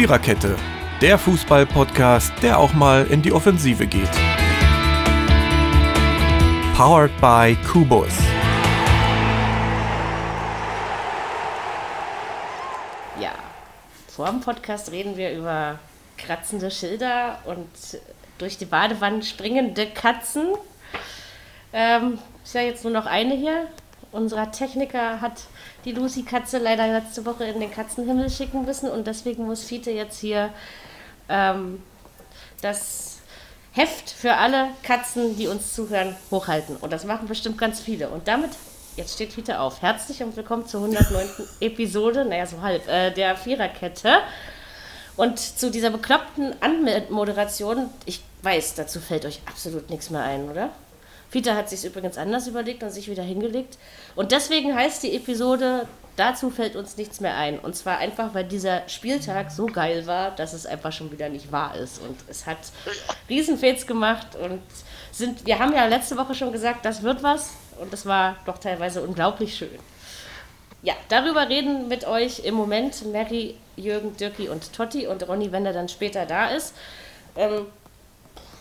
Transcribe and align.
Viererkette, 0.00 0.56
der 1.02 1.18
Fußball-Podcast, 1.18 2.32
der 2.40 2.58
auch 2.58 2.72
mal 2.72 3.06
in 3.08 3.20
die 3.20 3.32
Offensive 3.32 3.86
geht. 3.86 4.08
Powered 6.74 7.10
by 7.20 7.54
Kubus. 7.70 8.14
Ja, 13.20 13.32
vor 14.08 14.30
dem 14.30 14.40
Podcast 14.40 14.90
reden 14.90 15.18
wir 15.18 15.36
über 15.36 15.78
kratzende 16.16 16.70
Schilder 16.70 17.38
und 17.44 17.68
durch 18.38 18.56
die 18.56 18.64
Badewanne 18.64 19.22
springende 19.22 19.86
Katzen. 19.86 20.54
Ähm, 21.74 22.18
ist 22.42 22.54
ja 22.54 22.62
jetzt 22.62 22.84
nur 22.84 22.94
noch 22.94 23.04
eine 23.04 23.34
hier. 23.34 23.68
Unser 24.12 24.50
Techniker 24.50 25.20
hat 25.20 25.42
die 25.84 25.92
Lucy-Katze 25.92 26.58
leider 26.58 26.86
letzte 26.88 27.24
Woche 27.24 27.44
in 27.44 27.60
den 27.60 27.70
Katzenhimmel 27.70 28.30
schicken 28.30 28.64
müssen 28.64 28.90
und 28.90 29.06
deswegen 29.06 29.46
muss 29.46 29.64
Fiete 29.64 29.90
jetzt 29.90 30.20
hier 30.20 30.50
ähm, 31.28 31.82
das 32.60 33.18
Heft 33.72 34.10
für 34.10 34.34
alle 34.34 34.68
Katzen, 34.82 35.36
die 35.36 35.46
uns 35.46 35.74
zuhören, 35.74 36.16
hochhalten. 36.30 36.76
Und 36.76 36.92
das 36.92 37.04
machen 37.04 37.28
bestimmt 37.28 37.56
ganz 37.56 37.80
viele. 37.80 38.08
Und 38.08 38.26
damit, 38.26 38.50
jetzt 38.96 39.14
steht 39.14 39.32
Fiete 39.32 39.60
auf. 39.60 39.80
Herzlich 39.80 40.22
und 40.22 40.36
willkommen 40.36 40.66
zur 40.66 40.80
109. 40.80 41.28
Episode, 41.60 42.24
naja, 42.24 42.46
so 42.46 42.60
halb, 42.62 42.86
äh, 42.88 43.12
der 43.12 43.36
Viererkette. 43.36 44.18
Und 45.16 45.38
zu 45.38 45.70
dieser 45.70 45.90
bekloppten 45.90 46.54
Anmoderation, 46.60 47.90
ich 48.06 48.22
weiß, 48.42 48.74
dazu 48.74 49.00
fällt 49.00 49.24
euch 49.24 49.40
absolut 49.46 49.88
nichts 49.88 50.10
mehr 50.10 50.22
ein, 50.22 50.48
oder? 50.50 50.70
Peter 51.30 51.56
hat 51.56 51.68
sich 51.68 51.84
übrigens 51.84 52.18
anders 52.18 52.46
überlegt 52.46 52.82
und 52.82 52.90
sich 52.90 53.08
wieder 53.08 53.22
hingelegt. 53.22 53.78
Und 54.16 54.32
deswegen 54.32 54.74
heißt 54.74 55.02
die 55.02 55.14
Episode, 55.14 55.86
dazu 56.16 56.50
fällt 56.50 56.76
uns 56.76 56.96
nichts 56.96 57.20
mehr 57.20 57.36
ein. 57.36 57.58
Und 57.58 57.76
zwar 57.76 57.98
einfach, 57.98 58.34
weil 58.34 58.44
dieser 58.44 58.88
Spieltag 58.88 59.50
so 59.50 59.66
geil 59.66 60.06
war, 60.06 60.32
dass 60.32 60.52
es 60.52 60.66
einfach 60.66 60.92
schon 60.92 61.12
wieder 61.12 61.28
nicht 61.28 61.52
wahr 61.52 61.76
ist. 61.76 62.00
Und 62.00 62.16
es 62.28 62.46
hat 62.46 62.58
Riesenfets 63.28 63.86
gemacht 63.86 64.36
und 64.36 64.60
sind, 65.12 65.46
wir 65.46 65.58
haben 65.58 65.72
ja 65.72 65.86
letzte 65.86 66.16
Woche 66.16 66.34
schon 66.34 66.52
gesagt, 66.52 66.84
das 66.84 67.02
wird 67.02 67.22
was. 67.22 67.50
Und 67.80 67.92
es 67.94 68.04
war 68.06 68.36
doch 68.44 68.58
teilweise 68.58 69.02
unglaublich 69.02 69.54
schön. 69.54 69.78
Ja, 70.82 70.94
darüber 71.08 71.48
reden 71.48 71.88
mit 71.88 72.06
euch 72.06 72.40
im 72.40 72.54
Moment 72.54 73.04
Mary, 73.12 73.54
Jürgen, 73.76 74.16
Dirki 74.16 74.48
und 74.48 74.72
Totti 74.72 75.06
und 75.06 75.26
Ronny, 75.28 75.52
wenn 75.52 75.66
er 75.66 75.72
dann 75.72 75.88
später 75.88 76.26
da 76.26 76.48
ist. 76.50 76.74
Ähm, 77.36 77.66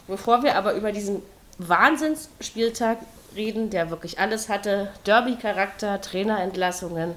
bevor 0.07 0.43
wir 0.43 0.55
aber 0.55 0.73
über 0.73 0.91
diesen 0.91 1.21
Wahnsinnsspieltag 1.59 2.97
reden, 3.35 3.69
der 3.69 3.91
wirklich 3.91 4.19
alles 4.19 4.49
hatte. 4.49 4.91
Derby-Charakter, 5.05 6.01
Trainerentlassungen, 6.01 7.13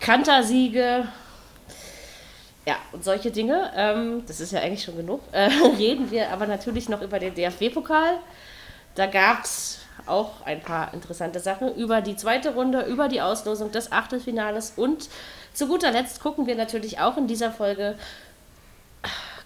Kantersiege, 0.00 1.06
ja, 2.66 2.76
und 2.90 3.04
solche 3.04 3.30
Dinge. 3.30 3.70
Ähm, 3.76 4.24
das 4.26 4.40
ist 4.40 4.52
ja 4.52 4.60
eigentlich 4.60 4.82
schon 4.82 4.96
genug. 4.96 5.20
Äh, 5.32 5.50
reden 5.78 6.10
wir 6.10 6.30
aber 6.30 6.46
natürlich 6.46 6.88
noch 6.88 7.00
über 7.00 7.18
den 7.18 7.34
DFB-Pokal. 7.34 8.18
Da 8.94 9.06
gab 9.06 9.44
es 9.44 9.78
auch 10.06 10.44
ein 10.44 10.60
paar 10.60 10.92
interessante 10.94 11.40
Sachen 11.40 11.74
über 11.74 12.00
die 12.00 12.16
zweite 12.16 12.54
Runde, 12.54 12.82
über 12.82 13.08
die 13.08 13.20
Auslosung 13.20 13.70
des 13.70 13.92
Achtelfinales 13.92 14.72
und 14.76 15.08
zu 15.52 15.68
guter 15.68 15.90
Letzt 15.90 16.20
gucken 16.20 16.46
wir 16.46 16.54
natürlich 16.54 16.98
auch 17.00 17.16
in 17.16 17.26
dieser 17.26 17.50
Folge 17.50 17.96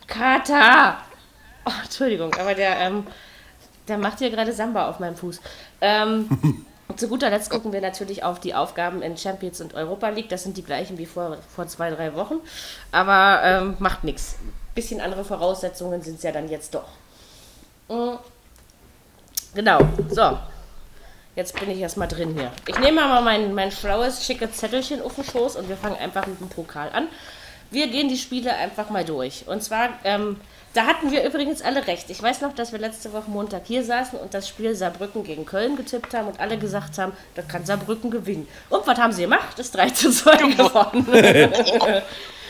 Katar. 0.07 1.05
Oh, 1.65 1.73
Entschuldigung, 1.85 2.35
aber 2.35 2.55
der 2.55 2.79
ähm, 2.79 3.07
der 3.89 3.99
macht 3.99 4.19
hier 4.19 4.31
gerade 4.31 4.53
Samba 4.53 4.89
auf 4.89 5.01
meinem 5.01 5.17
Fuß. 5.17 5.41
Ähm, 5.81 6.67
zu 6.97 7.09
guter 7.09 7.31
Letzt 7.31 7.51
gucken 7.51 7.73
wir 7.73 7.81
natürlich 7.81 8.25
auf 8.25 8.41
die 8.41 8.55
Aufgaben 8.55 9.03
in 9.03 9.17
Champions 9.17 9.61
und 9.61 9.75
Europa 9.75 10.09
League. 10.09 10.29
Das 10.29 10.43
sind 10.43 10.57
die 10.57 10.65
gleichen 10.65 10.99
wie 10.99 11.07
vor, 11.07 11.39
vor 11.55 11.67
zwei, 11.67 11.91
drei 11.91 12.15
Wochen. 12.15 12.37
Aber 12.93 13.41
ähm, 13.45 13.77
macht 13.79 14.05
nichts. 14.05 14.37
Bisschen 14.75 15.01
andere 15.01 15.25
Voraussetzungen 15.25 16.03
sind 16.03 16.17
es 16.17 16.23
ja 16.23 16.33
dann 16.33 16.49
jetzt 16.49 16.75
doch. 16.75 16.89
Mhm. 17.89 18.19
Genau, 19.55 19.81
so. 20.09 20.39
Jetzt 21.37 21.59
bin 21.59 21.71
ich 21.71 21.79
erstmal 21.79 22.09
drin 22.09 22.35
hier. 22.35 22.53
Ich 22.67 22.79
nehme 22.79 23.03
mal 23.03 23.23
mein, 23.23 23.55
mein 23.55 23.71
schlaues, 23.71 24.25
schickes 24.25 24.53
Zettelchen 24.57 25.01
auf 25.01 25.15
den 25.15 25.25
Schoß 25.25 25.57
und 25.57 25.69
wir 25.69 25.77
fangen 25.77 25.97
einfach 25.97 26.27
mit 26.27 26.41
dem 26.41 26.49
Pokal 26.49 26.91
an. 26.93 27.09
Wir 27.71 27.89
gehen 27.89 28.09
die 28.09 28.17
Spiele 28.17 28.53
einfach 28.55 28.91
mal 28.91 29.05
durch. 29.05 29.45
Und 29.47 29.63
zwar 29.63 29.91
ähm, 30.05 30.41
da 30.73 30.87
hatten 30.87 31.11
wir 31.11 31.25
übrigens 31.25 31.63
alle 31.63 31.87
recht. 31.87 32.11
Ich 32.11 32.23
weiß 32.23 32.43
noch, 32.43 32.55
dass 32.55 32.71
wir 32.71 32.79
letzte 32.79 33.13
Woche 33.13 33.29
Montag 33.29 33.63
hier 33.65 33.85
saßen 33.85 34.19
und 34.19 34.35
das 34.35 34.49
Spiel 34.49 34.75
Saarbrücken 34.77 35.25
gegen 35.25 35.45
Köln 35.45 35.77
getippt 35.77 36.15
haben 36.15 36.29
und 36.29 36.39
alle 36.39 36.59
gesagt 36.59 36.97
haben, 36.99 37.13
das 37.35 37.49
kann 37.49 37.67
Saarbrücken 37.67 38.11
gewinnen. 38.11 38.47
Und 38.69 38.87
was 38.87 38.99
haben 38.99 39.13
sie 39.13 39.23
gemacht? 39.23 39.57
Das 39.57 39.73
3 39.73 39.91
zu 39.91 40.13
2 40.13 40.37
geworden. 40.37 41.07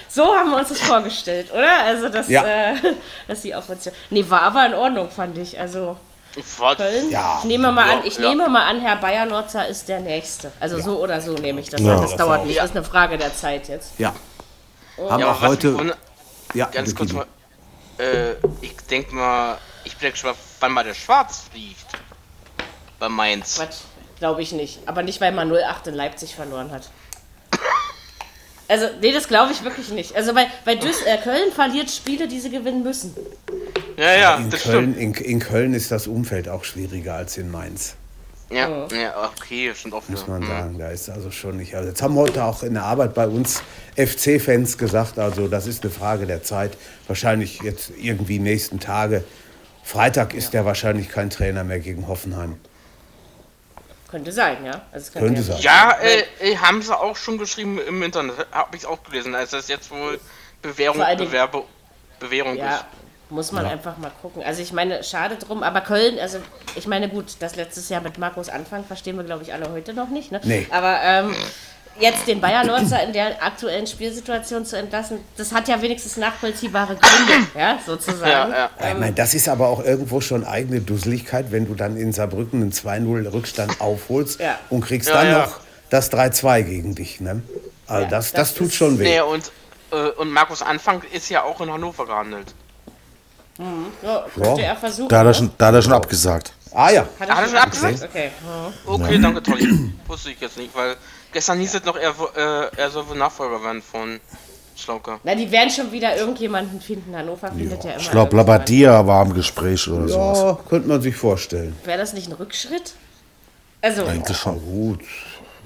so 0.09 0.35
haben 0.37 0.51
wir 0.51 0.59
uns 0.59 0.69
das 0.69 0.81
vorgestellt, 0.83 1.51
oder? 1.51 1.83
Also, 1.83 2.11
das, 2.11 2.29
ja. 2.29 2.45
äh, 2.45 2.75
dass 3.27 3.41
die 3.41 3.55
Offensive. 3.55 3.95
Nee, 4.11 4.27
war 4.29 4.43
aber 4.43 4.67
in 4.67 4.75
Ordnung, 4.75 5.09
fand 5.09 5.39
ich. 5.39 5.59
Also. 5.59 5.97
Köln. 6.77 7.11
Ja. 7.11 7.39
Ich 7.41 7.45
nehme 7.45 7.73
mal 7.73 7.91
an, 7.91 8.01
ich 8.05 8.17
ja. 8.17 8.29
nehme 8.29 8.49
mal 8.49 8.63
an, 8.65 8.81
Herr 8.81 8.97
Bayernotzer 8.97 9.67
ist 9.67 9.89
der 9.89 9.99
Nächste. 9.99 10.53
Also 10.61 10.77
ja. 10.77 10.85
so 10.85 11.03
oder 11.03 11.21
so 11.21 11.33
nehme 11.33 11.61
ich 11.61 11.71
das. 11.71 11.81
Ja, 11.81 12.01
das, 12.01 12.11
das 12.11 12.17
dauert 12.19 12.47
nicht. 12.47 12.59
Das 12.59 12.67
ist 12.67 12.77
eine 12.77 12.85
Frage 12.85 13.19
der 13.19 13.35
Zeit 13.35 13.67
jetzt. 13.69 13.99
Ja. 13.99 14.15
Oh. 14.97 15.11
Haben 15.11 15.25
auch 15.25 15.41
heute. 15.41 15.97
Ja, 16.55 16.67
ganz 16.67 16.95
kurz 16.95 17.13
mal 17.13 17.27
äh, 18.01 18.35
ich 18.61 18.77
denke 18.89 19.15
mal, 19.15 19.59
ich 19.85 19.97
bin 19.97 20.11
gespannt, 20.11 20.39
wann 20.61 20.73
mal 20.73 20.85
der 20.85 20.95
Schwarz 20.95 21.45
fliegt. 21.51 21.87
Bei 22.99 23.09
Mainz. 23.09 23.57
Quatsch, 23.57 23.79
glaube 24.19 24.43
ich 24.43 24.53
nicht. 24.53 24.81
Aber 24.87 25.03
nicht, 25.03 25.21
weil 25.21 25.33
man 25.33 25.53
08 25.53 25.89
in 25.89 25.95
Leipzig 25.95 26.35
verloren 26.35 26.71
hat. 26.71 26.91
Also, 28.69 28.87
nee, 29.01 29.11
das 29.11 29.27
glaube 29.27 29.53
ich 29.53 29.65
wirklich 29.65 29.89
nicht. 29.91 30.15
Also, 30.15 30.33
weil, 30.37 30.47
weil 30.65 30.79
Düs 30.79 31.03
äh, 31.03 31.17
Köln 31.19 31.51
verliert 31.53 31.91
Spiele, 31.91 32.29
die 32.29 32.39
sie 32.39 32.51
gewinnen 32.51 32.85
müssen. 32.85 33.17
Ja, 33.97 34.15
ja, 34.15 34.37
in 34.37 34.49
das 34.49 34.63
Köln, 34.63 34.97
in, 34.97 35.13
in, 35.13 35.41
Köln 35.41 35.75
ist 35.75 35.91
das 35.91 36.07
Umfeld 36.07 36.49
auch 36.49 36.63
schwieriger 36.63 37.15
als 37.15 37.37
in 37.37 37.51
Mainz. 37.51 37.97
Ja, 38.51 38.69
oh. 38.69 38.89
ja 38.95 39.31
okay, 39.33 39.73
stimmt 39.75 39.95
auch. 39.95 40.09
Muss 40.09 40.27
man 40.27 40.43
mhm. 40.43 40.49
sagen, 40.49 40.79
da 40.79 40.89
ist 40.91 41.09
also 41.09 41.31
schon 41.31 41.57
nicht. 41.57 41.75
Also 41.75 41.89
jetzt 41.89 42.03
haben 42.03 42.17
heute 42.17 42.45
auch 42.45 42.63
in 42.63 42.75
der 42.75 42.85
Arbeit 42.85 43.15
bei 43.15 43.29
uns 43.29 43.63
FC-Fans 43.97 44.77
gesagt, 44.77 45.19
also 45.19 45.47
das 45.49 45.67
ist 45.67 45.85
eine 45.85 45.93
Frage 45.93 46.27
der 46.27 46.43
Zeit. 46.43 46.77
Wahrscheinlich 47.07 47.61
jetzt 47.63 47.93
irgendwie 47.97 48.39
nächsten 48.39 48.81
Tage. 48.81 49.25
Freitag 49.85 50.35
ist 50.35 50.53
ja 50.53 50.65
wahrscheinlich 50.65 51.09
kein 51.09 51.31
Trainer 51.31 51.65
mehr 51.65 51.79
gegen 51.79 52.09
Hoffenheim. 52.09 52.59
Könnte 54.11 54.33
sein, 54.33 54.65
ja. 54.65 54.83
Also 54.91 55.13
könnte, 55.13 55.27
könnte 55.29 55.43
sein. 55.43 55.61
Ja, 55.61 55.97
äh, 56.03 56.25
äh, 56.41 56.57
haben 56.57 56.83
sie 56.83 56.97
auch 56.97 57.17
schon 57.17 57.39
geschrieben 57.39 57.79
im 57.79 58.03
Internet. 58.03 58.35
Habe 58.51 58.77
ich 58.77 58.85
auch 58.85 59.03
gelesen. 59.05 59.37
Also 59.37 59.57
das 59.57 59.69
jetzt 59.69 59.91
wohl 59.93 60.19
Bewährung, 60.63 60.99
Bewerbe, 61.17 61.63
Bewährung 62.19 62.57
ja. 62.57 62.77
ist. 62.77 62.85
Muss 63.31 63.53
man 63.53 63.65
ja. 63.65 63.71
einfach 63.71 63.97
mal 63.99 64.11
gucken. 64.23 64.43
Also 64.43 64.61
ich 64.61 64.73
meine, 64.73 65.05
schade 65.05 65.37
drum, 65.37 65.63
aber 65.63 65.81
Köln, 65.81 66.19
also 66.19 66.39
ich 66.77 66.87
meine, 66.87 67.09
gut, 67.09 67.37
das 67.39 67.57
letztes 67.57 67.89
Jahr 67.89 68.01
mit 68.01 68.19
Markus 68.19 68.49
Anfang 68.49 68.85
verstehen 68.85 69.17
wir, 69.17 69.25
glaube 69.25 69.43
ich, 69.45 69.53
alle 69.53 69.71
heute 69.71 69.95
noch 69.95 70.09
nicht. 70.09 70.33
Ne? 70.33 70.41
Nee. 70.43 70.67
Aber 70.71 70.99
ähm, 71.03 71.35
jetzt 72.01 72.27
den 72.27 72.41
Bayer 72.41 72.65
Lorzer 72.65 73.03
in 73.03 73.13
der 73.13 73.43
aktuellen 73.43 73.87
Spielsituation 73.87 74.65
zu 74.65 74.77
entlassen, 74.77 75.19
das 75.37 75.53
hat 75.53 75.69
ja 75.69 75.81
wenigstens 75.81 76.17
nachvollziehbare 76.17 76.97
Gründe, 76.97 77.47
ja, 77.55 77.79
sozusagen. 77.85 78.53
Ja, 78.53 78.57
ja. 78.57 78.71
Ähm, 78.81 78.95
ich 78.95 79.01
meine, 79.01 79.13
das 79.13 79.35
ist 79.35 79.49
aber 79.49 79.69
auch 79.69 79.85
irgendwo 79.85 80.21
schon 80.21 80.45
eigene 80.45 80.81
Dusseligkeit, 80.81 81.53
wenn 81.53 81.67
du 81.67 81.75
dann 81.75 81.97
in 81.97 82.13
Saarbrücken 82.13 82.63
einen 82.63 82.73
2-0 82.73 83.33
Rückstand 83.33 83.81
aufholst 83.81 84.41
ja. 84.41 84.59
und 84.71 84.81
kriegst 84.81 85.09
dann 85.09 85.33
noch 85.33 85.61
das 85.91 86.13
3-2 86.13 86.63
gegen 86.63 86.95
dich. 86.95 87.21
Ne? 87.21 87.43
Also 87.87 88.09
das, 88.09 88.33
das, 88.33 88.51
das, 88.51 88.55
tut 88.55 88.73
schon 88.73 88.99
weh. 88.99 89.05
Nee, 89.05 89.21
und, 89.21 89.51
äh, 89.93 90.11
und 90.11 90.31
Markus 90.31 90.63
Anfang 90.63 91.03
ist 91.13 91.29
ja 91.29 91.43
auch 91.43 91.61
in 91.61 91.71
Hannover 91.71 92.07
gehandelt. 92.07 92.55
Mhm. 93.61 93.87
Ja, 94.03 94.25
könnte 94.35 94.63
er 94.63 94.77
versuchen. 94.77 95.09
Da 95.09 95.19
hat 95.19 95.27
er 95.27 95.35
schon, 95.35 95.51
da 95.59 95.67
hat 95.67 95.75
er 95.75 95.83
schon 95.83 95.93
abgesagt. 95.93 96.53
Ah 96.73 96.91
ja. 96.91 97.07
Hat 97.19 97.29
er, 97.29 97.37
hat 97.37 97.45
er 97.45 97.49
schon 97.49 97.59
abgesagt? 97.59 98.03
Okay. 98.05 98.31
Okay, 98.87 99.15
ja. 99.15 99.21
danke, 99.21 99.43
toll. 99.43 99.59
Wusste 100.07 100.31
ich 100.31 100.41
jetzt 100.41 100.57
nicht, 100.57 100.75
weil 100.75 100.97
gestern 101.33 101.59
hieß 101.59 101.75
es 101.75 101.85
noch, 101.85 101.97
er, 101.97 102.15
äh, 102.37 102.77
er 102.77 102.91
soll 102.91 103.05
Nachfolger 103.15 103.63
werden 103.63 103.83
von 103.83 104.19
Schlauker. 104.77 105.21
Na, 105.25 105.35
die 105.35 105.51
werden 105.51 105.69
schon 105.69 105.93
wieder 105.93 106.17
irgendjemanden 106.17 106.81
finden. 106.81 107.15
Hannover 107.15 107.53
findet 107.53 107.85
ja, 107.85 107.91
ja 107.91 107.97
immer. 107.97 108.03
Ich 108.03 108.11
glaube, 108.11 108.37
Labadia 108.37 109.07
war 109.07 109.27
im 109.27 109.35
Gespräch 109.35 109.87
oder 109.89 110.07
ja, 110.07 110.09
sowas. 110.09 110.39
Ja, 110.39 110.59
könnte 110.69 110.89
man 110.89 111.03
sich 111.03 111.17
vorstellen. 111.17 111.77
Wäre 111.85 111.99
das 111.99 112.15
nicht 112.15 112.29
ein 112.29 112.33
Rückschritt? 112.33 112.95
Also. 113.83 114.07
Eigentlich 114.07 114.37
schon. 114.39 114.59
Gut. 114.65 115.01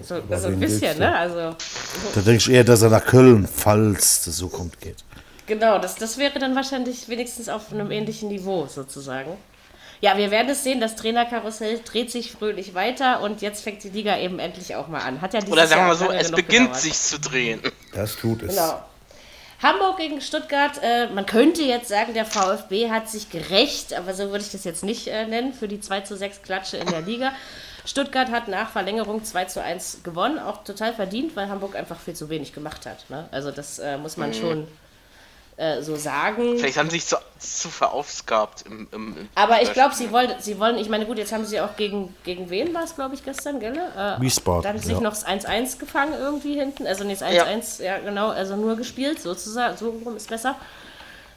So, 0.02 0.16
so 0.36 0.48
ein 0.48 0.58
bisschen, 0.58 0.98
ne? 0.98 1.16
Also. 1.16 1.54
Da 2.14 2.20
denke 2.20 2.38
ich 2.38 2.50
eher, 2.50 2.64
dass 2.64 2.82
er 2.82 2.90
nach 2.90 3.04
Köln, 3.04 3.46
falls 3.46 4.24
das 4.24 4.36
so 4.36 4.48
kommt, 4.48 4.80
geht. 4.80 5.04
Genau, 5.46 5.78
das, 5.78 5.96
das 5.96 6.18
wäre 6.18 6.38
dann 6.38 6.54
wahrscheinlich 6.54 7.08
wenigstens 7.08 7.48
auf 7.48 7.72
einem 7.72 7.90
ähnlichen 7.90 8.28
Niveau 8.28 8.66
sozusagen. 8.66 9.36
Ja, 10.00 10.16
wir 10.18 10.30
werden 10.30 10.50
es 10.50 10.64
sehen, 10.64 10.80
das 10.80 10.96
Trainerkarussell 10.96 11.80
dreht 11.84 12.10
sich 12.10 12.32
fröhlich 12.32 12.74
weiter 12.74 13.20
und 13.22 13.42
jetzt 13.42 13.62
fängt 13.62 13.82
die 13.84 13.90
Liga 13.90 14.18
eben 14.18 14.38
endlich 14.38 14.74
auch 14.76 14.88
mal 14.88 15.00
an. 15.00 15.20
Hat 15.20 15.34
ja 15.34 15.40
Oder 15.48 15.66
sagen 15.66 15.82
wir 15.82 15.88
mal 15.88 15.96
so, 15.96 16.10
es 16.10 16.30
beginnt 16.30 16.66
gedauert. 16.66 16.80
sich 16.80 16.94
zu 16.94 17.18
drehen. 17.18 17.62
Das 17.94 18.16
tut 18.16 18.42
es. 18.42 18.50
Genau. 18.50 18.82
Hamburg 19.62 19.96
gegen 19.96 20.20
Stuttgart, 20.20 20.78
äh, 20.82 21.08
man 21.08 21.24
könnte 21.24 21.62
jetzt 21.62 21.88
sagen, 21.88 22.12
der 22.12 22.26
VfB 22.26 22.90
hat 22.90 23.08
sich 23.08 23.30
gerecht, 23.30 23.94
aber 23.94 24.12
so 24.12 24.24
würde 24.24 24.44
ich 24.44 24.50
das 24.50 24.64
jetzt 24.64 24.84
nicht 24.84 25.06
äh, 25.06 25.26
nennen, 25.26 25.54
für 25.54 25.68
die 25.68 25.80
2 25.80 26.00
zu 26.02 26.16
6 26.16 26.42
Klatsche 26.42 26.76
in 26.76 26.86
der 26.88 27.00
Liga. 27.00 27.32
Stuttgart 27.86 28.30
hat 28.30 28.48
nach 28.48 28.70
Verlängerung 28.70 29.24
2 29.24 29.44
zu 29.46 29.62
1 29.62 30.00
gewonnen, 30.02 30.38
auch 30.38 30.64
total 30.64 30.92
verdient, 30.92 31.34
weil 31.36 31.48
Hamburg 31.48 31.76
einfach 31.76 31.98
viel 31.98 32.14
zu 32.14 32.28
wenig 32.28 32.52
gemacht 32.52 32.84
hat. 32.84 33.08
Ne? 33.08 33.26
Also 33.30 33.50
das 33.52 33.78
äh, 33.78 33.96
muss 33.96 34.18
man 34.18 34.30
mhm. 34.30 34.34
schon 34.34 34.68
äh, 35.56 35.82
so 35.82 35.94
sagen. 35.96 36.58
Vielleicht 36.58 36.78
haben 36.78 36.90
sie 36.90 36.98
sich 36.98 37.06
zu, 37.06 37.16
zu 37.38 37.68
verausgabt 37.68 38.64
im, 38.66 38.88
im, 38.92 39.16
im 39.16 39.28
Aber 39.34 39.62
ich 39.62 39.72
glaube, 39.72 39.94
sie 39.94 40.10
wollen, 40.10 40.32
sie 40.40 40.58
wollen, 40.58 40.78
ich 40.78 40.88
meine, 40.88 41.06
gut, 41.06 41.18
jetzt 41.18 41.32
haben 41.32 41.44
sie 41.44 41.60
auch 41.60 41.76
gegen, 41.76 42.14
gegen 42.24 42.50
wen 42.50 42.74
war 42.74 42.82
es, 42.82 42.94
glaube 42.94 43.14
ich, 43.14 43.24
gestern, 43.24 43.60
gell? 43.60 43.76
Äh, 43.76 44.20
Wiesbaden, 44.20 44.62
Dann 44.62 44.78
sich 44.78 44.94
ja. 44.94 45.00
noch 45.00 45.10
das 45.10 45.26
1-1 45.26 45.78
gefangen 45.78 46.14
irgendwie 46.18 46.54
hinten. 46.54 46.86
Also 46.86 47.04
nicht 47.04 47.22
das 47.22 47.30
1-1, 47.30 47.82
ja. 47.82 47.98
genau, 47.98 48.30
also 48.30 48.56
nur 48.56 48.76
gespielt, 48.76 49.20
sozusagen, 49.20 49.76
so 49.76 49.90
rum 49.90 50.16
ist 50.16 50.28
besser. 50.28 50.56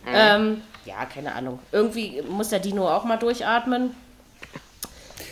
Ähm, 0.06 0.62
ja, 0.86 1.06
keine 1.06 1.36
Ahnung. 1.36 1.60
Irgendwie 1.72 2.22
muss 2.22 2.50
der 2.50 2.60
Dino 2.60 2.90
auch 2.90 3.04
mal 3.04 3.18
durchatmen. 3.18 3.96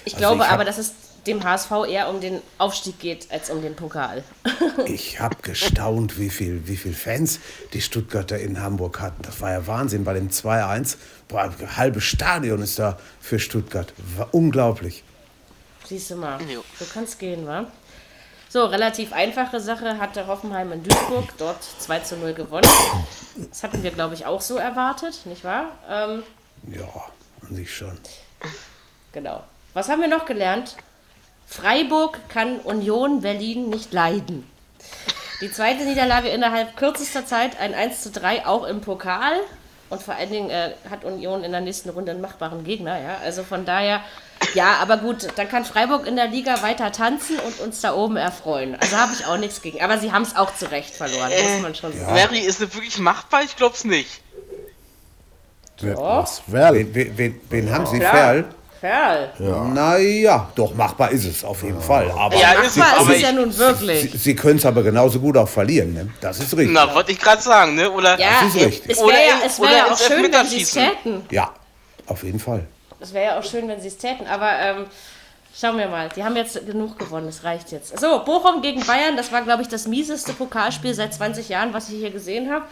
Ich 0.04 0.16
Also 0.16 0.28
glaube 0.28 0.44
ich 0.44 0.50
aber, 0.50 0.66
dass 0.66 0.78
es 0.78 0.94
dem 1.27 1.44
HSV 1.44 1.72
eher 1.88 2.10
um 2.10 2.22
den 2.22 2.42
Aufstieg 2.57 3.00
geht 3.00 3.31
als 3.31 3.50
um 3.50 3.62
den 3.62 3.75
Pokal. 3.75 4.24
Ich 4.86 5.19
habe 5.22 5.38
gestaunt, 5.42 6.19
wie 6.19 6.30
viel, 6.30 6.68
wie 6.68 6.75
viel 6.75 6.94
Fans 6.94 7.39
die 7.74 7.81
Stuttgarter 7.81 8.38
in 8.39 8.62
Hamburg 8.62 9.00
hatten. 9.00 9.22
Das 9.24 9.39
war 9.42 9.51
ja 9.51 9.66
Wahnsinn 9.68 10.04
bei 10.04 10.13
dem 10.13 10.30
2-1. 10.30 10.98
Boah, 11.30 11.44
ein 11.44 11.77
halbes 11.77 12.04
Stadion 12.04 12.62
ist 12.62 12.77
da 12.77 12.98
für 13.22 13.39
Stuttgart. 13.39 13.94
War 14.18 14.27
unglaublich. 14.33 15.04
Siehst 15.88 16.12
du 16.12 16.16
mal, 16.18 16.42
Jo. 16.50 16.63
so 16.77 16.86
kann 16.86 17.06
es 17.06 17.18
gehen, 17.18 17.48
wa? 17.48 17.66
So, 18.50 18.66
relativ 18.66 19.13
einfache 19.13 19.60
Sache 19.60 19.98
hatte 19.98 20.27
Hoffenheim 20.27 20.72
in 20.74 20.83
Duisburg, 20.83 21.25
dort 21.38 21.63
2 21.80 22.00
zu 22.00 22.18
0 22.18 22.33
gewonnen. 22.33 22.68
Das 23.50 23.63
hatten 23.63 23.81
wir, 23.83 23.92
glaube 23.92 24.13
ich, 24.16 24.25
auch 24.25 24.42
so 24.42 24.57
erwartet, 24.57 25.25
nicht 25.25 25.44
wahr? 25.44 25.72
Ähm, 25.89 26.24
Ja, 26.69 26.88
an 27.48 27.56
sich 27.56 27.74
schon. 27.75 27.98
genau. 29.13 29.44
Was 29.74 29.89
haben 29.89 30.01
wir 30.01 30.07
noch 30.07 30.25
gelernt? 30.25 30.75
Freiburg 31.46 32.20
kann 32.30 32.60
Union 32.60 33.22
Berlin 33.22 33.70
nicht 33.70 33.94
leiden. 33.94 34.50
Die 35.42 35.52
zweite 35.52 35.84
Niederlage 35.84 36.30
innerhalb 36.30 36.78
kürzester 36.78 37.26
Zeit, 37.26 37.60
ein 37.60 37.74
1 37.74 38.02
zu 38.02 38.12
3, 38.12 38.46
auch 38.46 38.64
im 38.66 38.82
Pokal. 38.82 39.34
Und 39.90 40.02
vor 40.02 40.16
allen 40.16 40.32
Dingen 40.32 40.50
äh, 40.50 40.72
hat 40.90 41.04
Union 41.04 41.44
in 41.44 41.52
der 41.52 41.62
nächsten 41.62 41.90
Runde 41.90 42.12
einen 42.12 42.22
machbaren 42.22 42.64
Gegner, 42.64 43.00
ja. 43.00 43.18
Also 43.24 43.44
von 43.44 43.66
daher, 43.66 44.02
ja, 44.56 44.78
aber 44.82 44.98
gut, 44.98 45.28
dann 45.36 45.48
kann 45.48 45.64
Freiburg 45.64 46.08
in 46.08 46.16
der 46.16 46.28
Liga 46.28 46.64
weiter 46.64 46.92
tanzen 46.92 47.38
und 47.40 47.60
uns 47.60 47.82
da 47.82 47.94
oben 47.94 48.18
erfreuen. 48.18 48.76
Also 48.80 48.98
habe 48.98 49.14
ich 49.14 49.26
auch 49.26 49.38
nichts 49.38 49.62
gegen. 49.62 49.82
Aber 49.82 50.00
sie 50.00 50.12
haben 50.12 50.24
es 50.24 50.36
auch 50.36 50.56
zu 50.56 50.72
Recht 50.72 50.96
verloren, 50.96 51.30
muss 51.30 51.62
man 51.62 51.76
schon 51.76 51.94
sagen. 51.94 52.14
Mary, 52.14 52.40
ist 52.40 52.62
es 52.62 52.74
wirklich 52.74 52.98
machbar? 52.98 53.44
Ich 53.44 53.56
glaub's 53.56 53.84
nicht. 53.84 54.22
Wer, 55.80 55.98
was? 55.98 56.42
Wer? 56.48 56.74
Wen, 56.74 56.96
wen, 56.96 57.18
wen, 57.18 57.42
wen 57.50 57.72
haben 57.72 57.86
Sie, 57.86 58.00
Klar. 58.00 58.12
Ferl? 58.12 58.46
Ferl. 58.86 59.30
Naja, 59.74 60.48
doch, 60.56 60.74
machbar 60.76 61.10
ist 61.12 61.26
es 61.26 61.44
auf 61.44 61.64
jeden 61.64 61.82
Fall. 61.82 62.12
Aber 62.12 62.36
Ja, 62.36 62.54
ist 62.54 62.68
es, 62.72 62.76
Machbar 62.76 62.98
ist 62.98 63.02
aber 63.06 63.16
es 63.16 63.22
ja 63.22 63.32
nun 63.32 63.52
Sie, 63.52 63.58
wirklich. 63.60 64.12
Sie 64.22 64.36
können 64.36 64.58
es 64.58 64.66
aber 64.66 64.84
genauso 64.84 65.20
gut 65.20 65.38
auch 65.38 65.50
verlieren. 65.50 65.94
Ne? 65.94 66.10
Das 66.22 66.40
ist 66.40 66.56
richtig. 66.56 66.74
na, 66.74 66.94
wollte 66.94 67.12
ich 67.12 67.20
gerade 67.20 67.42
sagen, 67.42 67.76
ne? 67.76 67.90
Oder 67.90 68.20
Ja, 68.20 68.46
ist 68.48 68.56
richtig. 68.56 68.84
es 68.92 69.00
Oder 69.00 69.14
wäre 69.16 69.28
ja, 69.28 69.36
es 69.46 69.60
wär 69.60 69.66
oder 69.68 69.78
ja 69.78 69.92
auch 69.92 69.98
schön, 69.98 70.32
wenn 70.32 70.46
sie 70.48 70.62
es 70.62 70.72
täten. 70.72 71.26
Ja, 71.32 71.52
auf 72.06 72.24
jeden 72.24 72.40
Fall. 72.40 72.66
Es 73.00 73.14
wäre 73.14 73.26
ja 73.26 73.40
auch 73.40 73.44
schön, 73.44 73.68
wenn 73.68 73.82
sie 73.82 73.88
es 73.88 73.98
täten, 73.98 74.28
aber 74.28 74.52
ähm, 74.60 74.86
schauen 75.60 75.78
wir 75.78 75.88
mal. 75.88 76.10
Die 76.16 76.24
haben 76.24 76.36
jetzt 76.36 76.66
genug 76.66 77.00
gewonnen, 77.00 77.26
das 77.26 77.44
reicht 77.44 77.72
jetzt. 77.72 78.00
So, 78.00 78.24
Bochum 78.24 78.62
gegen 78.62 78.86
Bayern, 78.86 79.18
das 79.18 79.32
war, 79.32 79.42
glaube 79.42 79.64
ich, 79.64 79.68
das 79.68 79.88
mieseste 79.88 80.34
Pokalspiel 80.34 80.94
seit 80.94 81.14
20 81.14 81.50
Jahren, 81.50 81.74
was 81.74 81.90
ich 81.90 81.96
hier 81.96 82.12
gesehen 82.12 82.52
habe. 82.52 82.66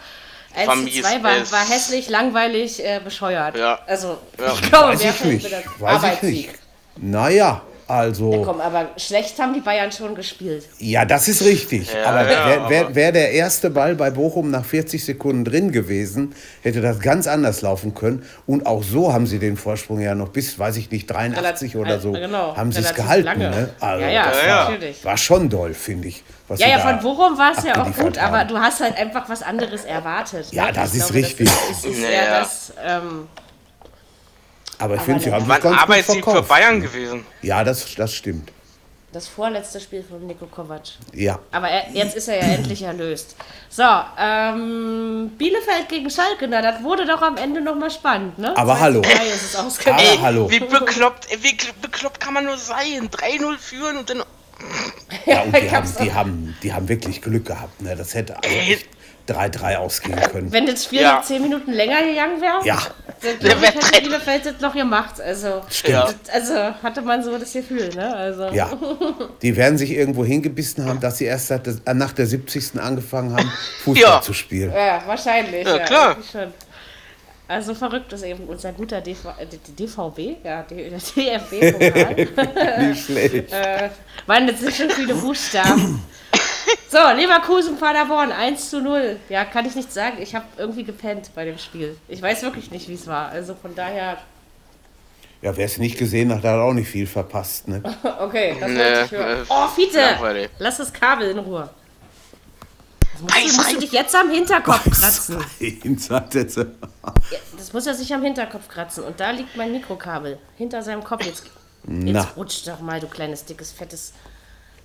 1 0.54 0.68
War 0.68 0.74
zu 0.76 0.82
mies, 0.82 1.00
2 1.02 1.22
war, 1.22 1.52
war 1.52 1.68
hässlich, 1.68 2.08
langweilig, 2.08 2.84
äh, 2.84 3.00
bescheuert. 3.02 3.56
Ja. 3.56 3.78
Also, 3.86 4.18
Ja. 4.38 4.52
ich 4.52 4.62
glaube, 4.62 4.92
Weiß 4.92 5.02
wer 5.02 5.10
ich 5.10 5.24
nicht. 5.24 5.44
Weiß 5.52 5.62
ich 5.80 5.82
Arbeitssieg? 5.82 6.46
nicht. 6.48 6.58
Naja, 6.96 7.62
also. 7.86 8.42
Komm, 8.44 8.60
aber 8.60 8.88
schlecht 8.96 9.38
haben 9.38 9.52
die 9.54 9.60
Bayern 9.60 9.92
schon 9.92 10.14
gespielt. 10.14 10.64
Ja, 10.78 11.04
das 11.04 11.28
ist 11.28 11.42
richtig. 11.44 11.92
Ja, 11.92 12.06
aber 12.10 12.22
ja, 12.22 12.28
wäre 12.28 12.60
aber- 12.60 12.70
wär, 12.70 12.94
wär 12.94 13.12
der 13.12 13.32
erste 13.32 13.70
Ball 13.70 13.94
bei 13.94 14.10
Bochum 14.10 14.50
nach 14.50 14.64
40 14.64 15.04
Sekunden 15.04 15.44
drin 15.44 15.72
gewesen, 15.72 16.34
hätte 16.62 16.80
das 16.80 17.00
ganz 17.00 17.26
anders 17.26 17.62
laufen 17.62 17.94
können. 17.94 18.22
Und 18.46 18.66
auch 18.66 18.82
so 18.82 19.12
haben 19.12 19.26
sie 19.26 19.38
den 19.38 19.56
Vorsprung 19.56 20.00
ja 20.00 20.14
noch 20.14 20.28
bis, 20.28 20.58
weiß 20.58 20.76
ich 20.76 20.90
nicht, 20.90 21.06
83 21.06 21.76
oder 21.76 21.98
so, 22.00 22.14
äh, 22.14 22.20
genau, 22.20 22.56
haben 22.56 22.72
sie 22.72 22.80
es 22.80 22.94
gehalten. 22.94 23.38
Ne? 23.38 23.70
Also 23.80 24.02
Ja, 24.04 24.10
ja, 24.10 24.24
das 24.28 24.42
ja, 24.42 24.48
war, 24.56 24.70
natürlich. 24.70 25.04
war 25.04 25.16
schon 25.16 25.48
doll, 25.50 25.74
finde 25.74 26.08
ich. 26.08 26.22
was 26.48 26.60
Ja, 26.60 26.68
ja, 26.68 26.78
von 26.78 26.98
Bochum 27.00 27.38
war 27.38 27.52
es 27.56 27.64
ja 27.64 27.82
auch 27.82 27.92
gut, 27.96 28.18
aber 28.18 28.40
haben. 28.40 28.48
du 28.48 28.58
hast 28.58 28.80
halt 28.80 28.96
einfach 28.98 29.28
was 29.28 29.42
anderes 29.42 29.84
erwartet. 29.84 30.46
Ja, 30.52 30.66
ne? 30.66 30.72
das 30.74 30.92
Ich 30.94 31.00
ist 31.00 31.06
glaube, 31.12 31.26
richtig. 31.26 31.48
Das 31.50 31.78
ist, 31.78 31.84
ist 31.86 32.02
Ja, 32.02 32.10
ja. 32.10 32.40
das, 32.40 32.72
ähm, 32.86 33.28
Aber 34.78 34.96
ich 34.96 35.02
finde, 35.02 35.22
sie 35.22 35.32
haben 35.32 35.44
sich 35.44 35.48
ganz 35.48 35.62
gut 35.62 35.78
Arbeitssieg 35.82 36.16
für 36.24 36.30
verkauft. 36.30 36.48
Bayern 36.48 36.80
gewesen. 36.80 37.24
Ja, 37.42 37.62
das, 37.64 37.94
das 37.94 38.12
stimmt. 38.14 38.50
das 39.12 39.28
vorletzte 39.28 39.78
Spiel 39.80 40.02
von 40.02 40.26
Niko 40.26 40.46
Kovac. 40.46 40.82
Ja. 41.12 41.38
Aber 41.52 41.68
er, 41.68 41.90
jetzt 41.92 42.16
ist 42.16 42.26
er 42.28 42.36
ja 42.36 42.54
endlich 42.54 42.82
erlöst. 42.82 43.36
So, 43.70 43.84
ähm, 44.18 45.30
Bielefeld 45.38 45.88
gegen 45.88 46.10
Schalke, 46.10 46.48
na, 46.48 46.60
das 46.62 46.82
wurde 46.82 47.06
doch 47.06 47.22
am 47.22 47.36
Ende 47.36 47.60
nochmal 47.60 47.90
spannend, 47.90 48.38
ne? 48.38 48.56
Aber 48.56 48.72
2 48.72 48.78
zu 48.78 48.82
hallo. 48.82 49.00
3 49.02 49.10
ist 49.26 49.42
es 49.44 49.56
ausgegangen. 49.56 49.98
Aber 50.00 50.08
Ey, 50.10 50.18
hallo. 50.18 50.50
wie 50.50 50.60
bekloppt, 50.60 51.28
wie 51.42 51.54
kl- 51.56 51.72
bekloppt 51.80 52.20
kann 52.20 52.34
man 52.34 52.44
nur 52.44 52.58
sein? 52.58 53.08
3-0 53.10 53.58
führen 53.58 53.96
und 53.98 54.10
dann. 54.10 54.22
Ja, 55.26 55.42
und 55.42 55.54
die 55.56 55.60
ich 55.60 55.72
haben, 55.72 55.94
die, 56.02 56.12
haben, 56.12 56.56
die 56.62 56.72
haben 56.72 56.88
wirklich 56.88 57.22
Glück 57.22 57.46
gehabt. 57.46 57.80
Ne? 57.82 57.94
Das 57.96 58.14
hätte 58.14 58.36
eigentlich 58.42 58.86
3-3 59.28 59.76
ausgehen 59.76 60.20
können. 60.32 60.52
Wenn 60.52 60.66
das 60.66 60.84
Spiel 60.84 61.00
Ja. 61.00 61.16
noch 61.16 61.22
10 61.22 61.40
Minuten 61.42 61.72
länger 61.72 62.02
gegangen 62.02 62.40
wäre, 62.40 62.64
Ja, 62.66 62.78
dann 63.40 63.58
hätte 63.60 64.00
Bielefeld 64.02 64.46
das 64.46 64.60
noch 64.60 64.74
gemacht. 64.74 65.20
Also, 65.20 65.62
Ja. 65.86 66.08
also 66.32 66.54
hatte 66.82 67.00
man 67.02 67.22
so 67.22 67.36
das 67.38 67.52
Gefühl, 67.52 67.88
ne? 67.94 68.14
Also, 68.14 68.48
ja. 68.48 68.70
Die 69.42 69.56
werden 69.56 69.78
sich 69.78 69.90
irgendwo 69.92 70.24
hingebissen 70.24 70.84
haben, 70.84 71.00
dass 71.00 71.18
sie 71.18 71.24
erst 71.24 71.48
seit 71.48 71.66
der, 71.66 71.76
äh, 71.86 71.94
nach 71.94 72.12
der 72.12 72.26
70. 72.26 72.78
angefangen 72.80 73.32
haben, 73.34 73.50
Fußball 73.84 74.02
Ja. 74.02 74.20
zu 74.20 74.32
spielen. 74.34 74.72
Ja, 74.72 75.02
wahrscheinlich. 75.06 75.66
Ja, 75.66 75.78
klar. 75.78 76.16
Also 77.46 77.74
verrückt 77.74 78.10
ist 78.14 78.22
eben 78.24 78.44
unser 78.44 78.72
guter 78.72 79.02
DV, 79.02 79.28
äh, 79.38 79.46
DVB, 79.78 80.36
ja, 80.42 80.62
DFB-Pokal. 80.62 82.14
Nicht 82.88 83.04
schlecht. 83.04 83.52
äh, 83.52 83.90
waren 84.26 84.48
jetzt 84.48 84.62
nicht 84.62 84.76
schon 84.76 84.88
viele 84.90 85.14
Buchstaben. 85.14 86.02
So, 86.90 86.98
Leverkusen, 87.16 87.76
Paderborn, 87.76 88.30
1 88.32 88.70
zu 88.70 88.80
0. 88.80 89.16
Ja, 89.28 89.44
kann 89.44 89.66
ich 89.66 89.74
nicht 89.74 89.92
sagen. 89.92 90.18
Ich 90.20 90.34
habe 90.34 90.44
irgendwie 90.56 90.84
gepennt 90.84 91.30
bei 91.34 91.44
dem 91.44 91.58
Spiel. 91.58 91.96
Ich 92.08 92.22
weiß 92.22 92.42
wirklich 92.42 92.70
nicht, 92.70 92.88
wie 92.88 92.94
es 92.94 93.06
war. 93.06 93.28
Also 93.30 93.54
von 93.54 93.74
daher, 93.74 94.18
Ja, 95.42 95.56
wer 95.56 95.66
es 95.66 95.78
nicht 95.78 95.98
gesehen 95.98 96.32
hat, 96.32 96.44
hat 96.44 96.58
auch 96.60 96.72
nicht 96.72 96.88
viel 96.88 97.06
verpasst. 97.06 97.66
Ne? 97.68 97.82
okay, 98.20 98.56
das 98.60 98.70
Nee, 98.70 98.78
wollte 98.78 99.02
ich 99.06 99.10
hören. 99.10 99.42
äh, 99.42 99.46
Oh, 99.48 99.68
Fiete, 99.68 99.98
langweilig. 100.00 100.50
lass 100.58 100.76
das 100.76 100.92
Kabel 100.92 101.30
in 101.30 101.38
Ruhe. 101.38 101.68
Das 103.12 103.22
musst, 103.22 103.36
Eis 103.36 103.50
du, 103.50 103.56
musst 103.56 103.72
du 103.72 103.80
dich 103.80 103.92
jetzt 103.92 104.14
am 104.16 104.30
Hinterkopf 104.30 104.84
kratzen. 104.90 105.44
Ja, 105.60 106.24
das 107.56 107.72
muss 107.72 107.86
er 107.86 107.94
sich 107.94 108.12
am 108.14 108.22
Hinterkopf 108.22 108.68
kratzen. 108.68 109.04
Und 109.04 109.18
da 109.20 109.30
liegt 109.30 109.56
mein 109.56 109.72
Mikrokabel. 109.72 110.38
Hinter 110.56 110.82
seinem 110.82 111.02
Kopf. 111.04 111.24
Jetzt, 111.24 111.44
jetzt 112.04 112.36
rutscht 112.36 112.66
doch 112.68 112.80
mal, 112.80 113.00
du 113.00 113.06
kleines, 113.08 113.44
dickes, 113.44 113.72
fettes 113.72 114.12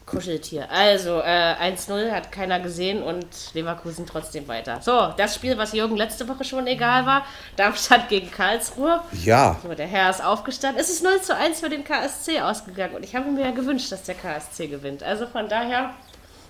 Kuscheltier. 0.09 0.69
Also, 0.71 1.19
äh, 1.19 1.55
1-0 1.59 2.11
hat 2.11 2.31
keiner 2.31 2.59
gesehen 2.59 3.03
und 3.03 3.25
Leverkusen 3.53 4.05
trotzdem 4.05 4.47
weiter. 4.47 4.79
So, 4.81 5.13
das 5.17 5.35
Spiel, 5.35 5.57
was 5.57 5.73
Jürgen 5.73 5.95
letzte 5.95 6.27
Woche 6.27 6.43
schon 6.43 6.67
egal 6.67 7.05
war. 7.05 7.25
Darmstadt 7.55 8.09
gegen 8.09 8.31
Karlsruhe. 8.31 9.01
Ja, 9.23 9.57
So, 9.63 9.73
der 9.73 9.87
Herr 9.87 10.09
ist 10.09 10.23
aufgestanden. 10.23 10.81
Es 10.81 10.89
ist 10.89 11.03
0 11.03 11.21
zu 11.21 11.35
1 11.35 11.59
für 11.59 11.69
den 11.69 11.83
KSC 11.83 12.41
ausgegangen. 12.41 12.95
Und 12.95 13.03
ich 13.03 13.15
habe 13.15 13.29
mir 13.29 13.45
ja 13.45 13.51
gewünscht, 13.51 13.91
dass 13.91 14.03
der 14.03 14.15
KSC 14.15 14.67
gewinnt. 14.67 15.03
Also 15.03 15.27
von 15.27 15.47
daher 15.47 15.91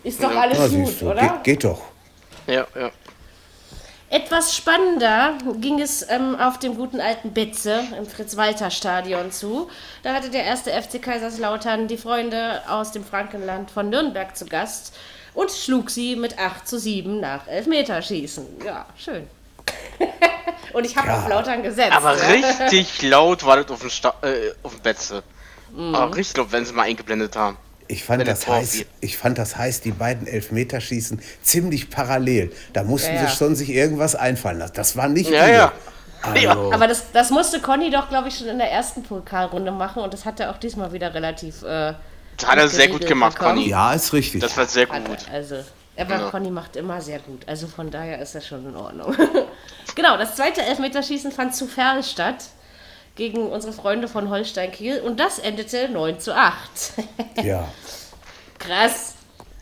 ist 0.03 0.23
doch 0.23 0.35
alles 0.35 0.57
na, 0.59 0.67
gut, 0.67 1.03
oder? 1.03 1.21
geht, 1.21 1.43
geht 1.43 1.63
doch. 1.63 1.81
Ja, 2.47 2.65
ja. 2.75 2.89
Etwas 4.11 4.55
spannender 4.55 5.37
ging 5.61 5.79
es 5.79 6.03
ähm, 6.09 6.35
auf 6.35 6.57
dem 6.57 6.75
guten 6.75 6.99
alten 6.99 7.31
Bitze 7.31 7.83
im 7.95 8.07
Fritz-Walter-Stadion 8.07 9.31
zu. 9.31 9.69
Da 10.01 10.13
hatte 10.15 10.31
der 10.31 10.43
erste 10.45 10.71
FC 10.71 10.99
Kaiserslautern 10.99 11.87
die 11.87 11.97
Freunde 11.97 12.61
aus 12.67 12.91
dem 12.91 13.05
Frankenland 13.05 13.69
von 13.69 13.89
Nürnberg 13.89 14.35
zu 14.35 14.45
Gast 14.45 14.95
und 15.35 15.51
schlug 15.51 15.91
sie 15.91 16.15
mit 16.15 16.39
8 16.39 16.67
zu 16.67 16.79
7 16.79 17.19
nach 17.19 17.47
Elfmeterschießen. 17.47 18.47
Ja, 18.65 18.87
schön. 18.97 19.27
und 20.73 20.85
ich 20.85 20.97
habe 20.97 21.09
Ja. 21.09 21.19
auf 21.19 21.27
Lautern 21.27 21.61
gesetzt. 21.61 21.91
Aber 21.91 22.17
ja. 22.17 22.27
richtig 22.29 23.01
laut 23.03 23.45
war 23.45 23.57
das 23.57 23.69
auf 23.69 23.81
dem, 23.81 23.91
Sta 23.91 24.15
äh, 24.23 24.53
auf 24.63 24.73
dem 24.73 24.81
Betze. 24.81 25.21
Mhm. 25.71 25.93
Aber 25.93 26.15
richtig 26.15 26.37
laut, 26.37 26.51
wenn 26.51 26.65
sie 26.65 26.73
mal 26.73 26.83
eingeblendet 26.83 27.35
haben. 27.35 27.57
Ich 27.91 28.03
fand, 28.03 28.25
das 28.27 28.47
heiß, 28.47 28.85
ich 29.01 29.17
fand 29.17 29.39
das 29.39 29.57
heiß, 29.57 29.81
die 29.81 29.91
beiden 29.91 30.27
Elfmeterschießen 30.27 31.19
ziemlich 31.41 31.89
parallel. 31.89 32.51
Da 32.71 32.83
mussten 32.83 33.15
Ja, 33.15 33.23
ja. 33.23 33.27
sie 33.27 33.35
schon 33.35 33.55
sich 33.55 33.69
irgendwas 33.71 34.13
einfallen 34.15 34.59
lassen. 34.59 34.73
Das 34.75 34.95
war 34.95 35.09
nicht 35.09 35.29
Ja, 35.31 35.47
ja. 35.47 35.73
Also, 36.21 36.71
Aber 36.71 36.87
das, 36.87 37.11
das 37.13 37.31
musste 37.31 37.59
Conny 37.61 37.89
doch, 37.89 38.09
glaube 38.09 38.27
ich, 38.27 38.37
schon 38.37 38.47
in 38.47 38.59
der 38.59 38.71
ersten 38.71 39.01
Pokalrunde 39.03 39.71
machen 39.71 40.03
und 40.03 40.13
das 40.13 40.25
hat 40.25 40.39
er 40.39 40.51
auch 40.51 40.57
diesmal 40.57 40.93
wieder 40.93 41.13
relativ. 41.13 41.63
Äh, 41.63 41.93
Das 42.37 42.47
hat 42.49 42.57
er 42.59 42.67
sehr 42.67 42.89
gut 42.89 43.07
gemacht, 43.07 43.37
bekommen. 43.39 43.55
Conny. 43.57 43.69
ja, 43.69 43.93
ist 43.93 44.13
richtig. 44.13 44.41
Das 44.41 44.55
war 44.55 44.65
sehr 44.67 44.85
gut. 44.85 44.97
er, 45.27 45.33
Also, 45.33 45.55
aber 45.97 46.15
Ja. 46.19 46.29
Conny 46.29 46.51
macht 46.51 46.75
immer 46.75 47.01
sehr 47.01 47.19
gut. 47.19 47.41
Also 47.47 47.67
von 47.67 47.89
daher 47.89 48.21
ist 48.21 48.35
das 48.35 48.45
schon 48.45 48.67
in 48.67 48.75
Ordnung. 48.75 49.15
genau, 49.95 50.15
das 50.17 50.35
zweite 50.35 50.61
Elfmeterschießen 50.61 51.31
fand 51.31 51.55
zu 51.55 51.65
Ferl 51.67 52.03
statt 52.03 52.35
gegen 53.19 53.49
unsere 53.51 53.73
Freunde 53.73 54.07
von 54.07 54.29
Holstein 54.29 54.71
Kiel 54.71 55.01
und 55.01 55.19
das 55.19 55.37
endete 55.39 55.89
9 55.89 56.19
zu 56.21 56.33
8. 56.35 56.53
ja. 57.43 57.67
Krass. 58.57 59.15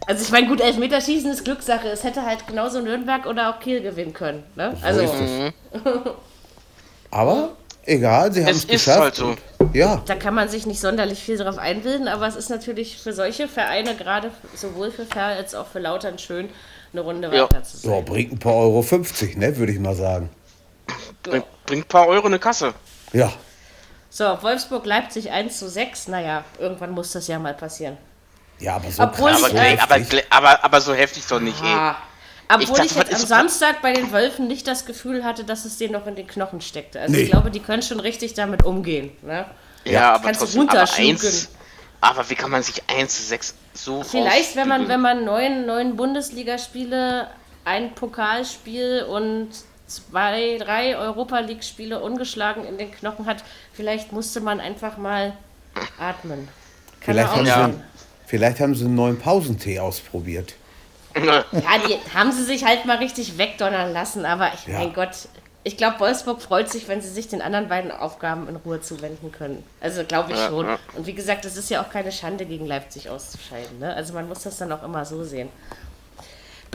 Also 0.05 0.23
ich 0.23 0.31
meine, 0.31 0.47
gut, 0.47 0.61
Elfmeterschießen 0.61 1.29
ist 1.31 1.43
Glückssache. 1.43 1.89
Es 1.89 2.03
hätte 2.03 2.23
halt 2.23 2.45
genauso 2.47 2.79
Nürnberg 2.81 3.25
oder 3.25 3.49
auch 3.49 3.59
Kiel 3.59 3.81
gewinnen 3.81 4.13
können. 4.13 4.43
Ne? 4.55 4.77
Also 4.83 5.01
ist 5.01 5.11
Aber 7.11 7.49
egal, 7.85 8.31
sie 8.31 8.43
haben 8.45 8.51
Es 8.51 8.67
geschafft. 8.67 8.99
halt 9.01 9.15
so. 9.15 9.35
Ja, 9.73 10.01
da 10.05 10.15
kann 10.15 10.33
man 10.35 10.47
sich 10.49 10.65
nicht 10.67 10.79
sonderlich 10.79 11.19
viel 11.19 11.37
drauf 11.37 11.57
einbilden, 11.57 12.07
aber 12.07 12.27
es 12.27 12.35
ist 12.35 12.49
natürlich 12.49 12.97
für 12.97 13.11
solche 13.11 13.47
Vereine, 13.47 13.95
gerade 13.95 14.31
sowohl 14.55 14.91
für 14.91 15.05
Ferl 15.05 15.35
als 15.35 15.55
auch 15.55 15.67
für 15.67 15.79
Lautern 15.79 16.19
schön, 16.19 16.49
eine 16.93 17.01
Runde 17.01 17.29
Ja. 17.35 17.43
weiter 17.43 17.63
zu 17.63 17.77
so, 17.77 17.89
sein. 17.89 18.05
bringt 18.05 18.31
ein 18.33 18.39
paar 18.39 18.55
Euro 18.55 18.81
50, 18.81 19.35
ne, 19.37 19.57
würde 19.57 19.73
ich 19.73 19.79
mal 19.79 19.95
sagen. 19.95 20.29
Bringt, 21.23 21.45
bringt 21.65 21.85
ein 21.85 21.89
paar 21.89 22.07
Euro 22.07 22.21
in 22.27 22.33
eine 22.33 22.39
Kasse. 22.39 22.73
Ja, 23.13 23.31
So, 24.09 24.23
Wolfsburg-Leipzig 24.41 25.31
1 25.31 25.59
zu 25.59 25.69
6. 25.69 26.07
Naja, 26.07 26.43
irgendwann 26.59 26.91
muss 26.91 27.11
das 27.11 27.27
ja 27.27 27.39
mal 27.39 27.53
passieren. 27.53 27.97
ja, 28.59 28.75
aber 28.75 28.89
so 28.91 29.03
Obwohl 29.03 29.31
krass, 29.31 29.39
ich, 29.39 29.45
Aber, 29.45 29.57
so 29.57 29.57
äh, 29.63 29.77
aber, 29.79 29.95
heftig. 29.95 30.25
aber, 30.29 30.63
aber 30.63 30.81
so 30.81 30.93
heftig 30.93 31.25
doch 31.27 31.39
nicht, 31.39 31.61
ey. 31.61 31.73
Ah. 31.73 31.95
Obwohl 32.49 32.85
Ich 32.85 32.93
dachte, 32.93 33.11
ich, 33.11 33.15
am 33.17 33.25
Samstag 33.25 33.81
bei 33.81 33.91
den 33.91 34.11
Wölfen 34.13 34.47
nicht 34.47 34.65
das 34.67 34.85
Gefühl 34.85 35.25
hatte, 35.25 35.43
dass 35.43 35.65
es 35.65 35.77
denen 35.77 35.91
noch 35.93 36.07
in 36.07 36.15
den 36.15 36.27
Knochen 36.27 36.61
steckte. 36.61 37.01
Also 37.01 37.13
Nee. 37.13 37.23
ich 37.23 37.31
glaube, 37.31 37.51
die 37.51 37.59
können 37.59 37.81
schon 37.83 37.99
richtig 37.99 38.35
damit 38.35 38.63
umgehen. 38.63 39.11
Ne? 39.21 39.45
Ja, 39.83 40.13
aber 40.13 40.23
Kannst 40.25 40.41
du 40.41 40.45
trotzdem, 40.45 40.69
aber 40.69 40.93
eins. 40.93 41.49
Aber 41.99 42.29
wie 42.29 42.35
kann 42.35 42.51
man 42.51 42.63
sich 42.63 42.81
1 42.87 43.17
zu 43.17 43.23
6 43.23 43.53
so 43.73 44.01
Vielleicht, 44.03 44.55
wenn 44.55 44.67
man, 44.69 44.87
wenn 44.87 45.01
man 45.01 45.25
neun, 45.25 45.65
neun 45.65 45.97
Bundesligaspiele, 45.97 47.27
ein 47.65 47.93
Pokalspiel 47.95 49.03
und 49.09 49.49
zwei, 49.87 50.57
drei 50.59 50.97
Europa 50.97 51.39
League-Spiele 51.39 51.99
ungeschlagen 52.01 52.65
in 52.65 52.77
den 52.77 52.91
Knochen 52.91 53.25
hat, 53.25 53.43
vielleicht 53.73 54.11
musste 54.11 54.41
man 54.41 54.59
einfach 54.59 54.97
mal 54.97 55.33
atmen. 55.99 56.47
Kann 57.01 57.15
Vielleicht 57.15 57.35
man 57.35 57.51
haben, 57.51 57.73
sie, 57.73 57.79
vielleicht 58.25 58.59
haben 58.59 58.75
sie 58.75 58.85
einen 58.85 58.95
neuen 58.95 59.17
Pausentee 59.19 59.79
ausprobiert. 59.79 60.53
Ja, 61.25 61.43
die 61.87 61.97
haben 62.13 62.31
sie 62.31 62.43
sich 62.43 62.63
halt 62.63 62.85
mal 62.85 62.97
richtig 62.97 63.39
wegdonnern 63.39 63.91
lassen, 63.91 64.23
aber 64.23 64.51
ich, 64.53 64.67
Ja. 64.67 64.77
mein 64.79 64.93
Gott, 64.93 65.09
ich 65.63 65.75
glaube, 65.75 65.99
Wolfsburg 65.99 66.41
freut 66.43 66.69
sich, 66.69 66.87
wenn 66.87 67.01
sie 67.01 67.09
sich 67.09 67.27
den 67.27 67.41
anderen 67.41 67.69
beiden 67.69 67.91
Aufgaben 67.91 68.47
in 68.47 68.55
Ruhe 68.57 68.81
zuwenden 68.81 69.31
können. 69.31 69.63
Also 69.81 70.03
glaube 70.03 70.31
ich 70.33 70.37
Ja, 70.37 70.49
schon. 70.49 70.67
ja. 70.67 70.77
Und 70.95 71.07
wie 71.07 71.13
gesagt, 71.13 71.43
es 71.45 71.57
ist 71.57 71.71
ja 71.71 71.81
auch 71.81 71.89
keine 71.89 72.11
Schande, 72.11 72.45
gegen 72.45 72.67
Leipzig 72.67 73.09
auszuscheiden. 73.09 73.79
Ne? 73.79 73.93
Also 73.95 74.13
man 74.13 74.27
muss 74.29 74.43
das 74.43 74.57
dann 74.57 74.71
auch 74.71 74.83
immer 74.83 75.05
so 75.05 75.23
sehen. 75.23 75.49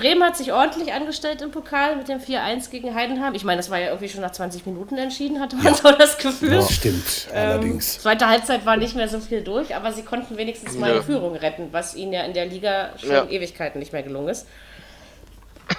Bremen 0.03 0.25
hat 0.25 0.37
sich 0.37 0.53
ordentlich 0.53 0.93
angestellt 0.93 1.43
im 1.43 1.53
Pokal 1.53 1.95
mit 1.95 2.09
dem 2.09 2.19
4-1 2.19 2.71
gegen 2.71 2.93
Heidenheim. 2.93 3.35
Ich 3.37 3.45
meine, 3.45 3.59
das 3.59 3.71
war 3.71 3.79
ja 3.79 3.87
irgendwie 3.87 4.09
schon 4.09 4.21
nach 4.21 4.33
20 4.33 4.67
Minuten 4.67 4.99
entschieden, 4.99 5.39
hatte 5.39 5.55
man 5.55 5.73
so 5.77 5.93
das 5.93 6.19
Gefühl. 6.19 6.51
Das 6.57 6.73
stimmt, 6.73 7.29
allerdings. 7.33 8.01
Zweite 8.01 8.27
Halbzeit 8.27 8.67
war 8.67 8.77
nicht 8.77 8.97
mehr 8.97 9.09
so 9.09 9.21
viel 9.21 9.43
durch, 9.43 9.77
aber 9.77 9.93
sie 9.93 10.03
konnten 10.03 10.37
wenigstens 10.37 10.75
mal 10.77 10.91
Ja. 10.91 10.99
die 10.99 11.05
Führung 11.07 11.37
retten, 11.37 11.69
was 11.71 11.95
ihnen 11.95 12.13
ja 12.13 12.25
in 12.25 12.33
der 12.35 12.47
Liga 12.47 12.91
schon 12.99 13.11
Ja. 13.11 13.25
Ewigkeiten 13.29 13.79
nicht 13.79 13.93
mehr 13.93 14.03
gelungen 14.03 14.31
ist. 14.31 14.49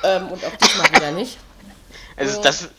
Ähm, 0.06 0.30
und 0.30 0.46
auch 0.46 0.56
diesmal 0.56 0.90
wieder 0.90 1.12
nicht. 1.12 1.38
Also 2.16 2.42
das, 2.42 2.70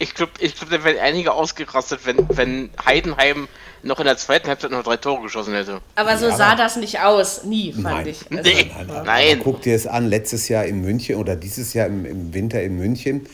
ich 0.00 0.14
glaube, 0.14 0.32
ich 0.40 0.56
glaub, 0.56 0.70
da 0.70 0.82
wären 0.82 0.98
einige 0.98 1.32
ausgerastet, 1.32 2.00
wenn, 2.06 2.26
wenn 2.36 2.70
Heidenheim 2.84 3.46
noch 3.86 3.98
in 4.00 4.04
der 4.06 4.16
zweiten 4.16 4.48
Halbzeit 4.48 4.70
noch 4.70 4.82
drei 4.82 4.96
Tore 4.96 5.22
geschossen 5.22 5.54
hätte. 5.54 5.80
Aber 5.94 6.18
so 6.18 6.26
Ja, 6.28 6.36
sah 6.36 6.46
aber- 6.52 6.62
das 6.62 6.76
nicht 6.76 7.00
aus. 7.00 7.44
Nie, 7.44 7.72
fand 7.72 7.84
Nein. 7.84 8.06
ich. 8.08 8.20
Also, 8.30 8.42
Nee, 8.50 8.70
Nein, 8.76 8.86
nein. 9.04 9.34
Aber 9.34 9.44
guck 9.44 9.62
dir 9.62 9.74
es 9.74 9.86
an, 9.86 10.06
letztes 10.08 10.48
Jahr 10.48 10.64
in 10.64 10.80
München 10.82 11.16
oder 11.16 11.36
dieses 11.36 11.72
Jahr 11.74 11.86
im, 11.86 12.04
im 12.04 12.34
Winter 12.34 12.62
in 12.62 12.76
München. 12.76 13.26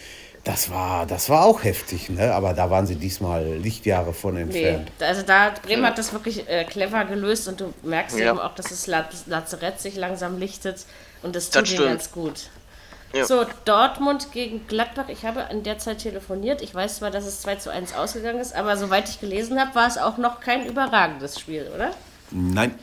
Das 0.45 0.71
war, 0.71 1.07
das 1.07 1.29
war 1.29 1.45
auch 1.45 1.63
heftig, 1.63 2.11
ne? 2.11 2.35
aber 2.35 2.53
da 2.53 2.69
waren 2.69 2.85
sie 2.85 2.97
diesmal 2.97 3.47
Lichtjahre 3.59 4.13
von 4.13 4.35
Nee, 4.35 4.41
entfernt. 4.43 4.91
also 4.99 5.23
da, 5.23 5.53
Bremen 5.63 5.87
hat 5.87 5.99
das 5.99 6.13
wirklich 6.13 6.49
äh, 6.49 6.65
clever 6.65 7.05
gelöst 7.05 7.47
und 7.47 7.61
du 7.61 7.73
merkst 7.85 8.19
Ja. 8.19 8.31
eben 8.31 8.41
auch, 8.41 8.53
dass 8.57 8.67
das 8.71 8.89
La- 8.89 9.09
Lazarett 9.27 9.81
sich 9.81 9.95
langsam 9.95 10.41
lichtet 10.41 10.85
und 11.23 11.37
das 11.37 11.51
Das 11.51 11.61
tut 11.61 11.69
stimmt. 11.75 11.87
ganz 11.91 12.11
gut. 12.11 12.51
Ja. 13.13 13.27
So, 13.27 13.45
Dortmund 13.67 14.33
gegen 14.33 14.67
Gladbach. 14.67 15.09
Ich 15.09 15.25
habe 15.27 15.47
in 15.51 15.63
der 15.63 15.79
Zeit 15.79 15.99
telefoniert. 15.99 16.63
Ich 16.63 16.75
weiß 16.75 16.97
zwar, 16.97 17.11
dass 17.11 17.25
es 17.27 17.43
2 17.43 17.57
zu 17.57 17.71
1 17.71 17.95
ausgegangen 17.95 18.41
ist, 18.41 18.55
aber 18.55 18.77
soweit 18.77 19.09
ich 19.09 19.21
gelesen 19.21 19.61
habe, 19.61 19.75
war 19.75 19.87
es 19.87 19.99
auch 19.99 20.17
noch 20.17 20.41
kein 20.41 20.67
überragendes 20.67 21.39
Spiel, 21.39 21.71
oder? 21.75 21.91
Nein, 22.31 22.75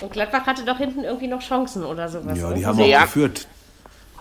Und 0.00 0.12
Gladbach 0.12 0.46
hatte 0.46 0.64
doch 0.64 0.76
hinten 0.78 1.02
irgendwie 1.04 1.28
noch 1.28 1.40
Chancen 1.40 1.84
oder 1.84 2.08
sowas. 2.08 2.38
ja, 2.38 2.52
die 2.52 2.66
haben 2.66 2.78
Ja. 2.80 2.98
auch 2.98 3.02
geführt. 3.04 3.46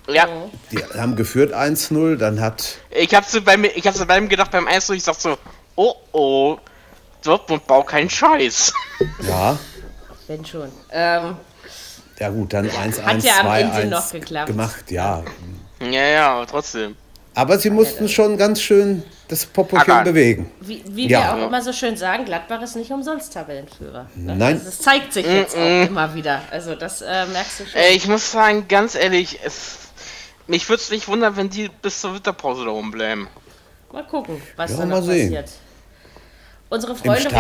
Ja, 0.10 0.26
Die 0.72 0.78
haben 0.98 1.18
geführt 1.18 1.54
1-0, 1.54 2.16
dann 2.16 2.40
hat 2.40 2.78
ich 2.92 3.14
hab's 3.14 3.34
so 3.34 3.42
bei 3.42 3.58
mir, 3.58 3.68
ich 3.76 3.86
hab's 3.86 3.98
so 3.98 4.06
bei 4.06 4.22
mir 4.22 4.30
gedacht 4.30 4.52
beim 4.52 4.66
1 4.66 4.90
ich 4.92 5.04
sag 5.04 5.16
so, 5.16 5.38
oh 5.76 5.96
oh, 6.14 6.58
Dortmund 7.24 7.68
baut 7.68 7.88
keinen 7.88 8.10
Scheiß. 8.10 8.72
ja, 9.28 9.58
Wenn 10.28 10.46
schon. 10.46 10.72
Ähm, 10.92 11.36
ja 12.20 12.30
gut, 12.30 12.54
dann 12.54 12.68
1-1, 12.70 13.02
Hat 13.04 13.24
ja 13.24 13.40
am 13.42 13.48
Ende 13.54 13.74
2-1 13.76 13.86
noch 13.90 14.12
geklappt. 14.12 14.48
gemacht, 14.48 14.92
ja. 14.92 15.24
Ja, 15.82 15.90
ja, 16.08 16.30
aber 16.34 16.48
trotzdem. 16.48 16.96
Aber 17.36 17.60
sie 17.60 17.70
mussten 17.70 18.10
schon 18.10 18.36
ganz 18.38 18.60
schön 18.62 19.04
das 19.28 19.46
Popochen 19.46 19.82
Ackern. 19.82 20.06
bewegen. 20.06 20.52
wie 20.62 20.84
wie 20.88 21.08
Ja. 21.08 21.36
wir 21.38 21.44
auch 21.44 21.48
immer 21.50 21.62
so 21.62 21.72
schön 21.72 21.96
sagen, 21.98 22.26
Gladbach 22.26 22.62
ist 22.64 22.76
nicht 22.76 22.90
umsonst 22.92 23.34
Tabellenführer. 23.34 24.08
Ne? 24.16 24.36
Nein. 24.36 24.54
Also 24.56 24.66
das 24.66 24.80
zeigt 24.80 25.14
sich 25.14 25.26
jetzt 25.28 25.56
auch 25.56 25.86
immer 25.88 26.16
wieder. 26.16 26.42
Also 26.50 26.74
das 26.74 27.02
äh, 27.04 27.26
merkst 27.28 27.60
du 27.60 27.66
schon. 27.66 27.80
Äh, 27.80 27.90
ich 27.92 28.08
muss 28.08 28.32
sagen, 28.32 28.66
ganz 28.68 28.96
ehrlich, 28.96 29.38
es, 29.44 29.78
mich 30.48 30.68
würde 30.68 30.82
es 30.82 30.90
nicht 30.90 31.08
wundern, 31.08 31.36
wenn 31.36 31.50
die 31.52 31.70
bis 31.82 32.02
zur 32.02 32.16
Winterpause 32.16 32.66
da 32.66 32.72
rumbleiben. 32.72 33.28
Mal 33.92 34.04
gucken, 34.08 34.42
was 34.56 34.72
Ja, 34.72 34.78
da 34.78 34.86
mal 34.88 35.00
noch 35.02 35.06
sehen. 35.06 35.30
passiert. 35.34 35.52
Unsere 36.70 36.96
Freunde 36.96 37.30
von 37.30 37.32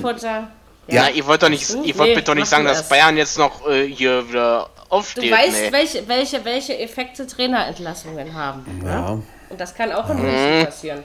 Frankfurter. 0.00 0.48
Ja, 0.92 1.08
ihr 1.08 1.26
wollt 1.26 1.42
doch 1.42 1.48
nicht, 1.48 1.68
du? 1.72 1.82
ihr 1.82 1.96
wollt 1.98 2.10
Nee, 2.10 2.16
mir 2.16 2.22
doch 2.22 2.34
nicht 2.34 2.46
sagen, 2.48 2.64
du 2.64 2.70
dass. 2.70 2.88
Bayern 2.88 3.16
jetzt 3.16 3.38
noch 3.38 3.68
äh, 3.68 3.86
hier 3.88 4.28
wieder 4.28 4.68
Du 4.76 4.82
aufsteht. 4.96 5.32
weißt, 5.32 5.52
nee. 5.62 5.72
welche, 5.72 6.06
welche, 6.08 6.44
welche 6.44 6.78
Effekte 6.78 7.26
Trainerentlassungen 7.26 8.34
haben. 8.34 8.80
Ne? 8.82 8.90
Ja. 8.90 9.08
Und 9.48 9.60
das 9.60 9.74
kann 9.74 9.92
auch 9.92 10.08
in 10.10 10.16
Mhm. 10.18 10.22
München 10.24 10.64
passieren. 10.66 11.04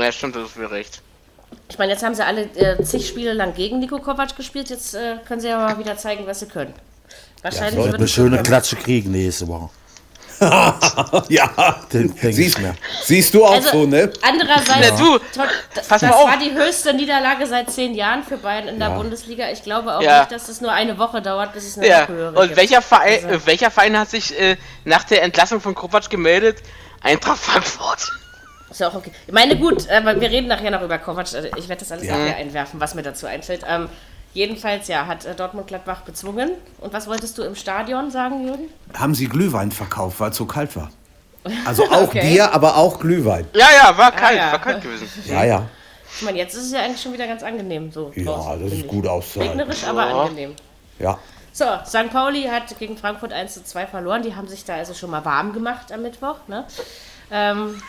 Ja, 0.00 0.12
stimmt, 0.12 0.36
das 0.36 0.50
ist 0.50 0.56
mir 0.56 0.70
recht. 0.70 1.00
Ich 1.68 1.78
meine, 1.78 1.92
jetzt 1.92 2.02
haben 2.02 2.14
sie 2.14 2.24
alle 2.24 2.42
äh, 2.56 2.82
zig 2.82 3.06
Spiele 3.06 3.32
lang 3.32 3.54
gegen 3.54 3.78
Nico 3.78 3.98
Kovac 3.98 4.36
gespielt. 4.36 4.70
Jetzt 4.70 4.94
äh, 4.94 5.16
können 5.26 5.40
sie 5.40 5.48
ja 5.48 5.58
mal 5.58 5.78
wieder 5.78 5.96
zeigen, 5.96 6.26
was 6.26 6.40
sie 6.40 6.46
können. 6.46 6.72
Wahrscheinlich 7.42 7.74
soll 7.74 7.84
wird 7.86 7.96
Eine 7.96 8.08
schöne 8.08 8.36
so- 8.38 8.42
Klatsche 8.42 8.76
kriegen 8.76 9.12
nächste 9.12 9.46
Woche. 9.48 9.68
Ja, 11.28 11.80
Den 11.92 12.14
siehst, 12.32 12.58
mir. 12.58 12.74
siehst 13.02 13.32
du 13.34 13.44
auch 13.44 13.52
Also, 13.52 13.70
so, 13.70 13.86
ne? 13.86 14.10
Andererseits, 14.22 14.88
Ja, 14.88 14.96
du, 14.96 15.18
das, 15.74 15.90
war 16.02 16.36
die 16.38 16.52
höchste 16.52 16.92
Niederlage 16.94 17.46
seit 17.46 17.70
zehn 17.70 17.94
Jahren 17.94 18.22
für 18.22 18.36
Bayern 18.36 18.68
in 18.68 18.78
der 18.78 18.88
Ja. 18.88 18.96
Bundesliga. 18.96 19.50
Ich 19.50 19.62
glaube 19.62 19.96
auch 19.96 20.02
Ja. 20.02 20.20
nicht, 20.20 20.32
dass 20.32 20.48
es 20.48 20.60
nur 20.60 20.72
eine 20.72 20.98
Woche 20.98 21.22
dauert, 21.22 21.52
bis 21.52 21.64
es 21.68 21.78
eine 21.78 21.88
Ja, 21.88 22.08
höhere 22.08 22.38
und 22.38 22.46
gibt. 22.48 22.56
welcher 22.56 22.82
Verein, 22.82 23.24
Also- 23.24 23.28
äh, 23.28 23.46
welcher 23.46 23.70
Verein 23.70 23.98
hat 23.98 24.10
sich 24.10 24.38
äh, 24.38 24.56
nach 24.84 25.04
der 25.04 25.22
Entlassung 25.22 25.60
von 25.60 25.74
Kovac 25.74 26.10
gemeldet? 26.10 26.58
Eintracht 27.02 27.38
Frankfurt. 27.38 28.10
Ist 28.70 28.80
ja 28.80 28.88
auch 28.88 28.94
okay. 28.94 29.12
Ich 29.26 29.32
meine, 29.32 29.56
gut, 29.56 29.88
aber 29.90 30.20
wir 30.20 30.30
reden 30.30 30.48
nachher 30.48 30.70
noch 30.70 30.82
über 30.82 30.98
Kovac. 30.98 31.26
Also 31.34 31.48
Ich 31.56 31.68
werde 31.68 31.80
das 31.80 31.92
alles 31.92 32.06
Ja. 32.06 32.16
nachher 32.16 32.36
einwerfen, 32.36 32.80
was 32.80 32.94
mir 32.94 33.02
dazu 33.02 33.26
einfällt. 33.26 33.62
Ähm, 33.68 33.88
jedenfalls, 34.34 34.88
ja, 34.88 35.06
hat 35.06 35.24
äh, 35.24 35.34
Dortmund 35.34 35.66
Gladbach 35.68 36.02
bezwungen. 36.02 36.50
Und 36.80 36.92
was 36.92 37.06
wolltest 37.06 37.38
du 37.38 37.42
im 37.42 37.54
Stadion 37.56 38.10
sagen, 38.10 38.46
Jürgen? 38.46 38.68
Haben 38.92 39.14
sie 39.14 39.26
Glühwein 39.28 39.72
verkauft, 39.72 40.20
weil 40.20 40.30
es 40.30 40.36
so 40.36 40.44
kalt 40.44 40.76
war. 40.76 40.90
Also 41.64 41.84
auch 41.90 42.02
Okay. 42.08 42.20
Bier, 42.20 42.52
aber 42.52 42.76
auch 42.76 43.00
Glühwein. 43.00 43.46
Ja, 43.54 43.68
ja, 43.82 43.96
war 43.96 44.12
kalt, 44.12 44.36
ja. 44.36 44.52
war 44.52 44.60
kalt 44.60 44.82
gewesen. 44.82 45.08
Ja, 45.26 45.44
ja. 45.44 45.66
Ich 46.16 46.22
meine, 46.22 46.38
jetzt 46.38 46.54
ist 46.54 46.66
es 46.66 46.72
ja 46.72 46.80
eigentlich 46.80 47.02
schon 47.02 47.12
wieder 47.12 47.26
ganz 47.26 47.42
angenehm. 47.42 47.90
So 47.90 48.12
Ja, 48.14 48.24
draußen, 48.24 48.62
das 48.62 48.72
ist 48.72 48.78
ich. 48.80 48.86
gut 48.86 49.06
auszuhalten. 49.06 49.58
Regnerisch, 49.58 49.84
aber 49.84 50.08
Ja. 50.08 50.22
angenehm. 50.22 50.54
Ja. 51.00 51.18
So, 51.52 51.64
St. 51.86 52.10
Pauli 52.12 52.44
hat 52.44 52.76
gegen 52.78 52.96
Frankfurt 52.96 53.32
1 53.32 53.54
zu 53.54 53.64
2 53.64 53.86
verloren. 53.86 54.22
Die 54.22 54.34
haben 54.36 54.46
sich 54.48 54.64
da 54.64 54.74
also 54.74 54.94
schon 54.94 55.10
mal 55.10 55.24
warm 55.24 55.52
gemacht 55.52 55.90
am 55.92 56.02
Mittwoch. 56.02 56.36
Ne? 56.48 56.64
Ähm, 57.30 57.80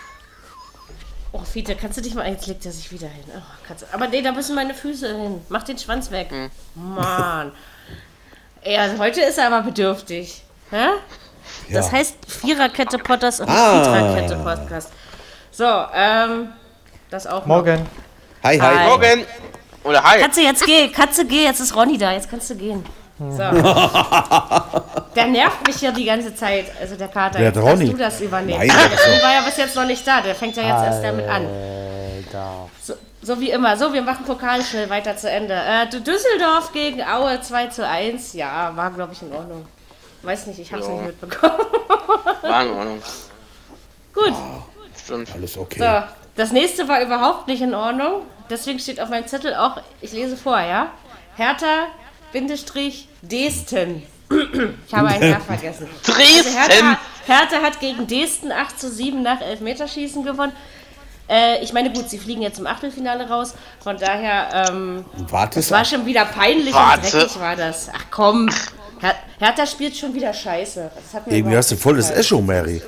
oh, 1.36 1.44
Fiete, 1.44 1.76
kannst 1.76 1.98
du 1.98 2.02
dich 2.02 2.14
mal. 2.16 2.28
Jetzt 2.30 2.48
legt 2.48 2.66
er 2.66 2.72
sich 2.72 2.92
wieder 2.92 3.08
hin. 3.08 3.24
Oh, 3.36 3.42
kannst 3.68 3.84
du, 3.84 3.88
aber 3.94 4.08
nee, 4.08 4.22
da 4.22 4.32
müssen 4.32 4.56
meine 4.56 4.74
Füße 4.74 5.08
hin. 5.08 5.42
Mach 5.50 5.64
den 5.64 5.78
Schwanz 5.78 6.12
weg. 6.12 6.30
Mann. 6.76 7.52
Ey, 8.62 8.78
also 8.78 8.98
heute 8.98 9.22
ist 9.22 9.38
er 9.38 9.48
aber 9.48 9.62
bedürftig. 9.62 10.44
Hä? 10.72 10.88
Das 11.72 11.88
Ja. 11.88 11.92
heißt 11.92 12.16
Viererkette 12.28 12.98
Potters 12.98 13.40
und 13.40 13.50
Ah. 13.50 13.84
Viererkette 13.84 14.36
Podcast. 14.38 14.92
So, 15.52 15.66
ähm, 15.94 16.50
das 17.10 17.28
auch. 17.28 17.42
noch. 17.42 17.46
Morgen. 17.46 17.86
Hi, 18.44 18.58
hi. 18.60 18.78
Hi. 18.78 18.88
Morgen. 18.88 19.26
Oder 19.84 20.04
hi. 20.04 20.20
Katze, 20.20 20.42
jetzt 20.42 20.66
geh, 20.66 20.90
Katze, 20.90 21.26
geh, 21.26 21.44
jetzt 21.44 21.60
ist 21.60 21.76
Ronny 21.76 21.98
da, 21.98 22.12
jetzt 22.12 22.30
kannst 22.30 22.50
du 22.50 22.56
gehen. 22.56 22.84
So. 23.18 23.26
Der 25.16 25.28
nervt 25.28 25.66
mich 25.66 25.80
ja 25.82 25.92
die 25.92 26.04
ganze 26.04 26.36
Zeit, 26.36 26.66
also 26.82 26.96
der 26.98 27.08
Kater. 27.08 27.40
Wer 27.40 27.46
Jetzt 27.48 27.58
Ronny? 27.58 27.90
du 27.90 27.98
das 27.98 28.20
übernehmen. 28.20 28.60
Nein, 28.60 28.68
der 28.68 29.00
Ronny 29.06 29.24
war 29.24 29.34
ja 29.34 29.42
bis 29.46 29.56
jetzt 29.56 29.74
noch 29.74 29.86
nicht 29.86 30.06
da, 30.06 30.20
der 30.20 30.36
fängt 30.36 30.58
ja 30.58 30.64
jetzt 30.64 30.84
erst 30.84 31.04
damit 31.04 31.26
an. 31.30 31.48
So, 32.82 32.96
so 33.22 33.40
wie 33.40 33.52
immer. 33.52 33.78
So, 33.78 33.94
wir 33.94 34.02
machen 34.02 34.26
Pokal 34.26 34.62
schnell 34.62 34.90
weiter 34.90 35.16
zu 35.16 35.30
Ende. 35.30 35.54
Äh, 35.54 35.88
Düsseldorf 35.88 36.74
gegen 36.74 37.02
Aue 37.02 37.40
2 37.40 37.68
zu 37.68 37.88
1. 37.88 38.34
Ja, 38.34 38.76
war, 38.76 38.92
glaube 38.92 39.14
ich, 39.14 39.22
in 39.22 39.32
Ordnung. 39.32 39.66
Weiß 40.22 40.48
nicht, 40.48 40.60
ich 40.60 40.74
habe 40.74 40.82
es 40.82 40.90
nicht 40.90 41.06
mitbekommen. 41.06 41.54
War 42.42 42.64
in 42.64 42.72
Ordnung. 42.72 43.02
Gut. 44.14 44.34
Stimmt. 45.02 45.30
Alles 45.34 45.58
okay. 45.58 45.80
So, 45.80 46.04
das 46.36 46.52
nächste 46.52 46.88
war 46.88 47.02
überhaupt 47.02 47.48
nicht 47.48 47.62
in 47.62 47.74
Ordnung. 47.76 48.24
Deswegen 48.50 48.80
steht 48.80 49.00
auf 49.00 49.10
meinem 49.10 49.28
Zettel 49.28 49.54
auch, 49.56 49.78
ich 50.02 50.12
lese 50.12 50.36
vor, 50.36 50.60
ja? 50.60 50.88
Hertha, 51.38 51.88
Bindestrich, 52.36 53.08
Desten. 53.22 54.04
Ich 54.86 54.94
habe 54.94 55.08
ein 55.08 55.22
Jahr 55.24 55.40
vergessen. 55.40 55.88
Also 56.06 56.20
Hertha, 56.20 56.68
Dresden! 56.68 56.98
Hertha 57.28 57.62
hat 57.62 57.80
gegen 57.80 58.08
Dresden 58.08 58.52
8 58.52 58.78
zu 58.78 58.92
7 58.92 59.24
nach 59.24 59.40
Elfmeterschießen 59.40 60.22
gewonnen. 60.22 60.52
Äh, 61.30 61.64
ich 61.64 61.72
meine, 61.72 61.94
gut, 61.94 62.10
sie 62.10 62.18
fliegen 62.18 62.42
jetzt 62.42 62.60
im 62.60 62.68
Achtelfinale 62.68 63.30
raus. 63.30 63.54
Von 63.82 63.98
daher, 63.98 64.68
ähm, 64.70 65.06
Warte 65.30 65.62
es 65.62 65.72
war 65.72 65.86
schon 65.86 66.06
wieder 66.06 66.26
peinlich 66.26 66.74
Warte. 66.74 67.06
und 67.06 67.14
dreckig 67.14 67.40
war 67.40 67.56
das. 67.56 67.90
Ach 67.96 68.04
komm, 68.12 68.50
Her 69.00 69.16
Hertha 69.40 69.66
spielt 69.66 69.96
schon 69.96 70.14
wieder 70.14 70.34
scheiße. 70.34 70.92
Das 70.94 71.14
hat 71.14 71.28
mir 71.28 71.38
Irgendwie 71.38 71.56
hast 71.56 71.72
du 71.72 71.76
nicht 71.76 71.84
voll 71.84 71.96
das 71.96 72.10
gefallen. 72.10 72.26
Echo, 72.26 72.42
Mary. 72.42 72.82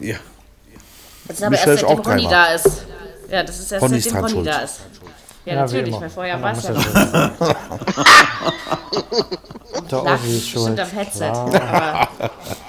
Ja. 0.00 0.16
Das 1.26 1.38
ist 1.38 1.42
aber 1.42 1.50
Mich 1.50 1.66
erst 1.66 1.80
seitdem 1.80 1.98
auch 1.98 2.06
Ronny 2.06 2.28
da 2.30 2.44
ist. 2.46 2.84
Ja, 3.28 3.42
das 3.42 3.58
ist 3.58 3.72
erst 3.72 3.82
Ronny 3.82 4.00
seitdem 4.00 4.24
Ronny 4.24 4.44
da 4.44 4.58
ist. 4.58 4.80
Ja, 5.44 5.54
Ja, 5.54 5.60
natürlich, 5.60 5.94
weil 6.00 6.10
vorher 6.10 6.42
war 6.42 6.52
es 6.52 6.62
ja 6.62 6.70
noch. 6.72 6.84
ist 10.24 10.54
bestimmt 10.54 10.80
am 10.80 10.90
Headset. 10.90 11.30
Aber 11.30 12.08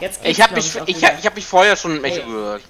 jetzt 0.01 0.19
Ich 0.23 0.41
habe 0.41 0.55
mich, 0.55 0.75
ich, 0.85 1.03
hab- 1.05 1.19
ich 1.19 1.25
hab 1.25 1.35
mich 1.35 1.45
vorher 1.45 1.75
schon 1.75 1.97
im 1.97 2.03
Echo 2.03 2.19
Ey. 2.21 2.25
gehört. 2.25 2.61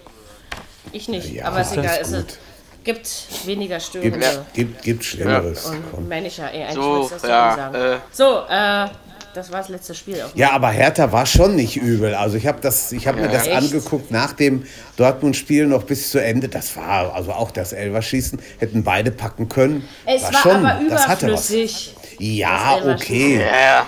Ich 0.92 1.08
nicht, 1.10 1.32
Ja, 1.34 1.46
aber 1.46 1.62
ist 1.62 1.72
das 1.72 1.78
egal. 1.78 1.98
ist 2.02 2.12
Es 2.12 2.20
ist, 2.20 2.40
gibt 2.84 3.48
weniger 3.48 3.78
Gibt, 3.78 3.88
störende. 3.88 4.46
gibt, 4.54 4.82
gibt 4.84 5.04
Schlimmeres. 5.04 5.66
Und 5.94 6.08
ja, 6.38 6.50
eh, 6.50 6.64
eigentlich 6.66 6.76
So, 6.76 7.10
ja, 7.28 7.56
sagen. 7.56 7.76
äh. 7.76 7.98
So, 8.12 8.42
äh, 8.48 8.88
das 9.36 9.51
war 9.51 9.60
das 9.60 9.70
letzte 9.70 9.94
Spiel. 9.94 10.24
Ja, 10.34 10.51
aber 10.51 10.70
Hertha 10.70 11.12
war 11.12 11.25
schon 11.25 11.56
nicht 11.56 11.75
übel. 11.77 12.15
Also 12.15 12.38
ich 12.38 12.48
habe 12.48 12.60
das, 12.62 12.92
ich 12.92 13.06
habe 13.08 13.22
mir 13.22 13.27
das 13.27 13.46
Echt? 13.48 13.56
angeguckt 13.58 14.10
nach 14.10 14.34
dem 14.34 14.65
Dortmund-Spiel 14.98 15.68
noch 15.68 15.84
bis 15.84 16.10
zu 16.10 16.20
Ende. 16.24 16.48
Das 16.50 16.75
war 16.75 17.13
also 17.13 17.32
auch 17.34 17.51
das 17.51 17.74
Elverschießen 17.74 18.39
hätten 18.60 18.84
beide 18.84 19.12
packen 19.12 19.48
können. 19.50 19.88
Es 20.06 20.24
war, 20.24 20.34
schon, 20.34 20.65
aber 20.65 20.80
das 20.89 21.08
hatte 21.08 21.32
was. 21.32 21.50
überflüssig. 21.50 21.96
Ja, 22.18 22.77
okay. 22.86 23.42
Ja. 23.42 23.88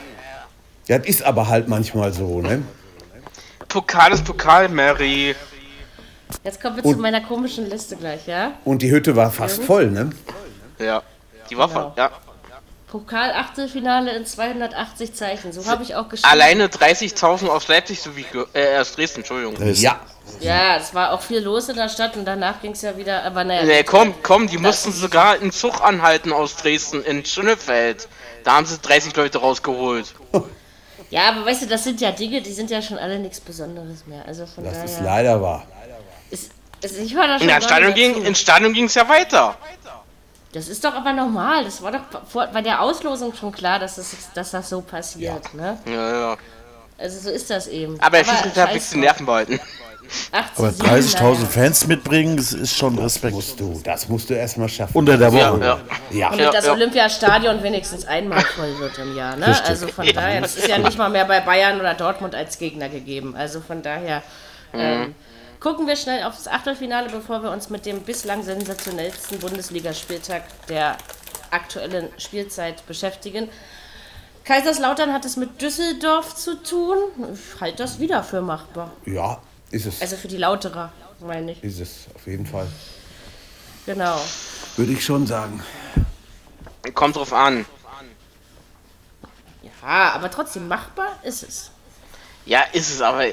Das 0.88 1.06
ist 1.08 1.24
aber 1.24 1.48
halt 1.48 1.68
manchmal 1.68 2.13
so, 2.13 2.42
ne? 2.42 2.62
Pokal 3.68 4.12
ist 4.13 4.24
Pokal, 4.24 4.70
Mary. 4.70 5.36
Jetzt 6.44 6.62
kommen 6.62 6.75
wir 6.77 6.86
Und- 6.86 6.96
zu 6.96 7.00
meiner 7.01 7.22
komischen 7.22 7.70
Liste 7.70 7.96
gleich, 7.96 8.27
ja? 8.27 8.54
Und 8.66 8.82
die 8.82 8.92
Hütte 8.92 9.16
war 9.16 9.32
fast 9.32 9.63
voll, 9.63 9.88
ne? 9.92 10.10
Ja. 10.80 11.01
Die 11.50 11.58
war 11.58 11.68
Genau. 11.68 11.82
voll. 11.82 11.92
Ja. 11.98 12.12
Pokal-Achtelfinale 12.88 14.12
in 14.15 14.25
280 14.25 15.13
Zeichen. 15.13 15.51
So 15.51 15.65
habe 15.65 15.84
ich 15.84 15.96
auch 15.96 16.08
geschrieben. 16.10 16.29
Alleine 16.32 16.67
30.000 16.67 17.48
aus 17.50 17.67
Leipzig 17.67 18.01
sowie 18.01 18.25
ge- 18.32 18.46
äh, 18.53 18.77
aus 18.79 18.94
Dresden, 18.94 19.20
Entschuldigung. 19.20 19.56
Ja. 19.74 20.00
Ja, 20.41 20.75
es 20.77 20.94
war 20.94 21.13
auch 21.13 21.22
viel 21.22 21.39
los 21.39 21.70
in 21.70 21.75
der 21.77 21.88
Stadt 21.89 22.15
und 22.17 22.25
danach 22.25 22.62
ging 22.62 22.72
es 22.72 22.82
ja 22.82 22.98
wieder. 22.98 23.24
Aber 23.24 23.44
naja. 23.44 23.63
Nee, 23.63 23.84
komm, 23.84 24.13
komm, 24.24 24.48
die 24.48 24.58
mussten 24.58 24.91
sogar 24.91 25.34
einen 25.39 25.51
Zug 25.51 25.82
anhalten 25.82 26.34
aus 26.34 26.56
Dresden 26.58 27.01
in 27.03 27.25
Schönefeld. 27.25 28.08
Da 28.44 28.53
haben 28.53 28.65
sie 28.65 28.77
30 28.77 29.15
Leute 29.15 29.38
rausgeholt. 29.39 30.13
Ja, 31.10 31.29
aber 31.29 31.46
weißt 31.46 31.62
du, 31.63 31.67
das 31.67 31.84
sind 31.86 32.01
ja 32.01 32.12
Dinge, 32.12 32.41
die 32.41 32.51
sind 32.51 32.70
ja 32.70 32.82
schon 32.82 32.98
alle 32.98 33.20
nichts 33.20 33.39
Besonderes 33.39 34.06
mehr. 34.06 34.24
Also 34.27 34.46
von 34.46 34.63
Das 34.65 34.74
daher. 34.74 34.86
ist 34.86 35.00
leider 35.01 35.41
wahr. 35.41 35.65
ist, 36.29 36.51
ist, 36.82 36.98
ich 37.00 37.13
höre 37.15 37.27
da 37.27 37.39
schon 37.39 37.48
ins 38.25 38.39
Stadion 38.39 38.74
ging 38.74 38.86
es 38.86 38.96
ja 38.96 39.08
weiter. 39.08 39.58
Das 40.58 40.68
ist 40.68 40.84
doch 40.84 40.94
aber 40.96 41.14
normal. 41.14 41.64
Das 41.66 41.82
war 41.82 41.92
doch 41.92 42.02
vor, 42.28 42.48
bei 42.48 42.62
der 42.62 42.82
Auslosung 42.82 43.34
schon 43.36 43.52
klar, 43.52 43.78
dass 43.80 43.96
das, 43.96 44.16
dass 44.34 44.52
das 44.52 44.70
so 44.70 44.82
passiert. 44.82 45.54
Ne? 45.54 45.78
Ja, 45.86 46.10
ja. 46.32 46.38
Also 46.98 47.20
so 47.20 47.30
ist 47.30 47.50
das 47.50 47.68
eben. 47.68 48.00
Aber 48.02 48.18
er 48.18 48.26
schießt 48.26 48.46
mit 48.46 48.58
ein 48.58 48.68
scheiß 48.68 48.74
bisschen. 48.74 49.00
Nerven 49.02 49.26
behalten. 49.26 49.60
8 50.32 50.56
zu 50.56 50.64
Aber 50.64 50.72
7, 50.72 50.88
30.000 50.90 51.20
naja. 51.34 51.46
Fans 51.48 51.88
mitbringen, 51.88 52.38
das 52.38 52.54
ist 52.54 52.76
schon 52.76 52.98
Respekt. 52.98 53.36
Musst 53.36 53.60
du, 53.60 53.80
das 53.84 54.08
musst 54.08 54.30
du 54.30 54.34
erstmal 54.36 54.70
schaffen. 54.70 54.98
Unter 54.98 55.18
der 55.18 55.30
Ja, 55.30 55.52
Woche. 55.54 55.64
ja. 55.66 55.80
ja. 56.12 56.30
Damit 56.30 56.46
Ja, 56.46 56.52
das 56.52 56.66
ja. 56.66 56.72
Olympiastadion 56.72 57.62
wenigstens 57.62 58.06
einmal 58.08 58.42
voll 58.42 58.80
wird 58.80 58.98
im 59.00 59.16
Jahr. 59.16 59.36
Ne? 59.36 59.56
Also 59.66 59.88
von 59.90 60.08
daher, 60.12 60.42
das 60.42 60.56
ist 60.56 60.68
ja 60.68 60.78
nicht 60.78 60.98
mal 60.98 61.10
mehr 61.10 61.26
bei 61.26 61.42
Bayern 61.42 61.80
oder 61.80 61.94
Dortmund 61.94 62.34
als 62.36 62.58
Gegner 62.58 62.90
gegeben. 62.90 63.36
Also 63.38 63.60
von 63.62 63.82
daher 63.84 64.24
ähm, 64.74 65.14
gucken 65.60 65.88
wir 65.88 65.96
schnell 65.96 66.24
auf 66.24 66.36
das 66.36 66.48
Achtelfinale, 66.48 67.10
bevor 67.10 67.44
wir 67.44 67.52
uns 67.52 67.70
mit 67.70 67.86
dem 67.86 68.02
bislang 68.02 68.43
sensationellsten 68.43 69.39
Bundesligaspieltag 69.39 70.43
der 70.67 70.98
aktuellen 71.52 72.10
Spielzeit 72.17 72.86
beschäftigen. 72.88 73.50
Kaiserslautern 74.43 75.12
hat 75.12 75.26
es 75.26 75.36
mit 75.36 75.62
Düsseldorf 75.62 76.36
zu 76.36 76.62
tun. 76.62 76.98
Ich 77.34 77.60
halte 77.60 77.78
das 77.78 78.00
wieder 78.00 78.24
für 78.24 78.41
machbar. 78.41 78.91
Ja, 79.06 79.41
ist 79.72 79.86
es. 79.86 80.02
Also 80.02 80.15
für 80.15 80.30
die 80.30 80.38
Lauterer, 80.38 80.91
meine 81.20 81.52
ich. 81.52 81.63
Ist 81.63 81.80
es, 81.80 82.08
auf 82.15 82.26
jeden 82.28 82.46
Fall. 82.46 82.67
Genau. 83.86 84.20
Würde 84.78 84.93
ich 84.93 85.04
schon 85.04 85.28
sagen. 85.28 85.62
Kommt 86.93 87.15
drauf 87.15 87.34
an. 87.34 87.65
Ja, 89.63 90.12
aber 90.13 90.32
trotzdem 90.32 90.67
machbar 90.67 91.20
ist 91.24 91.43
es. 91.43 91.72
Ja, 92.46 92.62
ist 92.72 92.89
es, 92.89 93.02
aber 93.02 93.26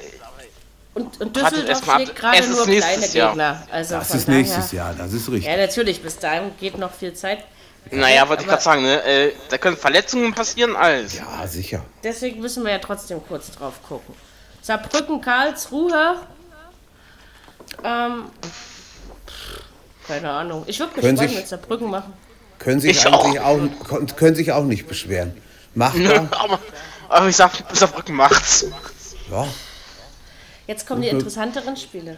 Und, 0.94 1.20
und 1.20 1.35
Düsseldorf 1.37 1.83
schlägt 1.85 2.14
gerade 2.16 2.48
nur 2.48 2.66
nächstes 2.66 2.94
kleine 2.94 3.12
Jahr. 3.14 3.28
Gegner. 3.30 3.66
Also 3.72 3.94
Das 3.96 4.14
ist 4.14 4.28
daher, 4.28 4.38
nächstes 4.38 4.72
Jahr, 4.72 4.94
das 4.94 5.12
ist 5.12 5.28
richtig. 5.28 5.44
Ja, 5.50 5.57
natürlich, 5.57 6.00
bis 6.02 6.18
dahin 6.18 6.52
geht 6.61 6.78
noch 6.78 6.92
viel 6.94 7.12
Zeit. 7.14 7.44
naja, 7.90 8.28
wollte 8.28 8.42
ich 8.44 8.48
gerade 8.48 8.62
sagen, 8.62 8.83
ne? 8.83 9.02
Äh, 9.02 9.33
da 9.50 9.59
können 9.59 9.76
Verletzungen 9.76 10.33
passieren, 10.35 10.76
alles. 10.76 11.14
Ja, 11.18 11.46
sicher. 11.48 11.83
Deswegen 12.04 12.40
müssen 12.40 12.64
wir 12.64 12.70
ja 12.72 12.78
trotzdem 12.78 13.20
kurz 13.26 13.50
drauf 13.50 13.74
gucken. 13.88 14.14
Saarbrücken, 14.62 15.20
Karlsruhe. 15.20 16.16
Ähm, 17.83 18.26
keine 20.07 20.30
Ahnung. 20.30 20.62
Ich 20.66 20.78
würde 20.78 20.92
mich 20.94 21.02
Können 21.04 21.16
sich- 21.18 21.35
mit 21.35 21.48
Saarbrücken 21.48 21.90
machen. 21.90 22.12
Können 22.59 22.80
sich 22.80 22.92
Ich 22.92 23.07
eigentlich 23.07 23.40
auch. 23.40 23.59
kon- 23.88 24.07
können 24.16 24.37
sich 24.37 24.52
auch 24.52 24.64
nicht 24.64 24.87
beschweren. 24.87 25.37
Machbar. 25.74 26.28
aber, 26.38 26.59
aber 27.09 27.28
ich 27.28 27.37
sag, 27.37 27.50
Saarbrücken 27.72 28.14
macht's. 28.14 28.64
ja. 29.30 29.46
Jetzt 30.66 30.87
kommen 30.87 31.03
die 31.03 31.09
interessanteren 31.09 31.77
Spiele. 31.77 32.16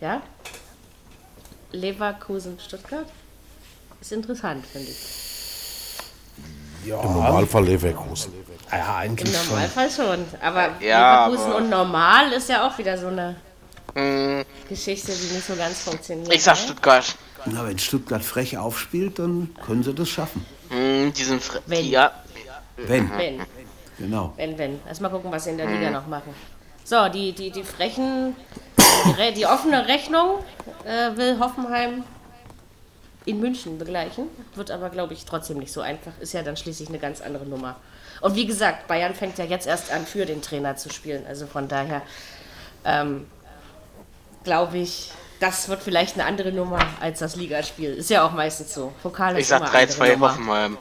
Ja? 0.00 0.20
Leverkusen, 1.72 2.58
Stuttgart. 2.60 3.06
Ist 4.00 4.12
interessant, 4.12 4.66
finde 4.66 4.88
ich. 4.90 4.98
Im 6.84 6.90
Ja, 6.90 7.02
Normalfall 7.02 7.64
Leverkusen. 7.64 8.32
ja, 8.70 9.02
Im 9.02 9.12
eigentlich 9.12 9.36
schon. 9.36 9.46
Normalfall 9.48 9.90
schon. 9.90 10.24
Aber 10.42 10.80
Ja, 10.80 11.26
Leverkusen 11.26 11.52
aber- 11.52 11.56
und 11.56 11.70
normal 11.70 12.32
ist 12.32 12.48
ja 12.48 12.66
auch 12.66 12.76
wieder 12.78 12.98
so 12.98 13.06
eine 13.08 13.36
Hm, 13.94 14.44
Geschichte, 14.68 15.12
die 15.12 15.34
nicht 15.34 15.46
so 15.46 15.54
ganz 15.54 15.80
funktioniert. 15.80 16.32
ich 16.34 16.42
sag 16.42 16.56
ne? 16.56 16.62
Stuttgart. 16.64 17.14
Na, 17.46 17.66
wenn 17.66 17.78
Stuttgart 17.78 18.22
frech 18.24 18.58
aufspielt, 18.58 19.18
dann 19.18 19.54
können 19.64 19.82
sie 19.84 19.94
das 19.94 20.08
schaffen. 20.08 20.44
Hm, 20.70 21.12
die 21.12 21.22
sind 21.24 21.42
fre- 21.42 21.60
Wenn. 21.66 21.82
die, 21.84 21.90
ja, 21.92 22.10
Wenn, 22.76 23.08
Wenn, 23.16 23.46
genau. 23.98 24.32
wenn, 24.36 24.58
wenn. 24.58 24.80
Erst 24.86 25.00
mal 25.00 25.08
gucken, 25.10 25.30
was 25.30 25.44
sie 25.44 25.50
in 25.50 25.58
der 25.58 25.66
Liga 25.70 25.90
noch 25.90 26.06
machen. 26.08 26.34
So, 26.84 27.08
die, 27.08 27.32
die, 27.32 27.50
die 27.50 27.64
frechen, 27.64 28.36
die, 29.18 29.34
die 29.34 29.46
offene 29.46 29.88
Rechnung 29.88 30.38
äh, 30.84 31.16
will 31.16 31.38
Hoffenheim 31.40 32.04
in 33.24 33.40
München 33.40 33.78
begleichen. 33.78 34.26
Wird 34.54 34.70
aber, 34.70 34.90
glaube 34.90 35.14
ich, 35.14 35.24
trotzdem 35.24 35.58
nicht 35.58 35.72
so 35.72 35.80
einfach. 35.80 36.12
Ist 36.20 36.34
ja 36.34 36.42
dann 36.42 36.56
schließlich 36.56 36.90
eine 36.90 36.98
ganz 36.98 37.22
andere 37.22 37.46
Nummer. 37.46 37.76
Und 38.20 38.34
wie 38.36 38.46
gesagt, 38.46 38.86
Bayern 38.86 39.14
fängt 39.14 39.38
ja 39.38 39.44
jetzt 39.44 39.66
erst 39.66 39.90
an, 39.90 40.06
für 40.06 40.26
den 40.26 40.42
Trainer 40.42 40.76
zu 40.76 40.90
spielen. 40.90 41.24
Also 41.26 41.46
von 41.46 41.68
daher 41.68 42.02
ähm, 42.84 43.26
glaube 44.44 44.78
ich, 44.78 45.10
das 45.40 45.68
wird 45.68 45.82
vielleicht 45.82 46.14
eine 46.14 46.24
andere 46.24 46.52
Nummer 46.52 46.80
als 47.00 47.18
das 47.18 47.36
Ligaspiel. 47.36 47.94
Ist 47.94 48.10
ja 48.10 48.26
auch 48.26 48.32
meistens 48.32 48.74
so. 48.74 48.92
Pokal 49.02 49.34
ist 49.34 49.40
ich 49.40 49.46
sag 49.48 49.58
immer 49.58 49.74
andere 49.74 49.92
3-2 49.92 50.12
Nummer. 50.12 50.30
Hoffenheim. 50.30 50.78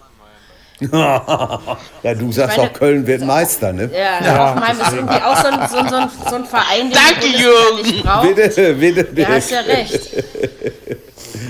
Ja, 0.79 2.13
du 2.15 2.31
sagst 2.31 2.57
meine- 2.57 2.69
auch, 2.69 2.73
Köln 2.73 3.05
wird 3.07 3.21
Meister, 3.23 3.71
ne? 3.73 3.89
Ja, 3.93 4.49
Hoffenheim 4.55 4.79
ist 4.81 4.93
irgendwie 4.93 5.21
auch 5.23 5.37
so 5.37 5.47
ein, 5.47 5.69
so 5.69 5.77
ein, 5.77 5.89
so 5.89 5.95
ein, 5.95 6.09
so 6.29 6.35
ein 6.35 6.45
Verein, 6.45 6.89
den 6.89 6.91
Danke, 6.91 7.27
Jürgen. 7.27 7.81
nicht 7.91 8.03
braucht. 8.03 8.35
Bitte, 8.35 8.73
bitte, 8.73 9.03
Du 9.05 9.27
hast 9.27 9.49
bitte. 9.49 9.53
ja 9.53 9.61
recht. 9.61 10.09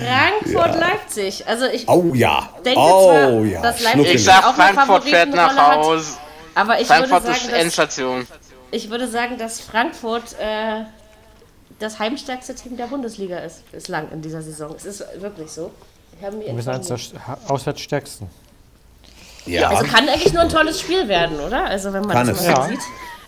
Frankfurt, 0.05 0.79
Leipzig. 0.79 1.47
Also 1.47 1.65
ich 1.65 1.87
Oh 1.87 2.11
ja. 2.13 2.49
denke 2.65 2.79
oh 2.79 3.03
zwar, 3.11 3.29
ja. 3.45 3.61
dass. 3.61 3.81
Leipzig 3.81 4.13
Ich 4.15 4.23
sag, 4.23 4.45
auch 4.45 4.53
Frankfurt 4.55 5.03
fährt 5.05 5.33
nach. 5.33 5.75
Hause. 5.77 6.17
Aber 6.55 6.79
ich 6.79 6.87
Frankfurt 6.87 7.23
würde, 7.23 7.31
ist 7.33 7.39
sagen, 7.41 7.51
dass, 7.53 7.61
Endstation. 7.61 8.27
ich 8.71 8.89
würde 8.89 9.07
sagen, 9.07 9.37
dass 9.37 9.59
Frankfurt 9.61 10.33
äh, 10.39 10.83
das 11.79 11.97
heimstärkste 11.99 12.53
Team 12.55 12.77
der 12.77 12.85
Bundesliga 12.85 13.37
ist 13.39 13.69
bislang 13.71 14.11
in 14.11 14.21
dieser 14.21 14.41
Saison. 14.41 14.75
Es 14.75 14.85
ist 14.85 15.03
wirklich 15.19 15.49
so. 15.49 15.71
Ich 16.15 16.21
Wir 16.21 16.61
sind 16.61 16.73
eines 16.73 16.87
der 16.87 16.97
auswärtsstärksten. 17.47 18.27
Ja, 19.45 19.69
Also 19.69 19.85
kann 19.85 20.07
eigentlich 20.07 20.33
nur 20.33 20.43
ein 20.43 20.49
tolles 20.49 20.79
Spiel 20.79 21.07
werden, 21.07 21.39
oder? 21.39 21.65
Also 21.65 21.91
wenn 21.93 22.01
man 22.03 22.11
Kann 22.11 22.27
das 22.27 22.39
es. 22.41 22.47
mal 22.47 22.51
Ja. 22.53 22.67
sieht. 22.67 22.79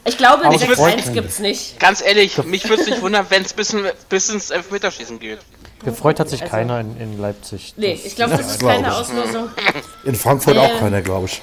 Ich 0.08 0.17
glaube, 0.17 0.41
ein 0.43 0.47
Aber 0.47 0.56
es 0.56 0.62
6-1 0.62 0.75
freut 0.75 1.13
gibt 1.13 1.30
es 1.30 1.39
nicht. 1.39 1.80
Ganz 1.80 2.01
ehrlich, 2.06 2.41
mich 2.45 2.69
würde 2.69 2.84
es 2.84 2.88
nicht 2.89 3.01
wundern, 3.01 3.25
wenn 3.30 3.43
es 3.43 3.54
bis, 3.54 3.75
bis 4.08 4.30
ins 4.30 4.51
Elfmeterschießen 4.51 5.19
geht. 5.19 5.39
Gefreut 5.84 6.19
hat 6.19 6.30
sich 6.30 6.43
keiner 6.45 6.80
in, 6.80 6.95
in 6.99 7.19
Leipzig. 7.19 7.73
Nee, 7.78 7.99
ich 8.04 8.15
glaube, 8.15 8.38
das 8.38 8.45
ist 8.51 8.60
glaub 8.60 8.71
keine 8.73 8.88
ich. 8.88 8.93
Auslosung. 8.93 9.49
In 10.04 10.15
Frankfurt 10.15 10.56
Äh, 10.56 10.60
auch 10.60 10.80
keiner, 10.80 11.01
glaube 11.01 11.25
ich. 11.25 11.41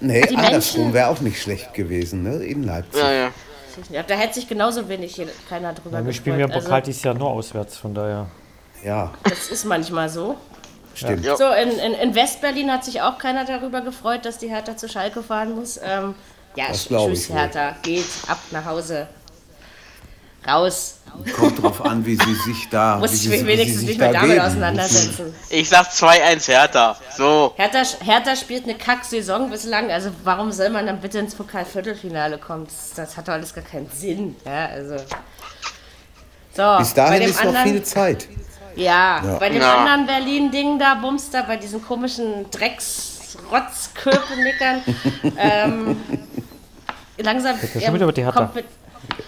nee, 0.00 0.20
die 0.26 0.36
andersrum 0.36 0.80
Menschen- 0.82 0.94
wäre 0.94 1.08
auch 1.08 1.20
nicht 1.20 1.40
schlecht 1.40 1.72
gewesen, 1.74 2.22
ne? 2.24 2.36
In 2.44 2.64
Leipzig. 2.64 3.00
Ja, 3.00 3.12
ja. 3.12 3.28
Ja, 3.90 4.02
da 4.02 4.14
hätte 4.14 4.34
sich 4.34 4.48
genauso 4.48 4.88
wenig 4.88 5.14
hier 5.14 5.28
keiner 5.48 5.72
drüber 5.72 5.90
Ja, 5.90 6.04
wir 6.04 6.06
gefreut. 6.06 6.14
spielen 6.16 6.38
ja 6.40 6.46
im 6.46 6.52
Also, 6.52 6.64
Pokal 6.66 6.82
dieses 6.82 7.02
Jahr 7.04 7.14
nur 7.14 7.30
auswärts, 7.30 7.76
von 7.78 7.94
daher. 7.94 8.26
Ja, 8.84 9.12
das 9.24 9.48
ist 9.48 9.64
manchmal 9.64 10.08
so. 10.08 10.36
Stimmt. 11.00 11.24
Ja. 11.24 11.36
So, 11.36 11.50
in, 11.50 11.70
in, 11.70 11.92
in 11.94 12.14
Westberlin 12.14 12.70
hat 12.72 12.84
sich 12.84 13.02
auch 13.02 13.18
keiner 13.18 13.44
darüber 13.44 13.80
gefreut, 13.80 14.24
dass 14.24 14.38
die 14.38 14.48
Hertha 14.48 14.76
zu 14.76 14.88
Schalke 14.88 15.22
fahren 15.22 15.54
muss. 15.54 15.78
Ähm, 15.82 16.14
Ja, 16.56 16.68
Das 16.68 16.86
tschüss. 16.88 17.28
Hertha. 17.28 17.76
Geht 17.82 18.04
ab 18.28 18.38
nach 18.50 18.64
Hause. 18.64 19.06
Raus. 20.46 20.96
Kommt 21.36 21.62
drauf 21.62 21.84
an, 21.84 22.06
wie 22.06 22.14
sie 22.16 22.34
sich 22.34 22.68
da. 22.70 22.96
Muss 23.00 23.10
wie 23.10 23.14
ich 23.16 23.22
sie, 23.22 23.28
mich 23.28 23.46
wenigstens 23.46 23.82
nicht 23.82 23.98
mehr 23.98 24.12
da 24.12 24.20
damit 24.22 24.40
auseinandersetzen. 24.40 25.34
Ich 25.50 25.68
sag 25.68 25.88
2-1 25.88 26.46
Hertha. 26.48 26.96
So. 27.16 27.52
Hertha, 27.56 27.82
Hertha 28.02 28.36
spielt 28.36 28.64
eine 28.64 28.74
Kack-Saison 28.76 29.50
bislang, 29.50 29.90
also 29.90 30.10
warum 30.24 30.50
soll 30.52 30.70
man 30.70 30.86
dann 30.86 31.00
bitte 31.00 31.18
ins 31.18 31.34
Pokalviertelfinale 31.34 32.38
kommen? 32.38 32.64
Das, 32.66 32.92
das 32.94 33.16
hat 33.16 33.28
doch 33.28 33.34
alles 33.34 33.52
gar 33.52 33.64
keinen 33.64 33.90
Sinn. 33.90 34.36
Ja, 34.46 34.66
also. 34.66 34.96
So, 36.56 36.78
Bis 36.78 36.94
bei 36.94 37.02
dahin 37.02 37.20
dem 37.20 37.30
ist 37.30 37.44
noch 37.44 37.62
viel 37.62 37.82
Zeit. 37.82 38.28
Ja, 38.76 39.36
bei 39.38 39.50
dem 39.50 39.60
Ja. 39.60 39.76
anderen 39.78 40.06
Berlin-Ding 40.06 40.78
da, 40.78 40.94
Bumster, 40.94 41.42
bei 41.42 41.56
diesen 41.56 41.82
komischen 41.84 42.48
Drecks-Rotz-Köpenickern, 42.50 44.82
ähm, 45.38 46.00
langsam 47.18 47.56
schon 47.58 47.94
wieder 47.94 48.04
über 48.04 48.12
die 48.12 48.24
Hertha. 48.24 48.38
kommt 48.40 48.54
mit, 48.54 48.64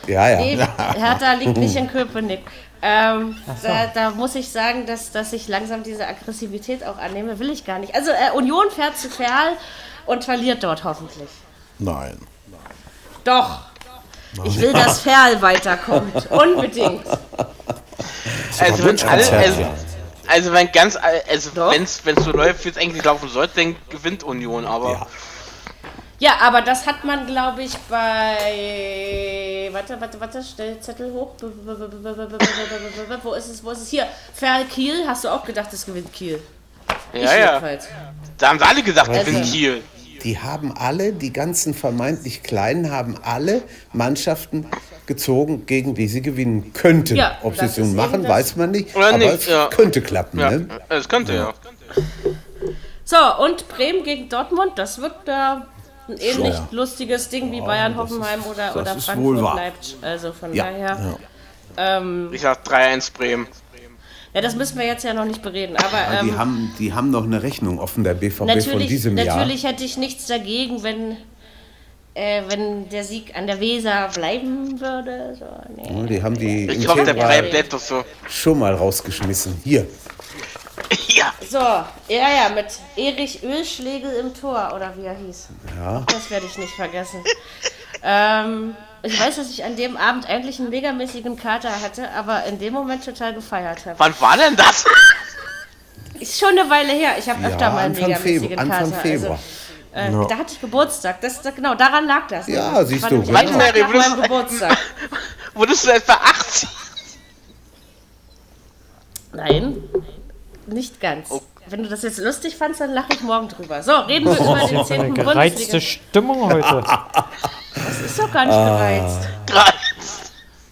Ja, 0.07 0.29
ja. 0.31 0.37
Nee, 0.39 0.57
Hertha 0.97 1.33
liegt 1.35 1.57
nicht 1.57 1.77
in 1.77 1.89
Köpenick. 1.93 2.41
Ähm, 2.85 3.37
da, 3.63 3.87
da 3.95 4.11
muss 4.11 4.35
ich 4.35 4.49
sagen, 4.51 4.87
dass, 4.87 5.13
dass 5.13 5.33
ich 5.33 5.47
langsam 5.47 5.85
diese 5.85 6.05
Aggressivität 6.07 6.83
auch 6.85 6.99
annehme, 6.99 7.39
will 7.39 7.51
ich 7.51 7.65
gar 7.65 7.79
nicht. 7.79 7.95
Also 7.95 8.11
äh, 8.11 8.33
Union 8.35 8.71
fährt 8.75 8.99
zu 8.99 9.09
Ferl 9.09 9.53
und 10.07 10.25
verliert 10.25 10.65
dort 10.65 10.83
hoffentlich. 10.83 11.29
Nein. 11.79 12.19
Doch. 13.23 13.61
Ich 14.45 14.59
will, 14.61 14.73
dass 14.73 14.99
Ferl 15.03 15.41
weiterkommt. 15.43 16.29
Unbedingt. 16.31 17.05
Also 18.59 18.85
wenn 18.85 19.01
alle, 19.03 19.31
also, 19.33 19.61
ja. 19.61 19.75
also 20.27 20.53
wenn 20.53 20.71
ganz, 20.73 20.97
also 20.97 21.51
wenn's, 21.71 22.05
wenn's 22.05 22.25
so 22.25 22.31
läuft, 22.33 22.65
wie 22.65 22.69
es 22.71 22.77
eigentlich 22.77 23.05
laufen 23.05 23.29
sollte, 23.29 23.55
dann 23.57 23.77
gewinnt 23.91 24.25
Union, 24.25 24.67
aber 24.67 24.93
Ja. 24.93 25.07
Ja, 26.19 26.37
aber 26.41 26.63
das 26.63 26.87
hat 26.87 27.03
man, 27.03 27.27
glaube 27.27 27.65
ich, 27.65 27.77
bei. 27.89 29.69
Warte, 29.73 30.01
warte, 30.01 30.21
warte, 30.21 30.41
stell 30.45 30.79
Zettel 30.79 31.13
hoch. 31.13 31.35
Wo 33.25 33.35
ist 33.35 33.49
es? 33.49 33.65
Wo 33.65 33.73
ist 33.73 33.81
es? 33.81 33.89
Hier. 33.89 34.07
Ferl 34.33 34.65
Kiel. 34.67 35.05
Hast 35.05 35.25
du 35.25 35.29
auch 35.29 35.45
gedacht, 35.45 35.73
es 35.73 35.85
gewinnt 35.85 36.13
Kiel? 36.13 36.41
Ich 37.13 37.23
ja, 37.25 37.35
ja, 37.35 37.47
jedenfalls. 37.55 37.89
da 38.39 38.51
haben 38.51 38.59
sie 38.61 38.65
alle 38.65 38.85
gesagt, 38.85 39.09
Also- 39.09 39.25
gewinnt 39.25 39.47
Kiel. 39.51 39.83
Die 40.25 40.39
haben 40.39 40.73
alle, 40.77 41.13
die 41.13 41.33
ganzen 41.33 41.75
vermeintlich 41.75 42.43
Kleinen, 42.43 42.91
haben 42.91 43.17
alle 43.23 43.63
Mannschaften 43.93 44.67
gezogen, 45.07 45.67
gegen 45.67 45.95
die 45.95 46.07
sie 46.09 46.23
gewinnen 46.23 46.73
könnten. 46.73 47.17
Ja, 47.17 47.39
Ob 47.43 47.57
sie 47.57 47.65
es 47.65 47.77
nun 47.77 47.89
ist 47.89 47.95
machen, 47.97 48.27
weiß 48.27 48.57
man 48.57 48.71
nicht. 48.71 48.95
Oder 48.95 49.09
aber 49.09 49.19
nicht, 49.19 49.33
es 49.35 49.47
ja. 49.47 49.67
könnte 49.69 50.01
klappen. 50.01 50.39
Ja, 50.39 50.51
Ne? 50.51 50.69
es 50.89 51.09
könnte 51.09 51.35
ja. 51.35 51.53
So, 53.05 53.17
und 53.45 53.69
Bremen 53.69 54.05
gegen 54.05 54.29
Dortmund, 54.29 54.73
das 54.77 55.01
wird 55.01 55.15
da 55.25 55.67
ein 56.09 56.17
ähnlich 56.19 56.55
Ja. 56.55 56.69
lustiges 56.71 57.29
Ding 57.29 57.51
wie 57.51 57.61
Bayern, 57.61 57.97
Hoffenheim 57.97 58.43
oder, 58.45 58.67
das 58.69 58.77
oder 58.77 58.97
ist 58.97 59.09
wohl 59.17 59.37
Frankfurt, 59.37 59.43
wahr. 59.43 59.57
Leipzig. 59.57 59.97
Also 60.03 60.33
von 60.33 60.55
Ja. 60.55 60.65
daher. 60.65 61.19
Ähm, 61.77 62.29
Ich 62.33 62.43
sag 62.43 62.63
3-1 62.65 63.11
Bremen. 63.13 63.47
Ja, 64.35 64.41
das 64.41 64.55
müssen 64.57 64.79
wir 64.79 64.87
jetzt 64.87 65.05
ja 65.05 65.13
noch 65.15 65.25
nicht 65.25 65.43
bereden. 65.43 65.77
Aber 65.77 66.15
Ja, 66.15 66.23
die, 66.23 66.29
ähm, 66.31 66.39
haben, 66.39 66.75
die 66.79 66.93
haben 66.93 67.11
noch 67.11 67.25
eine 67.25 67.43
Rechnung 67.43 67.79
offen, 67.79 68.03
der 68.05 68.15
BVB 68.15 68.37
von 68.39 68.47
natürlich, 68.47 68.89
diesem 68.89 69.17
Jahr. 69.19 69.37
natürlich 69.37 69.65
hätte 69.65 69.85
ich 69.85 69.97
nichts 69.97 70.27
dagegen, 70.27 70.83
wenn, 70.83 71.17
äh, 72.15 72.43
wenn 72.49 72.89
der 72.89 73.05
Sieg 73.05 73.35
an 73.37 73.47
der 73.47 73.61
Weser 73.61 74.09
bleiben 74.15 74.81
würde. 74.81 75.37
So, 75.39 75.45
nee. 75.77 76.01
Ja, 76.01 76.07
Die 76.07 76.23
haben 76.23 76.39
die 76.39 76.67
Ich 76.71 76.89
hoffe, 76.89 77.05
der 77.05 77.15
bleibt, 77.15 77.51
bleibt 77.51 77.73
doch 77.73 77.79
so. 77.81 78.05
schon 78.29 78.59
mal 78.59 78.75
rausgeschmissen. 78.75 79.61
Hier. 79.65 79.87
Ja. 81.09 81.33
So, 81.49 81.59
ja, 81.59 81.87
ja, 82.09 82.49
mit 82.55 82.67
Erich 82.97 83.43
Ölschlegel 83.43 84.11
im 84.21 84.33
Tor, 84.35 84.73
oder 84.75 84.95
wie 84.97 85.05
er 85.05 85.15
hieß. 85.15 85.49
Ja. 85.77 86.03
Das 86.07 86.31
werde 86.31 86.47
ich 86.47 86.57
nicht 86.57 86.73
vergessen. 86.73 87.23
ähm, 88.03 88.75
ich 89.03 89.21
weiß, 89.21 89.37
dass 89.37 89.51
ich 89.51 89.65
an 89.65 89.77
dem 89.77 89.97
Abend 89.97 90.27
eigentlich 90.29 90.61
einen 90.61 90.71
megamäßigen 90.71 91.37
Kater 91.37 91.81
hatte, 91.83 92.11
aber 92.11 92.45
in 92.45 92.59
dem 92.59 92.73
Moment 92.73 93.05
total 93.05 93.35
gefeiert 93.35 93.85
habe. 93.87 93.99
Wann 93.99 94.15
war 94.21 94.37
denn 94.37 94.57
das? 94.57 94.85
Ist 96.21 96.39
schon 96.39 96.51
eine 96.57 96.69
Weile 96.71 96.93
her. 96.93 97.17
Ich 97.19 97.29
habe 97.29 97.43
Ja, 97.43 97.49
öfter 97.49 97.71
mal 97.71 97.79
einen 97.79 97.95
Anfang 97.97 98.09
megamäßigen 98.11 98.49
Februar. 98.49 98.61
Anfang 98.61 98.91
Kater. 98.91 99.03
Februar. 99.03 99.39
Also, 99.95 100.23
äh, 100.23 100.27
Da 100.29 100.37
hatte 100.39 100.53
ich 100.55 100.61
Geburtstag. 100.61 101.21
Das, 101.21 101.43
das, 101.43 101.55
genau, 101.55 101.75
daran 101.75 102.07
lag 102.07 102.27
das. 102.29 102.47
Ja, 102.47 102.71
nämlich. 102.73 102.89
siehst 102.89 103.11
du, 103.11 103.23
genau. 103.23 103.33
Tag 103.33 103.57
Mary, 103.57 103.81
das- 103.81 103.93
meinem 104.09 104.23
Geburtstag. 104.23 104.79
Wurdest 105.55 105.85
du 105.87 105.91
etwa 105.91 106.13
80? 106.15 106.69
Nein, 109.33 109.83
nicht 110.67 111.01
ganz. 111.01 111.31
Oh. 111.31 111.43
Wenn 111.67 111.83
du 111.83 111.89
das 111.89 112.03
jetzt 112.03 112.19
lustig 112.19 112.57
fandst, 112.57 112.81
dann 112.81 112.91
lache 112.93 113.09
ich 113.13 113.21
morgen 113.23 113.49
drüber. 113.49 113.83
So, 113.83 113.93
reden 113.93 114.27
wir 114.27 114.37
über 114.37 114.67
den 114.67 114.77
Eine 114.77 114.85
10. 114.85 115.15
gereizte 115.15 115.59
Bundesliga. 115.59 115.81
Stimmung 115.81 116.53
heute. 116.53 116.85
Das 117.75 118.01
ist 118.05 118.19
doch 118.19 118.31
gar 118.33 118.45
nicht 118.45 118.55
Ah. 118.55 118.65
gereizt. 118.77 119.29
Drei. 119.47 119.73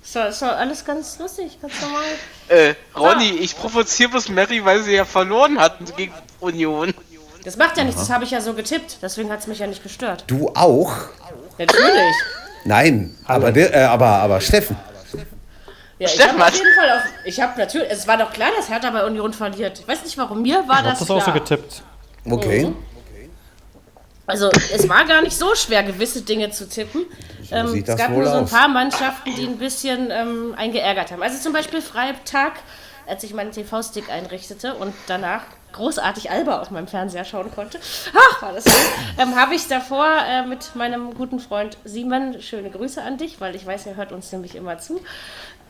So, 0.03 0.21
ist 0.21 0.43
doch 0.43 0.49
alles 0.49 0.85
ganz 0.85 1.19
lustig, 1.21 1.59
ganz 1.63 1.75
normal. 1.81 2.03
Äh, 2.49 2.75
Ronny, 2.99 3.31
ich 3.39 3.57
provoziere 3.57 4.11
bloß 4.11 4.29
Mary, 4.31 4.65
weil 4.65 4.83
sie 4.83 4.95
ja 4.97 5.05
verloren 5.05 5.59
hatten 5.61 5.85
gegen 5.97 6.13
Union. 6.41 6.93
Das 7.45 7.57
macht 7.57 7.79
ja 7.79 7.85
nichts, 7.85 8.01
das 8.01 8.11
habe 8.11 8.25
ich 8.25 8.33
ja 8.33 8.41
so 8.41 8.53
getippt. 8.55 8.99
Deswegen 9.01 9.31
hat 9.31 9.39
es 9.41 9.47
mich 9.47 9.61
ja 9.61 9.67
nicht 9.69 9.83
gestört. 9.85 10.25
Du 10.27 10.49
auch? 10.55 10.93
Natürlich. 11.59 12.15
Nein, 12.65 13.17
aber, 13.25 13.57
äh, 13.57 13.73
aber, 13.85 14.07
aber 14.09 14.41
Steffen. 14.41 14.77
Ja, 16.01 16.09
ich 16.09 16.27
habe 16.27 16.43
auf 16.43 16.55
jeden 16.55 16.75
Fall 16.75 16.91
auf. 16.91 17.03
Ich 17.27 17.41
habe 17.41 17.59
natürlich. 17.59 17.91
Es 17.91 18.09
war 18.09 18.17
doch 18.17 18.33
klar, 18.33 18.51
dass 18.57 18.71
Hertha 18.71 18.91
bei 18.91 19.05
Union 19.05 19.35
verliert. 19.35 19.81
Ich 19.81 19.87
weiß 19.87 20.03
nicht 20.03 20.17
warum. 20.17 20.41
Mir 20.41 20.67
war 20.67 20.81
Ich 20.81 20.85
hab 20.87 20.99
das, 20.99 20.99
das 21.01 21.11
auch 21.11 21.21
so 21.25 21.33
getippt. 21.33 21.83
Okay. 22.25 22.67
Mhm. 22.67 22.77
Also 24.27 24.49
es 24.73 24.89
war 24.89 25.05
gar 25.05 25.23
nicht 25.23 25.37
so 25.37 25.55
schwer, 25.55 25.83
gewisse 25.83 26.23
Dinge 26.23 26.51
zu 26.51 26.69
tippen. 26.69 27.05
Ähm, 27.51 27.67
es 27.67 27.85
das 27.85 27.99
gab 27.99 28.11
nur 28.11 28.25
so 28.27 28.33
ein 28.33 28.45
aus. 28.45 28.51
paar 28.51 28.69
Mannschaften, 28.69 29.35
die 29.35 29.45
ein 29.45 29.59
bisschen 29.59 30.11
ähm, 30.11 30.55
einen 30.57 30.73
geärgert 30.73 31.11
haben. 31.11 31.23
Also 31.23 31.39
zum 31.43 31.53
Beispiel 31.53 31.83
Freitag, 31.83 32.53
als 33.07 33.25
ich 33.25 33.35
meinen 33.35 33.51
TV-Stick 33.51 34.09
einrichtete 34.09 34.75
und 34.75 34.95
danach 35.09 35.43
großartig 35.73 36.31
Alba 36.31 36.61
auf 36.61 36.71
meinem 36.71 36.87
Fernseher 36.87 37.25
schauen 37.25 37.51
konnte. 37.53 37.79
Ach, 38.15 38.43
war 38.43 38.53
das 38.53 38.65
schön. 38.65 38.73
Ähm, 39.19 39.37
Habe 39.37 39.55
ich 39.55 39.69
davor 39.69 40.07
äh, 40.07 40.47
mit 40.47 40.75
meinem 40.75 41.15
guten 41.15 41.41
Freund 41.41 41.77
Simon, 41.85 42.41
schöne 42.41 42.71
Grüße 42.71 43.03
an 43.03 43.19
dich, 43.19 43.41
weil 43.41 43.55
ich 43.55 43.67
weiß, 43.67 43.87
er 43.87 43.97
hört 43.97 44.13
uns 44.13 44.31
nämlich 44.33 44.55
immer 44.55 44.79
zu, 44.79 45.01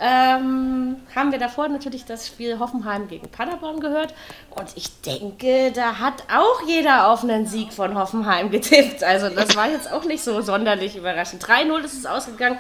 ähm, 0.03 0.97
haben 1.15 1.31
wir 1.31 1.39
davor 1.39 1.69
natürlich 1.69 2.07
das 2.07 2.27
Spiel 2.27 2.59
Hoffenheim 2.59 3.07
gegen 3.07 3.29
Paderborn 3.29 3.81
gehört. 3.81 4.15
Und 4.49 4.75
ich 4.75 5.03
denke, 5.03 5.73
da 5.73 5.99
hat 5.99 6.25
auch 6.35 6.67
jeder 6.67 7.09
auf 7.09 7.23
einen 7.23 7.47
Sieg 7.47 7.71
von 7.73 7.97
Hoffenheim 7.99 8.51
getippt. 8.51 9.05
Also 9.05 9.29
das 9.29 9.55
war 9.57 9.69
jetzt 9.69 9.93
auch 9.93 10.05
nicht 10.05 10.25
so 10.25 10.41
sonderlich 10.41 10.97
überraschend. 10.97 11.45
3-0 11.45 11.85
ist 11.85 11.93
es 11.93 12.07
ausgegangen. 12.07 12.59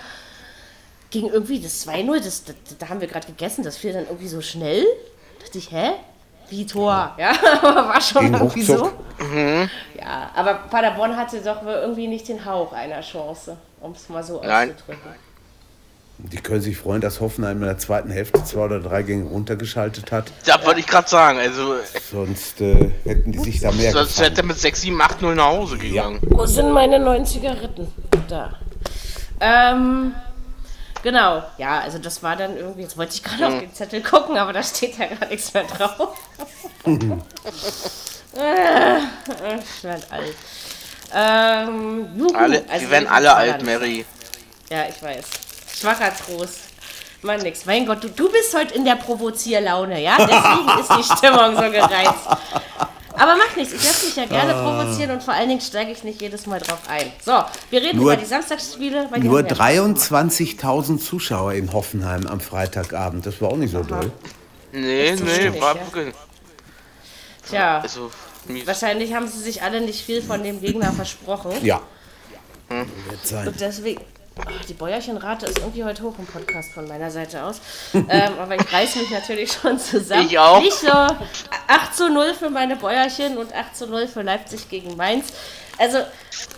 Ging 1.10 1.30
irgendwie 1.30 1.60
das 1.60 1.88
2-0, 1.88 2.18
das, 2.22 2.44
das, 2.44 2.54
da 2.78 2.88
haben 2.90 3.00
wir 3.00 3.08
gerade 3.08 3.26
gegessen, 3.26 3.64
das 3.64 3.78
fiel 3.78 3.94
dann 3.94 4.04
irgendwie 4.04 4.28
so 4.28 4.42
schnell. 4.42 4.84
Da 5.38 5.44
dachte 5.46 5.58
ich, 5.58 5.72
hä? 5.72 5.92
Wie 6.50 6.66
Tor? 6.66 7.14
Ja, 7.16 7.32
aber 7.62 7.88
war 7.88 8.00
schon 8.02 8.22
Ging 8.22 8.34
irgendwie 8.34 8.62
so. 8.62 8.74
ruckzuck. 8.74 8.98
Ja, 9.98 10.30
aber 10.34 10.54
Paderborn 10.54 11.16
hatte 11.16 11.40
doch 11.40 11.62
irgendwie 11.62 12.06
nicht 12.06 12.28
den 12.28 12.44
Hauch 12.44 12.72
einer 12.72 13.00
Chance, 13.00 13.56
um 13.80 13.92
es 13.92 14.08
mal 14.08 14.22
so 14.22 14.42
Nein. 14.42 14.72
auszudrücken. 14.72 15.29
Die 16.22 16.36
können 16.36 16.60
sich 16.60 16.76
freuen, 16.76 17.00
dass 17.00 17.20
Hoffenheim 17.20 17.58
in 17.58 17.64
der 17.66 17.78
zweiten 17.78 18.10
Hälfte 18.10 18.44
zwei 18.44 18.60
oder 18.66 18.80
drei 18.80 19.02
Gänge 19.02 19.24
runtergeschaltet 19.28 20.12
hat. 20.12 20.32
Da 20.44 20.64
wollte 20.64 20.80
ich 20.80 20.86
gerade 20.86 21.08
sagen, 21.08 21.38
also 21.38 21.76
Sonst 22.10 22.60
äh, 22.60 22.90
hätten 23.04 23.32
die 23.32 23.38
sich 23.38 23.60
da 23.60 23.72
mehr 23.72 23.92
sonst 23.92 24.10
gefangen. 24.16 24.28
hätte 24.28 24.40
er 24.42 24.46
mit 24.46 24.58
6, 24.58 24.80
7, 24.82 25.00
8, 25.00 25.22
0 25.22 25.34
nach 25.34 25.46
Hause 25.46 25.78
gegangen. 25.78 26.18
Wo 26.22 26.46
sind 26.46 26.72
meine 26.72 26.98
neuen 26.98 27.24
Zigaretten? 27.26 27.88
Da. 28.28 28.52
Ähm, 29.40 30.14
genau. 31.02 31.42
Ja, 31.58 31.80
also 31.80 31.98
das 31.98 32.22
war 32.22 32.36
dann 32.36 32.56
irgendwie, 32.56 32.82
jetzt 32.82 32.96
wollte 32.98 33.14
ich 33.14 33.22
gerade 33.22 33.46
auf 33.48 33.58
den 33.60 33.74
Zettel 33.74 34.02
gucken, 34.02 34.36
aber 34.36 34.52
da 34.52 34.62
steht 34.62 34.98
ja 34.98 35.06
gar 35.06 35.28
nichts 35.28 35.52
mehr 35.54 35.64
drauf. 35.64 36.16
äh, 38.36 38.98
ich 39.58 39.84
werd 39.84 40.06
alt. 40.10 40.34
Ähm, 41.12 42.06
juhu, 42.16 42.34
Alle, 42.36 42.62
also 42.68 42.82
wir 42.82 42.90
werden 42.90 43.08
alle 43.08 43.34
alt, 43.34 43.64
Mary. 43.64 44.04
Ja, 44.70 44.84
ich 44.88 45.02
weiß. 45.02 45.24
Schwacher 45.80 46.12
Trost. 46.14 46.58
Mann, 47.22 47.40
nix. 47.40 47.66
Mein 47.66 47.86
Gott, 47.86 48.02
du, 48.02 48.08
du 48.08 48.30
bist 48.30 48.54
heute 48.56 48.74
in 48.74 48.84
der 48.84 48.96
Provozierlaune, 48.96 50.02
ja? 50.02 50.16
Deswegen 50.18 50.80
ist 50.80 50.90
die 51.10 51.16
Stimmung 51.16 51.54
so 51.54 51.70
gereizt. 51.70 52.26
Aber 53.12 53.36
macht 53.36 53.56
nichts. 53.56 53.74
Ich 53.74 53.84
lasse 53.84 54.06
mich 54.06 54.16
ja 54.16 54.24
gerne 54.24 54.54
provozieren 54.54 55.10
und 55.10 55.22
vor 55.22 55.34
allen 55.34 55.48
Dingen 55.48 55.60
steige 55.60 55.90
ich 55.92 56.02
nicht 56.04 56.20
jedes 56.22 56.46
Mal 56.46 56.60
drauf 56.60 56.78
ein. 56.88 57.12
So, 57.22 57.32
wir 57.70 57.82
reden 57.82 57.98
Nur- 57.98 58.12
über 58.12 58.16
die 58.16 58.24
Samstagsspiele. 58.26 59.08
Nur 59.18 59.38
haben 59.38 59.46
ja 59.48 59.54
Spaß 59.54 59.76
gemacht. 59.76 60.60
23.000 60.60 60.98
Zuschauer 60.98 61.52
in 61.52 61.72
Hoffenheim 61.72 62.26
am 62.26 62.40
Freitagabend. 62.40 63.26
Das 63.26 63.40
war 63.42 63.50
auch 63.50 63.56
nicht 63.56 63.72
so 63.72 63.82
doll. 63.82 64.10
Nee, 64.72 65.12
nee, 65.12 65.34
stimmig, 65.34 65.60
war 65.60 65.76
ja. 65.76 65.82
Tja, 67.48 67.78
Also, 67.80 68.10
wahrscheinlich 68.64 69.12
haben 69.14 69.26
sie 69.28 69.40
sich 69.40 69.62
alle 69.62 69.80
nicht 69.80 70.04
viel 70.04 70.22
von 70.22 70.42
dem 70.42 70.60
Gegner 70.60 70.92
versprochen. 70.92 71.52
Ja. 71.62 71.80
Sein. 73.24 73.48
Und 73.48 73.60
deswegen. 73.60 74.00
Ach, 74.38 74.64
die 74.64 74.74
Bäuerchenrate 74.74 75.46
ist 75.46 75.58
irgendwie 75.58 75.84
heute 75.84 76.02
hoch 76.02 76.14
im 76.18 76.26
Podcast 76.26 76.72
von 76.72 76.86
meiner 76.88 77.10
Seite 77.10 77.42
aus. 77.42 77.60
ähm, 77.94 78.32
aber 78.38 78.54
ich 78.56 78.72
reiß 78.72 78.96
mich 78.96 79.10
natürlich 79.10 79.52
schon 79.52 79.78
zusammen. 79.78 80.26
Ich 80.26 80.38
auch. 80.38 80.60
Nicht 80.60 80.72
so 80.78 80.88
8 80.88 81.16
zu 81.94 82.08
0 82.08 82.34
für 82.34 82.50
meine 82.50 82.76
Bäuerchen 82.76 83.36
und 83.38 83.52
8 83.54 83.76
zu 83.76 83.86
0 83.86 84.06
für 84.06 84.22
Leipzig 84.22 84.68
gegen 84.68 84.96
Mainz. 84.96 85.26
also 85.78 85.98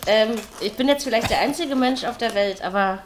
ähm, 0.05 0.35
ich 0.61 0.73
bin 0.73 0.87
jetzt 0.87 1.03
vielleicht 1.03 1.29
der 1.29 1.39
einzige 1.39 1.75
Mensch 1.75 2.03
auf 2.03 2.17
der 2.17 2.35
Welt, 2.35 2.61
aber 2.63 3.01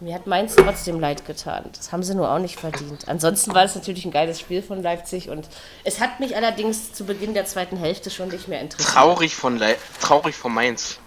mir 0.00 0.14
hat 0.14 0.26
Mainz 0.26 0.56
trotzdem 0.56 0.98
leid 0.98 1.24
getan. 1.26 1.70
Das 1.76 1.92
haben 1.92 2.02
sie 2.02 2.14
nur 2.14 2.30
auch 2.30 2.38
nicht 2.38 2.58
verdient. 2.58 3.08
Ansonsten 3.08 3.54
war 3.54 3.64
es 3.64 3.74
natürlich 3.74 4.04
ein 4.04 4.10
geiles 4.10 4.40
Spiel 4.40 4.60
von 4.62 4.82
Leipzig 4.82 5.30
und 5.30 5.48
es 5.84 6.00
hat 6.00 6.18
mich 6.20 6.36
allerdings 6.36 6.92
zu 6.92 7.04
Beginn 7.04 7.34
der 7.34 7.46
zweiten 7.46 7.76
Hälfte 7.76 8.10
schon 8.10 8.28
nicht 8.28 8.48
mehr 8.48 8.60
interessiert. 8.60 8.94
Traurig 8.94 9.34
von, 9.34 9.58
Le 9.58 9.76
traurig 10.00 10.34
von 10.34 10.52
Mainz. 10.52 10.98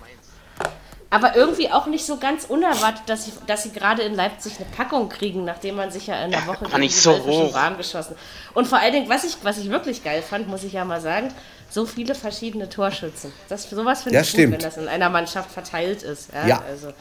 Aber 1.10 1.36
irgendwie 1.36 1.72
auch 1.72 1.86
nicht 1.86 2.06
so 2.06 2.18
ganz 2.18 2.46
unerwartet, 2.46 3.04
dass 3.08 3.26
sie, 3.26 3.34
dass 3.48 3.63
sie 3.63 3.72
gerade 3.72 4.02
in 4.02 4.15
Leipzig 4.15 4.54
eine 4.58 4.65
Packung 4.76 5.08
kriegen, 5.08 5.46
nachdem 5.46 5.76
man 5.76 5.91
sich 5.91 6.08
ja 6.08 6.24
in 6.26 6.32
der 6.32 6.46
Woche 6.48 6.62
war 6.62 6.70
gegen 6.72 6.82
nicht 6.82 6.96
so 6.96 7.12
hoch. 7.24 7.54
warm 7.54 7.78
geschossen. 7.78 8.15
Und 8.54 8.68
vor 8.68 8.80
allen 8.80 8.91
Dingen, 8.94 9.10
was 9.10 9.24
ich, 9.24 9.38
was 9.44 9.58
ich 9.58 9.70
wirklich 9.70 10.04
geil 10.04 10.22
fand, 10.22 10.48
muss 10.48 10.63
ich 10.63 10.74
ja 10.74 10.84
mal 10.84 11.00
sagen, 11.00 11.32
so 11.70 11.86
viele 11.86 12.15
verschiedene 12.15 12.70
Torschützen. 12.70 13.32
Das, 13.50 13.70
sowas 13.70 14.04
finde 14.04 14.15
Ja, 14.15 14.22
ich 14.22 14.30
stimmt. 14.30 14.54
gut, 14.54 14.63
wenn 14.63 14.70
das 14.70 14.78
in 14.78 14.88
einer 14.88 15.10
Mannschaft 15.10 15.52
verteilt 15.52 16.04
ist. 16.04 16.34
Ja. 16.34 16.48
Ja. 16.48 16.63
Also. 16.68 16.91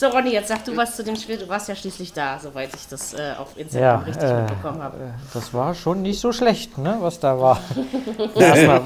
So, 0.00 0.06
Ronny, 0.06 0.30
jetzt 0.30 0.48
sag 0.48 0.64
du 0.64 0.74
was 0.78 0.96
zu 0.96 1.04
dem 1.04 1.14
Spiel. 1.14 1.36
Du 1.36 1.46
warst 1.46 1.68
ja 1.68 1.74
schließlich 1.74 2.14
da, 2.14 2.38
soweit 2.38 2.70
ich 2.74 2.88
das 2.88 3.12
äh, 3.12 3.34
auf 3.36 3.48
Ja, 3.54 3.62
Instagram 3.62 4.04
richtig 4.04 4.22
äh, 4.30 4.40
mitbekommen 4.40 4.82
habe. 4.82 4.96
Das 5.34 5.52
war 5.52 5.74
schon 5.74 6.00
nicht 6.00 6.18
so 6.18 6.32
schlecht, 6.32 6.78
ne, 6.78 6.96
was 7.00 7.20
da 7.20 7.38
war. 7.38 7.60
erstmal, 8.34 8.80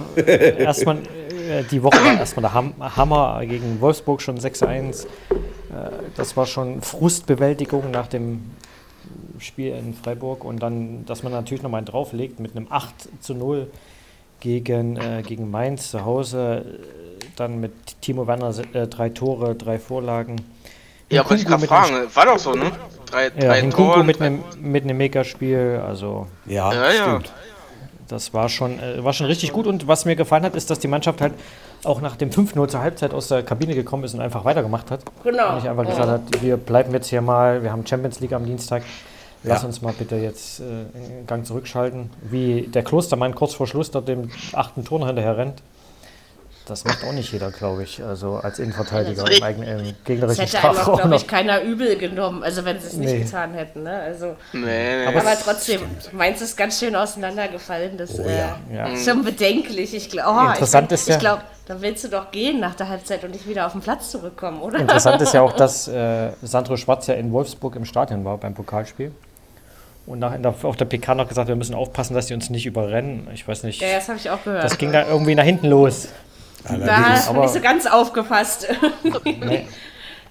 erstmal 0.59 0.96
äh, 0.96 1.62
die 1.70 1.81
Woche 1.85 2.05
war 2.05 2.18
erstmal 2.18 2.42
der 2.42 2.55
Ham 2.55 2.74
Hammer 2.81 3.46
gegen 3.46 3.81
Wolfsburg 3.81 4.22
schon 4.22 4.40
6-1. 4.40 5.05
Äh, 5.05 5.07
das 6.16 6.37
war 6.37 6.46
schon 6.46 6.83
Frustbewältigung 6.83 7.92
nach 7.92 8.09
dem 8.09 8.50
Spiel 9.38 9.72
in 9.72 9.94
Freiburg 9.94 10.44
und 10.44 10.64
dann, 10.64 11.07
dass 11.07 11.22
man 11.22 11.31
natürlich 11.31 11.62
nochmal 11.62 11.79
einen 11.79 11.87
drauflegt 11.87 12.40
mit 12.40 12.57
einem 12.57 12.66
8 12.68 12.92
zu 13.20 13.35
0 13.35 13.70
gegen, 14.40 14.96
äh, 14.96 15.22
gegen 15.24 15.48
Mainz 15.48 15.92
zu 15.92 16.05
Hause. 16.05 16.64
äh, 16.66 17.24
Dann 17.37 17.61
mit 17.61 17.72
Timo 18.00 18.27
Werner 18.27 18.53
äh, 18.72 18.88
drei 18.88 19.11
Tore, 19.11 19.55
drei 19.55 19.79
Vorlagen. 19.79 20.40
Ja, 21.10 21.28
wollte 21.28 21.42
ich 21.42 21.46
einem- 21.46 21.60
fragen. 21.60 21.94
War 22.14 22.26
doch 22.26 22.38
so, 22.38 22.52
ne? 22.54 22.70
Drei, 23.10 23.24
Ja, 23.24 23.30
drei 23.48 23.60
Nkunku 23.62 23.92
Tore. 23.92 24.04
mit 24.04 24.20
einem, 24.20 24.42
mit 24.60 24.84
einem 24.84 24.96
Megaspiel, 24.96 25.80
also 25.86 26.26
Ja, 26.46 26.72
Ja, 26.72 26.90
ja. 26.90 27.02
stimmt. 27.02 27.32
das 28.08 28.32
war 28.34 28.48
schon, 28.48 28.78
äh, 28.80 29.04
war 29.04 29.12
schon 29.12 29.26
richtig 29.26 29.52
gut. 29.52 29.66
Und 29.66 29.86
was 29.86 30.04
mir 30.04 30.16
gefallen 30.16 30.44
hat, 30.44 30.54
ist, 30.56 30.70
dass 30.70 30.78
die 30.78 30.88
Mannschaft 30.88 31.20
halt 31.20 31.34
auch 31.84 32.00
nach 32.00 32.16
dem 32.16 32.30
5-0 32.30 32.66
zur 32.68 32.80
Halbzeit 32.80 33.12
aus 33.12 33.28
der 33.28 33.42
Kabine 33.42 33.74
gekommen 33.74 34.04
ist 34.04 34.14
und 34.14 34.20
einfach 34.20 34.44
weitergemacht 34.44 34.90
hat. 34.90 35.00
Genau. 35.22 35.50
Und 35.50 35.54
nicht 35.56 35.68
einfach 35.68 35.86
gesagt 35.86 36.08
hat, 36.08 36.22
wir 36.42 36.56
bleiben 36.56 36.92
jetzt 36.92 37.08
hier 37.08 37.20
mal, 37.20 37.62
wir 37.62 37.70
haben 37.70 37.86
Champions 37.86 38.20
League 38.20 38.32
am 38.32 38.46
Dienstag. 38.46 38.82
Lass 39.46 39.60
Ja. 39.60 39.68
uns 39.68 39.82
mal 39.82 39.92
bitte 39.92 40.16
jetzt 40.16 40.60
äh, 40.60 40.62
einen 40.64 41.26
Gang 41.26 41.44
zurückschalten. 41.46 42.08
Wie 42.22 42.62
der 42.62 42.82
Klostermann 42.82 43.34
kurz 43.34 43.52
vor 43.52 43.66
Schluss 43.66 43.90
dort 43.90 44.08
dem 44.08 44.30
achten 44.54 44.84
Tor 44.84 44.98
noch 45.00 45.06
hinterher 45.06 45.36
rennt. 45.36 45.60
Das 46.66 46.85
macht 46.85 47.05
auch 47.05 47.12
nicht 47.12 47.31
jeder, 47.31 47.50
glaube 47.50 47.83
ich. 47.83 48.03
Also 48.03 48.37
als 48.37 48.59
Innenverteidiger 48.59 49.31
im 49.31 49.42
eigenen 49.42 49.68
im 49.81 49.85
Das 49.85 49.94
gegnerischen 50.05 50.44
hätte 50.46 50.57
einfach, 50.57 50.72
Strafraum. 50.72 50.94
glaube 50.96 51.11
noch. 51.11 51.20
ich, 51.20 51.27
keiner 51.27 51.61
übel 51.62 51.96
genommen, 51.98 52.42
also 52.42 52.64
wenn 52.64 52.81
sie 52.81 52.87
es 52.87 52.92
nicht 52.94 53.12
Nee. 53.12 53.18
getan 53.24 53.53
hätten. 53.53 53.83
Ne? 53.83 53.92
Also, 53.92 54.37
Nee, 54.55 54.61
nee. 54.62 55.07
Aber 55.07 55.20
aber 55.20 55.37
trotzdem, 55.44 55.83
meins 56.12 56.40
ist 56.40 56.57
ganz 56.57 56.81
schön 56.81 56.96
auseinandergefallen. 56.96 57.98
Das 57.98 58.18
Oh 58.18 58.22
äh, 58.22 58.38
ja. 58.38 58.57
Ja. 58.72 58.87
ist 58.87 59.05
schon 59.07 59.22
bedenklich. 59.22 59.94
Ich 59.94 60.09
glaube, 60.09 60.38
oh, 60.42 60.48
Interessant 60.53 60.90
ich, 60.90 61.00
ist 61.00 61.09
ja- 61.09 61.14
ich 61.16 61.20
glaube, 61.20 61.42
dann 61.66 61.83
willst 61.83 62.03
du 62.05 62.09
doch 62.09 62.31
gehen 62.31 62.61
nach 62.61 62.74
der 62.74 62.88
Halbzeit 62.88 63.24
und 63.24 63.33
nicht 63.33 63.46
wieder 63.46 63.66
auf 63.66 63.72
den 63.72 63.83
Platz 63.83 64.11
zurückkommen, 64.11 64.61
oder? 64.62 64.79
Interessant 64.79 65.20
ist 65.20 65.35
ja 65.35 65.42
auch, 65.42 65.53
dass 65.57 65.87
äh, 65.88 66.31
Sandro 66.42 66.79
Schwarz 66.79 67.07
ja 67.09 67.14
in 67.14 67.31
Wolfsburg 67.33 67.77
im 67.77 67.85
Stadion 67.85 68.24
war 68.24 68.38
beim 68.38 68.55
Pokalspiel. 68.55 69.12
Und 70.07 70.18
nach, 70.18 70.35
in 70.35 70.42
der, 70.42 70.55
auf 70.62 70.77
der 70.77 70.85
PK 70.87 71.14
noch 71.14 71.29
gesagt, 71.29 71.48
wir 71.48 71.57
müssen 71.57 71.74
aufpassen, 71.74 72.12
dass 72.14 72.27
die 72.27 72.35
uns 72.35 72.48
nicht 72.50 72.66
überrennen. 72.66 73.29
Ich 73.35 73.46
weiß 73.48 73.62
nicht. 73.64 73.81
Ja, 73.81 73.88
das 73.94 74.09
habe 74.09 74.18
ich 74.18 74.29
auch 74.31 74.42
gehört. 74.44 74.62
Das 74.64 74.77
ging 74.79 74.92
da 74.92 75.07
irgendwie 75.07 75.35
nach 75.35 75.44
hinten 75.44 75.66
los. 75.68 76.09
Da 76.68 76.96
habe 77.27 77.44
ich 77.44 77.50
so 77.53 77.61
ganz 77.61 77.87
aufgepasst. 77.87 78.66
Nee. 79.24 79.68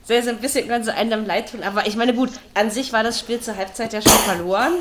Sehr, 0.05 0.21
sehr 0.21 0.33
ein 0.33 0.39
bisschen 0.39 0.67
können 0.67 0.83
sie 0.83 0.93
einem 0.93 1.25
leid 1.25 1.51
tun. 1.51 1.63
Aber 1.63 1.87
ich 1.87 1.95
meine, 1.95 2.13
gut, 2.13 2.29
an 2.55 2.69
sich 2.69 2.91
war 2.91 3.03
das 3.03 3.17
Spiel 3.19 3.39
zur 3.39 3.55
Halbzeit 3.55 3.93
ja 3.93 4.01
schon 4.01 4.11
verloren. 4.11 4.73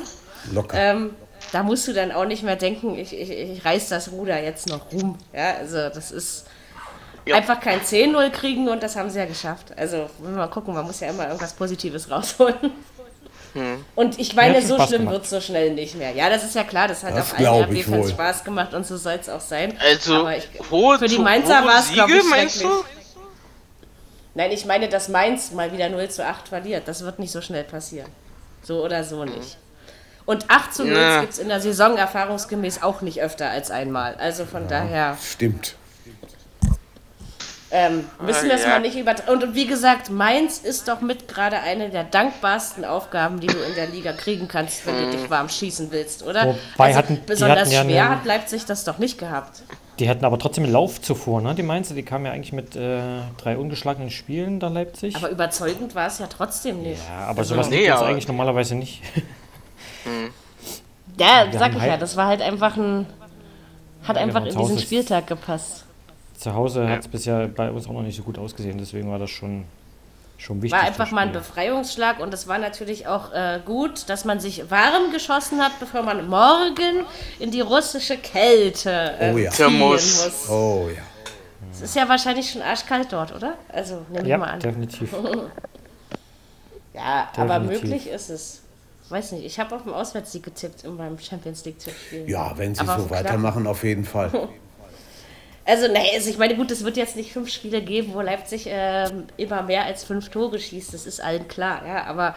Locker. 0.53 0.77
Ähm, 0.77 1.11
da 1.53 1.63
musst 1.63 1.87
du 1.87 1.93
dann 1.93 2.11
auch 2.11 2.25
nicht 2.25 2.43
mehr 2.43 2.57
denken, 2.57 2.97
ich, 2.99 3.17
ich, 3.17 3.31
ich 3.31 3.65
reiß 3.65 3.89
das 3.89 4.11
Ruder 4.11 4.43
jetzt 4.43 4.69
noch 4.69 4.91
rum. 4.91 5.17
Ja, 5.33 5.55
also 5.61 5.77
das 5.91 6.11
ist 6.11 6.47
Ja. 7.25 7.37
einfach 7.37 7.61
kein 7.61 7.81
10-0 7.83 8.31
kriegen 8.31 8.69
und 8.69 8.83
das 8.83 8.97
haben 8.97 9.11
sie 9.11 9.21
ja 9.21 9.27
geschafft. 9.27 9.67
Also, 9.77 10.11
wenn 10.19 10.33
wir 10.33 10.39
mal 10.39 10.49
gucken, 10.49 10.75
man 10.75 10.85
muss 10.87 10.99
ja 10.99 11.09
immer 11.11 11.27
irgendwas 11.29 11.53
Positives 11.53 12.11
rausholen. 12.11 12.73
Und 13.95 14.19
ich 14.19 14.35
meine, 14.35 14.55
Ja, 14.61 14.63
so 14.67 14.75
Spaß 14.77 14.89
schlimm 14.89 15.11
wird 15.11 15.25
es 15.25 15.31
so 15.31 15.41
schnell 15.41 15.73
nicht 15.73 15.95
mehr. 15.95 16.13
Ja, 16.13 16.31
das 16.31 16.43
ist 16.45 16.55
ja 16.55 16.65
klar, 16.65 16.89
das 16.89 17.05
hat 17.05 17.17
Das 17.17 17.35
auch 17.35 17.39
allen 17.39 17.65
RB-Fans. 17.65 18.11
Spaß 18.11 18.45
gemacht 18.45 18.73
und 18.73 18.87
so 18.87 18.97
soll 18.97 19.19
es 19.21 19.29
auch 19.29 19.41
sein. 19.41 19.77
Also, 19.79 20.15
Aber 20.21 20.37
ich, 20.37 20.49
hohe, 20.71 20.99
für 20.99 21.07
die 21.09 21.19
Mainzer 21.19 21.65
war 21.65 21.81
es, 21.81 21.93
glaube 21.93 22.13
ich, 22.13 22.25
meinst 22.25 22.57
schrecklich. 22.61 22.73
du? 22.83 22.85
Nein, 24.35 24.51
ich 24.53 24.65
meine, 24.65 24.89
dass 24.89 25.09
Mainz 25.09 25.51
mal 25.53 25.71
wieder 25.73 25.89
0 25.91 26.09
zu 26.09 26.25
8 26.25 26.49
verliert. 26.49 26.89
Das 26.89 27.03
wird 27.05 27.19
nicht 27.19 27.31
so 27.33 27.43
schnell 27.43 27.65
passieren. 27.65 28.09
So 28.63 28.83
oder 28.83 29.05
so 29.05 29.25
nicht. 29.25 29.59
Und 30.25 30.49
8 30.49 30.73
zu 30.73 30.85
0 30.85 30.95
Na. 30.95 31.21
gibt 31.21 31.33
es 31.35 31.39
in 31.39 31.49
der 31.49 31.61
Saison 31.61 31.97
erfahrungsgemäß 31.99 32.83
auch 32.83 33.03
nicht 33.03 33.21
öfter 33.21 33.51
als 33.51 33.71
einmal. 33.71 34.15
Also 34.15 34.47
von 34.47 34.69
daher 34.69 35.19
Stimmt. 35.23 35.75
Ähm, 37.73 38.05
müssen 38.21 38.49
wir 38.49 38.55
es 38.55 38.63
ja. 38.63 38.69
mal 38.69 38.81
nicht 38.81 38.97
übertragen. 38.97 39.43
Und 39.43 39.55
wie 39.55 39.67
gesagt, 39.67 40.11
Mainz 40.11 40.59
ist 40.59 40.87
doch 40.89 41.01
mit 41.01 41.27
gerade 41.27 41.59
eine 41.59 41.89
der 41.89 42.05
dankbarsten 42.05 42.85
Aufgaben, 42.85 43.41
die 43.41 43.47
du 43.49 43.57
in 43.59 43.75
der 43.75 43.87
Liga 43.89 44.13
kriegen 44.13 44.47
kannst, 44.47 44.87
wenn 44.87 44.95
du 45.11 45.17
dich 45.17 45.31
warm 45.31 45.49
schießen 45.49 45.91
willst, 45.91 46.23
oder? 46.23 46.43
Also 46.43 46.59
Wobei 46.77 46.95
hatten- 46.95 47.15
die 47.17 47.21
besonders 47.27 47.61
hatten 47.61 47.71
ja 47.73 47.83
schwer 47.85 48.09
hat 48.11 48.25
Leipzig 48.27 48.65
das 48.67 48.85
doch 48.85 48.99
nicht 48.99 49.19
gehabt. 49.19 49.63
Die 49.99 50.09
hatten 50.09 50.25
aber 50.25 50.39
trotzdem 50.39 50.65
einen 50.65 50.73
Lauf 50.73 51.01
zuvor, 51.03 51.41
ne? 51.43 51.55
Die 51.55 51.63
Mainzer, 51.63 51.95
die 51.95 52.03
kamen 52.03 52.25
ja 52.27 52.33
eigentlich 52.33 52.53
mit 52.53 52.77
äh, 52.77 53.01
drei 53.39 53.57
ungeschlagenen 53.57 54.11
Spielen 54.11 54.59
da 54.59 54.69
Leipzig. 54.69 55.15
Aber 55.17 55.29
überzeugend 55.31 55.95
war 55.95 56.07
es 56.07 56.19
ja 56.19 56.27
trotzdem 56.27 56.83
nicht. 56.83 57.01
ja, 57.09 57.27
aber 57.27 57.45
sowas 57.45 57.69
Nee, 57.69 57.91
uns 57.91 58.01
aber- 58.01 58.09
eigentlich 58.09 58.27
normalerweise 58.29 58.75
nicht. 58.75 59.03
Ja, 61.19 61.47
Wir 61.51 61.59
sag 61.59 61.73
ich 61.75 61.81
halt- 61.81 61.91
ja, 61.91 61.97
das 61.99 62.17
war 62.17 62.27
halt 62.27 62.41
einfach 62.43 62.77
ein. 62.77 63.07
Hat 64.05 64.17
einfach 64.17 64.43
genau, 64.45 64.61
in 64.63 64.67
diesen 64.67 64.79
Spieltag 64.81 65.27
gepasst. 65.27 65.85
Zu 66.43 66.55
Hause 66.55 66.89
hat 66.89 67.01
es 67.01 67.09
bisher 67.09 67.47
bei 67.47 67.71
uns 67.71 67.87
auch 67.87 67.93
noch 67.93 68.03
nicht 68.03 68.17
so 68.17 68.25
gut 68.25 68.37
ausgesehen, 68.37 68.77
deswegen 68.77 69.09
war 69.09 69.21
das 69.21 69.31
schon, 69.31 69.65
schon 70.39 70.61
wichtig. 70.61 70.77
War 70.77 70.87
einfach 70.89 71.13
mal 71.13 71.21
ein. 71.29 71.33
Befreiungsschlag 71.33 72.19
und 72.19 72.35
es 72.35 72.49
war 72.49 72.59
natürlich 72.59 73.07
auch 73.07 73.33
äh, 73.33 73.61
gut, 73.65 74.09
dass 74.09 74.25
man 74.25 74.41
sich 74.41 74.69
warm 74.69 75.13
geschossen 75.13 75.61
hat, 75.61 75.79
bevor 75.79 76.03
man 76.03 76.29
morgen 76.29 77.07
in 77.39 77.53
die 77.53 77.61
russische 77.61 78.17
Kälte 78.17 78.91
äh, 79.21 79.33
Oh 79.33 79.39
ja. 79.39 79.51
ziehen 79.53 79.79
Muss. 79.79 80.49
Oh 80.51 80.89
ja. 80.93 81.03
Es 81.73 81.81
ist 81.81 81.95
ja 81.95 82.09
wahrscheinlich 82.09 82.51
schon 82.51 82.61
arschkalt 82.63 83.13
dort, 83.13 83.33
oder? 83.37 83.55
Also 83.69 84.05
nehme 84.11 84.29
ich 84.29 84.37
mal 84.37 84.47
Ja, 84.49 84.53
an. 84.55 84.59
definitiv. 84.61 85.15
Ja, 86.95 87.29
aber 87.37 87.59
definitiv. 87.61 87.83
möglich 87.91 88.07
ist 88.09 88.29
es. 88.29 88.63
Weiß 89.09 89.33
nicht, 89.33 89.45
ich 89.45 89.59
habe 89.59 89.75
auf 89.75 89.83
den 89.85 89.93
Auswärtssieg 89.93 90.43
getippt 90.43 90.85
in 90.85 90.97
meinem 90.97 91.19
Champions 91.19 91.65
League 91.65 91.79
Tippspiel. 91.79 92.29
Ja, 92.29 92.53
wenn 92.57 92.75
sie 92.75 92.81
Aber 92.83 93.01
so 93.01 93.11
weitermachen, 93.11 93.67
auf 93.67 93.83
jeden 93.85 94.05
Fall. 94.05 94.31
Also, 95.65 95.87
nee, 95.87 96.11
also 96.15 96.29
ich 96.29 96.39
meine, 96.39 96.57
gut, 96.57 96.71
es 96.73 96.85
wird 96.85 96.97
jetzt 96.97 97.15
nicht 97.15 97.33
fünf 97.33 97.49
Spiele 97.49 97.83
geben, 97.83 98.15
wo 98.15 98.21
Leipzig 98.21 98.65
ähm, 98.69 99.27
immer 99.37 99.63
mehr 99.63 99.85
als 99.85 100.03
fünf 100.03 100.29
Tore 100.29 100.59
schießt, 100.59 100.93
das 100.93 101.07
ist 101.07 101.21
allen 101.23 101.47
klar, 101.47 101.87
ja, 101.87 102.05
aber 102.05 102.35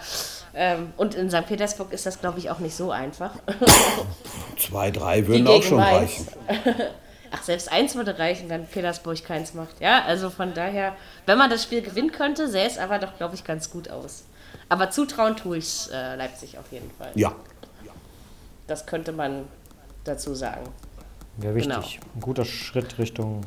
ähm, 0.54 0.94
und 0.96 1.16
in 1.16 1.30
St. 1.30 1.48
Petersburg 1.48 1.92
ist 1.92 2.06
das, 2.06 2.22
glaube 2.22 2.38
ich, 2.38 2.52
auch 2.52 2.60
nicht 2.60 2.76
so 2.76 2.92
einfach. 2.92 3.32
Zwei, 4.60 4.92
drei 4.92 5.26
würden 5.26 5.48
auch 5.48 5.64
schon 5.64 5.78
Mainz. 5.78 6.28
reichen. 6.48 6.82
Ach, 7.32 7.44
selbst 7.44 7.72
eins 7.72 7.96
würde 7.96 8.18
reichen, 8.18 8.48
wenn 8.48 8.66
Petersburg 8.68 9.22
keins 9.26 9.54
macht. 9.54 9.82
Ja, 9.82 10.04
also 10.06 10.30
von 10.30 10.54
daher, 10.54 10.96
wenn 11.26 11.38
man 11.38 11.50
das 11.50 11.64
Spiel 11.64 11.82
gewinnen 11.82 12.12
könnte, 12.12 12.48
sähe 12.48 12.66
es 12.66 12.78
aber 12.78 13.00
doch, 13.00 13.18
glaube 13.18 13.36
ich, 13.36 13.44
ganz 13.44 13.72
gut 13.72 13.90
aus. 13.90 14.24
Aber 14.70 14.92
zutrauen 14.92 15.36
tue 15.36 15.58
ich 15.58 15.90
äh, 15.92 16.16
Leipzig 16.16 16.58
auf 16.58 16.72
jeden 16.72 16.90
Fall. 16.92 17.12
Ja. 17.16 17.36
Das 18.68 18.86
könnte 18.86 19.12
man 19.12 19.48
dazu 20.06 20.34
sagen. 20.34 20.64
Wäre 21.38 21.56
wichtig. 21.56 21.74
Genau. 21.74 21.86
Ein 22.16 22.22
guter 22.22 22.46
Schritt 22.46 22.98
Richtung. 22.98 23.42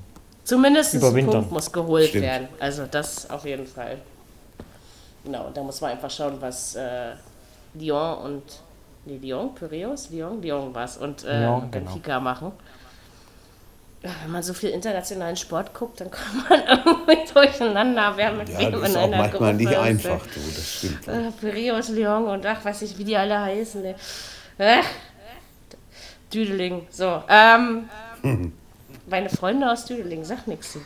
Zumindest 0.44 0.94
ein. 0.94 1.00
Punkt 1.26 1.50
muss 1.50 1.70
geholt 1.72 2.08
Stimmt. 2.08 2.24
werden. 2.24 2.48
Also 2.58 2.86
das 2.90 3.28
auf 3.30 3.44
jeden 3.44 3.66
Fall. 3.66 3.98
Genau, 5.24 5.50
da 5.52 5.62
muss 5.62 5.80
man 5.80 5.90
einfach 5.90 6.10
schauen, 6.10 6.36
was 6.40 6.74
äh, 6.76 7.12
Lyon 7.74 8.18
und 8.18 8.42
nee, 9.04 9.18
Lyon, 9.18 9.54
Piraeus, 9.54 10.10
Lyon, 10.10 10.40
Lyon 10.40 10.74
was 10.74 10.96
und 10.96 11.24
äh, 11.24 11.40
Lyon, 11.40 11.70
genau. 11.70 11.84
Benfica 11.92 12.20
machen. 12.20 12.52
Ja, 14.02 14.10
wenn 14.22 14.30
man 14.30 14.42
so 14.44 14.54
viel 14.54 14.70
internationalen 14.70 15.36
Sport 15.36 15.74
guckt, 15.74 16.00
dann 16.00 16.10
kommt 16.12 16.48
man 16.48 16.60
irgendwie 16.66 17.32
durcheinander, 17.32 18.12
wer 18.16 18.32
mit 18.32 18.48
Ja, 18.48 18.60
wem 18.60 18.72
das 18.72 18.90
in 18.90 18.96
einer 18.96 19.16
manchmal 19.16 19.30
Gruppe 19.30 19.54
nicht 19.54 19.72
ist, 19.72 19.78
einfach, 19.78 20.26
du, 20.26 20.40
das 20.54 20.72
stimmt. 20.74 21.08
Äh, 21.08 21.30
Piraeus, 21.40 21.88
Lyon 21.88 22.28
und 22.28 22.46
ach, 22.46 22.64
weiß 22.64 22.82
ich, 22.82 22.96
wie 22.96 23.04
die 23.04 23.16
alle 23.16 23.40
heißen. 23.40 23.84
ey. 23.84 23.94
Äh, 24.58 24.80
Düdeling. 26.32 26.86
So, 26.90 27.22
ähm, 27.28 27.88
meine 29.06 29.28
Freunde 29.30 29.70
aus 29.70 29.84
Düdeling, 29.86 30.24
sag 30.24 30.46
nichts 30.46 30.72
zu. 30.72 30.78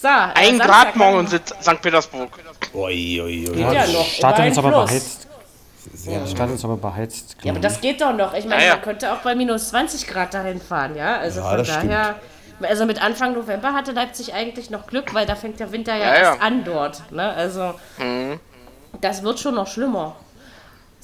So, 0.00 0.08
äh, 0.08 0.10
Ein 0.34 0.58
Samstag 0.58 0.66
Grad 0.66 0.96
morgen 0.96 1.20
in 1.20 1.26
St. 1.28 1.82
Petersburg. 1.82 2.30
Ui, 2.74 3.20
ui, 3.20 3.48
ui. 3.50 3.60
Ja 3.60 3.86
noch. 3.86 4.06
Stadion 4.06 4.48
ist 4.48 4.58
aber 4.58 4.68
immerhin 4.68 4.86
plus. 4.88 5.26
beheizt. 5.26 6.30
Stadion 6.30 6.54
ist 6.56 6.64
aber 6.64 6.76
beheizt. 6.76 7.36
Ja, 7.42 7.52
aber 7.52 7.60
das 7.60 7.80
geht 7.80 8.00
doch 8.00 8.12
noch. 8.14 8.34
Ich 8.34 8.44
meine, 8.46 8.62
Ja, 8.62 8.68
ja. 8.68 8.74
man 8.74 8.82
könnte 8.82 9.12
auch 9.12 9.18
bei 9.18 9.34
minus 9.34 9.68
20 9.70 10.06
Grad 10.06 10.34
dahin 10.34 10.60
fahren, 10.60 10.96
ja? 10.96 11.16
Also 11.18 11.40
Ja, 11.40 11.48
von 11.48 11.58
das 11.58 11.68
daher 11.68 12.14
Also 12.62 12.86
mit 12.86 13.00
Anfang 13.02 13.32
November 13.34 13.72
hatte 13.72 13.92
Leipzig 13.92 14.34
eigentlich 14.34 14.68
noch 14.70 14.86
Glück, 14.86 15.14
weil 15.14 15.26
da 15.26 15.34
fängt 15.36 15.60
der 15.60 15.70
Winter 15.72 15.94
ja, 15.94 16.00
Ja, 16.06 16.12
ja. 16.14 16.18
erst 16.32 16.42
an 16.42 16.64
dort. 16.64 17.02
Ne? 17.12 17.22
Also 17.32 17.74
das 19.00 19.22
wird 19.22 19.38
schon 19.40 19.54
noch 19.54 19.66
schlimmer. 19.66 20.16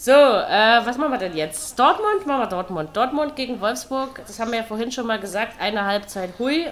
So, 0.04 0.10
äh, 0.10 0.84
was 0.84 0.98
machen 0.98 1.12
wir 1.12 1.18
denn 1.18 1.34
jetzt? 1.34 1.78
Dortmund? 1.78 2.26
Machen 2.26 2.40
wir 2.40 2.46
Dortmund. 2.46 2.94
Dortmund 2.94 3.36
gegen 3.36 3.58
Wolfsburg, 3.62 4.20
das 4.26 4.38
haben 4.38 4.50
wir 4.50 4.58
ja 4.58 4.64
vorhin 4.64 4.92
schon 4.92 5.06
mal 5.06 5.18
gesagt, 5.18 5.58
eine 5.58 5.86
Halbzeit 5.86 6.38
hui, 6.38 6.66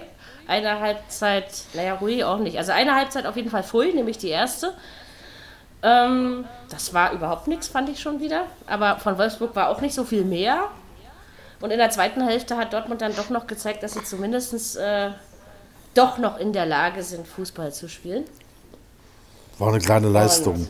eine 0.45 0.79
Halbzeit, 0.79 1.47
naja, 1.73 1.99
hui 1.99 2.23
auch 2.23 2.37
nicht. 2.37 2.59
Also 2.59 2.73
eine 2.73 2.93
Halbzeit 2.93 3.25
auf 3.25 3.35
jeden 3.35 3.49
Fall 3.49 3.63
Pfui, 3.63 3.91
nämlich 3.91 4.19
die 4.19 4.27
erste. 4.27 4.75
Ähm, 5.81 6.45
das 6.69 6.93
war 6.93 7.11
überhaupt 7.11 7.47
nichts, 7.47 7.67
fand 7.67 7.89
ich 7.89 7.99
schon 7.99 8.19
wieder. 8.19 8.45
Aber 8.67 8.99
von 8.99 9.17
Wolfsburg 9.17 9.55
war 9.55 9.69
auch 9.69 9.81
nicht 9.81 9.95
so 9.95 10.03
viel 10.03 10.25
mehr. 10.25 10.67
Und 11.59 11.71
in 11.71 11.79
der 11.79 11.89
zweiten 11.89 12.21
Hälfte 12.21 12.55
hat 12.55 12.71
Dortmund 12.71 13.01
dann 13.01 13.15
doch 13.15 13.31
noch 13.31 13.47
gezeigt, 13.47 13.81
dass 13.81 13.93
sie 13.93 14.03
zumindest 14.03 14.77
äh, 14.77 15.09
doch 15.95 16.19
noch 16.19 16.37
in 16.37 16.53
der 16.53 16.67
Lage 16.67 17.01
sind, 17.01 17.27
Fußball 17.27 17.73
zu 17.73 17.89
spielen. 17.89 18.25
War 19.57 19.69
eine 19.69 19.79
kleine 19.79 20.09
Leistung. 20.09 20.67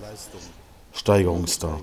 Steigerung 0.93 1.45
da. 1.59 1.77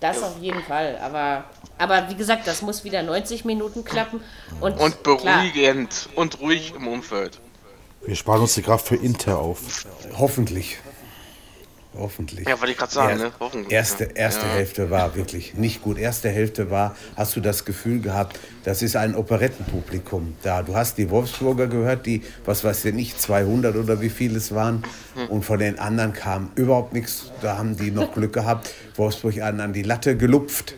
Das 0.00 0.22
auf 0.22 0.38
jeden 0.40 0.62
Fall. 0.62 0.98
Aber, 1.02 1.44
aber 1.78 2.08
wie 2.08 2.14
gesagt, 2.14 2.46
das 2.46 2.62
muss 2.62 2.84
wieder 2.84 3.02
90 3.02 3.44
Minuten 3.44 3.84
klappen. 3.84 4.22
Und, 4.60 4.78
Und 4.80 5.04
klar, 5.04 5.42
beruhigend 5.42 6.08
und 6.16 6.40
ruhig 6.40 6.72
im 6.74 6.88
Umfeld. 6.88 7.40
Wir 8.04 8.16
sparen 8.16 8.40
uns 8.40 8.54
die 8.54 8.62
Kraft 8.62 8.88
für 8.88 8.96
Inter 8.96 9.38
auf. 9.38 9.84
Hoffentlich. 10.16 10.78
Hoffentlich. 11.98 12.46
Ja, 12.48 12.58
wollte 12.60 12.70
ich 12.72 12.78
gerade 12.78 12.92
sagen, 12.92 13.10
Erst- 13.18 13.22
ne? 13.24 13.32
Hoffentlich. 13.40 13.72
Erste, 13.72 14.04
erste 14.14 14.46
ja. 14.46 14.52
Hälfte 14.52 14.90
war 14.90 15.16
wirklich 15.16 15.54
nicht 15.54 15.82
gut. 15.82 15.98
Erste 15.98 16.28
Hälfte 16.28 16.70
war, 16.70 16.94
hast 17.16 17.34
du 17.34 17.40
das 17.40 17.64
Gefühl 17.64 18.00
gehabt, 18.00 18.38
das 18.62 18.80
ist 18.82 18.94
ein 18.94 19.16
Operettenpublikum 19.16 20.34
da. 20.42 20.62
Du 20.62 20.76
hast 20.76 20.98
die 20.98 21.10
Wolfsburger 21.10 21.66
gehört, 21.66 22.06
die, 22.06 22.22
was 22.44 22.62
weiß 22.62 22.84
ich 22.84 22.94
nicht, 22.94 23.20
200 23.20 23.74
oder 23.74 24.00
wie 24.00 24.08
viel 24.08 24.36
es 24.36 24.54
waren. 24.54 24.84
Und 25.28 25.44
von 25.44 25.58
den 25.58 25.78
anderen 25.80 26.12
kam 26.12 26.52
überhaupt 26.54 26.92
nichts. 26.92 27.32
Da 27.42 27.58
haben 27.58 27.76
die 27.76 27.90
noch 27.90 28.14
Glück 28.14 28.32
gehabt. 28.32 28.72
Wolfsburg 28.96 29.40
an, 29.42 29.60
an 29.60 29.72
die 29.72 29.82
Latte 29.82 30.16
gelupft. 30.16 30.74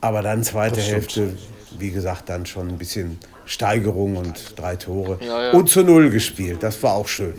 Aber 0.00 0.22
dann 0.22 0.42
zweite. 0.44 0.80
Hälfte, 0.80 1.36
wie 1.78 1.90
gesagt, 1.90 2.30
dann 2.30 2.46
schon 2.46 2.68
ein 2.68 2.78
bisschen 2.78 3.18
Steigerung 3.44 4.16
und 4.16 4.58
drei 4.58 4.76
Tore. 4.76 5.18
Ja, 5.20 5.42
ja. 5.44 5.50
Und 5.52 5.68
zu 5.68 5.82
Null 5.82 6.08
gespielt. 6.10 6.62
Das 6.62 6.82
war 6.82 6.94
auch 6.94 7.06
schön. 7.08 7.34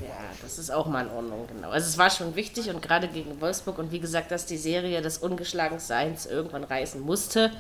Ist 0.58 0.72
auch 0.72 0.88
mal 0.88 1.06
in 1.06 1.12
Ordnung, 1.12 1.48
genau. 1.48 1.70
Also 1.70 1.88
es 1.88 1.98
war 1.98 2.10
schon 2.10 2.36
wichtig 2.36 2.70
und 2.70 2.82
gerade 2.82 3.08
gegen 3.08 3.40
Wolfsburg 3.42 3.78
und 3.78 3.92
wie 3.92 4.00
gesagt, 4.00 4.32
dass 4.32 4.46
die 4.46 4.58
Serie 4.58 5.02
des 5.02 5.18
Ungeschlagenseins 5.18 6.26
irgendwann 6.26 6.64
reißen 6.64 7.02
musste, 7.02 7.52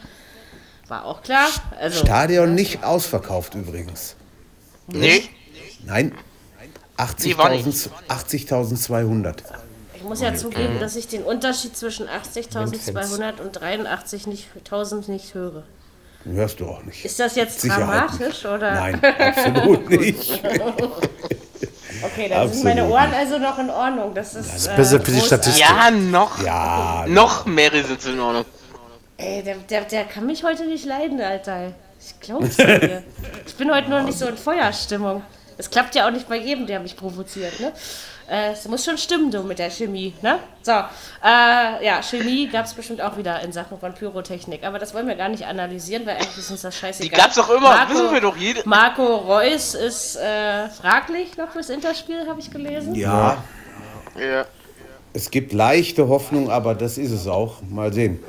war 0.87 1.05
auch 1.05 1.21
klar. 1.21 1.49
Also, 1.79 1.99
Stadion 1.99 2.55
nicht 2.55 2.83
ausverkauft 2.83 3.55
übrigens. 3.55 4.15
Nee, 4.87 5.23
Nein, 5.85 6.13
Nee, 7.23 7.37
war 7.37 7.49
nicht. 7.49 7.67
80.000 7.67 7.89
80.200. 8.09 9.35
ich 9.95 10.03
muss 10.03 10.21
ja 10.21 10.33
zugeben, 10.33 10.79
dass 10.79 10.95
ich 10.95 11.07
den 11.07 11.23
Unterschied 11.23 11.77
zwischen 11.77 12.07
80.200 12.07 13.39
und 13.39 13.59
83.000 13.59 14.29
nicht, 14.29 14.47
1000 14.57 15.09
nicht 15.09 15.33
höre. 15.33 15.63
Hörst 16.23 16.59
du 16.59 16.67
auch 16.67 16.83
nicht. 16.83 17.05
Ist 17.05 17.19
das 17.19 17.35
jetzt 17.35 17.61
Sicherheit 17.61 18.09
dramatisch 18.09 18.45
oder? 18.45 18.71
Nein, 18.73 19.03
absolut 19.03 19.89
nicht. 19.89 20.41
Okay, 22.03 22.29
dann 22.29 22.51
sind 22.51 22.63
meine 22.63 22.81
Absolut 22.81 23.01
Ohren 23.01 23.13
also 23.13 23.37
noch 23.37 23.59
in 23.59 23.69
Ordnung. 23.69 24.13
Das 24.13 24.35
ist, 24.35 24.47
Das 24.49 24.55
ist 24.61 24.67
äh, 24.67 24.75
besser 24.75 24.99
für 25.01 25.11
die. 25.11 25.21
Statistik. 25.21 25.65
ja, 25.67 25.91
noch. 25.91 26.43
Ja, 26.43 27.05
Noch 27.07 27.45
mehr 27.45 27.71
sind 27.71 28.05
in 28.05 28.19
Ordnung. 28.19 28.45
Ey, 29.17 29.41
der, 29.43 29.55
der, 29.55 29.81
der 29.81 30.03
kann 30.05 30.25
mich 30.25 30.43
heute 30.43 30.65
nicht 30.65 30.85
leiden, 30.85 31.19
Alter. 31.21 31.73
Ich 31.99 32.19
glaub's 32.19 32.57
dir. 32.57 33.03
Ich 33.47 33.55
bin 33.55 33.73
heute 33.73 33.89
nur 33.89 34.01
nicht 34.01 34.19
so 34.19 34.27
in 34.27 34.37
Feuerstimmung. 34.37 35.23
Es 35.57 35.69
klappt 35.69 35.95
ja 35.95 36.07
auch 36.07 36.11
nicht 36.11 36.29
bei 36.29 36.37
jedem, 36.37 36.67
der 36.67 36.79
mich 36.79 36.95
provoziert, 36.95 37.59
ne? 37.59 37.71
Äh, 38.29 38.51
Es 38.51 38.67
muss 38.67 38.83
schon 38.83 38.97
stimmen, 38.97 39.31
du, 39.31 39.41
mit 39.43 39.57
der 39.59 39.69
Chemie, 39.69 40.13
ne? 40.21 40.39
So, 40.61 40.71
äh, 40.71 41.85
ja, 41.85 42.01
Chemie 42.03 42.47
gab's 42.47 42.73
bestimmt 42.73 43.01
auch 43.01 43.15
wieder 43.17 43.39
in 43.41 43.51
Sachen 43.53 43.79
von 43.79 43.93
Pyrotechnik. 43.93 44.63
Aber 44.65 44.79
das 44.79 44.93
wollen 44.93 45.07
wir 45.07 45.15
gar 45.15 45.29
nicht 45.29 45.45
analysieren, 45.45 46.05
weil 46.05 46.15
eigentlich 46.15 46.37
ist 46.37 46.51
uns 46.51 46.61
das 46.61 46.75
scheißegal. 46.75 47.09
Die 47.09 47.15
gab's 47.23 47.35
doch 47.35 47.49
immer, 47.49 47.87
wissen 47.89 48.11
wir 48.11 48.19
doch 48.21 48.35
jede. 48.35 48.61
Marco 48.65 49.03
Reus 49.15 49.75
ist 49.75 50.17
äh, 50.17 50.67
fraglich 50.69 51.37
noch 51.37 51.51
fürs 51.51 51.69
Interspiel, 51.69 52.27
habe 52.27 52.39
ich 52.39 52.51
gelesen. 52.51 52.95
ja, 52.95 53.43
Ja. 54.19 54.45
es 55.13 55.31
gibt 55.31 55.53
leichte 55.53 56.07
Hoffnung, 56.09 56.49
aber 56.51 56.75
das 56.75 56.97
ist 56.97 57.11
es 57.11 57.27
auch. 57.27 57.61
Mal 57.69 57.93
sehen. 57.93 58.21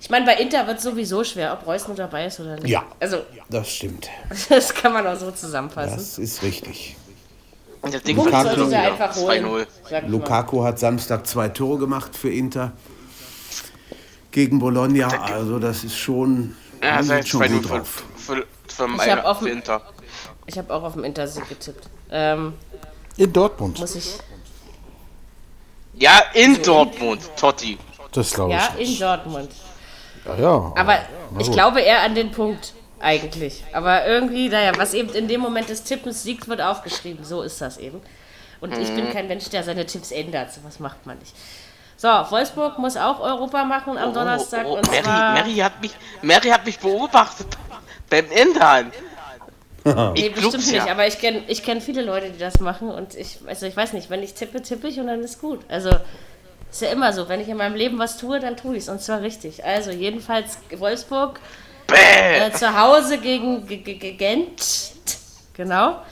Ich 0.00 0.10
meine, 0.10 0.26
bei 0.26 0.34
Inter 0.36 0.66
wird 0.66 0.80
sowieso 0.80 1.22
schwer, 1.24 1.52
ob 1.52 1.66
Reus 1.66 1.86
nur 1.86 1.96
dabei 1.96 2.26
ist 2.26 2.38
oder 2.40 2.56
nicht. 2.56 2.68
Ja. 2.68 2.84
Also, 3.00 3.18
Das 3.48 3.68
stimmt. 3.68 4.08
das 4.48 4.74
kann 4.74 4.92
man 4.92 5.06
auch 5.06 5.16
so 5.16 5.30
zusammenfassen. 5.30 5.96
Das 5.96 6.18
ist 6.18 6.42
richtig. 6.42 6.96
Und 7.84 7.94
das 7.94 8.02
Ding 8.02 8.16
Lukaku- 8.18 8.42
sollte 8.42 8.60
sie 8.64 8.66
wieder. 8.68 8.80
einfach 8.82 9.16
holen. 9.16 9.44
2-0. 9.44 9.66
sag 9.82 9.84
ich 9.84 10.02
mal. 10.02 10.10
Lukaku 10.10 10.64
hat 10.64 10.78
Samstag 10.78 11.26
zwei 11.26 11.48
Tore 11.48 11.78
gemacht 11.78 12.16
für 12.16 12.30
Inter 12.32 12.72
gegen 14.30 14.58
Bologna. 14.58 15.08
Also 15.08 15.58
das 15.58 15.84
ist 15.84 15.96
schon, 15.96 16.56
Ja, 16.82 17.02
seit 17.02 17.24
sind 17.24 17.28
schon 17.28 17.40
2-0 17.42 17.48
gut 17.56 17.62
für, 17.66 17.68
drauf. 17.78 18.04
für, 18.16 18.34
für, 18.36 18.44
Ich 18.68 18.78
hab 19.10 19.18
für, 19.20 19.24
auf 19.26 19.38
für 19.40 19.44
dem- 19.48 19.56
Inter. 19.58 19.82
Ich 20.46 20.58
habe 20.58 20.74
auch 20.74 20.82
auf 20.82 20.92
dem 20.94 21.04
Intersieg 21.04 21.48
getippt. 21.48 21.88
Ähm, 22.10 22.54
In 23.16 23.32
Dortmund. 23.32 23.78
muss 23.80 23.94
ich. 23.94 24.18
Ja, 25.94 26.20
in 26.34 26.60
Dortmund, 26.62 27.20
Totti. 27.36 27.78
Das 28.12 28.32
glaube 28.32 28.52
ich. 28.54 28.56
Ja, 28.58 28.66
in 28.74 28.78
nicht. 28.78 29.02
Dortmund. 29.02 29.50
Ja, 30.26 30.36
ja. 30.36 30.72
Aber 30.76 30.98
na 31.32 31.40
ich 31.40 31.50
glaube 31.52 31.80
eher 31.80 32.00
an 32.02 32.14
den 32.14 32.30
Punkt, 32.32 32.74
eigentlich. 33.04 33.62
Aber 33.72 34.06
irgendwie, 34.06 34.48
naja, 34.48 34.72
was 34.76 34.94
eben 34.94 35.10
in 35.14 35.28
dem 35.28 35.40
Moment 35.40 35.68
des 35.68 35.84
Tippens 35.84 36.22
siegt, 36.22 36.48
wird 36.48 36.60
aufgeschrieben. 36.60 37.24
So 37.24 37.42
ist 37.42 37.60
das 37.60 37.76
eben. 37.78 38.00
Und 38.60 38.78
ich 38.78 38.90
Mhm. 38.90 38.96
bin 38.96 39.10
kein 39.10 39.28
Mensch, 39.28 39.48
der 39.50 39.62
seine 39.62 39.86
Tipps 39.86 40.10
ändert. 40.10 40.52
So 40.52 40.60
was 40.64 40.80
macht 40.80 41.04
man 41.06 41.18
nicht. 41.18 41.34
So, 41.96 42.08
Wolfsburg 42.08 42.78
muss 42.78 42.96
auch 42.96 43.20
Europa 43.20 43.64
machen 43.64 43.96
am 43.98 44.12
Donnerstag. 44.12 44.66
Oh, 44.66 44.78
oh, 44.78 44.90
Mary, 44.90 45.02
zwar, 45.02 45.32
Mary, 45.34 45.54
hat 45.56 45.80
mich, 45.80 45.92
Mary 46.22 46.48
hat 46.48 46.64
mich 46.66 46.78
beobachtet 46.78 47.46
beim 48.10 48.30
Ändern. 48.30 48.90
Nee, 49.86 50.28
Ich 50.28 50.32
bestimmt 50.34 50.66
nicht, 50.66 50.72
ja. 50.86 50.92
aber 50.92 51.06
ich 51.06 51.18
kenne 51.18 51.42
ich 51.46 51.62
kenn 51.62 51.82
viele 51.82 52.00
Leute, 52.00 52.30
die 52.30 52.38
das 52.38 52.58
machen 52.58 52.88
und 52.90 53.14
ich, 53.14 53.40
also 53.46 53.66
ich 53.66 53.76
weiß 53.76 53.92
nicht, 53.92 54.08
wenn 54.08 54.22
ich 54.22 54.32
tippe, 54.32 54.62
tippe 54.62 54.88
ich 54.88 54.98
und 54.98 55.08
dann 55.08 55.20
ist 55.22 55.42
gut. 55.42 55.60
Also 55.68 55.90
ist 56.70 56.80
ja 56.80 56.88
immer 56.88 57.12
so, 57.12 57.28
wenn 57.28 57.38
ich 57.40 57.50
in 57.50 57.58
meinem 57.58 57.74
Leben 57.74 57.98
was 57.98 58.16
tue, 58.16 58.40
dann 58.40 58.56
tue 58.56 58.76
ich 58.76 58.84
es 58.84 58.88
und 58.88 59.02
zwar 59.02 59.20
richtig. 59.20 59.62
Also 59.62 59.90
jedenfalls 59.90 60.56
Wolfsburg 60.74 61.38
Bäh. 61.86 62.46
äh, 62.46 62.52
zu 62.52 62.78
Hause 62.78 63.18
gegen 63.18 63.66
G 63.66 63.78
G 63.78 63.94
G 63.94 64.12
Gent, 64.12 64.92
genau. 65.54 66.02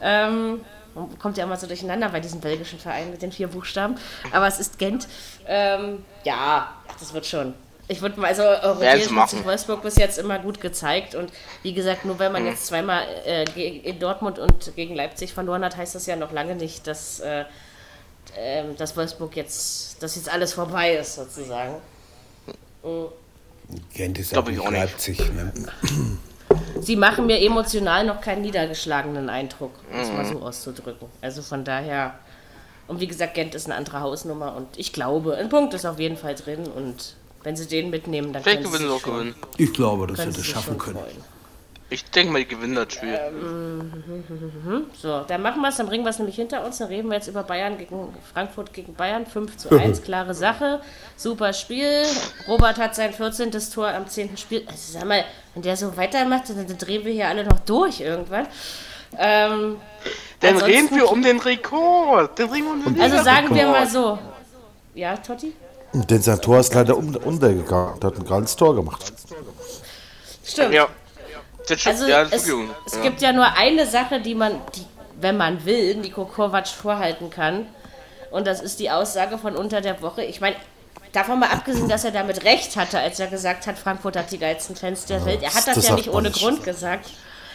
Ähm, 0.00 0.60
man 0.94 1.18
kommt 1.18 1.36
ja 1.36 1.44
immer 1.44 1.56
so 1.56 1.66
durcheinander 1.66 2.08
bei 2.08 2.20
diesem 2.20 2.40
belgischen 2.40 2.78
Verein 2.78 3.10
mit 3.10 3.22
den 3.22 3.32
vier 3.32 3.48
Buchstaben, 3.48 3.96
aber 4.32 4.46
es 4.46 4.60
ist 4.60 4.78
Gent. 4.78 5.08
Ähm, 5.46 6.04
ja, 6.24 6.72
das 7.00 7.12
wird 7.12 7.26
schon. 7.26 7.54
Ich 7.86 8.00
würde 8.00 8.18
mal, 8.18 8.28
also 8.28 8.42
europäisch 8.42 9.10
hat 9.10 9.28
sich 9.28 9.44
Wolfsburg 9.44 9.82
bis 9.82 9.96
jetzt 9.96 10.18
immer 10.18 10.38
gut 10.38 10.60
gezeigt 10.60 11.14
und 11.14 11.30
wie 11.62 11.74
gesagt, 11.74 12.06
nur 12.06 12.18
wenn 12.18 12.32
man 12.32 12.46
jetzt 12.46 12.66
zweimal 12.66 13.02
äh, 13.26 13.44
in 13.44 13.98
Dortmund 13.98 14.38
und 14.38 14.74
gegen 14.74 14.94
Leipzig 14.94 15.34
verloren 15.34 15.62
hat, 15.62 15.76
heißt 15.76 15.94
das 15.94 16.06
ja 16.06 16.16
noch 16.16 16.32
lange 16.32 16.54
nicht, 16.54 16.86
dass, 16.86 17.20
äh, 17.20 17.44
ähm, 18.38 18.74
dass 18.78 18.96
Wolfsburg 18.96 19.36
jetzt, 19.36 20.02
dass 20.02 20.16
jetzt 20.16 20.32
alles 20.32 20.54
vorbei 20.54 20.94
ist 20.94 21.16
sozusagen. 21.16 21.74
Gent 23.92 24.18
ist 24.18 24.32
Glaub 24.32 24.46
auch 24.46 24.50
ich 24.50 24.60
auch 24.60 24.70
nicht. 24.70 24.80
Leipzig. 24.80 25.18
Ne? 25.32 25.52
Sie 26.80 26.96
machen 26.96 27.26
mir 27.26 27.40
emotional 27.40 28.04
noch 28.04 28.20
keinen 28.20 28.42
niedergeschlagenen 28.42 29.28
Eindruck, 29.28 29.72
um 29.92 29.98
es 29.98 30.08
mal 30.12 30.24
so 30.24 30.40
auszudrücken. 30.40 31.08
Also 31.20 31.42
von 31.42 31.64
daher, 31.64 32.18
und 32.86 33.00
wie 33.00 33.06
gesagt, 33.06 33.34
Gent 33.34 33.54
ist 33.54 33.66
eine 33.66 33.74
andere 33.74 34.00
Hausnummer 34.00 34.54
und 34.54 34.68
ich 34.76 34.92
glaube, 34.92 35.36
ein 35.36 35.48
Punkt 35.48 35.74
ist 35.74 35.86
auf 35.86 35.98
jeden 35.98 36.16
Fall 36.16 36.34
drin 36.34 36.66
und 36.66 37.16
wenn 37.42 37.56
sie 37.56 37.66
den 37.66 37.90
mitnehmen, 37.90 38.32
dann 38.32 38.42
Vielleicht 38.42 38.62
können 38.62 38.72
sie 38.74 38.78
sie 38.84 38.90
auch 38.90 39.00
schon, 39.00 39.14
gewinnen. 39.14 39.34
Ich 39.56 39.72
glaube, 39.72 40.06
dass 40.06 40.18
sie 40.18 40.32
das 40.32 40.44
schaffen 40.46 40.78
können. 40.78 40.98
freuen. 40.98 41.33
Ich 41.94 42.04
denke 42.10 42.32
mal, 42.32 42.40
die 42.40 42.48
gewinnen 42.48 42.74
das 42.74 42.92
Spiel. 42.92 43.16
So, 45.00 45.20
dann 45.28 45.42
machen 45.42 45.62
wir 45.62 45.68
es, 45.68 45.76
dann 45.76 45.86
bringen 45.86 46.02
wir 46.04 46.10
es 46.10 46.18
nämlich 46.18 46.34
hinter 46.34 46.64
uns. 46.64 46.78
Dann 46.78 46.88
reden 46.88 47.08
wir 47.08 47.14
jetzt 47.16 47.28
über 47.28 47.44
Bayern 47.44 47.78
gegen 47.78 48.12
Frankfurt 48.32 48.72
gegen 48.72 48.94
Bayern. 48.94 49.26
5 49.26 49.56
zu 49.56 49.70
1, 49.70 50.02
klare 50.04 50.34
Sache. 50.34 50.80
Super 51.16 51.52
Spiel. 51.52 52.02
Robert 52.48 52.78
hat 52.78 52.96
sein 52.96 53.12
14. 53.12 53.52
Tor 53.72 53.88
am 53.88 54.08
10. 54.08 54.36
Spiel. 54.36 54.64
Also 54.66 54.92
sag 54.98 55.04
mal, 55.04 55.24
wenn 55.54 55.62
der 55.62 55.76
so 55.76 55.96
weitermacht, 55.96 56.48
dann, 56.48 56.66
dann 56.66 56.78
drehen 56.78 57.04
wir 57.04 57.12
hier 57.12 57.28
alle 57.28 57.44
noch 57.44 57.60
durch 57.60 58.00
irgendwann. 58.00 58.48
Ähm, 59.16 59.76
Dann 60.40 60.56
reden 60.56 60.90
wir 60.96 61.08
um 61.08 61.22
den 61.22 61.38
Rekord. 61.38 62.36
Dann 62.40 62.50
reden 62.50 62.64
wir 62.64 62.72
um 62.88 62.94
den 62.94 63.00
also 63.00 63.22
sagen 63.22 63.50
wir 63.54 63.62
Rekord. 63.68 63.78
mal 63.78 63.86
so. 63.88 64.18
Ja, 64.96 65.16
Totti? 65.16 65.52
Denn 65.92 66.20
sein 66.22 66.40
Tor 66.40 66.58
ist 66.58 66.74
leider 66.74 66.98
un- 66.98 67.14
untergegangen. 67.14 68.00
Der 68.00 68.10
hat 68.10 68.18
ein 68.18 68.24
geiles 68.24 68.56
Tor 68.56 68.74
gemacht. 68.74 69.12
Stimmt. 70.44 70.74
Ja. 70.74 70.88
Das 71.68 71.80
stimmt. 71.80 71.96
Also 71.96 72.08
ja, 72.08 72.22
es, 72.22 72.46
es 72.86 72.96
ja. 72.96 73.02
gibt 73.02 73.22
ja 73.22 73.32
nur 73.32 73.56
eine 73.56 73.86
Sache, 73.86 74.20
die 74.20 74.34
man, 74.34 74.60
die, 74.74 74.84
wenn 75.20 75.36
man 75.36 75.64
will, 75.64 75.96
Nico 75.96 76.24
Kovac 76.24 76.68
vorhalten 76.68 77.30
kann. 77.30 77.66
Und 78.30 78.46
das 78.46 78.60
ist 78.60 78.80
die 78.80 78.90
Aussage 78.90 79.38
von 79.38 79.56
unter 79.56 79.80
der 79.80 80.02
Woche. 80.02 80.24
Ich 80.24 80.40
meine, 80.40 80.56
davon 81.12 81.38
mal 81.38 81.50
abgesehen, 81.50 81.88
dass 81.88 82.04
er 82.04 82.10
damit 82.10 82.44
recht 82.44 82.76
hatte, 82.76 82.98
als 82.98 83.20
er 83.20 83.28
gesagt 83.28 83.66
hat, 83.66 83.78
Frankfurt 83.78 84.16
hat 84.16 84.30
die 84.32 84.38
geilsten 84.38 84.76
Fans 84.76 85.06
der 85.06 85.24
Welt. 85.24 85.42
Er 85.42 85.54
hat 85.54 85.66
das, 85.66 85.76
das 85.76 85.88
ja 85.88 85.94
nicht 85.94 86.08
ohne 86.08 86.28
nicht. 86.28 86.40
Grund 86.40 86.64
gesagt. 86.64 87.10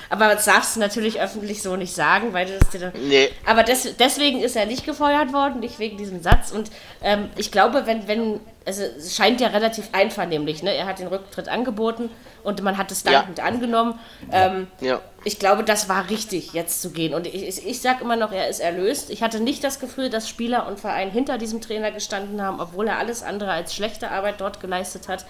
Aber 0.10 0.34
das 0.34 0.45
darfst 0.45 0.76
du 0.76 0.80
natürlich 0.80 1.22
öffentlich 1.22 1.62
so 1.62 1.76
nicht 1.76 1.93
sagen, 1.93 2.34
weil 2.34 2.47
du 2.47 2.57
das 2.57 2.70
dir 2.70 2.80
dann. 2.80 2.93
Nee. 3.07 3.30
Aber 3.45 3.64
des, 3.64 3.95
deswegen 3.97 4.41
ist 4.41 4.55
er 4.55 4.66
nicht 4.66 4.86
gefeuert 4.86 5.34
worden, 5.34 5.60
nicht 5.60 5.78
wegen 5.78 5.97
diesem 5.97 6.24
Satz. 6.24 6.51
Und 6.51 6.72
ähm, 7.03 7.30
ich 7.36 7.51
glaube, 7.51 7.86
wenn, 7.86 8.07
wenn, 8.07 8.39
also 8.70 8.84
es 8.84 9.15
scheint 9.15 9.41
ja 9.41 9.47
relativ 9.47 9.89
einvernehmlich, 9.93 10.61
ne? 10.61 10.74
Er 10.76 10.86
hat 10.86 10.99
den 10.99 11.07
Rücktritt 11.07 11.49
angeboten 11.49 12.11
und 12.43 12.61
man 12.61 12.78
hat 12.78 12.91
es 12.91 13.03
Ja. 13.03 13.13
dankend 13.13 13.39
angenommen. 13.39 13.97
Ähm, 14.32 14.67
Ja. 14.80 15.01
ich 15.24 15.39
glaube, 15.39 15.63
das 15.63 15.89
war 15.89 16.07
richtig, 16.11 16.53
jetzt 16.53 16.82
zu 16.84 16.91
gehen. 16.91 17.15
Und 17.15 17.26
ich, 17.26 17.47
ich, 17.47 17.65
ich 17.65 17.82
sage 17.82 18.03
immer 18.03 18.15
noch, 18.15 18.32
er 18.32 18.47
ist 18.47 18.59
erlöst. 18.59 19.09
Ich 19.09 19.24
hatte 19.24 19.39
nicht 19.39 19.63
das 19.63 19.80
Gefühl, 19.80 20.11
dass 20.11 20.30
Spieler 20.30 20.67
und 20.67 20.80
Verein 20.80 21.09
hinter 21.09 21.39
diesem 21.39 21.61
Trainer 21.61 21.89
gestanden 21.91 22.41
haben, 22.43 22.59
obwohl 22.59 22.88
er 22.88 22.99
alles 22.99 23.24
andere 23.24 23.51
als 23.51 23.74
schlechte 23.74 24.11
Arbeit 24.11 24.39
dort 24.39 24.59
geleistet 24.61 25.07
hat. 25.07 25.26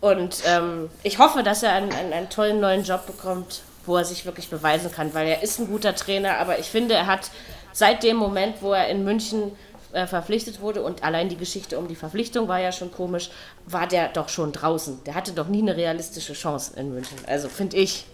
Und 0.00 0.42
ähm, 0.46 0.90
ich 1.04 1.18
hoffe, 1.18 1.42
dass 1.42 1.62
er 1.62 1.72
einen, 1.72 1.92
einen, 1.92 2.12
einen 2.12 2.28
tollen 2.28 2.60
neuen 2.60 2.82
Job 2.82 3.06
bekommt, 3.06 3.62
wo 3.86 3.96
er 3.96 4.04
sich 4.04 4.26
wirklich 4.26 4.50
beweisen 4.50 4.90
kann, 4.92 5.14
weil 5.14 5.28
er 5.28 5.42
ist 5.42 5.58
ein 5.60 5.68
guter 5.68 5.94
Trainer, 5.94 6.38
aber 6.38 6.58
ich 6.58 6.66
finde, 6.66 6.94
er 6.94 7.06
hat 7.06 7.30
seit 7.72 8.02
dem 8.02 8.16
Moment, 8.16 8.56
wo 8.62 8.72
er 8.72 8.88
in 8.88 9.04
München 9.04 9.52
äh, 9.92 10.06
verpflichtet 10.06 10.60
wurde 10.60 10.82
und 10.82 11.02
allein 11.02 11.28
die 11.28 11.36
Geschichte 11.36 11.78
um 11.78 11.88
die 11.88 11.94
Verpflichtung 11.94 12.48
war 12.48 12.60
ja 12.60 12.72
schon 12.72 12.92
komisch, 12.92 13.30
war 13.66 13.86
der 13.86 14.08
doch 14.08 14.28
schon 14.28 14.52
draußen. 14.52 15.02
Der 15.04 15.14
hatte 15.14 15.32
doch 15.32 15.48
nie 15.48 15.62
eine 15.62 15.76
realistische 15.76 16.32
Chance 16.32 16.72
in 16.76 16.92
München. 16.92 17.18
Also 17.26 17.48
finde 17.48 17.76
ich. 17.76 18.06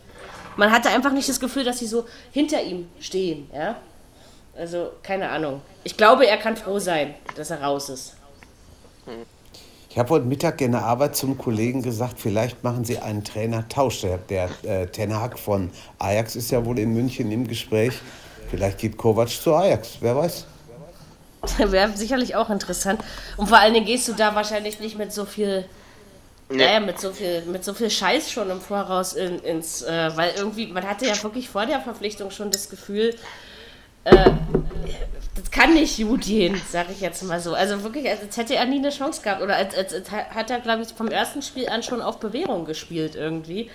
Man 0.57 0.71
hatte 0.71 0.91
einfach 0.91 1.13
nicht 1.13 1.29
das 1.29 1.41
Gefühl, 1.41 1.65
dass 1.65 1.79
sie 1.79 1.87
so 1.87 2.05
hinter 2.31 2.63
ihm 2.63 2.89
stehen, 3.01 3.49
ja. 3.55 3.77
Also 4.57 4.91
keine 5.03 5.31
Ahnung. 5.31 5.63
Ich 5.83 5.97
glaube, 5.97 6.27
er 6.27 6.37
kann 6.37 6.57
froh 6.57 6.79
sein, 6.79 7.15
dass 7.37 7.51
er 7.51 7.63
raus 7.63 7.89
ist. 7.89 8.17
Ich 9.89 9.99
habe 9.99 10.11
heute 10.11 10.27
Mittag 10.27 10.61
in 10.61 10.73
der 10.73 10.85
Arbeit 10.85 11.17
zum 11.17 11.37
Kollegen 11.37 11.83
gesagt, 11.83 12.19
vielleicht 12.19 12.63
machen 12.65 12.85
Sie 12.85 12.99
einen 12.99 13.25
Trainertausch. 13.25 14.03
Der, 14.03 14.19
der 14.19 14.49
äh, 14.63 14.87
Ten 14.87 15.15
Hag 15.15 15.39
von 15.39 15.71
Ajax 15.99 16.37
ist 16.37 16.51
ja 16.51 16.65
wohl 16.65 16.79
in 16.79 16.95
München 16.95 17.31
im 17.31 17.47
Gespräch. 17.47 17.95
Vielleicht 18.51 18.79
geht 18.79 18.97
Kovac 18.97 19.29
zu 19.29 19.55
Ajax, 19.55 19.99
wer 20.01 20.17
weiß. 20.17 20.47
Wäre 21.59 21.97
sicherlich 21.97 22.37
auch 22.37 22.51
interessant. 22.51 23.01
Und 23.37 23.49
vor 23.49 23.59
allen 23.59 23.75
Dingen 23.75 23.87
gehst 23.87 24.09
du 24.09 24.13
da 24.13 24.35
wahrscheinlich 24.35 24.81
nicht 24.81 24.97
mit 24.97 25.13
so 25.13 25.25
viel, 25.25 25.65
Nee. 26.49 26.65
naja, 26.65 26.81
mit 26.81 27.01
so 27.01 27.13
viel, 27.13 27.43
mit 27.43 27.65
so 27.65 27.73
viel 27.75 27.91
Scheiß 27.91 28.31
schon 28.31 28.51
im 28.51 28.61
Voraus 28.61 29.15
in, 29.15 29.39
ins, 29.41 29.83
äh, 29.83 30.11
weil 30.17 30.33
irgendwie, 30.37 30.67
man 30.67 30.87
hatte 30.87 31.07
ja 31.07 31.21
wirklich 31.23 31.49
vor 31.49 31.67
der 31.67 31.81
Verpflichtung 31.81 32.31
schon 32.31 32.51
das 32.51 32.69
Gefühl, 32.69 33.15
äh, 34.05 34.31
das 35.35 35.51
kann 35.51 35.75
nicht 35.75 35.97
gut 35.97 36.23
gehen, 36.23 36.61
sag 36.71 36.91
ich 36.91 37.01
jetzt 37.01 37.23
mal 37.23 37.41
so. 37.41 37.55
Also 37.55 37.83
wirklich, 37.83 38.09
als, 38.09 38.37
hätte 38.37 38.55
er 38.55 38.67
nie 38.67 38.79
eine 38.79 38.91
Chance 38.91 39.23
gehabt. 39.23 39.43
Oder 39.43 39.57
als, 39.57 39.75
als, 39.75 39.95
als 39.95 40.11
hat 40.11 40.51
er, 40.51 40.61
glaube 40.61 40.83
ich, 40.83 40.89
vom 40.89 41.09
ersten 41.09 41.43
Spiel 41.43 41.69
an 41.69 41.83
schon 41.83 42.03
auf 42.03 42.19
Bewährung 42.19 42.65
gespielt 42.67 43.15
irgendwie. 43.15 43.71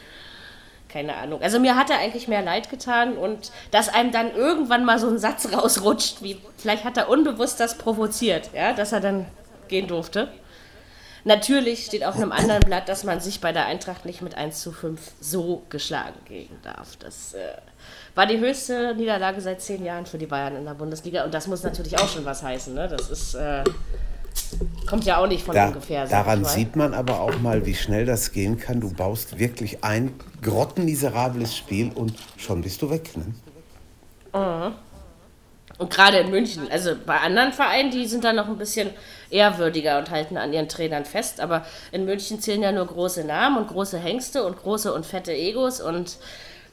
Keine 0.90 1.16
Ahnung. 1.16 1.42
Also 1.42 1.60
mir 1.60 1.76
hat 1.76 1.90
er 1.90 2.00
eigentlich 2.00 2.28
mehr 2.28 2.42
leid 2.42 2.70
getan 2.70 3.18
und 3.18 3.52
dass 3.72 3.90
einem 3.90 4.12
dann 4.12 4.34
irgendwann 4.34 4.86
mal 4.86 5.00
so 5.00 5.08
ein 5.08 5.20
Satz 5.20 5.52
rausrutscht, 5.54 6.24
wie 6.24 6.40
vielleicht 6.58 6.86
hat 6.86 6.98
er 6.98 7.10
unbewusst 7.10 7.60
das 7.60 7.78
provoziert, 7.78 8.50
ja, 8.54 8.74
dass 8.74 8.94
er 8.94 9.02
dann 9.02 9.26
gehen 9.68 9.88
durfte. 9.88 10.30
Natürlich 11.28 11.86
steht 11.86 12.06
auf 12.06 12.16
einem 12.16 12.32
anderen 12.32 12.62
Blatt, 12.62 12.88
dass 12.88 13.04
man 13.04 13.20
sich 13.20 13.42
bei 13.42 13.52
der 13.52 13.66
Eintracht 13.66 14.06
nicht 14.06 14.22
mit 14.22 14.36
1 14.36 14.62
zu 14.62 14.72
5 14.72 15.00
so 15.20 15.64
geschlagen 15.68 16.18
geben 16.24 16.58
darf. 16.64 16.96
Das 16.96 17.34
äh, 17.34 17.40
war 18.16 18.26
die 18.26 18.40
höchste 18.40 18.96
Niederlage 18.96 19.42
seit 19.42 19.62
zehn 19.62 19.84
Jahren 19.84 20.06
für 20.06 20.18
die 20.18 20.26
Bayern 20.26 20.56
in 20.56 20.64
der 20.64 20.74
Bundesliga 20.74 21.26
und 21.26 21.34
das 21.34 21.48
muss 21.48 21.64
natürlich 21.64 22.00
auch 22.00 22.08
schon 22.08 22.24
was 22.24 22.44
heißen. 22.44 22.74
Ne? 22.74 22.88
Das 22.88 23.10
ist, 23.10 23.36
äh, 23.36 23.66
kommt 24.88 25.06
ja 25.06 25.18
auch 25.18 25.28
nicht 25.28 25.44
von 25.44 25.56
Da, 25.56 25.68
ungefähr. 25.68 26.08
daran 26.08 26.46
sieht 26.46 26.76
man 26.76 26.94
aber 26.94 27.20
auch 27.20 27.40
mal, 27.40 27.66
wie 27.66 27.76
schnell 27.76 28.06
das 28.06 28.32
gehen 28.32 28.58
kann. 28.60 28.80
Du 28.80 28.92
baust 28.94 29.38
wirklich 29.40 29.84
ein 29.84 30.14
grottenmiserables 30.42 31.56
Spiel 31.56 31.92
und 31.94 32.14
schon 32.38 32.62
bist 32.62 32.82
du 32.82 32.90
weg. 32.90 33.12
Ne? 33.16 33.26
Und 35.78 35.92
gerade 35.92 36.18
in 36.18 36.32
München, 36.32 36.68
also 36.72 36.96
bei 37.06 37.20
anderen 37.20 37.54
Vereinen, 37.54 37.92
die 37.92 38.08
sind 38.08 38.24
da 38.24 38.34
noch 38.34 38.48
ein 38.48 38.58
bisschen 38.58 38.90
ehrwürdiger 39.30 40.00
und 40.00 40.10
halten 40.10 40.38
an 40.38 40.52
ihren 40.52 40.68
Trainern 40.68 41.06
fest. 41.06 41.40
Aber 41.40 41.66
in 41.92 42.06
München 42.06 42.40
zählen 42.42 42.64
ja 42.64 42.72
nur 42.72 42.88
große 42.88 43.24
Namen 43.24 43.58
und 43.58 43.68
große 43.68 44.00
Hengste 44.00 44.44
und 44.44 44.58
große 44.58 44.92
und 44.92 45.06
fette 45.06 45.34
Egos. 45.34 45.80
Und 45.80 46.18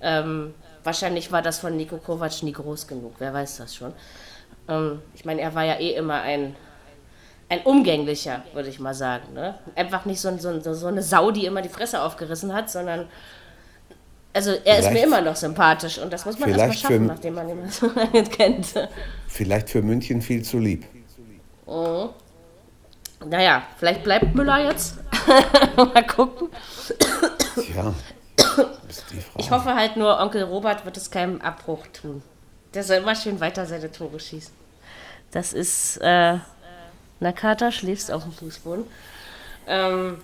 ähm, 0.01 0.55
wahrscheinlich 0.85 1.33
war 1.33 1.43
das 1.43 1.59
von 1.59 1.77
Nico 1.77 1.99
Kovac 1.99 2.43
nie 2.43 2.53
groß 2.53 2.87
genug. 2.87 3.15
Wer 3.19 3.35
weiß 3.35 3.59
das 3.59 3.75
schon. 3.75 3.93
Ähm, 4.69 5.03
ich 5.15 5.27
meine, 5.27 5.43
er 5.43 5.55
war 5.55 5.65
ja 5.65 5.75
eh 5.79 5.95
immer 5.95 6.23
ein, 6.23 6.57
ein 7.49 7.61
umgänglicher, 7.63 8.43
würde 8.53 8.69
ich 8.69 8.81
mal 8.81 8.95
sagen. 8.95 9.33
Ne? 9.35 9.59
Einfach 9.77 10.05
nicht 10.07 10.21
so, 10.21 10.37
so, 10.39 10.61
so 10.75 10.87
eine 10.87 11.03
Sau, 11.03 11.31
die 11.31 11.47
immer 11.47 11.63
die 11.63 11.69
Fresse 11.69 12.03
aufgerissen 12.03 12.53
hat, 12.55 12.71
sondern. 12.71 13.09
Also 14.37 14.51
er 14.51 14.79
ist 14.79 14.87
mir 14.87 14.91
Vielleicht- 14.91 15.05
immer 15.07 15.21
noch 15.21 15.37
sympathisch 15.37 15.99
und 15.99 16.13
das 16.13 16.25
muss 16.27 16.39
man 16.41 16.49
erstmal 16.49 16.69
vielleicht 16.71 16.87
für- 16.87 16.93
schaffen, 16.95 17.07
nachdem 17.07 17.35
man 17.35 17.49
ihn 17.49 17.69
so 17.71 17.87
lange 17.95 18.25
kennt. 18.25 18.67
Vielleicht 19.29 19.71
für 19.71 19.81
München 19.83 20.21
viel 20.23 20.43
zu 20.43 20.59
lieb. 20.59 20.85
Naja, 23.27 23.63
vielleicht 23.79 24.03
bleibt 24.03 24.35
Müller 24.35 24.59
jetzt. 24.65 24.97
Mal 25.77 26.07
gucken. 26.07 26.49
Frage. 27.73 27.95
Ich 29.39 29.51
hoffe 29.51 29.75
halt 29.75 29.97
nur, 29.97 30.19
Onkel 30.21 30.43
Robert 30.43 30.85
wird 30.85 30.97
es 30.97 31.11
keinem 31.11 31.41
Abbruch 31.41 31.87
tun. 31.89 32.23
Der 32.75 32.83
soll 32.83 32.97
immer 32.99 33.15
schön 33.15 33.41
weiter 33.41 33.65
seine 33.67 33.91
Tore 33.91 34.19
schießen. 34.21 34.53
Das 35.31 35.53
ist, 35.53 35.99
äh, 35.99 36.39
Nakata 37.21 37.73
schläfst 37.73 38.11
auf 38.11 38.23
dem 38.25 38.33
Fußboden. 38.33 38.85
Ähm, 39.67 40.19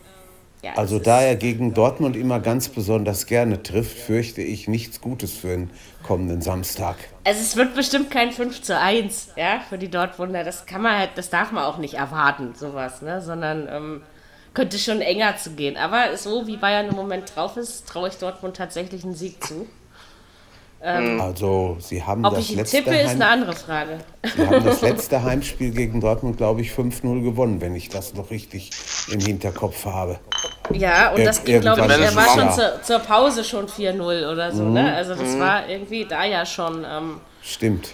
ja, 0.62 0.72
Also 0.76 0.98
da 0.98 1.22
er 1.22 1.36
gegen 1.36 1.72
Dortmund 1.72 2.16
immer 2.16 2.38
ganz 2.38 2.68
besonders 2.68 3.26
gerne 3.26 3.62
trifft, 3.62 3.98
fürchte 3.98 4.42
ich 4.42 4.68
nichts 4.68 5.00
Gutes 5.00 5.32
für 5.32 5.48
den 5.48 5.70
kommenden 6.02 6.42
Samstag. 6.42 6.96
Also 7.24 7.40
es 7.40 7.56
wird 7.56 7.74
bestimmt 7.74 8.10
kein 8.10 8.30
5 8.30 8.60
zu 8.60 8.78
1, 8.78 9.30
ja, 9.36 9.60
für 9.68 9.78
die 9.78 9.88
Dortmunder. 9.90 10.44
Das 10.44 10.66
kann 10.66 10.82
man 10.82 10.98
halt, 10.98 11.10
das 11.14 11.30
darf 11.30 11.50
man 11.52 11.64
auch 11.64 11.78
nicht 11.78 11.94
erwarten, 11.94 12.54
sowas, 12.54 13.00
ne? 13.00 13.22
Sondern 13.22 13.68
ähm, 13.70 14.02
könnte 14.52 14.78
schon 14.78 15.00
enger 15.00 15.36
zu 15.36 15.52
gehen. 15.52 15.78
Aber 15.78 16.16
so 16.18 16.46
wie 16.46 16.58
Bayern 16.58 16.88
im 16.88 16.96
Moment 16.96 17.34
drauf 17.34 17.56
ist, 17.56 17.86
traue 17.88 18.08
ich 18.08 18.16
Dortmund 18.16 18.56
tatsächlich 18.56 19.04
einen 19.04 19.14
Sieg 19.14 19.42
zu. 19.42 19.66
Also 20.82 21.76
sie 21.78 22.02
haben, 22.02 22.24
Ob 22.24 22.34
das 22.36 22.44
ich 22.48 22.56
letzte, 22.56 22.78
tippe, 22.78 22.96
ist 22.96 23.10
eine 23.10 23.24
Heim, 23.26 23.32
andere 23.40 23.52
Frage. 23.54 23.98
sie 24.34 24.46
haben 24.46 24.64
das 24.64 24.80
letzte 24.82 25.22
Heimspiel 25.22 25.72
gegen 25.72 26.00
Dortmund, 26.00 26.38
glaube 26.38 26.62
ich, 26.62 26.70
5-0 26.70 27.22
gewonnen, 27.22 27.60
wenn 27.60 27.74
ich 27.74 27.90
das 27.90 28.14
noch 28.14 28.30
richtig 28.30 28.70
im 29.12 29.20
Hinterkopf 29.20 29.84
habe. 29.84 30.18
Ja, 30.72 31.10
und 31.10 31.18
Ir- 31.18 31.24
das 31.26 31.44
ging, 31.44 31.60
glaube 31.60 31.82
ich, 31.82 31.90
er 32.00 32.14
war 32.14 32.28
schon 32.28 32.38
Ja. 32.46 32.50
zur, 32.52 32.82
zur 32.82 32.98
Pause 33.00 33.44
schon 33.44 33.68
4-0 33.68 34.30
oder 34.32 34.52
so, 34.52 34.62
ne? 34.64 34.94
Also 34.94 35.14
das 35.14 35.38
war 35.38 35.68
irgendwie 35.68 36.06
da 36.06 36.24
ja 36.24 36.46
schon, 36.46 36.82
ähm, 36.88 37.20
Stimmt. 37.42 37.90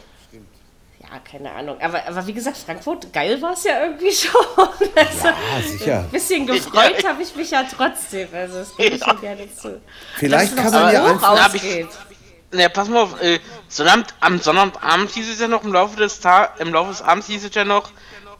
ja, 1.00 1.18
keine 1.28 1.50
Ahnung. 1.52 1.78
Aber, 1.80 2.06
aber 2.06 2.24
wie 2.28 2.34
gesagt, 2.34 2.56
Frankfurt, 2.56 3.12
geil 3.12 3.42
war 3.42 3.54
es 3.54 3.64
ja 3.64 3.82
irgendwie 3.82 4.12
schon. 4.12 4.40
Also, 4.94 5.26
Ah, 5.28 5.60
sicher. 5.66 5.98
Ein 6.00 6.10
bisschen 6.10 6.46
gefreut 6.46 7.04
habe 7.04 7.20
ich 7.20 7.34
mich 7.34 7.50
ja 7.50 7.64
trotzdem. 7.64 8.28
Also 8.32 8.58
das 8.60 8.76
gebe 8.76 8.94
ich 8.94 9.02
schon 9.04 9.20
gerne 9.20 9.52
zu. 9.52 9.80
Vielleicht 10.14 10.56
kann 10.56 10.70
man 10.72 10.92
ja 10.94 11.04
einfach. 11.04 11.46
ausgeht. 11.46 11.88
Ne, 12.52 12.70
pass 12.70 12.88
mal 12.88 13.02
auf, 13.02 13.20
äh, 13.22 13.40
Sonnabend, 13.68 14.14
am 14.20 14.38
Sonnabendabend 14.38 15.10
hieß 15.10 15.28
es 15.28 15.40
ja 15.40 15.48
noch, 15.48 15.64
im 15.64 15.72
Laufe 15.72 15.96
des 15.96 16.20
Tag, 16.20 16.60
im 16.60 16.72
Laufe 16.72 16.90
des 16.90 17.02
Abends 17.02 17.26
hieß 17.26 17.44
es 17.44 17.54
ja 17.54 17.64
noch, 17.64 17.90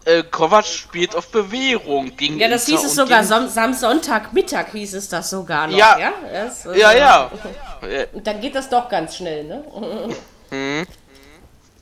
äh, 0.05 0.23
Kovac 0.23 0.65
spielt 0.65 1.17
auf 1.17 1.29
Bewährung 1.33 2.17
gegen 2.17 2.39
Ja, 2.39 2.49
das 2.49 2.69
Inter 2.69 2.81
hieß 2.81 2.91
es 2.91 2.95
sogar 2.95 3.25
Son 3.25 3.49
am 3.57 3.75
Sonntagmittag 3.75 4.71
hieß 4.71 4.95
es 4.95 5.09
das 5.09 5.31
sogar 5.31 5.67
noch. 5.67 5.77
Ja. 5.77 5.99
ja, 5.99 6.13
Das, 6.33 6.65
Ja, 6.77 6.93
ja. 6.93 7.31
Und 8.13 8.27
dann 8.27 8.41
geht 8.41 8.55
das 8.55 8.69
doch 8.69 8.89
ganz 8.89 9.17
schnell, 9.17 9.45
ne? 9.45 10.87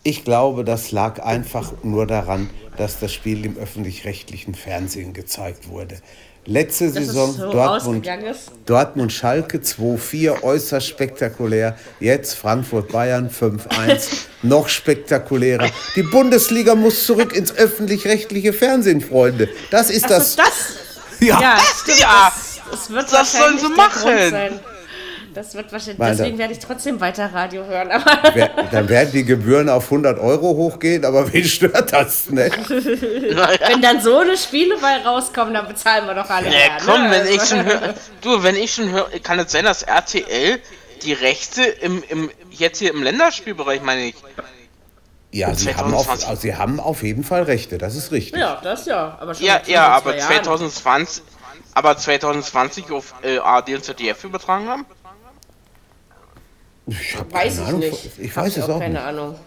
Ich 0.02 0.24
glaube, 0.24 0.64
das 0.64 0.90
lag 0.90 1.22
einfach 1.22 1.72
nur 1.82 2.06
daran, 2.06 2.50
dass 2.76 2.98
das 2.98 3.12
Spiel 3.12 3.44
im 3.44 3.56
öffentlich-rechtlichen 3.56 4.54
Fernsehen 4.54 5.12
gezeigt 5.12 5.68
wurde. 5.68 5.98
Letzte 6.46 6.88
Dass 6.88 6.96
es 6.96 7.06
Saison 7.06 7.32
so 7.32 7.50
Dortmund, 7.52 8.06
ist. 8.06 8.50
Dortmund 8.66 9.12
Schalke 9.12 9.58
2-4, 9.58 10.42
äußerst 10.42 10.86
spektakulär. 10.86 11.76
Jetzt 12.00 12.34
Frankfurt 12.36 12.92
Bayern 12.92 13.30
5-1, 13.30 14.08
noch 14.42 14.68
spektakulärer. 14.68 15.68
Die 15.96 16.02
Bundesliga 16.02 16.74
muss 16.74 17.06
zurück 17.06 17.34
ins 17.34 17.54
öffentlich-rechtliche 17.54 18.52
Fernsehen, 18.52 19.00
Freunde. 19.00 19.48
Das 19.70 19.88
ist 19.90 20.04
Das, 20.10 20.36
das. 20.36 20.46
das, 20.46 21.18
Ja. 21.20 21.40
ja, 21.40 21.58
stimmt. 21.82 21.98
Ja. 22.00 22.32
Das, 22.34 22.60
das 22.70 22.90
wird 22.90 23.12
Das 23.12 23.32
sollen 23.32 23.58
sie 23.58 23.68
machen. 23.68 24.60
Das 25.34 25.54
wird 25.54 25.72
wahrscheinlich, 25.72 25.98
Weil 25.98 26.12
da- 26.12 26.16
deswegen 26.22 26.38
werde 26.38 26.52
ich 26.52 26.58
trotzdem 26.60 27.00
weiter 27.00 27.32
Radio 27.34 27.64
hören. 27.64 27.90
Aber 27.90 28.04
Wer- 28.34 28.48
Dann 28.70 28.88
werden 28.88 29.10
die 29.12 29.24
Gebühren 29.24 29.68
auf 29.68 29.84
100 29.90 30.18
Euro 30.18 30.48
hochgehen, 30.56 31.04
aber 31.04 31.32
wen 31.32 31.44
stört 31.44 31.92
das? 31.92 32.30
Ne? 32.30 32.50
wenn 32.68 33.82
dann 33.82 34.00
so 34.00 34.18
eine 34.18 34.36
Spiele 34.36 34.76
bei 34.80 34.98
rauskommen, 35.04 35.54
dann 35.54 35.66
bezahlen 35.68 36.06
wir 36.06 36.14
doch 36.14 36.30
alle. 36.30 36.46
Ja, 36.46 36.50
mehr, 36.52 36.70
komm, 36.84 37.02
ne? 37.04 37.10
wenn 37.10 37.20
Also- 37.22 37.34
ich 37.34 37.42
schon 37.48 37.64
höre, 37.64 37.94
du, 38.22 38.42
wenn 38.42 38.56
ich 38.56 38.74
schon 38.74 38.90
höre, 38.90 39.08
kann 39.22 39.38
es 39.38 39.52
sein, 39.52 39.64
dass 39.64 39.82
RTL 39.82 40.60
die 41.02 41.12
Rechte 41.12 41.62
im, 41.64 42.02
im, 42.08 42.30
jetzt 42.50 42.78
hier 42.78 42.90
im 42.92 43.02
Länderspielbereich, 43.02 43.82
meine 43.82 44.06
ich, 44.06 44.14
Ja, 45.32 45.52
sie 45.54 45.74
haben, 45.74 45.92
auf, 45.92 46.04
2020. 46.06 46.28
also 46.28 46.40
sie 46.42 46.54
haben 46.56 46.80
auf 46.80 47.02
jeden 47.02 47.24
Fall 47.24 47.42
Rechte, 47.42 47.76
das 47.78 47.94
ist 47.96 48.12
richtig. 48.12 48.40
Ja, 48.40 48.60
das 48.62 48.86
ja. 48.86 49.18
Aber 49.20 49.34
schon 49.34 49.44
ja, 49.44 49.60
ja, 49.66 49.88
aber 49.88 50.12
zwei 50.12 50.34
Jahren. 50.34 50.44
2020, 50.44 51.22
aber 51.74 51.96
2020 51.98 52.90
auf 52.92 53.14
äh, 53.22 53.38
ARD 53.38 53.70
und 53.74 53.84
ZDF 53.84 54.22
übertragen 54.24 54.68
haben? 54.68 54.86
Ich 56.86 57.16
habe 57.16 57.32
Weiß 57.32 57.56
keine 57.56 57.62
ich 57.62 57.68
Ahnung. 57.68 57.80
nicht. 57.80 58.10
Ich 58.18 58.30
Hab 58.36 58.44
weiß 58.44 58.56
es 58.56 58.68
auch 58.68 58.78
keine 58.78 58.94
nicht. 58.94 59.02
Ahnung. 59.02 59.38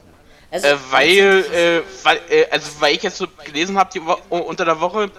Also, 0.50 0.68
Äh, 0.68 0.76
weil, 0.92 1.18
äh, 1.18 1.82
weil, 2.04 2.20
äh, 2.30 2.46
also 2.50 2.70
weil 2.80 2.96
ich 2.96 3.04
jetzt 3.04 3.18
so 3.18 3.28
gelesen 3.46 3.78
habe 3.78 4.00
unter 4.30 4.66
der 4.66 4.80
Woche, 4.80 5.12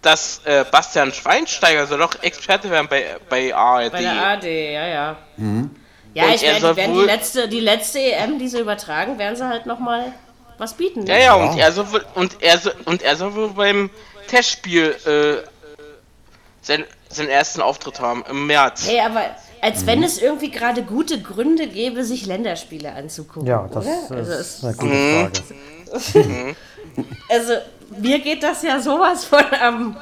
dass 0.00 0.40
äh, 0.44 0.64
Bastian 0.70 1.12
Schweinsteiger 1.12 1.86
soll 1.86 1.98
doch 1.98 2.20
Experte 2.22 2.70
werden 2.70 2.88
bei, 2.88 3.16
bei 3.28 3.54
ARD. 3.54 3.92
bei 3.92 4.00
der 4.02 4.12
ARD, 4.12 4.44
ja, 4.44 4.86
ja. 4.86 5.16
Mhm. 5.36 5.70
Ja, 6.14 6.24
Und 6.24 6.34
ich 6.34 6.42
er 6.42 6.60
werde 6.60 6.82
die 6.82 6.88
wohl- 6.88 7.04
letzte, 7.06 7.48
die 7.48 7.60
letzte 7.60 7.98
EM, 8.00 8.38
die 8.38 8.48
sie 8.48 8.58
übertragen, 8.60 9.18
werden 9.18 9.36
sie 9.36 9.46
halt 9.48 9.66
nochmal 9.66 10.12
was 10.58 10.74
bieten. 10.74 11.06
Ja, 11.06 11.16
ja, 11.16 11.34
und 11.34 11.56
er 11.58 11.70
soll 11.72 11.90
wohl, 11.92 12.04
und 12.14 12.36
er 12.42 12.58
soll, 12.58 12.74
und 12.86 13.02
er 13.02 13.16
soll 13.16 13.34
wohl 13.34 13.48
beim 13.50 13.88
Testspiel 14.26 14.94
äh, 15.06 15.46
sein, 16.60 16.84
seinen 17.08 17.28
ersten 17.28 17.60
Auftritt 17.62 18.00
haben 18.00 18.24
im 18.28 18.46
März. 18.46 18.86
Hey, 18.88 19.00
aber 19.00 19.22
als 19.62 19.82
Mhm. 19.82 19.86
wenn 19.86 20.02
es 20.02 20.20
irgendwie 20.20 20.50
gerade 20.50 20.82
gute 20.82 21.22
Gründe 21.22 21.68
gäbe, 21.68 22.04
sich 22.04 22.26
Länderspiele 22.26 22.92
anzugucken. 22.92 23.48
Ja, 23.48 23.66
das 23.72 23.86
oder? 23.86 24.16
Also, 24.18 24.32
ist 24.32 24.58
es, 24.58 24.64
eine 24.64 24.74
gute 24.74 25.42
Frage. 25.92 25.94
also 27.30 27.52
mir 27.96 28.18
geht 28.18 28.42
das 28.42 28.62
ja 28.62 28.80
sowas 28.80 29.24
von 29.24 29.44
am 29.60 29.96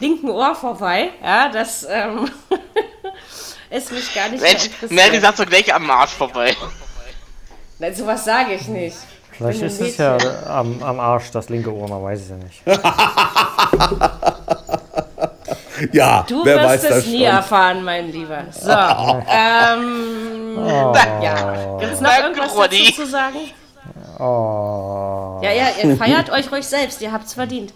linken 0.00 0.28
Ohr 0.30 0.54
vorbei, 0.54 1.10
ja, 1.22 1.48
dass 1.48 1.86
ähm, 1.88 2.28
es 3.70 3.90
mich 3.92 4.12
gar 4.12 4.28
nicht 4.28 4.42
Mensch. 4.42 4.68
Mary 4.90 5.20
sagt 5.20 5.38
doch 5.38 5.46
gleich 5.46 5.72
am 5.72 5.88
Arsch 5.88 6.10
vorbei. 6.10 6.56
Nein, 7.78 7.94
sowas 7.94 8.24
sage 8.24 8.54
ich 8.54 8.66
nicht. 8.66 8.96
Vielleicht 9.30 9.62
ist 9.62 9.80
es 9.80 9.96
ja 9.96 10.18
am, 10.46 10.82
am 10.82 10.98
Arsch 10.98 11.30
das 11.30 11.48
linke 11.48 11.72
Ohr, 11.72 11.88
man 11.88 12.02
weiß 12.02 12.20
es 12.20 12.30
ja 12.30 12.36
nicht. 12.36 12.62
Ja, 15.92 16.24
Du 16.28 16.44
wer 16.44 16.56
wirst 16.56 16.66
weiß 16.66 16.82
es 16.84 16.88
das 16.90 17.06
nie 17.06 17.18
schon. 17.24 17.26
erfahren, 17.36 17.84
mein 17.84 18.10
Lieber. 18.12 18.44
So, 18.50 18.70
ähm, 18.70 20.58
ja, 21.22 21.76
gibt 21.78 21.92
es 21.92 22.00
noch 22.00 22.18
irgendwas 22.18 22.54
dazu 22.54 22.92
zu 22.92 23.06
sagen? 23.06 23.36
Oh. 24.18 25.40
Ja, 25.42 25.50
ja, 25.52 25.66
ihr 25.82 25.96
feiert 25.96 26.30
euch 26.30 26.50
ruhig 26.52 26.66
selbst, 26.66 27.00
ihr 27.00 27.10
habt's 27.12 27.34
verdient. 27.34 27.72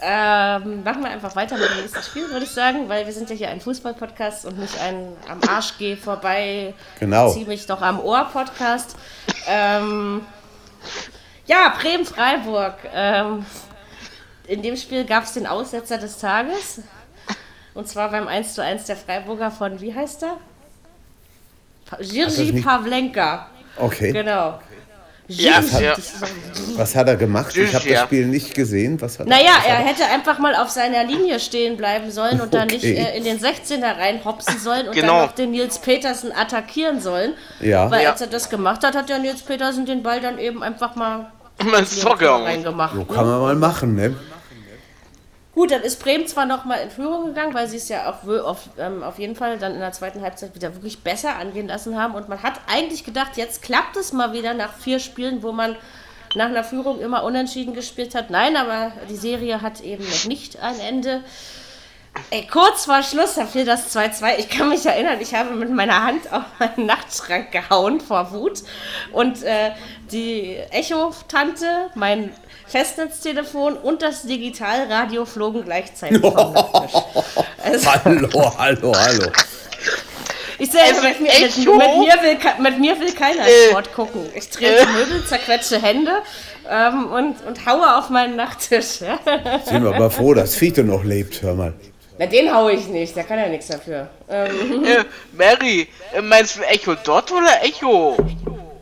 Ähm, 0.00 0.84
machen 0.84 1.02
wir 1.02 1.10
einfach 1.10 1.34
weiter 1.36 1.56
mit 1.56 1.68
dem 1.68 1.76
nächsten 1.80 2.02
Spiel, 2.02 2.28
würde 2.30 2.44
ich 2.44 2.50
sagen, 2.50 2.88
weil 2.88 3.04
wir 3.04 3.12
sind 3.12 3.28
ja 3.30 3.36
hier 3.36 3.48
ein 3.50 3.60
Fußball-Podcast 3.60 4.46
und 4.46 4.58
nicht 4.58 4.80
ein 4.80 5.08
am 5.28 5.40
Arsch 5.48 5.74
geh 5.78 5.96
vorbei, 5.96 6.72
Genau. 7.00 7.30
zieh 7.32 7.44
mich 7.44 7.66
doch 7.66 7.82
am 7.82 8.00
Ohr-Podcast. 8.00 8.96
Ähm, 9.48 10.22
ja, 11.46 11.72
Bremen-Freiburg. 11.80 12.74
Ähm, 12.94 13.44
in 14.52 14.62
dem 14.62 14.76
Spiel 14.76 15.04
gab 15.04 15.24
es 15.24 15.32
den 15.32 15.46
Aussetzer 15.46 15.98
des 15.98 16.18
Tages. 16.18 16.80
Und 17.74 17.88
zwar 17.88 18.10
beim 18.10 18.28
1 18.28 18.54
zu 18.54 18.62
1 18.62 18.84
der 18.84 18.96
Freiburger 18.96 19.50
von, 19.50 19.80
wie 19.80 19.94
heißt 19.94 20.24
er? 20.24 20.36
Nicht- 21.98 22.64
Pavlenka. 22.64 23.46
Okay, 23.78 24.12
Genau. 24.12 24.58
Ja, 25.28 25.60
Jirji- 25.60 25.80
ja. 25.82 25.94
was 26.76 26.94
hat 26.96 27.06
er 27.08 27.16
gemacht? 27.16 27.56
Ich 27.56 27.74
habe 27.74 27.88
das 27.88 28.00
Spiel 28.02 28.26
nicht 28.26 28.54
gesehen. 28.54 29.00
Was 29.00 29.18
hat 29.18 29.26
Naja, 29.28 29.52
was 29.56 29.66
er 29.66 29.78
hat 29.78 29.86
hätte 29.86 30.04
einfach 30.06 30.38
mal 30.38 30.54
auf 30.56 30.68
seiner 30.68 31.04
Linie 31.04 31.38
stehen 31.40 31.76
bleiben 31.78 32.10
sollen 32.10 32.40
und 32.40 32.52
dann 32.52 32.66
nicht 32.66 32.84
Okay. 32.84 32.96
äh, 32.96 33.16
in 33.16 33.24
den 33.24 33.38
16er 33.38 33.96
reinhopsen 33.96 34.58
sollen 34.58 34.88
und 34.88 34.94
Genau. 34.94 35.18
dann 35.20 35.26
noch 35.26 35.32
den 35.32 35.52
Nils 35.52 35.78
Petersen 35.78 36.32
attackieren 36.32 37.00
sollen. 37.00 37.34
Ja. 37.60 37.90
Weil 37.90 38.02
Ja. 38.02 38.10
als 38.10 38.20
er 38.20 38.26
das 38.26 38.50
gemacht 38.50 38.84
hat, 38.84 38.94
hat 38.96 39.08
der 39.08 39.20
Nils 39.20 39.40
Petersen 39.42 39.86
den 39.86 40.02
Ball 40.02 40.20
dann 40.20 40.38
eben 40.38 40.62
einfach 40.62 40.96
mal 40.96 41.30
Soccer. 41.86 42.44
reingemacht. 42.44 42.94
So 42.96 43.04
kann 43.04 43.24
man 43.26 43.40
mal 43.40 43.54
machen, 43.54 43.94
ne? 43.94 44.14
Gut, 45.54 45.70
dann 45.70 45.82
ist 45.82 46.02
Bremen 46.02 46.26
zwar 46.26 46.46
noch 46.46 46.64
mal 46.64 46.76
in 46.76 46.90
Führung 46.90 47.26
gegangen, 47.26 47.52
weil 47.52 47.68
sie 47.68 47.76
es 47.76 47.88
ja 47.90 48.10
auch 48.10 48.26
auf, 48.44 48.70
ähm, 48.78 49.02
auf 49.02 49.18
jeden 49.18 49.36
Fall 49.36 49.58
dann 49.58 49.74
in 49.74 49.80
der 49.80 49.92
zweiten 49.92 50.22
Halbzeit 50.22 50.54
wieder 50.54 50.74
wirklich 50.74 51.00
besser 51.00 51.36
angehen 51.36 51.68
lassen 51.68 52.00
haben. 52.00 52.14
Und 52.14 52.28
man 52.30 52.42
hat 52.42 52.60
eigentlich 52.68 53.04
gedacht, 53.04 53.36
jetzt 53.36 53.60
klappt 53.60 53.96
es 53.96 54.14
mal 54.14 54.32
wieder 54.32 54.54
nach 54.54 54.72
vier 54.72 54.98
Spielen, 54.98 55.42
wo 55.42 55.52
man 55.52 55.76
nach 56.34 56.46
einer 56.46 56.64
Führung 56.64 57.00
immer 57.00 57.22
unentschieden 57.24 57.74
gespielt 57.74 58.14
hat. 58.14 58.30
Nein, 58.30 58.56
aber 58.56 58.92
die 59.10 59.16
Serie 59.16 59.60
hat 59.60 59.82
eben 59.82 60.04
noch 60.08 60.24
nicht 60.24 60.58
ein 60.58 60.80
Ende. 60.80 61.22
Ey, 62.30 62.46
kurz 62.46 62.86
vor 62.86 63.02
Schluss, 63.02 63.34
da 63.34 63.46
fiel 63.46 63.66
das 63.66 63.94
2-2. 63.94 64.38
Ich 64.38 64.48
kann 64.48 64.70
mich 64.70 64.84
erinnern, 64.86 65.18
ich 65.20 65.34
habe 65.34 65.50
mit 65.54 65.70
meiner 65.70 66.02
Hand 66.02 66.32
auf 66.32 66.44
meinen 66.58 66.86
Nachtschrank 66.86 67.52
gehauen 67.52 68.00
vor 68.00 68.32
Wut. 68.32 68.62
Und 69.12 69.42
äh, 69.42 69.72
die 70.10 70.56
Echo-Tante, 70.70 71.90
mein 71.94 72.32
Festnetztelefon 72.72 73.76
und 73.76 74.00
das 74.02 74.22
Digitalradio 74.22 75.24
flogen 75.26 75.64
gleichzeitig 75.64 76.20
vom 76.20 76.52
Nachttisch. 76.52 77.00
Also, 77.64 77.92
Hallo, 78.04 78.52
hallo, 78.58 78.92
hallo. 78.96 79.26
ich 80.58 80.68
sehe, 80.72 80.80
Also, 80.82 81.02
mit, 81.02 81.20
mir, 81.20 81.30
mit, 81.32 81.58
Echo? 81.58 81.74
mit, 81.76 81.86
mir 81.98 82.14
will, 82.22 82.38
mit 82.58 82.80
mir 82.80 82.98
will 82.98 83.12
keiner 83.12 83.46
Äh. 83.46 83.68
Sport 83.70 83.94
gucken. 83.94 84.26
Ich 84.34 84.48
trete 84.48 84.84
Möbel, 84.88 85.24
zerquetsche 85.26 85.80
Hände 85.80 86.10
ähm, 86.68 87.06
und, 87.12 87.36
und 87.46 87.64
haue 87.66 87.96
auf 87.98 88.08
meinen 88.10 88.34
Nachttisch. 88.34 88.86
Sind 89.64 89.84
wir 89.84 89.94
aber 89.94 90.10
froh, 90.10 90.34
dass 90.34 90.56
Fiete 90.56 90.82
noch 90.82 91.04
lebt, 91.04 91.40
hör 91.42 91.54
mal. 91.54 91.72
Na, 92.18 92.26
den 92.26 92.52
haue 92.52 92.72
ich 92.72 92.88
nicht, 92.88 93.14
der 93.14 93.24
kann 93.24 93.38
ja 93.38 93.48
nichts 93.48 93.68
dafür. 93.68 94.08
Ähm, 94.28 94.84
Äh, 94.84 95.04
Mary, 95.32 95.86
äh, 96.14 96.20
meinst 96.20 96.56
du 96.56 96.62
Echo 96.62 96.94
dort 96.96 97.30
oder 97.30 97.62
Echo? 97.62 98.16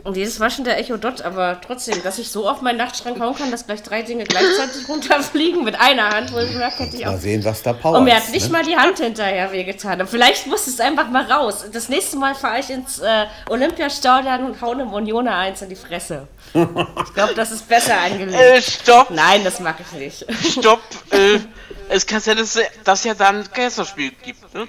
Und 0.02 0.16
dieses 0.16 0.40
schon 0.54 0.64
der 0.64 0.78
Echo 0.78 0.96
Dot, 0.96 1.22
aber 1.22 1.60
trotzdem, 1.60 2.02
dass 2.02 2.18
ich 2.18 2.30
so 2.30 2.48
auf 2.48 2.62
meinen 2.62 2.78
Nachtschrank 2.78 3.20
hauen 3.20 3.34
kann, 3.34 3.50
dass 3.50 3.66
gleich 3.66 3.82
drei 3.82 4.02
Dinge 4.02 4.24
gleichzeitig 4.24 4.88
runterfliegen 4.88 5.62
mit 5.64 5.78
einer 5.78 6.08
Hand, 6.08 6.32
wohlgemerkt, 6.32 6.78
hätte 6.78 6.96
ich 6.96 7.06
auch. 7.06 7.12
Mal 7.12 7.18
sehen, 7.18 7.44
was 7.44 7.62
da 7.62 7.72
Power 7.72 7.98
Und 7.98 8.04
mir 8.04 8.16
ist. 8.16 8.26
hat 8.26 8.32
nicht 8.32 8.46
ne? 8.46 8.52
mal 8.52 8.64
die 8.64 8.76
Hand 8.76 8.98
hinterher 8.98 9.52
wehgetan. 9.52 10.00
Und 10.00 10.08
vielleicht 10.08 10.46
muss 10.46 10.66
es 10.66 10.80
einfach 10.80 11.10
mal 11.10 11.30
raus. 11.30 11.64
Das 11.72 11.88
nächste 11.88 12.16
Mal 12.16 12.34
fahre 12.34 12.60
ich 12.60 12.70
ins 12.70 12.98
äh, 13.00 13.26
Olympiastadion 13.48 14.44
und 14.44 14.60
hau 14.60 14.70
einem 14.70 14.92
Unioner 14.92 15.36
eins 15.36 15.62
in 15.62 15.68
die 15.68 15.76
Fresse. 15.76 16.26
Ich 17.06 17.14
glaube, 17.14 17.34
das 17.34 17.50
ist 17.50 17.68
besser 17.68 17.98
angelegt. 18.00 18.40
Äh, 18.40 18.62
stopp, 18.62 19.10
Nein, 19.10 19.42
das 19.44 19.60
mache 19.60 19.82
ich 19.82 19.98
nicht. 19.98 20.26
stopp. 20.52 20.80
äh, 21.10 21.38
es 21.88 22.06
kann 22.06 22.20
sein, 22.20 22.36
dass 22.36 22.58
das 22.84 23.04
ja 23.04 23.14
dann 23.14 23.40
ein 23.40 23.48
Geisterspiel 23.52 24.12
gibt, 24.22 24.54
ne? 24.54 24.68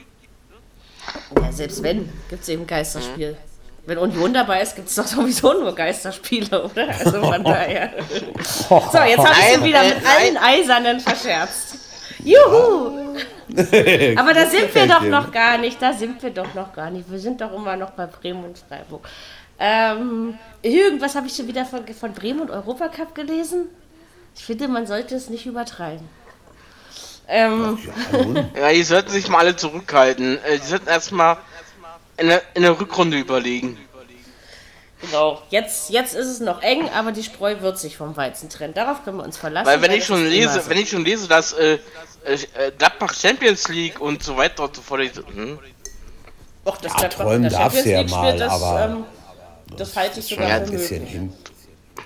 Ja, 1.40 1.52
selbst 1.52 1.82
wenn, 1.84 2.12
gibt 2.30 2.44
es 2.44 2.50
eben 2.50 2.66
Geisterspiel. 2.68 3.38
Wenn 3.86 3.98
Union 3.98 4.34
dabei 4.34 4.62
ist, 4.62 4.76
gibt 4.76 4.90
es 4.90 4.96
doch 4.96 5.08
sowieso 5.08 5.54
nur 5.54 5.74
Geisterspiele, 5.74 6.64
oder? 6.64 6.88
Also 6.90 7.22
von 7.22 7.44
daher. 7.44 7.92
So, 8.44 8.76
jetzt 8.78 9.18
habe 9.18 9.36
ich 9.40 9.54
schon 9.54 9.64
wieder 9.64 9.82
äh, 9.84 9.96
mit 9.96 10.06
allen 10.06 10.38
Eisernen 10.38 11.00
verscherzt. 11.00 11.76
Juhu! 12.24 13.18
Aber 14.18 14.34
da 14.34 14.46
sind 14.46 14.74
wir 14.74 14.88
doch 14.88 15.02
noch 15.02 15.32
gar 15.32 15.58
nicht, 15.58 15.82
da 15.82 15.94
sind 15.94 16.22
wir 16.22 16.30
doch 16.30 16.54
noch 16.54 16.74
gar 16.74 16.90
nicht. 16.92 17.10
Wir 17.12 17.20
sind 17.20 17.42
doch 17.42 17.52
immer 17.54 17.76
noch 17.76 17.92
bei 17.92 18.06
Bremen 18.06 18.46
und 18.46 18.58
Freiburg. 18.58 19.08
Ähm, 19.60 20.38
irgendwas 20.62 21.16
habe 21.16 21.28
ich 21.28 21.36
schon 21.36 21.48
wieder 21.48 21.66
von, 21.66 21.86
von 21.88 22.14
Bremen 22.14 22.42
und 22.42 22.52
Europacup 22.52 23.14
gelesen. 23.14 23.70
Ich 24.36 24.46
finde, 24.46 24.68
man 24.68 24.88
sollte 24.88 25.16
es 25.16 25.30
nicht 25.30 25.46
übertreiben. 25.46 26.08
Ähm, 27.28 27.78
Ja, 28.60 28.72
die 28.72 28.84
sollten 28.84 29.10
sich 29.12 29.28
mal 29.30 29.40
alle 29.40 29.56
zurückhalten. 29.56 30.40
Äh, 30.44 30.60
die 30.60 30.66
sollten 30.66 30.88
erstmal 30.88 31.38
in 32.22 32.28
der, 32.28 32.42
in 32.54 32.62
der 32.62 32.80
Rückrunde 32.80 33.18
überlegen. 33.18 33.78
genau. 35.02 35.42
Jetzt, 35.50 35.90
jetzt 35.90 36.14
ist 36.14 36.28
es 36.28 36.40
noch 36.40 36.62
eng, 36.62 36.88
aber 36.96 37.12
die 37.12 37.24
Spreu 37.24 37.60
wird 37.62 37.80
sich 37.80 37.98
vom 37.98 38.16
Weizen 38.16 38.50
trennen. 38.50 38.74
Darauf 38.74 39.04
können 39.04 39.18
wir 39.18 39.24
uns 39.24 39.38
verlassen. 39.38 39.68
Weil 39.68 39.82
wenn 39.82 39.92
ich 39.92 40.06
schon 40.06 40.24
lese, 40.28 40.62
so. 40.62 40.70
wenn 40.70 40.78
ich 40.78 40.90
schon 40.90 41.04
lese, 41.04 41.28
dass 41.28 41.54
äh, 41.54 41.80
äh, 42.24 42.38
Gladbach 42.78 43.14
Champions 43.14 43.68
League 43.70 44.00
und 44.00 44.24
so 44.24 44.38
weiter 44.38 44.64
und 44.66 44.76
so 44.76 44.82
fort. 44.82 45.02
Hm? 45.34 45.60
Och, 46.64 46.78
das 46.78 46.94
Ja, 47.02 47.08
träumen 47.08 47.50
darfst 47.50 47.86
ja 47.86 47.98
spielt, 48.00 48.12
mal, 48.12 48.38
das, 48.38 48.52
aber- 48.52 48.86
ähm, 48.86 49.04
das 49.78 49.96
halte 49.96 50.20
ich 50.20 50.28
sogar 50.28 50.48
Ja, 50.48 50.64
für 50.64 50.72
möglich. 50.74 51.10
hin. 51.10 51.34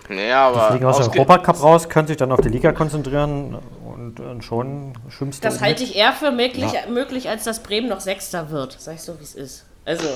Ja, 0.09 0.47
aber 0.47 0.69
Fliegen 0.69 0.85
aus 0.85 0.97
dem 0.99 1.11
Europacup 1.11 1.61
raus, 1.61 1.89
können 1.89 2.07
sich 2.07 2.15
dann 2.17 2.31
auf 2.31 2.39
die 2.39 2.49
Liga 2.49 2.71
konzentrieren 2.71 3.57
und, 3.83 4.19
und 4.19 4.43
schon 4.43 4.93
schwimmst 5.09 5.43
du 5.43 5.47
Das 5.49 5.61
halte 5.61 5.83
ich 5.83 5.95
eher 5.95 6.13
für 6.13 6.31
möglich, 6.31 6.71
möglich, 6.89 7.27
als 7.27 7.43
dass 7.43 7.63
Bremen 7.63 7.89
noch 7.89 7.99
Sechster 7.99 8.49
wird. 8.51 8.77
Sag 8.79 8.95
ich 8.95 9.01
so, 9.01 9.19
wie 9.19 9.23
es 9.23 9.33
ist. 9.35 9.65
Also, 9.87 10.07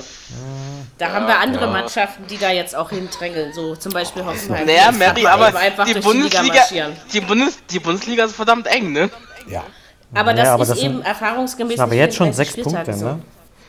da 0.98 1.12
haben 1.12 1.26
wir 1.28 1.38
andere 1.38 1.68
Mannschaften, 1.68 2.24
die 2.28 2.36
da 2.38 2.50
jetzt 2.50 2.74
auch 2.74 2.90
hindrängeln. 2.90 3.52
So 3.52 3.76
zum 3.76 3.92
Beispiel 3.92 4.24
Hoffenheim. 4.24 4.66
Naja, 4.66 4.90
die 4.90 4.98
Mary, 4.98 5.26
aber 5.26 5.56
einfach 5.56 5.84
die 5.84 5.92
durch 5.92 6.04
Bundesliga, 6.04 6.42
Liga 6.42 6.54
marschieren. 6.56 6.92
die, 7.12 7.20
Bundes, 7.20 7.58
die 7.70 7.78
Bundesliga 7.78 8.24
ist 8.24 8.34
verdammt 8.34 8.66
eng, 8.66 8.92
ne? 8.92 9.08
Ja, 9.48 9.62
Aber 10.12 10.34
das 10.34 10.44
Ja, 10.46 10.54
aber 10.54 10.62
ist 10.64 10.68
das 10.70 10.78
sind- 10.80 10.90
eben 10.90 11.02
erfahrungsgemäß. 11.02 11.74
sind 11.76 11.80
aber 11.80 11.90
nicht 11.92 12.00
jetzt 12.00 12.16
schon 12.16 12.32
34 12.32 12.54
sechs 12.64 12.64
Punkte, 12.64 12.96
ne? 13.04 13.20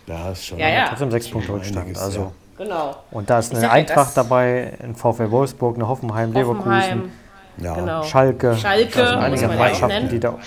da 0.08 0.32
ist 0.32 0.46
schon. 0.48 0.58
Ja, 0.58 0.70
ja, 0.70 0.88
Trotzdem 0.90 1.12
sechs 1.12 1.30
Punkte 1.30 1.52
Rückstand. 1.54 1.98
Also. 1.98 2.20
ja. 2.20 2.32
genau. 2.66 2.96
Und 3.12 3.30
da 3.30 3.38
ist 3.40 3.54
eine 3.54 3.62
ja, 3.64 3.70
Eintracht 3.72 4.08
das- 4.08 4.14
dabei, 4.16 4.74
ein 4.82 4.96
VfL 4.96 5.30
Wolfsburg, 5.30 5.76
eine 5.76 5.88
Hoffenheim, 5.88 6.34
Leverkusen, 6.34 6.58
Hoffenheim, 6.66 7.12
Ja. 7.58 7.74
genau. 7.76 8.04
Schalke. 8.04 8.58
Schalke, 8.58 9.00
da 9.00 9.06
sind 9.08 9.16
muss 9.18 9.24
einige 9.26 9.42
ja 9.42 9.48
Mannschaften, 9.60 10.10
die 10.10 10.20
da, 10.20 10.40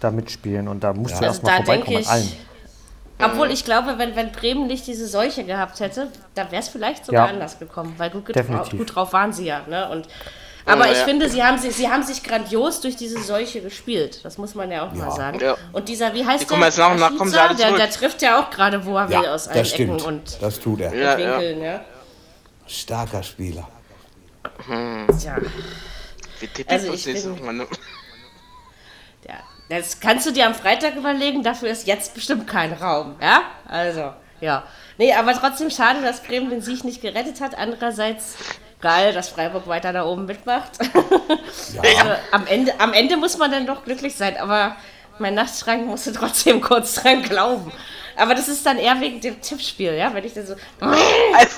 da 0.00 0.10
mitspielen. 0.10 0.66
Und 0.66 0.82
da 0.82 0.92
musst 0.92 1.12
du 1.14 1.14
Also 1.18 1.26
erstmal 1.26 1.56
vorbeikommen 1.64 1.96
an 1.98 2.04
allen. 2.06 2.32
Obwohl 3.24 3.50
ich 3.50 3.64
glaube, 3.64 3.98
wenn, 3.98 4.16
wenn 4.16 4.32
Bremen 4.32 4.66
nicht 4.66 4.86
diese 4.86 5.06
Seuche 5.06 5.44
gehabt 5.44 5.80
hätte, 5.80 6.08
da 6.34 6.50
wäre 6.50 6.62
es 6.62 6.68
vielleicht 6.68 7.06
sogar 7.06 7.26
Ja. 7.26 7.32
anders 7.32 7.58
gekommen, 7.58 7.94
weil 7.98 8.10
gut, 8.10 8.26
getra 8.26 8.40
Definitiv. 8.42 8.78
gut 8.78 8.94
drauf 8.94 9.12
waren 9.12 9.32
sie 9.32 9.46
ja. 9.46 9.60
Ne? 9.68 9.88
Und 9.90 10.08
Aber 10.66 10.84
Ja, 10.86 10.92
ich 10.92 10.98
ja. 10.98 11.04
finde, 11.04 11.28
sie 11.30 11.42
haben, 11.42 11.58
sich, 11.58 11.74
sie 11.74 11.88
haben 11.88 12.02
sich 12.02 12.22
grandios 12.22 12.80
durch 12.82 12.94
diese 12.94 13.18
Seuche 13.22 13.60
gespielt. 13.62 14.20
Das 14.24 14.36
muss 14.38 14.54
man 14.54 14.70
ja 14.70 14.86
auch 14.86 14.92
mal 14.92 15.10
sagen. 15.10 15.40
Ja. 15.40 15.56
Und 15.72 15.88
dieser, 15.88 16.12
wie 16.14 16.24
heißt 16.24 16.44
Die 16.50 16.54
der? 16.54 16.58
jetzt 16.66 16.76
nach 16.78 16.94
nach, 16.98 17.16
kommen 17.16 17.30
sie 17.30 17.36
Rashica, 17.38 17.64
alle 17.64 17.76
der, 17.76 17.86
der 17.86 17.90
trifft 17.90 18.20
ja 18.22 18.38
auch 18.40 18.50
gerade, 18.50 18.84
wo 18.84 18.96
er 18.98 19.08
will, 19.08 19.26
aus 19.26 19.48
allen. 19.48 19.64
Ecken 19.64 20.00
und 20.00 20.36
Das 20.42 20.60
tut 20.60 20.80
er. 20.82 20.92
Winkeln. 20.92 21.62
Ja. 21.62 21.80
Starker 22.66 23.22
Spieler. 23.22 23.66
Tja, 25.18 25.36
Wie 26.40 26.46
tippt 26.46 26.70
Also 26.70 26.90
also 26.92 27.08
ich 27.10 27.22
bin- 27.24 27.60
ja. 29.28 29.34
Das 29.70 30.00
kannst 30.00 30.26
du 30.26 30.32
dir 30.32 30.46
am 30.46 30.54
Freitag 30.56 30.96
überlegen, 30.96 31.44
dafür 31.44 31.68
ist 31.70 31.86
jetzt 31.86 32.12
bestimmt 32.12 32.48
kein 32.48 32.72
Raum. 32.72 33.14
Ja, 33.20 33.42
also, 33.68 34.12
ja. 34.40 34.64
Nee, 34.98 35.14
aber 35.14 35.32
trotzdem 35.32 35.70
schade, 35.70 36.02
dass 36.02 36.24
Bremen 36.24 36.50
den 36.50 36.60
Sieg 36.60 36.82
nicht 36.82 37.00
gerettet 37.00 37.40
hat. 37.40 37.56
Andererseits 37.56 38.34
geil, 38.80 39.12
dass 39.12 39.28
Freiburg 39.28 39.68
weiter 39.68 39.92
da 39.92 40.04
oben 40.04 40.26
mitmacht. 40.26 40.72
also, 40.80 42.10
am, 42.32 42.48
Ende, 42.48 42.74
am 42.80 42.92
Ende 42.92 43.16
muss 43.16 43.38
man 43.38 43.52
dann 43.52 43.64
doch 43.64 43.84
glücklich 43.84 44.16
sein, 44.16 44.36
aber 44.38 44.74
mein 45.20 45.34
Nachtschrank 45.34 45.86
musste 45.86 46.12
trotzdem 46.12 46.60
kurz 46.60 46.94
dran 46.94 47.22
glauben. 47.22 47.70
Aber 48.16 48.34
das 48.34 48.48
ist 48.48 48.66
dann 48.66 48.76
eher 48.76 49.00
wegen 49.00 49.20
dem 49.20 49.40
Tippspiel, 49.40 49.94
ja, 49.94 50.12
wenn 50.12 50.24
ich 50.24 50.34
dann 50.34 50.46
so, 50.46 50.56
kann 50.80 50.90
Also, 50.90 51.56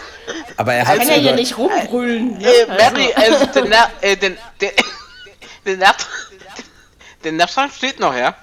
Aber 0.58 0.74
er 0.74 0.86
hat 0.86 0.98
er 1.08 1.14
hier 1.14 1.34
nicht 1.34 1.56
rumbrüllen. 1.56 2.36
Ne? 2.36 2.44
äh, 2.46 2.66
Also, 2.68 2.94
Mary, 2.94 3.12
also, 3.14 3.46
Na- 3.68 3.90
äh, 4.02 4.16
den, 4.16 4.36
der, 4.60 4.70
der, 5.64 5.76
Nacht, 7.22 7.24
der 7.24 7.32
Nachtschrank 7.32 7.72
steht 7.72 8.00
noch, 8.00 8.14
ja? 8.14 8.34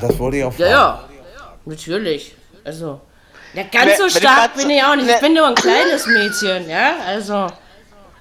Das 0.00 0.18
wollte 0.18 0.38
ich 0.38 0.44
auch 0.44 0.58
ja, 0.58 0.66
fragen. 0.68 1.14
ja, 1.36 1.54
natürlich. 1.64 2.34
Also, 2.64 3.00
ja, 3.54 3.64
ganz 3.64 3.98
so 3.98 4.08
stark 4.08 4.54
bin 4.54 4.70
ich 4.70 4.82
auch 4.82 4.96
nicht. 4.96 5.08
Ich 5.08 5.20
bin 5.20 5.34
nur 5.34 5.46
ein 5.48 5.54
kleines 5.54 6.06
Mädchen, 6.06 6.68
ja, 6.68 6.94
also. 7.06 7.48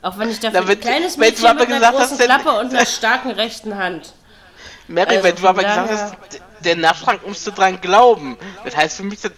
Auch 0.04 0.18
wenn 0.18 0.30
ich 0.32 0.40
dafür 0.40 0.62
Na, 0.66 0.72
ein 0.72 0.80
kleines 0.80 1.16
Mädchen 1.16 1.46
aber 1.46 1.60
mit 1.60 1.68
einer 1.70 1.76
gesagt 1.80 1.94
großen 1.98 2.12
hast, 2.12 2.20
denn- 2.20 2.28
Klappe 2.28 2.60
und 2.60 2.74
einer 2.74 2.86
starken 2.88 3.32
rechten 3.32 3.78
Hand. 3.78 4.14
Mary, 4.88 5.10
Also 5.10 5.24
wenn 5.24 5.36
du 5.36 5.48
aber 5.48 5.64
gesagt 5.64 5.90
hast, 5.92 6.16
der 6.66 6.76
Nachtschrank 6.76 7.26
musst 7.28 7.46
du 7.46 7.52
dran 7.52 7.80
glauben. 7.80 8.36
Das 8.66 8.76
heißt 8.76 8.98
für 8.98 9.04
mich, 9.04 9.22
das, 9.22 9.32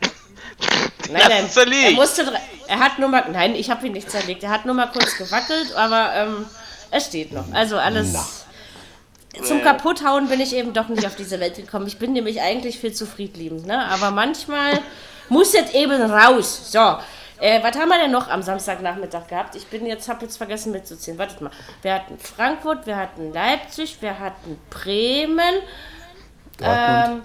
Nein, 1.11 1.21
nein, 1.27 1.49
zerlegt. 1.49 1.83
er 1.89 1.91
musste, 1.91 2.33
er 2.67 2.79
hat 2.79 2.97
nur 2.97 3.09
mal, 3.09 3.25
nein, 3.29 3.53
ich 3.55 3.69
habe 3.69 3.85
ihn 3.85 3.91
nicht 3.91 4.09
zerlegt. 4.09 4.41
Er 4.43 4.49
hat 4.51 4.65
nur 4.65 4.73
mal 4.73 4.87
kurz 4.87 5.17
gewackelt, 5.17 5.73
aber 5.75 6.13
ähm, 6.15 6.45
er 6.91 7.01
steht 7.01 7.33
noch. 7.33 7.43
Also 7.51 7.77
alles. 7.77 8.42
Zum 9.41 9.63
Kaputthauen 9.63 10.27
bin 10.27 10.39
ich 10.39 10.55
eben 10.55 10.73
doch 10.73 10.89
nicht 10.89 11.05
auf 11.07 11.15
diese 11.15 11.39
Welt 11.39 11.55
gekommen. 11.55 11.87
Ich 11.87 11.97
bin 11.97 12.13
nämlich 12.13 12.41
eigentlich 12.41 12.79
viel 12.79 12.93
zu 12.93 13.07
friedliebend, 13.07 13.65
ne? 13.65 13.85
Aber 13.89 14.11
manchmal 14.11 14.79
muss 15.29 15.53
es 15.55 15.73
eben 15.73 15.99
raus. 16.01 16.71
So. 16.71 16.97
Äh, 17.39 17.63
was 17.63 17.75
haben 17.77 17.89
wir 17.89 17.99
denn 17.99 18.11
noch 18.11 18.29
am 18.29 18.41
Samstagnachmittag 18.43 19.27
gehabt? 19.27 19.55
Ich 19.55 19.65
bin 19.67 19.85
jetzt, 19.85 20.07
habe 20.07 20.23
jetzt 20.23 20.37
vergessen 20.37 20.71
mitzuziehen. 20.71 21.17
Wartet 21.17 21.41
mal. 21.41 21.51
Wir 21.81 21.95
hatten 21.95 22.17
Frankfurt, 22.19 22.85
wir 22.85 22.95
hatten 22.95 23.33
Leipzig, 23.33 23.97
wir 24.01 24.19
hatten 24.19 24.59
Bremen, 24.69 25.55
Dortmund 26.59 27.07
ähm, 27.07 27.21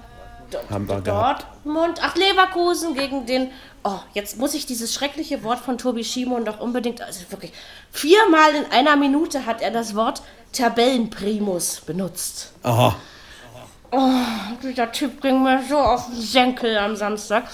Dortmund, 0.50 2.00
ach 2.02 2.16
Leverkusen 2.16 2.94
gegen 2.94 3.26
den. 3.26 3.50
Oh, 3.84 3.98
jetzt 4.14 4.38
muss 4.38 4.54
ich 4.54 4.66
dieses 4.66 4.94
schreckliche 4.94 5.42
Wort 5.44 5.58
von 5.58 5.78
Tobi 5.78 6.04
Schimon 6.04 6.44
doch 6.44 6.60
unbedingt. 6.60 7.02
Also 7.02 7.20
wirklich, 7.30 7.52
viermal 7.92 8.54
in 8.54 8.70
einer 8.70 8.96
Minute 8.96 9.46
hat 9.46 9.62
er 9.62 9.70
das 9.70 9.94
Wort 9.94 10.22
Tabellenprimus 10.52 11.82
benutzt. 11.82 12.52
Aha. 12.62 12.96
Dieser 14.62 14.92
Typ 14.92 15.22
ging 15.22 15.42
mir 15.42 15.62
so 15.66 15.78
auf 15.78 16.06
den 16.06 16.20
Senkel 16.20 16.76
am 16.76 16.94
Samstag. 16.94 17.44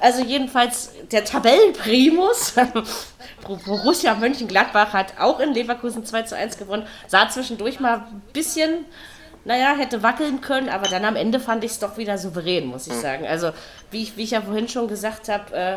Also 0.00 0.24
jedenfalls 0.24 0.90
der 1.12 1.24
Tabellenprimus. 1.24 2.54
Borussia 3.66 4.14
Mönchengladbach 4.14 4.92
hat 4.92 5.18
auch 5.18 5.38
in 5.38 5.54
Leverkusen 5.54 6.04
2 6.04 6.22
zu 6.22 6.36
1 6.36 6.58
gewonnen. 6.58 6.86
Sah 7.06 7.28
zwischendurch 7.28 7.78
mal 7.78 7.98
ein 7.98 8.22
bisschen, 8.32 8.86
naja, 9.44 9.74
hätte 9.76 10.02
wackeln 10.02 10.40
können, 10.40 10.68
aber 10.68 10.88
dann 10.88 11.04
am 11.04 11.16
Ende 11.16 11.38
fand 11.40 11.64
ich 11.64 11.72
es 11.72 11.78
doch 11.78 11.96
wieder 11.96 12.16
souverän, 12.18 12.66
muss 12.66 12.86
ich 12.86 12.94
sagen. 12.94 13.26
Also 13.26 13.50
wie 13.90 14.02
ich, 14.02 14.16
wie 14.16 14.22
ich 14.22 14.30
ja 14.32 14.40
vorhin 14.40 14.68
schon 14.68 14.88
gesagt 14.88 15.28
habe, 15.28 15.54
äh, 15.54 15.76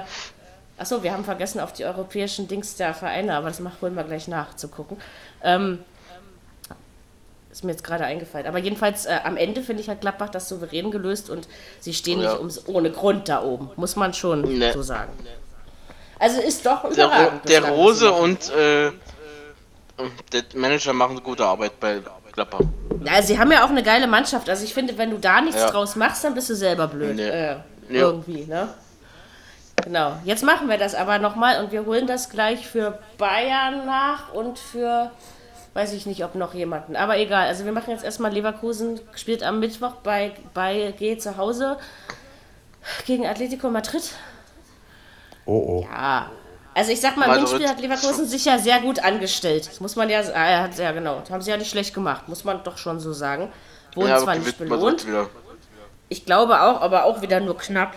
achso, 0.77 1.03
wir 1.03 1.11
haben 1.13 1.25
vergessen 1.25 1.59
auf 1.59 1.73
die 1.73 1.85
europäischen 1.85 2.47
Dings 2.47 2.75
der 2.75 2.93
Vereine, 2.93 3.35
aber 3.35 3.47
das 3.49 3.59
machen 3.59 3.95
wir 3.95 4.03
gleich 4.03 4.27
nach 4.27 4.55
zu 4.55 4.67
gucken. 4.69 4.97
Ähm, 5.43 5.79
ist 7.51 7.63
mir 7.63 7.71
jetzt 7.71 7.83
gerade 7.83 8.05
eingefallen. 8.05 8.45
Aber 8.45 8.59
jedenfalls 8.59 9.05
äh, 9.05 9.19
am 9.23 9.35
Ende 9.35 9.63
finde 9.63 9.81
ich 9.81 9.89
hat 9.89 10.01
Gladbach 10.01 10.29
das 10.29 10.47
souverän 10.47 10.91
gelöst 10.91 11.29
und 11.29 11.47
sie 11.79 11.93
stehen 11.93 12.21
Ja. 12.21 12.29
nicht 12.31 12.39
ums, 12.39 12.67
ohne 12.67 12.91
Grund 12.91 13.27
da 13.29 13.41
oben, 13.43 13.71
muss 13.77 13.95
man 13.95 14.13
schon 14.13 14.41
Nee. 14.59 14.71
so 14.73 14.81
sagen. 14.83 15.11
Also 16.19 16.39
ist 16.41 16.65
doch 16.65 16.91
Der, 16.93 17.07
Ro 17.07 17.31
der 17.47 17.63
Rose 17.65 18.11
und 18.11 18.49
äh, 18.51 18.91
der 20.31 20.43
Manager 20.55 20.93
machen 20.93 21.21
gute 21.23 21.45
Arbeit 21.45 21.79
bei 21.79 21.99
Klapper. 22.31 22.59
Ja, 23.07 23.21
sie 23.21 23.39
haben 23.39 23.51
ja 23.51 23.63
auch 23.65 23.69
eine 23.69 23.83
geile 23.83 24.07
Mannschaft. 24.07 24.49
Also 24.49 24.63
ich 24.63 24.73
finde, 24.73 24.97
wenn 24.97 25.11
du 25.11 25.17
da 25.17 25.41
nichts 25.41 25.61
Ja. 25.61 25.69
draus 25.71 25.95
machst, 25.95 26.23
dann 26.23 26.33
bist 26.33 26.49
du 26.49 26.55
selber 26.55 26.87
blöd. 26.87 27.15
Nee. 27.15 27.27
Äh, 27.27 27.51
Ja. 27.89 28.01
Irgendwie, 28.01 28.45
ne? 28.45 28.67
Genau. 29.83 30.17
Jetzt 30.25 30.43
machen 30.43 30.67
wir 30.67 30.77
das 30.77 30.93
aber 30.93 31.19
nochmal 31.19 31.63
und 31.63 31.71
wir 31.71 31.85
holen 31.85 32.05
das 32.07 32.29
gleich 32.29 32.67
für 32.67 32.99
Bayern 33.17 33.85
nach 33.85 34.33
und 34.33 34.59
für, 34.59 35.11
weiß 35.73 35.93
ich 35.93 36.05
nicht, 36.05 36.25
ob 36.25 36.35
noch 36.35 36.53
jemanden. 36.53 36.95
Aber 36.97 37.17
egal. 37.17 37.47
Also 37.47 37.63
wir 37.63 37.71
machen 37.71 37.91
jetzt 37.91 38.03
erstmal 38.03 38.33
Leverkusen, 38.33 38.99
spielt 39.15 39.41
am 39.43 39.59
Mittwoch 39.61 39.93
bei, 40.03 40.33
bei 40.53 40.93
G 40.97 41.17
zu 41.17 41.37
Hause 41.37 41.77
gegen 43.05 43.25
Atletico 43.25 43.69
Madrid. 43.69 44.11
Oh, 45.45 45.53
oh. 45.83 45.87
Ja. 45.89 46.29
Also 46.77 46.91
ich 46.91 47.01
sag 47.01 47.17
mal, 47.17 47.23
im 47.25 47.31
Madrid. 47.31 47.47
Hinspiel 47.47 47.67
hat 47.67 47.81
Leverkusen 47.81 48.27
sich 48.27 48.45
ja 48.45 48.59
sehr 48.59 48.79
gut 48.81 49.03
angestellt. 49.03 49.67
Das 49.67 49.79
muss 49.79 49.95
man 49.95 50.09
ja, 50.11 50.19
hat 50.61 50.77
ja 50.77 50.91
genau, 50.91 51.21
das 51.21 51.31
haben 51.31 51.41
sie 51.41 51.49
ja 51.49 51.57
nicht 51.57 51.71
schlecht 51.71 51.91
gemacht, 51.91 52.27
muss 52.29 52.43
man 52.43 52.63
doch 52.63 52.77
schon 52.77 52.99
so 52.99 53.13
sagen. 53.13 53.49
Wurden 53.95 54.09
Ja, 54.09 54.19
zwar 54.19 54.35
nicht 54.35 54.59
belohnt, 54.59 55.03
ich 56.09 56.23
glaube 56.23 56.61
auch, 56.61 56.79
aber 56.81 57.05
auch 57.05 57.21
wieder 57.23 57.39
nur 57.39 57.57
knapp. 57.57 57.95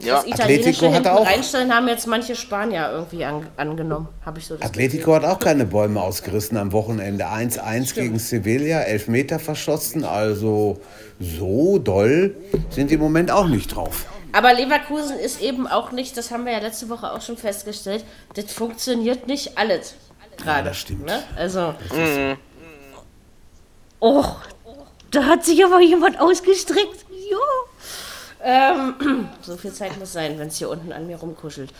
Ja, 0.00 0.16
Das 0.16 0.26
italienische 0.26 0.68
Atletico 0.70 0.92
hinten 0.94 1.08
auch- 1.08 1.26
reinstellen 1.26 1.74
haben 1.74 1.88
jetzt 1.88 2.06
manche 2.06 2.36
Spanier 2.36 2.88
irgendwie 2.92 3.24
an, 3.24 3.46
angenommen, 3.56 4.08
habe 4.24 4.38
ich 4.38 4.46
so 4.46 4.56
das 4.56 4.68
Atletico 4.68 5.14
hat 5.14 5.24
auch 5.24 5.38
keine 5.40 5.64
Bäume 5.66 6.00
ausgerissen 6.00 6.56
am 6.56 6.70
Wochenende. 6.72 7.26
1-1 7.26 7.94
gegen 7.94 8.18
Sevilla, 8.20 8.80
Elfmeter 8.82 9.38
verschossen. 9.40 10.04
Also 10.04 10.80
so 11.20 11.78
doll 11.78 12.36
sind 12.70 12.90
die 12.90 12.94
im 12.94 13.00
Moment 13.00 13.30
auch 13.32 13.46
nicht 13.48 13.74
drauf. 13.74 14.06
Aber 14.34 14.52
Leverkusen 14.52 15.18
ist 15.18 15.40
eben 15.40 15.66
auch 15.68 15.92
nicht, 15.92 16.16
das 16.16 16.30
haben 16.32 16.44
wir 16.44 16.52
ja 16.52 16.58
letzte 16.58 16.88
Woche 16.88 17.12
auch 17.12 17.22
schon 17.22 17.36
festgestellt, 17.36 18.04
das 18.34 18.52
funktioniert 18.52 19.28
nicht 19.28 19.56
alles 19.56 19.94
gerade. 20.36 20.68
das 20.68 20.78
stimmt. 20.78 21.06
Ne? 21.06 21.22
Also. 21.36 21.74
Oh, 24.00 24.24
da 25.10 25.24
hat 25.24 25.44
sich 25.44 25.64
aber 25.64 25.80
jemand 25.80 26.20
ausgestreckt. 26.20 27.06
Jo. 27.30 27.38
Ähm, 28.42 29.28
so 29.40 29.56
viel 29.56 29.72
Zeit 29.72 29.98
muss 29.98 30.12
sein, 30.12 30.38
wenn 30.38 30.48
es 30.48 30.58
hier 30.58 30.68
unten 30.68 30.92
an 30.92 31.06
mir 31.06 31.16
rumkuschelt. 31.16 31.72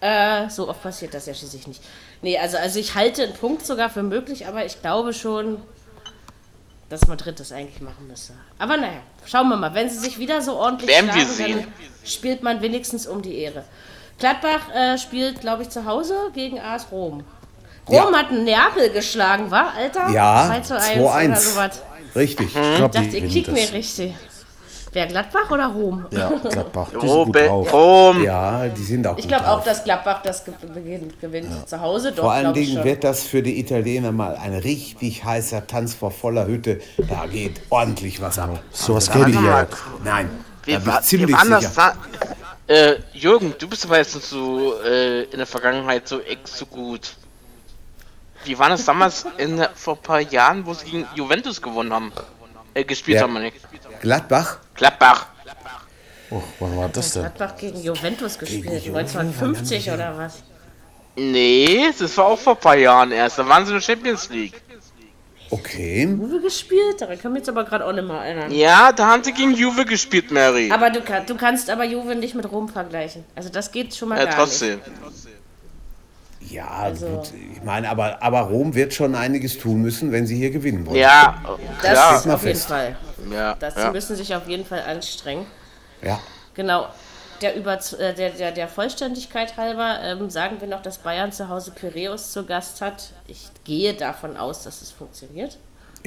Äh, 0.00 0.48
so 0.48 0.68
oft 0.68 0.82
passiert 0.82 1.12
das 1.12 1.26
ja 1.26 1.34
schließlich 1.34 1.66
nicht. 1.66 1.82
Nee, 2.22 2.38
also, 2.38 2.56
also 2.56 2.78
ich 2.78 2.94
halte 2.94 3.24
einen 3.24 3.34
Punkt 3.34 3.66
sogar 3.66 3.90
für 3.90 4.02
möglich, 4.02 4.46
aber 4.46 4.64
ich 4.64 4.80
glaube 4.80 5.12
schon, 5.12 5.60
dass 6.88 7.06
Madrid 7.08 7.38
das 7.40 7.52
eigentlich 7.52 7.80
machen 7.80 8.06
müsste. 8.06 8.32
Aber 8.58 8.76
naja, 8.76 9.00
schauen 9.24 9.48
wir 9.48 9.56
mal. 9.56 9.74
Wenn 9.74 9.88
sie 9.90 9.98
sich 9.98 10.18
wieder 10.18 10.40
so 10.42 10.54
ordentlich 10.56 10.88
Werden 10.90 11.06
wir 11.06 11.14
schlagen, 11.14 11.34
sehen. 11.34 11.58
dann 11.60 11.72
spielt 12.08 12.42
man 12.42 12.60
wenigstens 12.62 13.06
um 13.06 13.22
die 13.22 13.38
Ehre. 13.38 13.64
Gladbach 14.18 14.72
äh, 14.74 14.96
spielt, 14.96 15.40
glaube 15.40 15.62
ich, 15.62 15.68
zu 15.68 15.84
Hause 15.84 16.14
gegen 16.32 16.58
AS 16.60 16.86
Rom. 16.92 17.24
Rom 17.88 17.94
Ja. 18.12 18.12
hat 18.18 18.32
Neapel 18.32 18.90
geschlagen, 18.90 19.50
war, 19.50 19.74
Alter? 19.74 20.08
Ja, 20.10 20.46
2 20.48 20.60
zu 20.60 20.76
1 20.80 21.00
oder 21.00 21.10
2-1. 21.12 21.36
sowas. 21.36 21.82
Richtig. 22.14 22.46
Ich 22.46 22.52
glaube, 22.52 22.84
Ich 22.98 23.04
dachte, 23.04 23.16
ihr 23.18 23.28
kickt 23.28 23.48
mir 23.48 23.62
das. 23.62 23.72
richtig. 23.72 24.14
Wer, 24.96 25.06
Gladbach 25.08 25.50
oder 25.50 25.66
Rom? 25.66 26.06
Ja, 26.10 26.30
Gladbach. 26.30 26.88
Die 26.88 27.00
sind 27.00 27.10
Rom, 27.10 27.26
gut 27.26 27.36
drauf. 27.36 27.70
Rom. 27.74 28.22
Ja, 28.24 28.66
die 28.66 28.82
sind 28.82 29.06
auch 29.06 29.18
Ich 29.18 29.28
glaube 29.28 29.46
auch, 29.46 29.62
dass 29.62 29.84
Gladbach 29.84 30.22
das 30.22 30.42
ge- 30.42 30.54
gewinnt, 30.74 31.20
gewinnt. 31.20 31.68
zu 31.68 31.78
Hause. 31.78 32.12
Doch, 32.12 32.22
Vor 32.22 32.32
allen 32.32 32.54
Dingen 32.54 32.76
schon. 32.76 32.84
wird 32.84 33.04
das 33.04 33.24
für 33.24 33.42
die 33.42 33.60
Italiener 33.60 34.10
mal 34.10 34.36
ein 34.36 34.54
richtig 34.54 35.22
heißer 35.22 35.66
Tanz 35.66 35.92
vor 35.92 36.10
voller 36.12 36.46
Hütte. 36.46 36.80
Da 37.10 37.26
geht 37.26 37.60
ordentlich 37.68 38.22
was 38.22 38.38
ab. 38.38 38.58
So 38.70 38.94
was 38.94 39.10
die 39.10 39.18
ich- 39.18 39.34
ja. 39.34 39.66
Nein, 40.02 40.30
Wir, 40.64 40.78
da 40.78 40.84
bin 40.84 40.92
wa- 40.94 40.98
ich 41.00 41.04
ziemlich 41.04 41.28
wir 41.28 41.50
waren 41.50 41.60
sicher. 41.60 41.94
äh, 42.66 42.94
Jürgen, 43.12 43.52
du 43.58 43.68
bist 43.68 43.84
aber 43.84 43.98
jetzt 43.98 44.14
nicht 44.14 44.26
so 44.26 44.80
äh, 44.82 45.24
in 45.24 45.36
der 45.36 45.46
Vergangenheit 45.46 46.08
so 46.08 46.20
ex 46.22 46.56
so 46.56 46.64
gut. 46.64 47.16
Wie 48.46 48.58
war 48.58 48.70
das 48.70 48.86
damals 48.86 49.26
in, 49.36 49.62
vor 49.74 49.96
ein 49.96 50.02
paar 50.02 50.20
Jahren, 50.22 50.64
wo 50.64 50.72
sie 50.72 50.86
gegen 50.86 51.06
Juventus 51.14 51.60
gewonnen 51.60 51.92
haben? 51.92 52.12
Äh, 52.76 52.84
gespielt 52.84 53.16
Ja. 53.16 53.22
haben, 53.22 53.32
meine 53.32 53.48
ich. 53.48 53.54
Gladbach? 54.00 54.58
Gladbach. 54.74 55.26
Oh, 56.30 56.42
wann 56.60 56.76
war 56.76 56.88
das 56.90 57.12
denn? 57.12 57.22
Gladbach 57.22 57.56
gegen 57.56 57.80
Juventus 57.80 58.38
gespielt, 58.38 58.66
1950 58.84 59.90
oder 59.90 60.18
was? 60.18 60.42
Nee, 61.16 61.86
das 61.98 62.14
war 62.18 62.26
auch 62.26 62.38
vor 62.38 62.52
ein 62.54 62.60
paar 62.60 62.76
Jahren 62.76 63.12
erst. 63.12 63.38
Da 63.38 63.48
waren 63.48 63.64
sie 63.64 63.70
in 63.72 63.78
der 63.78 63.82
Champions 63.82 64.28
League. 64.28 64.60
Okay. 65.48 66.02
Juve 66.02 66.40
gespielt? 66.42 67.00
Daran 67.00 67.18
kann 67.18 67.32
mich 67.32 67.40
jetzt 67.40 67.48
aber 67.48 67.64
gerade 67.64 67.86
auch 67.86 67.92
nicht 67.92 68.06
mehr 68.06 68.16
erinnern. 68.16 68.50
Ja, 68.50 68.92
da 68.92 69.06
haben 69.06 69.24
sie 69.24 69.32
gegen 69.32 69.54
Juve 69.54 69.86
gespielt, 69.86 70.30
Mary. 70.30 70.70
Aber 70.70 70.90
du, 70.90 71.00
kann, 71.00 71.24
du 71.24 71.34
kannst 71.36 71.70
aber 71.70 71.84
Juve 71.84 72.14
nicht 72.16 72.34
mit 72.34 72.50
Rom 72.50 72.68
vergleichen. 72.68 73.24
Also 73.34 73.48
das 73.48 73.70
geht 73.72 73.94
schon 73.94 74.10
mal 74.10 74.18
Ja, 74.18 74.24
gar 74.26 74.34
trotzdem. 74.34 74.80
Ja, 74.80 74.92
Also- 76.68 77.06
gut. 77.06 77.32
Ich 77.52 77.62
meine, 77.62 77.88
aber, 77.88 78.22
aber 78.22 78.40
Rom 78.42 78.74
wird 78.74 78.94
schon 78.94 79.14
einiges 79.14 79.58
tun 79.58 79.82
müssen, 79.82 80.12
wenn 80.12 80.26
sie 80.26 80.36
hier 80.36 80.50
gewinnen 80.50 80.86
wollen. 80.86 80.96
Ja, 80.96 81.36
Das 81.82 81.98
steht 82.20 82.26
mal 82.26 82.34
auf 82.34 82.44
jeden. 82.44 82.58
Fall. 82.58 82.96
Ja, 83.30 83.54
Das 83.58 83.74
ja. 83.76 83.90
müssen 83.90 84.16
sich 84.16 84.34
auf 84.34 84.46
jeden 84.48 84.64
Fall 84.64 84.82
anstrengen. 84.82 85.46
Ja. 86.02 86.20
Genau. 86.54 86.86
Der, 87.42 87.54
Über, 87.54 87.74
äh, 87.98 88.14
der, 88.14 88.30
der, 88.30 88.52
der 88.52 88.66
Vollständigkeit 88.66 89.58
halber 89.58 89.98
ähm, 90.02 90.30
sagen 90.30 90.56
wir 90.60 90.68
noch, 90.68 90.80
dass 90.80 90.98
Bayern 90.98 91.32
zu 91.32 91.48
Hause 91.50 91.70
Piräus 91.70 92.32
zu 92.32 92.46
Gast 92.46 92.80
hat. 92.80 93.10
Ich 93.26 93.48
gehe 93.64 93.92
davon 93.92 94.36
aus, 94.38 94.62
dass 94.62 94.80
es 94.80 94.90
funktioniert. 94.90 95.58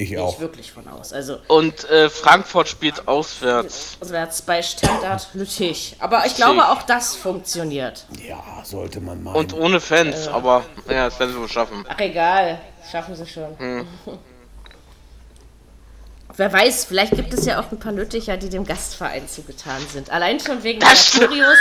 Ich 0.02 0.16
auch. 0.18 0.32
ich 0.34 0.40
wirklich 0.40 0.72
von 0.72 0.88
aus. 0.88 1.12
Also 1.12 1.38
Und 1.48 1.84
äh, 1.90 2.08
Frankfurt 2.08 2.68
spielt 2.68 3.06
auswärts. 3.06 3.98
auswärts 4.00 4.40
bei 4.42 4.62
Standard 4.62 5.28
Lüttich. 5.34 5.96
Aber 5.98 6.24
ich 6.24 6.34
glaube, 6.36 6.68
auch 6.68 6.82
das 6.82 7.14
funktioniert. 7.16 8.06
Ja, 8.26 8.42
sollte 8.64 9.00
man 9.00 9.22
meinen. 9.22 9.36
Und 9.36 9.52
ohne 9.52 9.78
Fans, 9.80 10.26
aber 10.28 10.64
ja, 10.88 11.04
das 11.04 11.18
werden 11.20 11.32
sie 11.34 11.38
wohl 11.40 11.48
schaffen. 11.48 11.84
Ach 11.88 11.98
egal, 11.98 12.58
schaffen 12.90 13.14
sie 13.14 13.26
schon. 13.26 13.58
Hm. 13.58 13.86
Wer 16.36 16.52
weiß, 16.52 16.84
vielleicht 16.86 17.14
gibt 17.16 17.34
es 17.34 17.44
ja 17.44 17.60
auch 17.60 17.70
ein 17.72 17.78
paar 17.78 17.92
Lütticher, 17.92 18.36
die 18.36 18.48
dem 18.48 18.64
Gastverein 18.64 19.28
zugetan 19.28 19.84
sind. 19.92 20.10
Allein 20.10 20.38
schon 20.40 20.62
wegen 20.62 20.80
Das 20.80 20.90
der 20.90 20.96
stimmt. 20.96 21.24
Furios. 21.26 21.58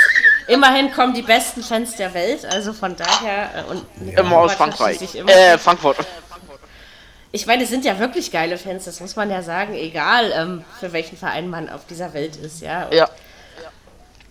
Immerhin 0.47 0.91
kommen 0.93 1.13
die 1.13 1.23
besten 1.23 1.61
Fans 1.63 1.95
der 1.97 2.13
Welt, 2.13 2.45
also 2.45 2.71
von 2.71 2.95
daher. 2.95 3.49
äh, 3.67 3.69
Und 3.69 3.85
Immer 4.17 4.37
aus 4.37 4.53
Frankreich. 4.53 5.15
immer- 5.15 5.29
Äh, 5.31 5.57
Frankfurt. 5.57 5.97
Ich 7.31 7.45
meine, 7.45 7.63
es 7.63 7.69
sind 7.69 7.85
ja 7.85 7.99
wirklich 7.99 8.31
geile 8.31 8.57
Fans, 8.57 8.85
das 8.85 8.99
muss 9.01 9.15
man 9.15 9.29
ja 9.29 9.43
sagen, 9.43 9.75
egal 9.75 10.31
ähm, 10.35 10.63
für 10.79 10.91
welchen 10.93 11.15
Verein 11.17 11.47
man 11.49 11.69
auf 11.69 11.85
dieser 11.87 12.13
Welt 12.13 12.35
ist, 12.37 12.61
ja. 12.61 12.85
Und 12.85 12.93
Ja. 12.95 13.07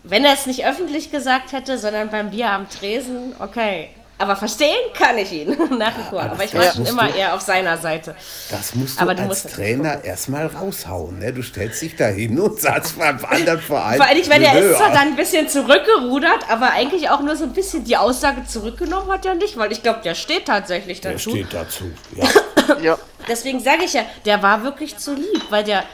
Wenn 0.05 0.25
er 0.25 0.33
es 0.33 0.47
nicht 0.47 0.65
öffentlich 0.67 1.11
gesagt 1.11 1.53
hätte, 1.53 1.77
sondern 1.79 2.09
beim 2.11 2.31
Bier 2.31 2.51
am 2.51 2.69
Tresen, 2.69 3.35
okay. 3.41 3.91
Aber 4.21 4.35
verstehen 4.35 4.75
kann 4.95 5.17
ich 5.17 5.31
ihn 5.33 5.51
nach 5.79 5.97
wie 5.97 6.03
vor. 6.11 6.23
Aber 6.23 6.43
ich 6.43 6.53
war 6.53 6.73
schon 6.73 6.87
immer 6.87 7.07
du- 7.09 7.17
eher 7.19 7.35
auf 7.35 7.41
seiner 7.41 7.79
Seite. 7.79 8.17
Das 8.51 8.75
musst 8.75 8.99
du 8.99 9.03
Aber 9.03 9.15
du 9.15 9.23
als 9.23 9.45
musst 9.45 9.55
Trainer 9.55 10.03
erstmal 10.05 10.47
raushauen. 10.47 11.21
Ne? 11.21 11.33
Du 11.33 11.43
stellst 11.43 11.83
dich 11.83 11.95
da 11.95 12.07
hin 12.07 12.39
und 12.41 12.59
sagst 12.61 12.99
beim 12.99 13.25
anderen 13.25 13.61
Verein. 13.61 13.97
Vor 13.97 14.07
allem, 14.07 14.29
wenn 14.29 14.43
er 14.43 14.59
ist 14.59 14.77
zwar 14.77 14.89
dann 14.91 15.09
ein 15.09 15.17
bisschen 15.17 15.49
zurückgerudert, 15.49 16.51
aber 16.51 16.71
eigentlich 16.73 17.11
auch 17.11 17.21
nur 17.21 17.37
so 17.37 17.45
ein 17.45 17.53
bisschen 17.53 17.85
die 17.85 17.97
Aussage 17.97 18.45
zurückgenommen 18.45 19.09
hat 19.13 19.25
er 19.25 19.37
nicht, 19.37 19.57
weil 19.57 19.71
ich 19.71 19.85
glaube, 19.85 20.01
der 20.03 20.17
steht 20.17 20.47
tatsächlich 20.47 21.01
Der 21.01 21.13
dazu. 21.13 21.31
steht 21.31 21.53
dazu. 21.55 21.85
Ja. 22.17 22.25
Ja. 22.83 22.99
Deswegen 23.27 23.61
sage 23.61 23.85
ich 23.85 23.93
ja, 23.93 24.05
der 24.25 24.43
war 24.43 24.63
wirklich 24.63 24.97
zu 24.97 25.15
lieb, 25.15 25.51
weil 25.51 25.65
der, 25.65 25.85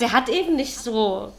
der 0.00 0.12
hat 0.12 0.28
eben 0.28 0.56
nicht 0.56 0.78
so 0.78 1.32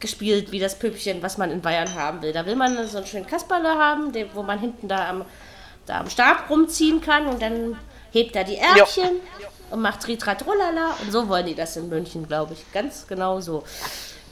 gespielt 0.00 0.52
wie 0.52 0.58
das 0.58 0.78
Püppchen, 0.78 1.22
was 1.22 1.38
man 1.38 1.50
in 1.50 1.60
Bayern 1.60 1.94
haben 1.94 2.22
will. 2.22 2.32
Da 2.32 2.44
will 2.44 2.56
man 2.56 2.86
so 2.86 2.98
einen 2.98 3.06
schönen 3.06 3.26
Kasperle 3.26 3.68
haben, 3.68 4.12
den, 4.12 4.28
wo 4.34 4.42
man 4.42 4.58
hinten 4.58 4.88
da 4.88 5.08
am, 5.08 5.24
da 5.86 6.00
am 6.00 6.10
Stab 6.10 6.50
rumziehen 6.50 7.00
kann 7.00 7.26
und 7.26 7.40
dann 7.40 7.78
hebt 8.10 8.36
er 8.36 8.44
die 8.44 8.56
Ärmchen 8.56 9.20
und 9.70 9.80
macht 9.80 10.02
Tritrat-Rollala 10.02 10.96
und 11.00 11.12
so 11.12 11.28
wollen 11.28 11.46
die 11.46 11.54
das 11.54 11.76
in 11.76 11.88
München, 11.88 12.26
glaube 12.28 12.54
ich. 12.54 12.72
Ganz 12.72 13.06
genau 13.06 13.40
so. 13.40 13.64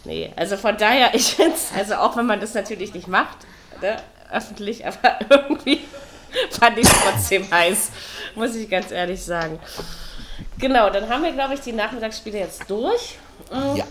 Nee, 0.05 0.33
also 0.37 0.57
von 0.57 0.77
daher, 0.77 1.11
ich 1.15 1.35
finde 1.35 1.57
also 1.77 1.95
auch 1.95 2.17
wenn 2.17 2.27
man 2.27 2.41
das 2.41 2.55
natürlich 2.55 2.93
nicht 2.93 3.09
macht, 3.09 3.39
ne, 3.81 3.97
öffentlich, 4.31 4.87
aber 4.87 5.19
irgendwie 5.31 5.85
fand 6.51 6.79
ich 6.79 6.89
trotzdem 6.89 7.51
heiß, 7.51 7.91
muss 8.35 8.55
ich 8.55 8.69
ganz 8.69 8.91
ehrlich 8.91 9.23
sagen. 9.23 9.59
Genau, 10.59 10.91
dann 10.91 11.09
haben 11.09 11.23
wir, 11.23 11.33
glaube 11.33 11.55
ich, 11.55 11.61
die 11.61 11.73
Nachmittagsspiele 11.73 12.39
jetzt 12.39 12.69
durch. 12.69 13.17
ja. 13.77 13.85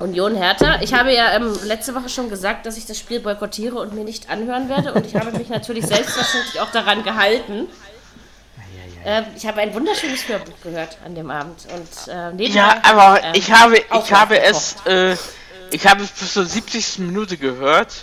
Union 0.00 0.34
Hertha. 0.34 0.80
Ich 0.80 0.94
habe 0.94 1.12
ja 1.12 1.34
ähm, 1.36 1.56
letzte 1.64 1.94
Woche 1.94 2.08
schon 2.08 2.30
gesagt, 2.30 2.64
dass 2.64 2.78
ich 2.78 2.86
das 2.86 2.98
Spiel 2.98 3.20
boykottiere 3.20 3.76
und 3.76 3.92
mir 3.94 4.04
nicht 4.04 4.30
anhören 4.30 4.68
werde. 4.68 4.94
Und 4.94 5.06
ich 5.06 5.14
habe 5.14 5.30
mich 5.36 5.48
natürlich 5.48 5.86
selbstverständlich 5.86 6.60
auch 6.60 6.72
daran 6.72 7.04
gehalten. 7.04 7.68
Ähm, 9.04 9.24
ich 9.36 9.46
habe 9.46 9.60
ein 9.60 9.72
wunderschönes 9.74 10.26
Hörbuch 10.28 10.54
gehört 10.62 10.98
an 11.04 11.14
dem 11.14 11.30
Abend. 11.30 11.66
Und, 11.74 12.12
äh, 12.12 12.44
Ja, 12.46 12.80
aber 12.82 13.22
ähm, 13.22 13.32
ich 13.34 13.52
habe, 13.52 13.76
ich 13.78 14.12
habe 14.12 14.40
es, 14.40 14.76
äh, 14.86 15.16
ich 15.70 15.86
habe 15.86 16.02
es 16.02 16.10
bis 16.10 16.32
zur 16.32 16.44
70. 16.44 16.98
Minute 17.00 17.36
gehört. 17.36 17.94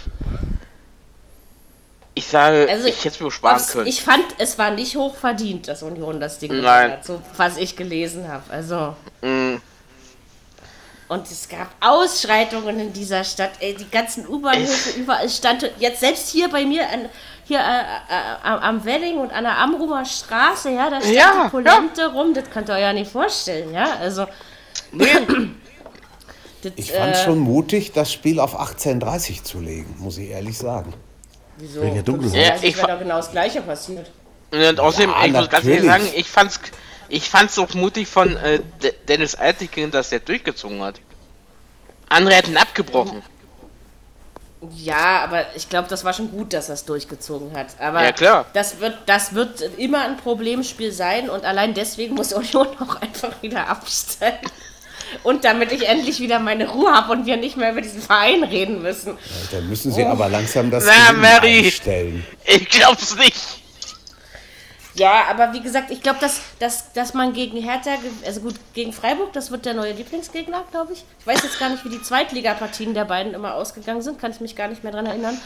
Ich 2.18 2.26
sage, 2.28 2.68
Also, 2.70 2.88
ich 2.88 2.98
hätte 3.06 3.16
es 3.16 3.20
mir 3.22 3.32
sparen 3.32 3.62
können. 3.72 3.88
Ich 3.88 4.02
fand, 4.02 4.24
es 4.40 4.58
war 4.58 4.72
nicht 4.72 4.96
hoch 4.96 5.16
verdient, 5.16 5.68
dass 5.68 5.84
Union 5.84 6.20
das 6.20 6.40
Ding 6.40 6.50
gewonnen 6.50 6.66
Nein. 6.66 6.92
hat, 6.94 7.06
so 7.06 7.22
was 7.36 7.58
ich 7.58 7.76
gelesen 7.76 8.28
habe. 8.28 8.44
Also. 8.50 8.96
Mm. 9.22 9.58
Und 11.10 11.32
es 11.32 11.48
gab 11.48 11.70
Ausschreitungen 11.80 12.80
in 12.80 12.92
dieser 12.92 13.24
Stadt. 13.24 13.52
Ey, 13.60 13.76
die 13.76 13.90
ganzen 13.90 14.28
U-Bahnhöfe, 14.28 15.00
überall 15.00 15.30
stand. 15.30 15.70
Jetzt 15.78 16.00
selbst 16.00 16.30
hier 16.30 16.50
bei 16.50 16.66
mir 16.66 16.90
an, 16.90 17.08
hier 17.46 17.60
äh, 17.60 17.62
äh, 17.62 18.38
am- 18.44 18.84
Welling 18.84 19.18
und 19.20 19.32
an 19.32 19.44
der 19.44 19.58
Amrumer 19.58 20.04
Straße, 20.04 20.72
ja, 20.72 20.90
da 20.90 21.00
stand 21.00 21.14
Ja, 21.16 21.44
die 21.46 21.50
Polente 21.52 22.12
rum. 22.12 22.34
Das 22.34 22.50
könnt 22.50 22.68
ihr 22.70 22.74
euch 22.76 22.82
ja 22.82 22.94
nicht 22.94 23.12
vorstellen, 23.12 23.72
ja. 23.74 23.96
Also. 24.02 24.26
das, 26.62 26.72
Ich 26.76 26.92
fand 26.92 27.16
äh, 27.16 27.24
schon 27.24 27.40
mutig, 27.40 27.92
das 27.94 28.12
Spiel 28.12 28.40
auf 28.40 28.60
18.30 28.60 29.44
zu 29.44 29.60
legen, 29.60 29.96
muss 30.00 30.18
ich 30.18 30.30
ehrlich 30.32 30.58
sagen. 30.58 30.94
Wieso? 31.58 31.82
Wegen 31.82 31.96
der 31.96 32.04
Dunkelheit. 32.04 32.62
Ja, 32.62 32.68
ich 32.70 32.76
fa- 32.76 32.88
doch 32.88 33.00
genau 33.00 33.18
das 33.18 33.32
Gleiche 33.32 33.62
passiert. 33.62 34.10
Und 34.52 34.80
außerdem, 34.80 35.10
Ja, 35.12 35.26
ich 35.26 35.34
muss 35.34 35.50
ganz 35.50 35.66
ehrlich 35.66 35.86
sagen, 35.86 36.10
ich 36.16 36.30
fand's, 36.30 36.60
ich 37.10 37.30
fand's 37.30 37.58
auch 37.60 37.74
mutig 37.74 38.08
von 38.08 38.36
äh, 38.38 38.60
De- 38.82 38.94
Dennis 39.08 39.36
Altikin, 39.36 39.92
dass 39.92 40.10
der 40.10 40.20
durchgezogen 40.20 40.82
hat. 40.82 41.00
Andere 42.10 42.36
hätten 42.36 42.56
abgebrochen. 42.58 43.22
Ja, 44.76 45.24
aber 45.24 45.56
ich 45.56 45.70
glaube, 45.70 45.88
das 45.88 46.04
war 46.04 46.14
schon 46.14 46.32
gut, 46.32 46.52
dass 46.54 46.70
er 46.70 46.74
es 46.74 46.86
durchgezogen 46.86 47.56
hat. 47.56 47.80
Aber 47.80 48.04
Ja, 48.04 48.12
klar. 48.12 48.46
Das, 48.54 48.80
wird, 48.80 48.98
das 49.06 49.34
wird 49.36 49.62
immer 49.78 50.02
ein 50.04 50.18
Problemspiel 50.18 50.92
sein 50.92 51.30
und 51.30 51.46
allein 51.46 51.74
deswegen 51.76 52.16
muss 52.16 52.34
Union 52.34 52.68
auch 52.80 52.96
einfach 53.02 53.42
wieder 53.42 53.68
abstellen. 53.68 54.40
Und 55.24 55.44
damit 55.46 55.72
ich 55.72 55.88
endlich 55.88 56.20
wieder 56.20 56.40
meine 56.40 56.68
Ruhe 56.70 56.92
habe 56.92 57.12
und 57.14 57.26
wir 57.26 57.38
nicht 57.38 57.58
mehr 57.58 57.72
über 57.72 57.82
diesen 57.82 58.02
Verein 58.02 58.44
reden 58.44 58.82
müssen. 58.82 59.10
Ja, 59.12 59.58
Dann 59.58 59.70
müssen 59.70 59.92
sie 59.92 60.04
aber 60.06 60.30
langsam 60.30 60.70
das 60.72 60.86
Na, 60.86 61.14
Mary. 61.14 61.66
einstellen. 61.66 62.26
Ich 62.46 62.68
glaub's 62.70 63.16
nicht. 63.18 63.36
Ja, 64.96 65.26
aber 65.30 65.54
wie 65.54 65.62
gesagt, 65.62 65.92
ich 65.92 66.02
glaube, 66.02 66.18
dass, 66.20 66.42
dass, 66.58 66.92
dass 66.94 67.14
man 67.14 67.32
gegen 67.34 67.62
Hertha, 67.62 67.92
also 68.26 68.42
gut, 68.42 68.56
gegen 68.74 68.92
Freiburg, 68.94 69.32
das 69.34 69.52
wird 69.52 69.66
der 69.66 69.76
neue 69.76 69.94
Lieblingsgegner, 69.94 70.64
glaube 70.72 70.94
ich. 70.94 71.04
Ich 71.20 71.28
weiß 71.28 71.44
jetzt 71.44 71.60
gar 71.60 71.70
nicht, 71.70 71.86
wie 71.86 71.90
die 71.90 72.02
Zweitligapartien 72.02 72.96
der 72.96 73.06
beiden 73.06 73.36
immer 73.36 73.54
ausgegangen 73.54 74.02
sind, 74.02 74.20
kann 74.20 74.32
ich 74.32 74.40
mich 74.40 74.56
gar 74.56 74.68
nicht 74.68 74.84
mehr 74.84 74.92
dran 74.92 75.06
erinnern, 75.06 75.40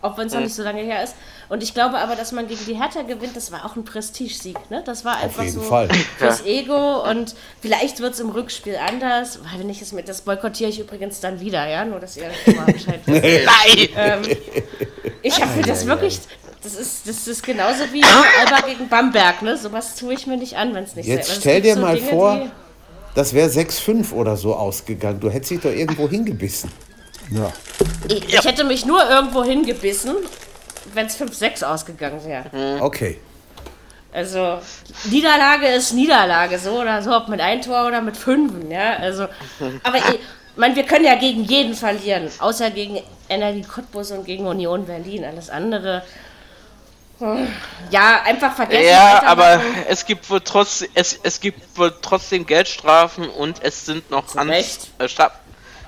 auch 0.00 0.16
wenn 0.16 0.28
es 0.28 0.32
noch 0.34 0.40
nicht 0.40 0.54
so 0.54 0.62
lange 0.62 0.82
her 0.82 1.02
ist. 1.02 1.14
Und 1.48 1.62
ich 1.62 1.74
glaube 1.74 1.98
aber, 1.98 2.14
dass 2.14 2.30
man 2.32 2.46
gegen 2.46 2.64
die 2.66 2.74
Hertha 2.74 3.02
gewinnt, 3.02 3.34
das 3.34 3.50
war 3.50 3.64
auch 3.64 3.74
ein 3.74 3.84
Prestigesieg, 3.84 4.56
ne? 4.70 4.82
Das 4.84 5.04
war 5.04 5.16
einfach 5.16 5.42
jeden 5.42 5.54
so 5.54 5.62
Fall. 5.62 5.88
fürs 6.18 6.44
Ego 6.44 7.08
und 7.08 7.34
vielleicht 7.60 8.00
wird 8.00 8.14
es 8.14 8.20
im 8.20 8.30
Rückspiel 8.30 8.76
anders, 8.76 9.40
weil 9.42 9.60
wenn 9.60 9.70
ich 9.70 9.82
es 9.82 9.92
mit, 9.92 10.08
das 10.08 10.20
boykottiere 10.20 10.70
ich 10.70 10.78
übrigens 10.78 11.20
dann 11.20 11.40
wieder, 11.40 11.66
ja, 11.68 11.84
nur 11.84 11.98
dass 11.98 12.16
ihr 12.16 12.30
mal 12.54 12.66
Bescheid 12.72 13.00
wisst. 13.06 13.24
Nein. 13.24 13.88
Ähm, 13.96 14.36
ich 15.22 15.40
habe 15.40 15.56
mir 15.56 15.62
das 15.62 15.84
wirklich, 15.84 16.20
das 16.62 16.74
ist, 16.74 17.08
das 17.08 17.26
ist 17.26 17.42
genauso 17.42 17.84
wie 17.92 18.04
Alba 18.04 18.66
gegen 18.66 18.88
Bamberg, 18.88 19.42
ne? 19.42 19.56
Sowas 19.56 19.96
tue 19.96 20.14
ich 20.14 20.28
mir 20.28 20.36
nicht 20.36 20.56
an, 20.56 20.74
wenn 20.74 20.84
es 20.84 20.94
nicht 20.94 21.06
Jetzt 21.06 21.28
es 21.28 21.36
stell 21.38 21.60
dir 21.60 21.74
so 21.74 21.80
mal 21.80 21.96
Dinge, 21.96 22.08
vor, 22.08 22.46
das 23.16 23.34
wäre 23.34 23.48
6-5 23.48 24.12
oder 24.12 24.36
so 24.36 24.54
ausgegangen. 24.54 25.18
Du 25.18 25.28
hättest 25.28 25.50
dich 25.50 25.60
doch 25.60 25.72
irgendwo 25.72 26.08
hingebissen. 26.08 26.70
Ja. 27.30 27.52
Ich, 28.08 28.34
ich 28.34 28.44
hätte 28.44 28.64
mich 28.64 28.86
nur 28.86 29.08
irgendwo 29.08 29.44
hingebissen, 29.44 30.16
wenn 30.94 31.06
es 31.06 31.20
5-6 31.20 31.64
ausgegangen 31.64 32.24
wäre. 32.24 32.80
Okay. 32.80 33.20
Also, 34.12 34.58
Niederlage 35.04 35.66
ist 35.68 35.92
Niederlage, 35.92 36.58
so 36.58 36.80
oder 36.80 37.02
so, 37.02 37.14
ob 37.14 37.28
mit 37.28 37.40
ein 37.40 37.60
Tor 37.60 37.86
oder 37.86 38.00
mit 38.00 38.16
fünfen, 38.16 38.70
ja. 38.70 38.96
Also, 38.96 39.26
aber 39.82 39.98
ich 39.98 40.18
meine, 40.56 40.74
wir 40.74 40.84
können 40.84 41.04
ja 41.04 41.14
gegen 41.14 41.44
jeden 41.44 41.74
verlieren, 41.74 42.30
außer 42.38 42.70
gegen 42.70 43.00
NRW 43.28 43.62
Cottbus 43.62 44.10
und 44.12 44.24
gegen 44.24 44.46
Union 44.46 44.86
Berlin. 44.86 45.24
Alles 45.24 45.50
andere. 45.50 46.02
Ja, 47.90 48.22
einfach 48.22 48.54
vergessen. 48.54 48.88
Ja, 48.88 49.24
aber 49.24 49.60
es 49.88 50.06
gibt 50.06 50.30
wohl 50.30 50.40
trotz, 50.40 50.84
es, 50.94 51.18
es 51.22 51.40
gibt 51.40 51.76
wohl 51.76 51.92
trotzdem 52.00 52.46
Geldstrafen 52.46 53.28
und 53.28 53.62
es 53.62 53.84
sind 53.86 54.10
noch 54.10 54.36
An 54.36 54.48
Recht. 54.48 54.88
äh, 54.98 55.08
Straf 55.08 55.32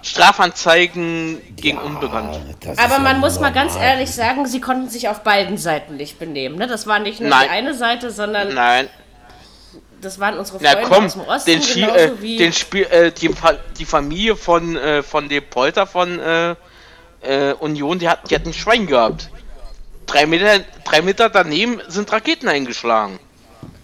Strafanzeigen 0.02 1.40
gegen 1.56 1.78
Ah, 1.78 1.82
Unbekannt. 1.82 2.38
Aber 2.78 2.94
ja 2.94 2.98
man 3.00 3.20
muss 3.20 3.38
mal 3.40 3.50
ganz 3.52 3.74
normal. 3.74 3.90
ehrlich 3.90 4.10
sagen, 4.10 4.46
sie 4.46 4.60
konnten 4.60 4.88
sich 4.88 5.08
auf 5.08 5.20
beiden 5.20 5.58
Seiten 5.58 5.96
nicht 5.96 6.18
benehmen. 6.18 6.56
Ne? 6.56 6.66
Das 6.66 6.86
war 6.86 6.98
nicht 6.98 7.20
nur 7.20 7.28
Nein. 7.30 7.44
die 7.44 7.50
eine 7.50 7.74
Seite, 7.74 8.10
sondern 8.10 8.54
Nein, 8.54 8.88
das 10.00 10.18
waren 10.18 10.38
unsere 10.38 10.58
na 10.62 10.70
Freunde 10.70 10.88
komm, 10.88 11.04
aus 11.04 11.12
dem 11.12 11.22
Osten, 11.22 11.50
den 11.50 11.60
genauso 11.60 11.94
äh, 11.98 12.22
wie 12.22 12.36
den 12.38 12.52
Spiel, 12.52 12.84
äh, 12.84 13.12
die, 13.12 13.28
Fa- 13.28 13.58
die 13.78 13.84
Familie 13.84 14.36
von 14.36 14.76
äh, 14.76 15.02
von 15.02 15.28
dem 15.28 15.44
Polter 15.44 15.86
von 15.86 16.18
äh, 16.18 16.54
äh, 17.22 17.52
Union, 17.54 17.98
die 17.98 18.08
hat, 18.08 18.30
die 18.30 18.34
hat 18.34 18.46
ein 18.46 18.54
Schwein 18.54 18.86
gehabt. 18.86 19.28
Drei 20.06 20.24
Meter, 20.26 20.60
drei 20.84 21.02
Meter 21.02 21.28
daneben 21.28 21.80
sind 21.88 22.10
Raketen 22.10 22.48
eingeschlagen. 22.48 23.20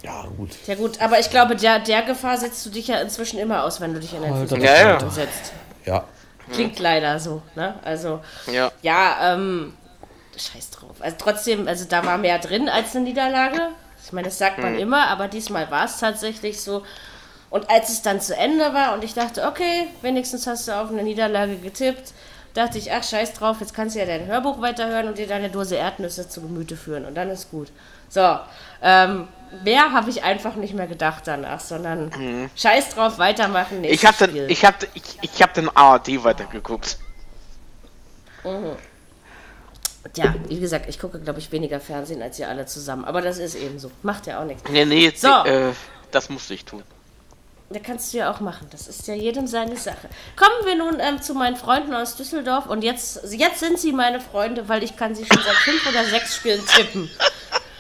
Ja, 0.03 0.25
gut. 0.37 0.51
Ja 0.67 0.75
gut, 0.75 1.01
aber 1.03 1.21
ich 1.21 1.29
glaube, 1.31 1.55
der, 1.57 1.81
der 1.81 2.03
Gefahr 2.03 2.39
setzt 2.39 2.65
du 2.65 2.71
dich 2.71 2.89
ja 2.89 2.97
inzwischen 3.01 3.39
immer 3.39 3.65
aus, 3.65 3.81
wenn 3.81 3.93
du 3.93 4.01
dich 4.01 4.15
in 4.15 4.23
den 4.23 4.33
Alter, 4.33 4.49
Fußball 4.57 4.63
Ja, 4.63 4.99
ja. 4.99 5.11
setzt. 5.11 5.53
Ja. 5.87 6.05
Klingt 6.53 6.79
leider 6.79 7.19
so, 7.19 7.43
ne? 7.55 7.75
Also, 7.85 8.21
Ja. 8.53 8.71
ja, 8.83 9.35
ähm, 9.35 9.75
scheiß 10.37 10.71
drauf. 10.71 10.97
Also 11.01 11.17
trotzdem, 11.19 11.67
also 11.67 11.87
da 11.89 12.05
war 12.05 12.19
mehr 12.19 12.39
drin 12.39 12.69
als 12.69 12.95
eine 12.95 13.05
Niederlage. 13.05 13.59
Ich 14.05 14.13
meine, 14.13 14.29
das 14.29 14.39
sagt 14.39 14.59
man 14.59 14.75
Hm. 14.75 14.79
immer, 14.81 15.09
aber 15.09 15.27
diesmal 15.29 15.71
war 15.71 15.87
es 15.87 15.99
tatsächlich 15.99 16.61
so. 16.61 16.85
Und 17.51 17.71
als 17.71 17.89
es 17.89 18.03
dann 18.03 18.21
zu 18.21 18.37
Ende 18.37 18.73
war 18.75 18.95
und 18.95 19.03
ich 19.03 19.15
dachte, 19.15 19.47
okay, 19.47 19.89
wenigstens 20.03 20.47
hast 20.47 20.69
du 20.69 20.73
auf 20.73 20.91
eine 20.91 21.03
Niederlage 21.03 21.57
getippt, 21.57 22.13
dachte 22.55 22.79
ich, 22.79 22.93
ach 22.93 23.03
scheiß 23.03 23.33
drauf, 23.35 23.57
jetzt 23.61 23.75
kannst 23.75 23.97
du 23.97 24.01
ja 24.01 24.07
dein 24.07 24.27
Hörbuch 24.27 24.61
weiterhören 24.61 25.09
und 25.09 25.19
dir 25.19 25.27
deine 25.27 25.51
Dose 25.51 25.77
Erdnüsse 25.77 26.29
zu 26.29 26.43
Gemüte 26.43 26.77
führen 26.77 27.05
und 27.05 27.15
dann 27.17 27.31
ist 27.31 27.51
gut. 27.51 27.69
So, 28.09 28.39
ähm, 28.83 29.27
mehr 29.65 29.93
habe 29.93 30.11
ich 30.11 30.23
einfach 30.23 30.55
nicht 30.57 30.75
mehr 30.75 30.87
gedacht 30.87 31.23
danach, 31.27 31.61
sondern 31.61 32.11
scheiß 32.57 32.91
drauf, 32.91 33.19
weitermachen, 33.19 33.79
Mhm. 33.79 33.85
Ich 33.85 34.05
hab 34.07 34.17
dann, 34.19 34.31
Spiel. 34.31 34.51
ich 34.51 34.65
hab, 34.65 34.83
ich, 34.95 35.19
ich 35.23 35.43
hab 35.43 35.55
den 35.55 35.69
ARD 35.75 36.23
weitergeguckt. 36.25 36.99
Ja, 40.17 40.35
wie 40.49 40.61
gesagt, 40.61 40.89
ich 40.89 40.99
gucke, 40.99 41.19
glaube 41.21 41.41
ich, 41.41 41.51
weniger 41.53 41.81
Fernsehen 41.81 42.23
als 42.23 42.39
ihr 42.39 42.49
alle 42.49 42.65
zusammen. 42.67 43.05
Aber 43.05 43.21
das 43.21 43.39
ist 43.39 43.55
eben 43.57 43.79
so. 43.79 43.91
Macht 44.03 44.27
ja 44.27 44.41
auch 44.41 44.45
nichts. 44.45 44.63
Nee, 44.71 44.85
nee, 44.85 45.13
So. 45.15 45.29
äh, 45.45 45.73
das 46.13 46.31
musste 46.31 46.55
ich 46.55 46.65
tun. 46.65 46.83
Da 47.69 47.81
kannst 47.81 48.13
du 48.15 48.19
ja 48.19 48.31
auch 48.31 48.39
machen. 48.39 48.69
Das 48.71 48.87
ist 48.87 49.09
ja 49.09 49.15
jedem 49.15 49.49
seine 49.49 49.77
Sache. 49.77 50.09
Kommen 50.37 50.65
wir 50.65 50.77
nun 50.77 51.01
ähm, 51.01 51.21
zu 51.21 51.35
meinen 51.35 51.57
Freunden 51.57 51.93
aus 51.95 52.15
Düsseldorf. 52.15 52.67
Und 52.67 52.85
jetzt, 52.85 53.21
jetzt 53.33 53.59
sind 53.59 53.81
sie 53.81 53.93
meine 53.93 54.21
Freunde, 54.21 54.69
weil 54.69 54.85
ich 54.85 54.97
kann 54.97 55.17
sie 55.17 55.27
schon 55.27 55.43
seit 55.43 55.57
fünf 55.57 55.85
oder 55.89 56.05
sechs 56.05 56.37
Spielen 56.37 56.65
tippen. 56.65 57.11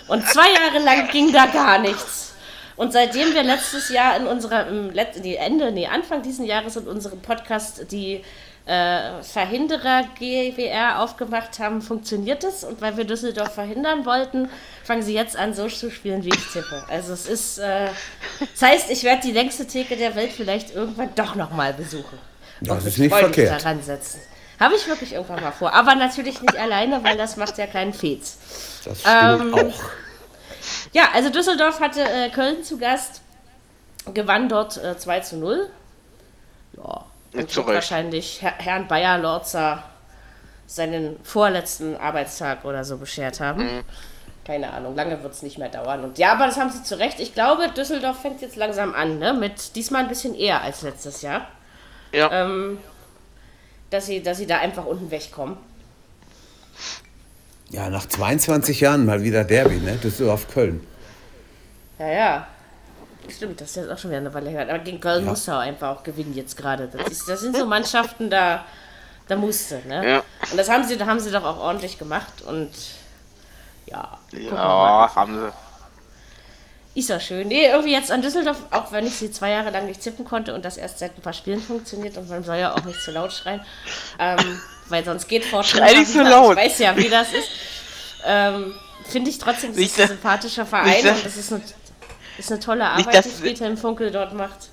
Und 0.09 0.27
zwei 0.29 0.51
Jahre 0.53 0.79
lang 0.85 1.09
ging 1.09 1.33
da 1.33 1.47
gar 1.47 1.79
nichts. 1.79 2.35
Und 2.77 2.93
seitdem 2.93 3.33
wir 3.35 3.43
letztes 3.43 3.89
Jahr 3.89 4.17
in 4.17 4.27
unserer, 4.27 4.67
im 4.69 4.91
Let 4.91 5.25
die 5.25 5.37
Ende, 5.37 5.73
nee, 5.73 5.87
Anfang 5.87 6.23
diesen 6.23 6.45
Jahres 6.45 6.77
in 6.77 6.87
unserem 6.87 7.21
Podcast 7.21 7.91
die 7.91 8.23
äh, 8.67 9.23
Verhinderer 9.23 10.05
GWR 10.19 11.01
aufgemacht 11.01 11.59
haben, 11.59 11.81
funktioniert 11.81 12.45
es. 12.45 12.65
Und 12.65 12.81
weil 12.83 12.97
wir 12.97 13.05
Düsseldorf 13.05 13.55
verhindern 13.55 14.05
wollten, 14.05 14.51
fangen 14.85 15.03
sie 15.03 15.15
jetzt 15.15 15.37
an, 15.37 15.55
so 15.55 15.69
zu 15.69 15.91
spielen, 15.91 16.25
wie 16.25 16.29
ich 16.31 16.53
tippe. 16.53 16.85
Also 16.89 17.13
es 17.15 17.27
ist, 17.27 17.59
äh, 17.59 17.89
das 18.53 18.63
heißt, 18.63 18.91
ich 18.91 19.05
werde 19.05 19.23
die 19.23 19.33
längste 19.33 19.67
Theke 19.67 19.97
der 19.97 20.15
Welt 20.15 20.33
vielleicht 20.33 20.75
irgendwann 20.75 21.15
doch 21.15 21.35
nochmal 21.35 21.73
besuchen. 21.73 22.19
Das 22.61 22.71
Und 22.71 22.79
ist 22.79 22.85
mich 22.85 22.99
nicht 22.99 23.15
verkehrt. 23.15 23.63
daran 23.65 23.83
setzen. 23.83 24.21
Habe 24.59 24.75
ich 24.75 24.87
wirklich 24.87 25.13
irgendwann 25.13 25.43
mal 25.43 25.53
vor. 25.53 25.73
Aber 25.75 25.95
natürlich 25.95 26.41
nicht 26.41 26.57
alleine, 26.57 27.03
weil 27.05 27.17
das 27.17 27.37
macht 27.37 27.59
ja 27.59 27.67
keinen 27.67 27.93
Fez. 27.93 28.39
Das 28.85 29.01
stimmt 29.01 29.15
Ähm, 29.41 29.55
auch. 29.55 29.81
Ja, 30.93 31.09
also 31.15 31.31
Düsseldorf 31.31 31.81
hatte 31.81 32.03
äh, 32.03 32.31
Köln 32.31 32.65
zu 32.65 32.79
Gast, 32.79 33.21
gewann 34.15 34.49
dort 34.49 34.77
äh, 34.79 34.97
2 34.97 35.21
zu 35.21 35.37
0. 35.37 35.69
Ja, 36.77 37.05
und 37.35 37.67
wahrscheinlich 37.67 38.41
Herr, 38.41 38.55
Herrn 38.59 38.89
Bayer 38.89 39.19
Lorzer 39.19 39.83
seinen 40.67 41.23
vorletzten 41.23 41.97
Arbeitstag 41.97 42.65
oder 42.65 42.85
so 42.85 42.97
beschert 42.97 43.41
haben. 43.41 43.63
Mhm. 43.63 43.85
Keine 44.45 44.73
Ahnung, 44.73 44.95
lange 44.95 45.23
wird 45.23 45.33
es 45.33 45.43
nicht 45.43 45.59
mehr 45.59 45.69
dauern. 45.69 46.05
Und 46.05 46.19
ja, 46.19 46.33
aber 46.33 46.47
das 46.47 46.57
haben 46.57 46.71
sie 46.71 46.83
zu 46.83 46.99
Recht. 46.99 47.19
Ich 47.21 47.35
glaube, 47.35 47.69
Düsseldorf 47.69 48.21
fängt 48.21 48.41
jetzt 48.43 48.57
langsam 48.57 48.95
an, 48.95 49.19
ne? 49.19 49.33
Mit 49.33 49.75
diesmal 49.75 50.03
ein 50.03 50.09
bisschen 50.09 50.35
eher 50.35 50.63
als 50.63 50.83
letztes 50.83 51.23
Jahr. 51.23 51.49
Ja. 52.13 52.31
Ähm, 52.31 52.79
dass 53.91 54.07
sie, 54.07 54.23
dass 54.23 54.39
sie 54.39 54.47
da 54.47 54.59
einfach 54.59 54.85
unten 54.85 55.11
wegkommen. 55.11 55.57
Ja, 57.71 57.89
nach 57.91 58.07
22 58.07 58.81
Jahren 58.81 59.07
mal 59.07 59.23
wieder 59.23 59.43
Derby, 59.45 59.77
ne? 59.79 59.97
Düsseldorf-Köln. 59.97 60.87
Ja, 61.99 62.07
ja. 62.09 62.47
Stimmt, 63.29 63.61
das 63.61 63.71
ist 63.71 63.77
jetzt 63.77 63.91
auch 63.91 63.99
schon 63.99 64.11
wieder 64.11 64.21
eine 64.21 64.33
Weile 64.33 64.51
her. 64.51 64.63
Aber 64.69 64.79
gegen 64.79 65.01
Köln 65.01 65.25
musste 65.25 65.51
er 65.51 65.61
einfach 65.61 65.97
auch 65.97 66.03
gewinnen 66.05 66.33
jetzt 66.35 66.57
gerade. 66.57 66.87
Das, 66.87 67.09
ist- 67.09 67.29
das 67.29 67.41
sind 67.41 67.57
so 67.57 67.67
Mannschaften, 67.67 68.31
da, 68.31 68.65
da 69.27 69.35
musste, 69.37 69.83
ne? 69.89 70.09
Ja. 70.09 70.23
Und 70.51 70.57
das 70.57 70.69
haben 70.69 70.85
sie, 70.85 70.97
da 70.97 71.07
haben 71.07 71.19
sie 71.19 71.33
doch 71.33 71.43
auch 71.45 71.59
ordentlich 71.59 71.99
gemacht 71.99 72.43
und 72.43 72.71
ja. 73.87 74.17
Ja, 74.33 75.11
haben 75.15 75.35
sie. 75.35 75.53
Ist 76.97 77.11
ja 77.11 77.21
schön. 77.21 77.49
Nee, 77.49 77.67
irgendwie 77.67 77.93
jetzt 77.93 78.11
an 78.11 78.23
Düsseldorf, 78.23 78.57
auch 78.71 78.91
wenn 78.91 79.07
ich 79.07 79.15
sie 79.17 79.31
zwei 79.31 79.51
Jahre 79.51 79.69
lang 79.71 79.85
nicht 79.87 80.01
tippen 80.01 80.25
konnte 80.25 80.55
und 80.55 80.65
das 80.65 80.79
erst 80.79 80.99
seit 80.99 81.17
ein 81.17 81.21
paar 81.21 81.35
Spielen 81.35 81.61
funktioniert 81.61 82.17
und 82.17 82.27
man 82.31 82.43
soll 82.43 82.57
ja 82.57 82.73
auch 82.75 82.83
nicht 82.85 83.03
zu 83.03 83.11
laut 83.11 83.33
schreien, 83.35 83.61
ähm, 84.19 84.59
weil 84.89 85.05
sonst 85.05 85.29
geht 85.29 85.45
Fortune 85.45 85.83
Schrei 85.87 85.93
nicht 85.99 86.11
so 86.11 86.23
laut. 86.23 86.57
Ich 86.57 86.65
weiß 86.65 86.79
ja, 86.79 86.97
wie 86.97 87.11
das 87.11 87.29
ist. 87.35 87.49
Ähm, 88.25 88.75
Finde 89.11 89.29
ich 89.31 89.37
trotzdem, 89.39 89.71
das 89.73 89.79
Nicht, 89.79 89.91
ist 89.93 90.01
ein 90.01 90.09
sympathischer 90.09 90.65
Verein 90.65 90.87
nicht, 91.05 91.07
und 91.07 91.25
das 91.27 91.37
ist 91.37 91.53
eine, 91.53 91.63
ist 92.39 92.51
eine 92.51 92.61
tolle 92.61 92.79
Nicht, 92.97 93.07
Arbeit, 93.09 93.15
dass- 93.15 93.25
die 93.27 93.43
Friedhelm 93.43 93.77
Funkel 93.77 94.11
dort 94.11 94.33
macht. 94.33 94.71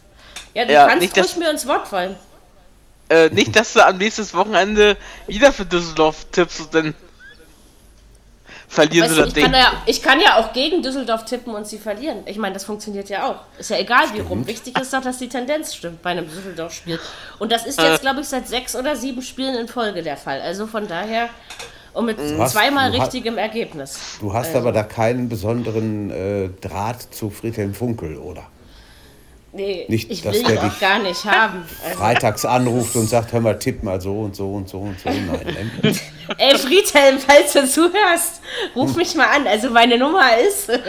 Ja, 0.54 0.64
du 0.66 0.72
Ja, 0.74 0.88
kannst 0.88 1.02
nicht, 1.02 1.18
ruhig 1.18 1.26
dass- 1.26 1.36
mir 1.36 1.50
ins 1.52 1.68
Wort 1.68 1.90
fallen. 1.90 2.16
Äh, 3.10 3.30
nicht, 3.32 3.54
dass 3.54 3.74
du 3.74 3.86
am 3.86 3.98
nächsten 3.98 4.32
Wochenende 4.34 4.96
wieder 5.28 5.52
für 5.52 5.66
Düsseldorf 5.66 6.26
tippst 6.32 6.62
und 6.62 6.74
dann 6.74 6.96
verlieren 8.74 9.06
Weißt 9.06 9.14
sie 9.16 9.20
du, 9.20 9.26
das 9.26 9.28
ich, 9.30 9.34
Ding. 9.36 9.44
kann 9.46 9.54
ja, 9.54 9.72
ich 9.86 10.02
kann 10.02 10.20
ja 10.20 10.38
auch 10.38 10.52
gegen 10.54 10.82
Düsseldorf 10.82 11.26
tippen 11.26 11.54
und 11.56 11.66
sie 11.68 11.78
verlieren. 11.78 12.20
Ich 12.26 12.38
meine, 12.38 12.54
das 12.54 12.66
funktioniert 12.66 13.08
ja 13.10 13.28
auch. 13.30 13.36
Ist 13.60 13.70
ja 13.70 13.78
egal, 13.78 14.06
wie 14.14 14.20
rum. 14.20 14.46
Wichtig 14.48 14.78
ist 14.80 14.92
doch, 14.94 15.02
dass 15.02 15.18
die 15.20 15.30
Tendenz 15.30 15.74
stimmt 15.76 16.02
bei 16.02 16.10
einem 16.12 16.28
Düsseldorf-Spiel. 16.28 17.00
Und 17.40 17.52
das 17.52 17.66
ist 17.66 17.80
Äh. 17.80 17.92
jetzt, 17.92 18.02
glaube 18.02 18.22
ich, 18.22 18.28
seit 18.28 18.48
sechs 18.48 18.76
oder 18.76 18.96
sieben 18.96 19.22
Spielen 19.22 19.56
in 19.56 19.68
Folge 19.68 20.02
der 20.04 20.18
Fall. 20.18 20.42
Also 20.42 20.66
von 20.68 20.88
daher, 20.88 21.30
und 21.94 22.06
mit 22.06 22.18
hast- 22.20 22.54
zweimal 22.54 22.92
du 22.92 22.98
hast- 22.98 23.08
richtigem 23.14 23.38
Ergebnis. 23.38 23.98
Du 24.20 24.34
hast 24.34 24.56
aber 24.56 24.72
da 24.72 24.84
keinen 24.84 25.30
besonderen 25.30 26.10
äh, 26.10 26.50
Draht 26.60 27.14
zu 27.14 27.30
Friedhelm 27.30 27.74
Funkel, 27.74 28.18
oder? 28.18 28.44
Nee, 29.56 29.86
Nicht, 29.88 30.10
ich 30.10 30.24
dass 30.24 30.34
will 30.34 30.44
der 30.44 30.54
ihn 30.54 30.60
auch 30.72 30.80
gar 30.80 30.98
nicht 30.98 31.24
haben. 31.26 31.64
Also, 31.86 31.98
Freitags 32.00 32.44
anruft 32.44 32.96
und 32.96 33.08
sagt, 33.08 33.34
hör 33.34 33.40
mal, 33.40 33.60
tipp 33.60 33.84
mal 33.84 34.02
so 34.02 34.22
und 34.22 34.36
so 34.36 34.52
und 34.52 34.68
so 34.68 34.80
und 34.80 35.00
so. 35.00 35.10
Nein, 35.10 35.72
ne? 35.84 35.94
ey, 36.40 36.58
Friedhelm, 36.58 37.20
falls 37.20 37.54
du 37.54 37.68
zuhörst, 37.70 38.42
ruf 38.76 38.96
mich 38.96 39.14
mal 39.14 39.28
an. 39.28 39.46
Also 39.46 39.70
meine 39.70 40.00
Nummer 40.00 40.38
ist... 40.40 40.70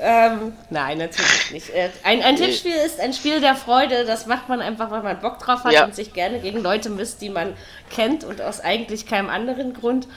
ähm, 0.00 0.52
nein, 0.70 0.98
natürlich 0.98 1.50
nicht. 1.52 1.70
Äh, 1.70 1.90
Ein, 2.02 2.22
ein 2.22 2.34
Tippspiel 2.34 2.74
ist 2.74 2.98
ein 2.98 3.12
Spiel 3.12 3.40
der 3.40 3.54
Freude. 3.54 4.04
Das 4.04 4.26
macht 4.26 4.48
man 4.48 4.60
einfach, 4.60 4.90
weil 4.90 5.04
man 5.04 5.20
Bock 5.20 5.38
drauf 5.38 5.62
hat 5.62 5.72
Ja. 5.72 5.84
und 5.84 5.94
sich 5.94 6.12
gerne 6.12 6.40
gegen 6.40 6.60
Leute 6.60 6.90
misst, 6.90 7.20
die 7.22 7.30
man 7.30 7.54
kennt 7.88 8.24
und 8.24 8.42
aus 8.42 8.58
eigentlich 8.58 9.06
keinem 9.06 9.30
anderen 9.30 9.74
Grund. 9.74 10.08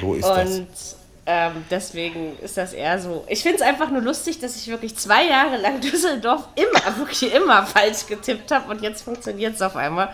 So 0.00 0.14
ist 0.14 0.26
das. 0.26 0.96
Ähm, 1.26 1.64
deswegen 1.70 2.38
ist 2.40 2.58
das 2.58 2.74
eher 2.74 2.98
so. 2.98 3.24
Ich 3.28 3.42
finde 3.42 3.56
es 3.56 3.62
einfach 3.62 3.90
nur 3.90 4.02
lustig, 4.02 4.40
dass 4.40 4.56
ich 4.56 4.68
wirklich 4.68 4.94
zwei 4.96 5.26
Jahre 5.26 5.56
lang 5.56 5.80
Düsseldorf 5.80 6.48
immer, 6.54 6.98
wirklich 6.98 7.34
immer 7.34 7.66
falsch 7.66 8.06
getippt 8.06 8.50
habe 8.50 8.70
und 8.70 8.82
jetzt 8.82 9.02
funktioniert 9.02 9.54
es 9.54 9.62
auf 9.62 9.76
einmal. 9.76 10.12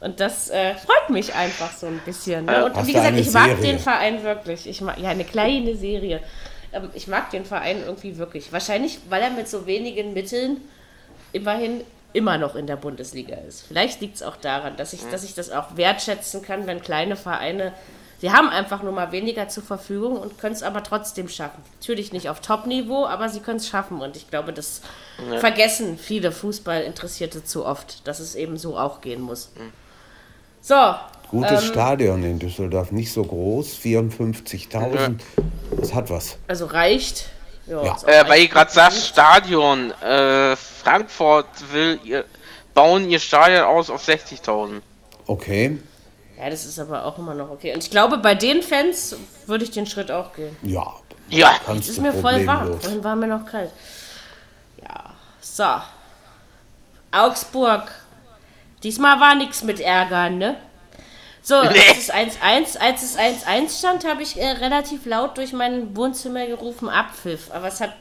Und 0.00 0.20
das 0.20 0.50
äh, 0.50 0.74
freut 0.74 1.10
mich 1.10 1.34
einfach 1.34 1.72
so 1.72 1.86
ein 1.86 2.00
bisschen. 2.04 2.44
Ne? 2.44 2.64
Und 2.64 2.76
Hast 2.76 2.86
wie 2.86 2.92
gesagt, 2.92 3.16
ich 3.16 3.32
mag 3.32 3.48
Serie? 3.48 3.62
den 3.62 3.78
Verein 3.78 4.22
wirklich. 4.22 4.68
Ich 4.68 4.80
mag, 4.80 4.98
ja, 4.98 5.08
eine 5.08 5.24
kleine 5.24 5.74
Serie. 5.76 6.20
Ähm, 6.72 6.90
ich 6.94 7.08
mag 7.08 7.30
den 7.30 7.44
Verein 7.44 7.82
irgendwie 7.84 8.16
wirklich. 8.18 8.52
Wahrscheinlich, 8.52 9.00
weil 9.08 9.22
er 9.22 9.30
mit 9.30 9.48
so 9.48 9.66
wenigen 9.66 10.12
Mitteln 10.12 10.58
immerhin 11.32 11.82
immer 12.12 12.38
noch 12.38 12.54
in 12.54 12.66
der 12.66 12.76
Bundesliga 12.76 13.36
ist. 13.36 13.66
Vielleicht 13.66 14.00
liegt 14.00 14.16
es 14.16 14.22
auch 14.22 14.36
daran, 14.36 14.76
dass 14.76 14.92
ich, 14.92 15.00
dass 15.10 15.24
ich 15.24 15.34
das 15.34 15.50
auch 15.50 15.76
wertschätzen 15.76 16.42
kann, 16.42 16.66
wenn 16.66 16.80
kleine 16.80 17.16
Vereine, 17.16 17.72
sie 18.20 18.32
haben 18.32 18.48
einfach 18.48 18.82
nur 18.82 18.92
mal 18.92 19.12
weniger 19.12 19.48
zur 19.48 19.62
Verfügung 19.62 20.16
und 20.16 20.38
können 20.38 20.54
es 20.54 20.62
aber 20.62 20.82
trotzdem 20.82 21.28
schaffen. 21.28 21.62
Natürlich 21.80 22.12
nicht 22.12 22.28
auf 22.28 22.40
Top-Niveau, 22.40 23.06
aber 23.06 23.28
sie 23.28 23.40
können 23.40 23.58
es 23.58 23.68
schaffen 23.68 24.00
und 24.00 24.16
ich 24.16 24.28
glaube, 24.30 24.52
das 24.52 24.82
vergessen 25.40 25.98
viele 25.98 26.32
Fußballinteressierte 26.32 27.44
zu 27.44 27.64
oft, 27.64 28.06
dass 28.06 28.20
es 28.20 28.34
eben 28.34 28.56
so 28.56 28.78
auch 28.78 29.00
gehen 29.00 29.20
muss. 29.20 29.50
So, 30.60 30.94
Gutes 31.30 31.62
ähm, 31.62 31.72
Stadion 31.72 32.24
in 32.24 32.38
Düsseldorf, 32.38 32.90
nicht 32.90 33.12
so 33.12 33.22
groß, 33.22 33.78
54.000. 33.82 35.18
Das 35.76 35.94
hat 35.94 36.10
was. 36.10 36.38
also 36.48 36.66
reicht. 36.66 37.26
Ja, 37.66 37.84
Ja. 37.84 37.96
Äh, 38.06 38.28
weil 38.28 38.42
ihr 38.42 38.48
gerade 38.48 38.70
sagt, 38.70 38.94
Stadion. 38.94 39.90
Äh, 40.02 40.56
Frankfurt 40.56 41.46
will 41.70 42.00
ihr, 42.04 42.24
bauen 42.72 43.10
ihr 43.10 43.18
Stadion 43.18 43.64
aus 43.64 43.90
auf 43.90 44.06
60.000. 44.06 44.80
Okay, 45.26 45.78
Ja, 46.38 46.48
das 46.50 46.64
ist 46.64 46.78
aber 46.78 47.04
auch 47.04 47.18
immer 47.18 47.34
noch 47.34 47.50
okay. 47.50 47.74
Und 47.74 47.82
ich 47.82 47.90
glaube, 47.90 48.18
bei 48.18 48.34
den 48.34 48.62
Fans 48.62 49.16
würde 49.46 49.64
ich 49.64 49.70
den 49.72 49.86
Schritt 49.86 50.10
auch 50.10 50.32
gehen. 50.34 50.56
ja. 50.62 50.92
Ja. 51.30 51.52
Es 51.78 51.90
ist 51.90 52.00
mir 52.00 52.14
voll 52.14 52.46
warm. 52.46 52.80
Vorhin 52.80 53.04
war 53.04 53.14
mir 53.14 53.26
noch 53.26 53.44
kalt. 53.44 53.70
Ja, 54.82 55.10
so. 55.42 55.66
Augsburg. 57.12 57.82
Diesmal 58.82 59.20
war 59.20 59.34
nichts 59.34 59.62
mit 59.62 59.78
Ärgern, 59.78 60.38
ne? 60.38 60.56
So, 61.42 61.60
Nee. 61.62 61.68
als 61.68 61.98
es 61.98 62.10
1-1, 62.10 62.78
als 62.78 63.02
es 63.02 63.18
1-1 63.18 63.78
stand, 63.78 64.06
habe 64.06 64.22
ich 64.22 64.40
äh, 64.40 64.46
relativ 64.52 65.04
laut 65.04 65.36
durch 65.36 65.52
mein 65.52 65.94
Wohnzimmer 65.94 66.46
gerufen, 66.46 66.88
Abpfiff. 66.88 67.50
Aber 67.52 67.68
es 67.68 67.80
hat 67.82 67.92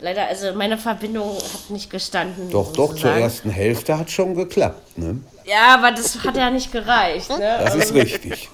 leider, 0.00 0.26
also 0.26 0.52
meine 0.54 0.78
Verbindung 0.78 1.36
hat 1.36 1.70
nicht 1.70 1.90
gestanden. 1.90 2.50
Doch, 2.50 2.72
doch, 2.72 2.94
zur 2.94 3.10
ersten 3.10 3.50
Hälfte 3.50 3.98
hat 3.98 4.10
schon 4.10 4.34
geklappt. 4.34 4.98
Ne? 4.98 5.20
Ja, 5.44 5.74
aber 5.74 5.92
das 5.92 6.22
hat 6.24 6.36
ja 6.36 6.50
nicht 6.50 6.72
gereicht, 6.72 7.30
ne? 7.30 7.60
Das 7.62 7.74
ist 7.74 7.94
richtig. 7.94 8.48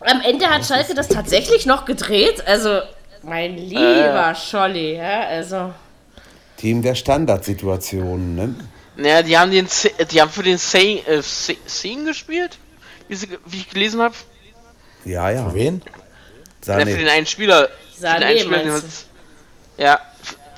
Am 0.00 0.20
Ende 0.20 0.46
hat 0.46 0.64
Schalke 0.64 0.94
das 0.94 1.08
tatsächlich 1.08 1.66
noch 1.66 1.84
gedreht. 1.84 2.46
Also, 2.46 2.80
mein 3.22 3.56
lieber 3.56 4.34
Scholli, 4.34 4.96
ja, 4.96 5.26
also. 5.26 5.72
Team 6.56 6.82
der 6.82 6.94
Standardsituationen. 6.94 8.34
Ne? 8.34 8.54
Naja, 8.96 9.22
die 9.22 9.38
haben 9.38 9.50
den, 9.50 9.68
die 10.10 10.20
haben 10.20 10.30
für 10.30 10.42
den 10.42 10.58
Scene 10.58 11.00
äh, 11.06 12.04
gespielt. 12.04 12.58
wie, 13.08 13.14
sie, 13.14 13.28
wie 13.46 13.58
ich 13.58 13.70
gelesen 13.70 14.00
habe? 14.00 14.14
Ja, 15.04 15.30
ja. 15.30 15.52
Wen? 15.54 15.82
Ja, 16.66 16.78
für 16.78 16.84
den 16.84 17.06
Sané. 17.06 17.10
einen 17.10 17.26
Spieler. 17.26 17.68
Für 17.94 18.02
den 18.02 18.06
Sané, 18.06 18.24
einen 18.24 18.38
Spieler, 18.40 18.62
den 18.62 18.82
Ja, 19.78 19.98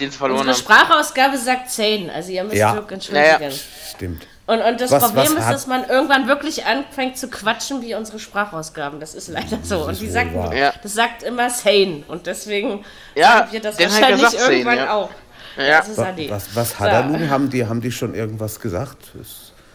den 0.01 0.11
sie 0.11 0.17
verloren 0.19 0.41
Unsere 0.49 0.57
haben. 0.57 0.63
Sprachausgabe 0.87 1.37
sagt 1.39 1.71
Zane, 1.71 2.11
also 2.15 2.33
ihr 2.33 2.43
müsst 2.45 2.57
Ja. 2.57 2.73
Dirk 2.73 2.91
entschuldigen. 2.93 3.27
Naja. 3.39 3.51
Stimmt. 3.95 4.27
Und, 4.47 4.61
und 4.63 4.81
das 4.81 4.91
Was- 4.91 5.05
Problem 5.05 5.27
was 5.27 5.33
ist, 5.35 5.45
hat- 5.45 5.55
dass 5.55 5.67
man 5.69 5.89
irgendwann 5.89 6.27
wirklich 6.27 6.65
anfängt 6.67 7.17
zu 7.17 7.29
quatschen 7.29 7.83
wie 7.83 7.95
unsere 7.95 8.19
Sprachausgaben. 8.19 8.99
Das 8.99 9.15
ist 9.15 9.29
leider 9.29 9.59
so. 9.63 9.87
Und 9.87 10.01
die 10.01 10.09
sagen. 10.11 10.35
Ja. 10.57 10.73
das 10.83 10.95
sagt 10.95 11.23
immer 11.23 11.51
Sane. 11.51 12.03
Und 12.09 12.27
deswegen 12.27 12.85
Ja, 13.15 13.39
sagen 13.39 13.53
wir 13.53 13.61
das 13.61 13.79
wahrscheinlich 13.79 14.23
gesagt, 14.31 14.51
irgendwann 14.51 14.79
ja. 14.79 14.93
auch. 14.95 15.11
Ja. 15.57 15.79
Das 15.79 15.89
ist 15.89 15.99
Sané. 16.01 16.31
Was, 16.31 16.57
was 16.57 16.81
hat 16.81 16.89
So. 16.91 16.97
er 16.97 17.03
nun? 17.05 17.31
Haben 17.31 17.51
die, 17.51 17.67
haben 17.67 17.81
die 17.81 17.93
schon 17.93 18.15
irgendwas 18.15 18.59
gesagt? 18.59 19.13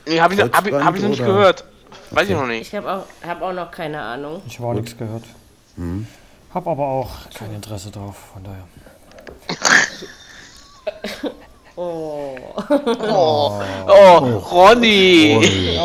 Nee, 0.05 0.19
hab 0.19 0.31
ich, 0.33 0.41
hab, 0.41 0.67
ich- 0.67 0.73
hab 0.73 0.95
ich 0.95 1.01
noch 1.03 1.09
nicht 1.09 1.21
oder? 1.21 1.31
gehört. 1.33 1.63
Weiß 2.11 2.27
ich 2.27 2.35
noch 2.35 2.47
nicht. 2.47 2.61
Ich 2.67 2.75
habe 2.75 2.91
auch, 2.91 3.03
hab 3.25 3.41
auch 3.41 3.53
noch 3.53 3.71
keine 3.71 4.01
Ahnung. 4.01 4.41
Ich 4.47 4.57
habe 4.59 4.69
auch 4.69 4.73
nichts 4.73 4.97
gehört. 4.97 5.23
Hab 6.53 6.67
aber 6.67 6.83
auch 6.85 7.11
kein 7.37 7.53
Interesse 7.53 7.91
drauf, 7.91 8.15
von 8.33 8.43
daher. 8.43 8.63
Oh, 11.77 12.39
Ronny! 14.51 15.75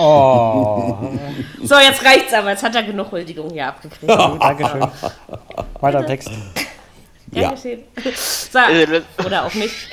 So, 1.63 1.75
jetzt 1.79 2.05
reicht's 2.05 2.33
aber. 2.33 2.51
Jetzt 2.51 2.63
hat 2.63 2.75
er 2.77 2.83
genug 2.85 3.11
Huldigung 3.11 3.51
hier 3.51 3.67
abgekriegt. 3.67 4.09
Dankeschön. 4.41 4.87
Weiter 5.81 6.07
Text. 6.07 6.31
Ja. 7.33 7.43
Dankeschön. 7.43 7.85
So, 8.53 8.59
Äh, 8.59 9.03
oder 9.25 9.45
auch 9.47 9.55
nicht. 9.55 9.73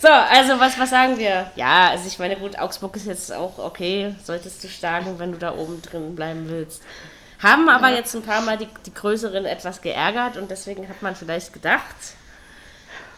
so, 0.00 0.08
also 0.08 0.58
was, 0.58 0.78
was 0.78 0.88
sagen 0.88 1.18
wir? 1.18 1.50
Ja, 1.56 1.90
also 1.90 2.04
ich 2.06 2.18
meine, 2.18 2.36
gut, 2.36 2.58
Augsburg 2.58 2.96
ist 2.96 3.06
jetzt 3.06 3.30
auch 3.30 3.58
okay, 3.58 4.14
solltest 4.24 4.64
du 4.64 4.68
schlagen, 4.68 5.18
wenn 5.18 5.32
du 5.32 5.38
da 5.38 5.54
oben 5.54 5.82
drin 5.82 6.14
bleiben 6.14 6.48
willst. 6.48 6.80
Haben 7.42 7.68
aber 7.68 7.88
jetzt 7.90 8.14
ein 8.14 8.22
paar 8.22 8.40
Mal 8.42 8.58
die, 8.58 8.68
die 8.86 8.92
Größeren 8.94 9.44
etwas 9.46 9.80
geärgert 9.80 10.36
und 10.36 10.50
deswegen 10.50 10.88
hat 10.88 11.00
man 11.02 11.14
vielleicht 11.16 11.52
gedacht, 11.52 11.94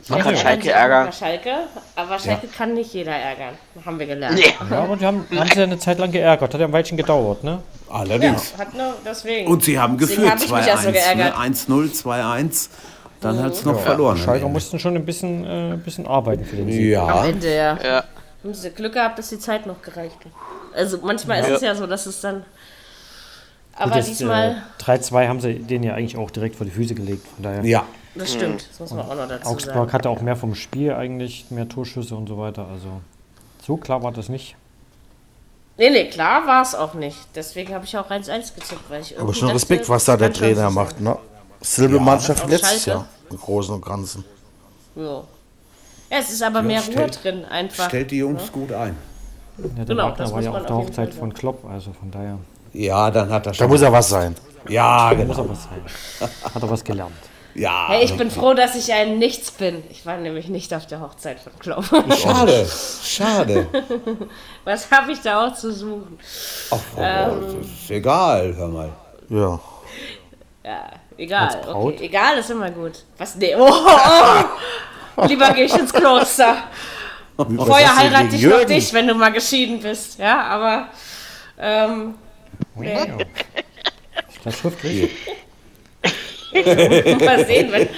Man 0.09 0.21
kann 0.21 0.37
Schalke 0.37 0.71
ärgern. 0.71 1.13
Schalke, 1.13 1.51
aber 1.97 2.19
Schalke 2.19 2.47
kann 2.49 2.75
nicht 2.75 2.93
jeder 2.95 3.13
ärgern, 3.13 3.55
haben 3.85 3.99
wir 3.99 4.07
gelernt. 4.07 4.39
Ja, 4.39 4.53
aber 4.79 4.97
die 4.97 5.07
haben, 5.07 5.27
haben 5.37 5.49
sie 5.49 5.59
ja 5.59 5.65
eine 5.65 5.79
Zeit 5.79 5.99
lang 5.99 6.13
geärgert. 6.13 6.55
Hat 6.55 6.61
ja 6.61 6.67
ein 6.67 6.73
Weilchen 6.73 6.97
gedauert, 6.97 7.43
ne? 7.45 7.63
allerdings. 7.89 8.55
Hat 8.57 8.75
nur 8.75 8.95
deswegen. 9.05 9.49
Und 9.51 9.65
sie 9.65 9.79
haben 9.79 9.99
Deswegen 9.99 10.23
geführt. 10.23 10.41
hab 10.41 10.45
ich 10.45 10.53
mich 10.53 10.67
ja 10.67 10.77
so 10.77 10.89
2-1. 10.89 10.93
geärgert. 10.93 11.39
Ne? 11.39 11.55
1-0, 11.55 12.03
2-1. 12.03 12.69
Dann 13.21 13.43
hat 13.43 13.53
es 13.53 13.65
noch 13.65 13.79
verloren. 13.81 14.17
am 14.17 14.23
Schalke 14.23 14.47
mussten 14.47 14.79
schon 14.79 14.97
ein 14.97 15.05
bisschen, 15.05 15.45
äh, 15.45 15.73
ein 15.75 15.81
bisschen 15.83 16.07
arbeiten 16.07 16.45
für 16.45 16.57
den 16.57 16.71
Sieg. 16.73 16.97
Am 16.97 17.07
Ja, 17.09 17.25
Ende, 17.25 17.55
ja. 17.55 17.79
Ja. 17.83 18.05
Haben 18.43 18.55
sie 18.55 18.71
Glück 18.71 18.95
gehabt, 18.95 19.19
dass 19.19 19.29
die 19.29 19.39
Zeit 19.39 19.67
noch 19.67 19.81
gereicht 19.83 20.17
hat. 20.25 20.33
Also 20.77 20.99
manchmal 21.03 21.41
ist 21.41 21.49
Ja. 21.49 21.55
es 21.55 21.61
ja 21.63 21.75
so, 21.77 21.87
dass 21.87 22.07
es 22.07 22.21
dann. 22.21 22.45
Aber 23.77 23.95
Das, 23.95 24.07
diesmal, 24.07 24.63
Äh, 24.79 24.83
3-2 24.83 25.29
haben 25.29 25.41
sie 25.41 25.55
den 25.55 25.83
ja 25.83 25.95
eigentlich 25.95 26.17
auch 26.17 26.31
direkt 26.31 26.57
vor 26.57 26.65
die 26.67 26.73
Füße 26.73 26.95
gelegt. 26.95 27.27
Von 27.35 27.43
daher. 27.45 27.65
ja. 27.65 27.85
das 28.15 28.33
stimmt, 28.33 28.69
das 28.71 28.81
muss 28.81 28.91
man 28.91 29.01
auch 29.07 29.15
noch 29.17 29.29
dazu 29.29 29.49
Augsburg 29.49 29.75
sagen. 29.75 29.93
hatte 29.93 30.11
auch 30.11 30.21
mehr 30.21 30.37
vom 30.37 30.55
Spiel 30.55 30.93
eigentlich, 30.93 31.47
mehr 31.51 31.69
Torschüsse 31.69 32.15
und 32.15 32.29
so 32.29 32.37
weiter. 32.39 32.67
Also 32.71 32.89
so 33.65 33.77
klar 33.79 34.03
war 34.03 34.13
das 34.13 34.29
nicht. 34.29 34.57
Nee, 35.79 35.89
nee, 35.91 36.09
klar 36.11 36.47
war 36.47 36.61
es 36.63 36.75
auch 36.75 36.93
nicht. 36.95 37.17
Deswegen 37.35 37.73
habe 37.75 37.87
ich 37.87 37.97
auch 37.97 38.11
1-1 38.11 38.55
gezückt, 38.55 38.83
weil 38.91 39.01
ich 39.01 39.19
Aber 39.19 39.33
schon 39.33 39.49
dachte, 39.49 39.55
Respekt, 39.57 39.89
was 39.89 40.05
da 40.05 40.17
der 40.19 40.33
Trainer 40.33 40.71
macht, 40.71 41.01
ne? 41.01 41.17
Silbe 41.63 41.99
Mannschaft 41.99 42.45
Auf 42.45 42.51
letztes 42.51 42.85
Schalke. 42.85 42.91
Jahr. 43.01 43.07
Im 43.31 43.39
Großen 43.39 43.75
und 43.75 43.85
Ganzen. 43.85 44.25
Ja. 44.95 45.03
ja, 45.05 45.23
es 46.11 46.31
ist 46.31 46.43
aber 46.43 46.61
mehr 46.61 46.83
Ruhe 46.83 46.93
stellt- 46.93 47.25
drin 47.25 47.45
einfach. 47.47 47.89
Stellt 47.89 48.11
die 48.11 48.19
Jungs 48.19 48.53
gut 48.53 48.71
ein. 48.73 48.95
Ja, 49.57 49.69
der 49.69 49.85
Genau, 49.87 50.03
Wagner 50.09 50.17
das 50.19 50.33
war 50.33 50.43
ja 50.43 50.51
auf 50.51 50.67
der 50.67 50.77
Hochzeit 50.77 51.15
von 51.15 51.33
Klopp, 51.33 51.65
also 51.65 51.93
von 51.93 52.11
daher 52.11 52.37
Ja, 52.73 53.11
dann 53.11 53.31
hat 53.31 53.47
er 53.47 53.53
Da 53.53 53.55
schon. 53.55 53.69
muss 53.69 53.81
ja 53.83 53.93
was 53.93 54.09
sein. 54.09 54.35
ja, 54.69 55.13
muss 55.15 55.37
genau. 55.37 55.43
er 55.43 55.51
was 55.51 55.63
sein. 55.65 56.31
Hat 56.55 56.63
er 56.63 56.71
was 56.71 56.85
gelernt. 56.85 57.13
Ja, 57.55 57.89
Hey, 57.89 58.05
ich 58.05 58.17
bin 58.17 58.31
froh, 58.31 58.55
dass 58.55 58.75
ich 58.77 58.91
ein 58.95 59.19
Nichts 59.19 59.51
bin. 59.51 59.83
Ich 59.91 60.07
war 60.07 60.17
nämlich 60.17 60.49
nicht 60.49 60.73
auf 60.73 60.87
der 60.87 61.01
Hochzeit 61.03 61.39
von 61.39 61.53
Klopp. 61.59 61.85
schade. 62.17 62.67
Schade. 63.05 63.67
Was 64.65 64.91
habe 64.91 65.13
ich 65.13 65.21
da 65.21 65.47
auch 65.49 65.55
zu 65.55 65.71
suchen? 65.71 66.19
Ach, 66.71 66.79
Ähm. 66.97 67.59
das 67.61 67.67
ist 67.83 67.91
egal, 67.91 68.55
hör 68.57 68.69
mal. 68.69 68.89
Ja. 69.29 69.61
Ja, 70.65 70.91
egal. 71.19 71.49
Als 71.49 71.61
Braut? 71.67 71.95
Okay, 71.95 72.07
egal 72.07 72.39
ist 72.39 72.51
immer 72.51 72.71
gut. 72.71 73.05
Was? 73.19 73.35
Nee. 73.35 73.55
Oh, 73.59 73.69
oh. 73.71 75.27
Lieber 75.27 75.51
gehe 75.53 75.67
ich 75.67 75.75
ins 75.77 75.93
Kloster. 75.93 76.57
Vorher 77.37 77.97
heirate 77.97 78.37
ich 78.37 78.43
noch 78.45 78.65
dich, 78.65 78.93
wenn 78.95 79.09
du 79.09 79.15
mal 79.15 79.31
geschieden 79.33 79.79
bist. 79.81 80.19
Ja, 80.19 80.41
aber. 80.45 80.89
Ähm, 81.59 82.15
Ist 82.77 84.41
das 84.45 84.57
schriftlich? 84.59 85.11
mal 87.25 87.47
sehen, 87.47 87.73
wenn, 87.73 87.89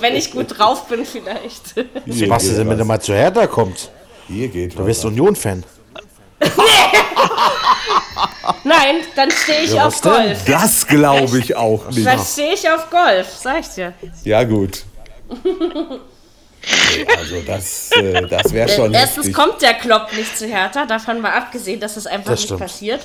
wenn 0.00 0.16
ich 0.16 0.30
gut 0.30 0.58
drauf 0.58 0.86
bin, 0.88 1.04
vielleicht. 1.04 1.76
Ist 2.06 2.20
denn, 2.56 2.68
wenn 2.70 2.78
er 2.78 2.84
mal 2.84 3.00
zu 3.00 3.12
Hertha 3.14 3.46
kommt? 3.46 3.90
Hier 4.28 4.48
geht 4.48 4.78
Du 4.78 4.84
bist 4.84 5.04
Union-Fan. 5.04 5.64
Nein, 8.64 8.96
dann 9.16 9.30
stehe 9.30 9.62
ich 9.62 9.72
Ja, 9.72 9.86
auf 9.86 9.94
was 9.94 10.00
denn? 10.00 10.12
Golf. 10.12 10.44
Das 10.46 10.86
glaube 10.86 11.38
ich 11.38 11.54
auch 11.56 11.88
nicht. 11.90 12.06
Dann 12.06 12.18
stehe 12.20 12.54
ich 12.54 12.68
auf 12.68 12.88
Golf, 12.90 13.26
sag 13.40 13.60
ich 13.60 13.68
dir. 13.68 13.92
Ja, 14.24 14.42
gut. 14.44 14.84
Also, 17.16 17.40
das, 17.46 17.90
äh, 17.92 18.26
das 18.28 18.52
wäre 18.52 18.68
schon 18.68 18.94
Erstens 18.94 19.26
heftig. 19.26 19.34
kommt 19.34 19.62
der 19.62 19.74
Klopp 19.74 20.12
nicht 20.14 20.36
zu 20.38 20.46
Hertha, 20.46 20.86
davon 20.86 21.20
mal 21.20 21.32
abgesehen, 21.32 21.80
dass 21.80 21.94
das 21.94 22.06
einfach 22.06 22.30
Das 22.30 22.38
nicht 22.40 22.46
stimmt. 22.46 22.60
passiert. 22.60 23.00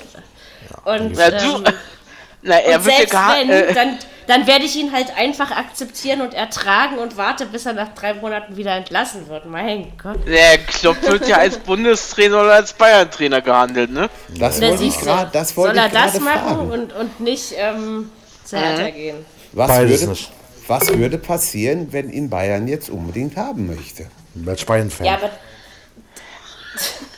Und 0.84 1.16
du, 1.16 1.20
ähm, 1.20 1.64
na, 2.42 2.56
er 2.56 2.78
Und 2.78 2.84
wird 2.86 3.12
ja 3.12 3.34
selbst 3.36 3.48
wenn, 3.48 3.50
äh, 3.50 3.74
dann, 3.74 3.98
dann 4.26 4.46
werde 4.46 4.64
ich 4.64 4.76
ihn 4.76 4.92
halt 4.92 5.16
einfach 5.16 5.50
akzeptieren 5.50 6.20
und 6.20 6.34
ertragen 6.34 6.98
und 6.98 7.16
warte, 7.16 7.46
bis 7.46 7.66
er 7.66 7.72
nach 7.72 7.94
drei 7.94 8.14
Monaten 8.14 8.56
wieder 8.56 8.74
entlassen 8.76 9.28
wird. 9.28 9.46
Mein 9.46 9.92
Gott. 10.02 10.18
Der 10.26 10.58
Klopp 10.58 11.02
wird 11.02 11.26
ja 11.28 11.38
als 11.38 11.58
Bundestrainer 11.58 12.42
oder 12.42 12.54
als 12.54 12.72
Bayern-Trainer 12.74 13.40
gehandelt, 13.40 13.90
ne? 13.90 14.10
Das 14.38 14.60
Da 14.60 14.68
wollte 14.68 14.84
ich 14.84 14.98
gerade 15.00 15.30
das 15.32 15.54
soll 15.54 15.64
wollte 15.64 15.78
er 15.80 15.86
ich 15.86 15.92
das 15.92 16.12
gerade 16.12 16.24
machen 16.24 16.56
fragen. 16.56 16.70
und, 16.70 16.92
und 16.92 17.20
nicht 17.20 17.54
ähm, 17.56 18.10
zu 18.44 18.58
Hertha 18.58 18.90
gehen? 18.90 19.24
Was 19.52 19.68
Beides 19.68 20.00
würde, 20.00 20.12
nicht. 20.12 20.32
was 20.66 20.88
würde 20.88 21.18
passieren, 21.18 21.88
wenn 21.92 22.10
ihn 22.10 22.28
Bayern 22.28 22.68
jetzt 22.68 22.90
unbedingt 22.90 23.36
haben 23.36 23.66
möchte? 23.66 24.06
Als 24.46 24.64
Bayern-Fan. 24.64 25.06
Ja, 25.06 25.14
aber. 25.14 25.30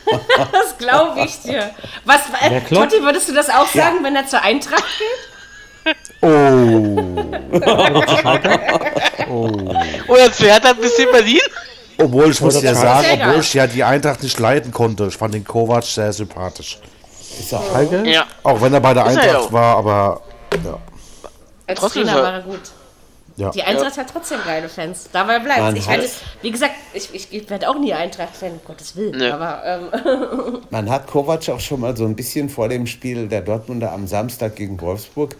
das 0.52 0.76
glaube 0.78 1.20
ich 1.24 1.40
dir. 1.42 1.70
Was, 2.04 2.20
äh? 2.40 2.60
Totti, 2.62 3.00
würdest 3.02 3.28
du 3.28 3.34
das 3.34 3.48
auch 3.48 3.66
sagen, 3.68 3.98
wenn 4.02 4.16
er 4.16 4.26
zur 4.26 4.42
Eintracht 4.42 4.84
geht? 4.98 5.96
Oder 10.08 10.32
zu 10.32 10.44
Hertha 10.44 10.72
bis 10.74 10.98
in 10.98 11.10
Berlin? 11.10 11.40
Obwohl, 11.98 12.30
ich 12.30 12.40
muss 12.40 12.62
ja 12.62 12.74
sagen, 12.74 13.06
obwohl 13.22 13.40
ich 13.40 13.54
ja 13.54 13.66
die 13.66 13.84
Eintracht 13.84 14.22
nicht 14.22 14.38
leiden 14.38 14.72
konnte. 14.72 15.06
Ich 15.06 15.16
fand 15.16 15.34
den 15.34 15.44
Kovac 15.44 15.84
sehr 15.84 16.12
sympathisch. 16.12 16.78
Ist 17.38 17.54
auch 17.54 17.62
Schalke? 17.70 18.02
Ja. 18.08 18.24
Auch 18.42 18.60
wenn 18.60 18.74
er 18.74 18.80
bei 18.80 18.94
der 18.94 19.06
Ist 19.06 19.16
er 19.16 19.24
ja 19.24 19.30
Eintracht 19.30 19.52
war, 19.52 19.76
aber 19.76 20.20
ja. 20.64 20.78
Als 21.66 21.80
Trotzdem 21.80 22.04
Trainer 22.04 22.18
er- 22.18 22.22
war 22.24 22.32
er 22.34 22.40
gut. 22.42 22.60
Ja. 23.40 23.50
Die 23.50 23.62
Eintracht 23.62 23.96
hat 23.96 24.06
trotzdem 24.12 24.38
geile 24.44 24.68
Fans. 24.68 25.08
Dabei 25.12 25.38
bleibt 25.38 25.60
Man 25.60 25.76
Ich 25.76 25.88
hat- 25.88 25.98
werde, 25.98 26.10
wie 26.42 26.50
gesagt, 26.50 26.74
ich, 26.92 27.32
ich 27.32 27.48
werde 27.50 27.68
auch 27.68 27.78
nie 27.78 27.94
Eintracht-Fan, 27.94 28.52
um 28.52 28.60
Gottes 28.66 28.96
Willen. 28.96 29.16
Nee. 29.16 29.30
Aber 29.30 29.62
ähm, 29.64 30.58
Man 30.70 30.90
hat 30.90 31.06
Kovac 31.06 31.48
auch 31.48 31.60
schon 31.60 31.80
mal 31.80 31.96
so 31.96 32.04
ein 32.04 32.14
bisschen 32.16 32.48
vor 32.50 32.68
dem 32.68 32.86
Spiel 32.86 33.28
der 33.28 33.40
Dortmunder 33.40 33.92
am 33.92 34.06
Samstag 34.06 34.56
gegen 34.56 34.80
Wolfsburg 34.80 35.36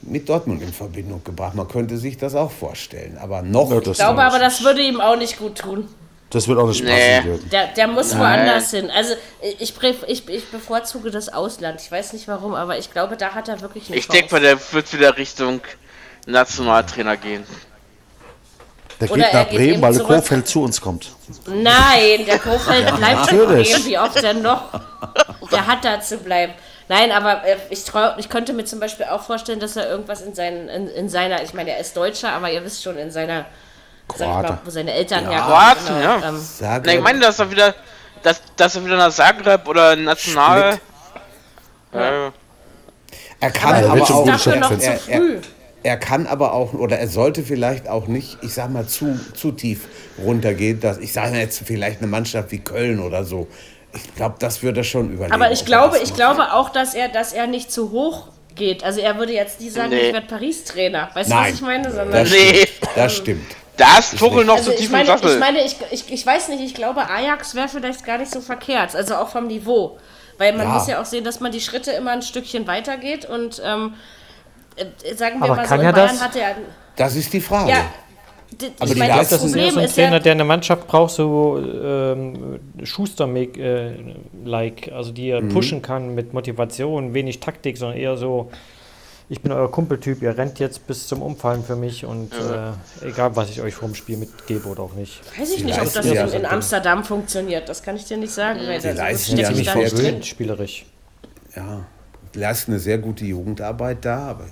mit 0.00 0.28
Dortmund 0.28 0.62
in 0.62 0.72
Verbindung 0.72 1.22
gebracht. 1.22 1.54
Man 1.54 1.68
könnte 1.68 1.96
sich 1.98 2.16
das 2.16 2.34
auch 2.34 2.50
vorstellen. 2.50 3.18
Aber 3.20 3.42
noch 3.42 3.70
Ja, 3.70 3.80
das, 3.80 3.88
ich 3.98 3.98
glaube 3.98 4.22
aber, 4.22 4.38
das 4.38 4.64
würde 4.64 4.80
ihm 4.82 5.00
auch 5.00 5.16
nicht 5.16 5.38
gut 5.38 5.58
tun. 5.58 5.86
das 6.30 6.48
wird 6.48 6.58
auch 6.58 6.66
nicht 6.68 6.82
Nee. 6.82 6.90
passen 7.18 7.28
würden. 7.28 7.50
Der, 7.50 7.66
der 7.68 7.86
muss 7.86 8.16
woanders 8.18 8.70
hin. 8.70 8.90
Also 8.90 9.12
ich, 9.60 9.74
ich, 10.08 10.28
ich 10.28 10.50
bevorzuge 10.50 11.10
das 11.10 11.28
Ausland. 11.28 11.80
Ich 11.82 11.92
weiß 11.92 12.14
nicht 12.14 12.26
warum, 12.26 12.54
aber 12.54 12.78
ich 12.78 12.90
glaube, 12.90 13.16
da 13.16 13.34
hat 13.34 13.48
er 13.48 13.60
wirklich 13.60 13.88
eine 13.88 13.96
Ich 13.98 14.08
denke 14.08 14.32
mal, 14.34 14.40
der 14.40 14.56
wird 14.72 14.92
wieder 14.92 15.16
Richtung 15.18 15.60
Nationaltrainer 16.26 17.16
gehen. 17.16 17.44
Der 19.00 19.10
Oder 19.10 19.24
geht 19.24 19.32
er 19.32 19.40
nach 19.42 19.50
geht 19.50 19.58
Bremen, 19.58 19.82
weil 19.82 19.94
der. 19.94 20.04
Kofeld 20.04 20.46
zu 20.46 20.62
uns 20.62 20.80
kommt. 20.80 21.12
Nein, 21.46 22.24
der 22.26 22.38
Kofeld 22.38 22.86
bleibt 22.96 23.32
in 23.32 23.38
natürlich. 23.38 23.72
Bremen, 23.72 23.86
wie 23.86 23.98
oft 23.98 24.22
denn 24.22 24.42
noch? 24.42 24.62
Der 25.50 25.66
hat 25.66 25.84
da 25.84 26.00
zu 26.00 26.16
bleiben. 26.18 26.54
Nein, 26.88 27.10
aber 27.10 27.44
äh, 27.44 27.56
ich, 27.70 27.84
trau, 27.84 28.16
ich 28.16 28.28
könnte 28.28 28.52
mir 28.52 28.64
zum 28.64 28.80
Beispiel 28.80 29.06
auch 29.06 29.22
vorstellen, 29.22 29.60
dass 29.60 29.76
er 29.76 29.88
irgendwas 29.88 30.22
in, 30.22 30.34
seinen, 30.34 30.68
in, 30.68 30.88
in 30.88 31.08
seiner, 31.08 31.42
ich 31.42 31.52
meine, 31.52 31.70
er 31.70 31.78
ist 31.78 31.96
Deutscher, 31.96 32.32
aber 32.32 32.50
ihr 32.50 32.64
wisst 32.64 32.82
schon, 32.82 32.96
in 32.96 33.10
seiner, 33.10 33.46
sag 34.14 34.28
ich 34.28 34.48
mal, 34.48 34.58
wo 34.64 34.70
seine 34.70 34.92
Eltern 34.92 35.28
herkommen. 35.28 35.46
Kroaten, 35.46 36.02
ja. 36.02 36.28
Ähm, 36.28 36.48
Na, 36.60 36.92
ich 36.92 37.00
meine, 37.00 37.20
dass 37.20 37.38
er 37.38 37.50
wieder, 37.50 37.74
dass, 38.22 38.40
dass 38.56 38.76
er 38.76 38.84
wieder 38.84 38.96
nach 38.96 39.10
Zagreb 39.10 39.66
oder 39.66 39.96
National. 39.96 40.78
Äh, 41.92 42.30
er 43.40 43.50
kann 43.50 43.74
Aber 43.74 43.84
er 43.84 43.90
aber, 43.92 44.02
auch 44.02 44.26
dafür 44.26 44.56
noch 44.56 44.78
zu 44.78 44.86
er, 44.86 44.98
früh. 44.98 45.34
er, 45.36 45.42
er 45.82 45.96
kann 45.96 46.26
aber 46.26 46.52
auch 46.54 46.72
oder 46.74 46.98
er 46.98 47.08
sollte 47.08 47.42
vielleicht 47.42 47.88
auch 47.88 48.06
nicht, 48.06 48.38
ich 48.42 48.54
sag 48.54 48.70
mal 48.70 48.86
zu 48.86 49.18
zu 49.34 49.52
tief 49.52 49.88
runtergehen, 50.22 50.80
dass 50.80 50.98
ich 50.98 51.12
sage 51.12 51.36
jetzt 51.38 51.62
vielleicht 51.64 51.98
eine 51.98 52.06
Mannschaft 52.08 52.50
wie 52.52 52.58
Köln 52.58 53.00
oder 53.00 53.24
so. 53.24 53.48
Ich 53.94 54.14
glaube, 54.14 54.36
das 54.38 54.62
würde 54.62 54.80
er 54.80 54.84
schon 54.84 55.10
überlegen. 55.12 55.34
Aber 55.34 55.50
ich 55.52 55.64
glaube, 55.64 55.98
ich 56.02 56.14
glaube 56.14 56.52
auch, 56.52 56.70
dass 56.70 56.94
er, 56.94 57.08
dass 57.08 57.32
er 57.32 57.46
nicht 57.46 57.70
zu 57.70 57.90
hoch 57.90 58.28
geht. 58.54 58.84
Also 58.84 59.00
er 59.00 59.18
würde 59.18 59.32
jetzt 59.32 59.60
nie 59.60 59.68
sagen, 59.70 59.90
Nee. 59.90 60.08
ich 60.08 60.12
werde 60.14 60.26
Paris-Trainer. 60.26 61.10
Weißt 61.14 61.30
du, 61.30 61.34
Nein. 61.34 61.44
was 61.48 61.54
ich 61.54 61.60
meine? 61.62 61.90
Sondern 61.90 62.10
Das 62.12 62.30
Nee. 62.30 62.36
stimmt. 62.66 62.68
Das 62.96 63.16
stimmt. 63.16 63.46
Da 63.76 63.98
ist 63.98 64.18
Tuchel 64.18 64.44
noch 64.44 64.56
also 64.56 64.66
so 64.66 64.72
ich 64.72 64.76
tief 64.78 64.86
im 64.86 64.92
meine, 64.92 65.06
Sattel. 65.06 65.32
ich 65.34 65.38
meine, 65.40 65.64
ich, 65.64 65.76
ich, 65.90 66.12
ich 66.12 66.26
weiß 66.26 66.48
nicht, 66.48 66.60
ich 66.62 66.74
glaube, 66.74 67.08
Ajax 67.08 67.54
wäre 67.54 67.68
vielleicht 67.68 68.04
gar 68.04 68.18
nicht 68.18 68.30
so 68.30 68.40
verkehrt, 68.40 68.94
also 68.94 69.14
auch 69.16 69.28
vom 69.28 69.46
Niveau. 69.46 69.98
Weil 70.38 70.52
man 70.54 70.66
Ja. 70.66 70.72
muss 70.74 70.86
ja 70.88 71.00
auch 71.00 71.04
sehen, 71.06 71.24
dass 71.24 71.40
man 71.40 71.52
die 71.52 71.60
Schritte 71.60 71.90
immer 71.92 72.10
ein 72.12 72.22
Stückchen 72.22 72.66
weitergeht 72.66 73.24
und 73.26 73.60
ähm, 73.64 73.94
äh, 73.94 74.21
sagen 75.16 75.38
wir 75.40 75.44
Aber 75.44 75.56
mal 75.56 75.64
so, 75.64 75.68
kann 75.68 75.80
in 75.80 75.86
er 75.86 75.92
Bayern 75.92 76.08
das? 76.08 76.22
hat 76.22 76.36
er. 76.36 76.54
Das 76.96 77.16
ist 77.16 77.32
die 77.32 77.40
Frage. 77.40 77.70
Ja, 77.70 77.76
Aber 78.78 78.86
ich 78.86 78.92
die 78.94 78.98
meine, 78.98 79.14
das 79.14 79.28
Das 79.30 79.44
ist 79.44 79.54
eher 79.54 79.62
Problem 79.62 79.70
so 79.74 79.78
ein 79.80 79.84
ist 79.86 79.94
Trainer, 79.94 80.12
ja, 80.12 80.18
der 80.20 80.32
eine 80.32 80.44
Mannschaft 80.44 80.86
braucht, 80.86 81.12
so 81.14 81.58
ähm, 81.58 82.60
Schuster-like, 82.82 84.92
also 84.92 85.12
die 85.12 85.28
er 85.30 85.40
Mhm. 85.40 85.48
pushen 85.50 85.82
kann 85.82 86.14
mit 86.14 86.34
Motivation, 86.34 87.14
wenig 87.14 87.40
Taktik, 87.40 87.76
sondern 87.78 87.98
eher 87.98 88.16
so, 88.16 88.50
ich 89.28 89.40
bin 89.40 89.52
euer 89.52 89.70
Kumpeltyp, 89.70 90.20
ihr 90.22 90.36
rennt 90.36 90.58
jetzt 90.58 90.86
bis 90.86 91.06
zum 91.08 91.22
Umfallen 91.22 91.64
für 91.64 91.76
mich 91.76 92.04
und 92.04 92.32
äh, 92.34 93.06
egal, 93.06 93.34
was 93.34 93.50
ich 93.50 93.62
euch 93.62 93.74
vom 93.74 93.94
Spiel 93.94 94.18
mitgebe 94.18 94.68
oder 94.68 94.82
auch 94.82 94.92
nicht. 94.92 95.20
weiß 95.38 95.52
ich 95.52 95.64
nicht, 95.64 95.80
ob 95.80 95.92
das 95.92 96.06
ja 96.06 96.24
in, 96.26 96.44
Amsterdam 96.44 97.02
funktioniert. 97.04 97.68
Das 97.68 97.82
kann 97.82 97.96
ich 97.96 98.04
dir 98.04 98.18
nicht 98.18 98.32
sagen. 98.32 98.60
Weil 98.66 98.80
so 98.80 98.88
leisten 98.90 99.38
ja 99.38 99.50
ich 99.50 99.74
nicht 99.74 99.98
drin. 99.98 100.22
spielerisch. 100.22 100.84
Ja, 101.56 101.84
leisten 102.34 102.72
eine 102.72 102.80
sehr 102.80 102.98
gute 102.98 103.24
Jugendarbeit 103.24 104.04
da, 104.04 104.18
aber 104.28 104.46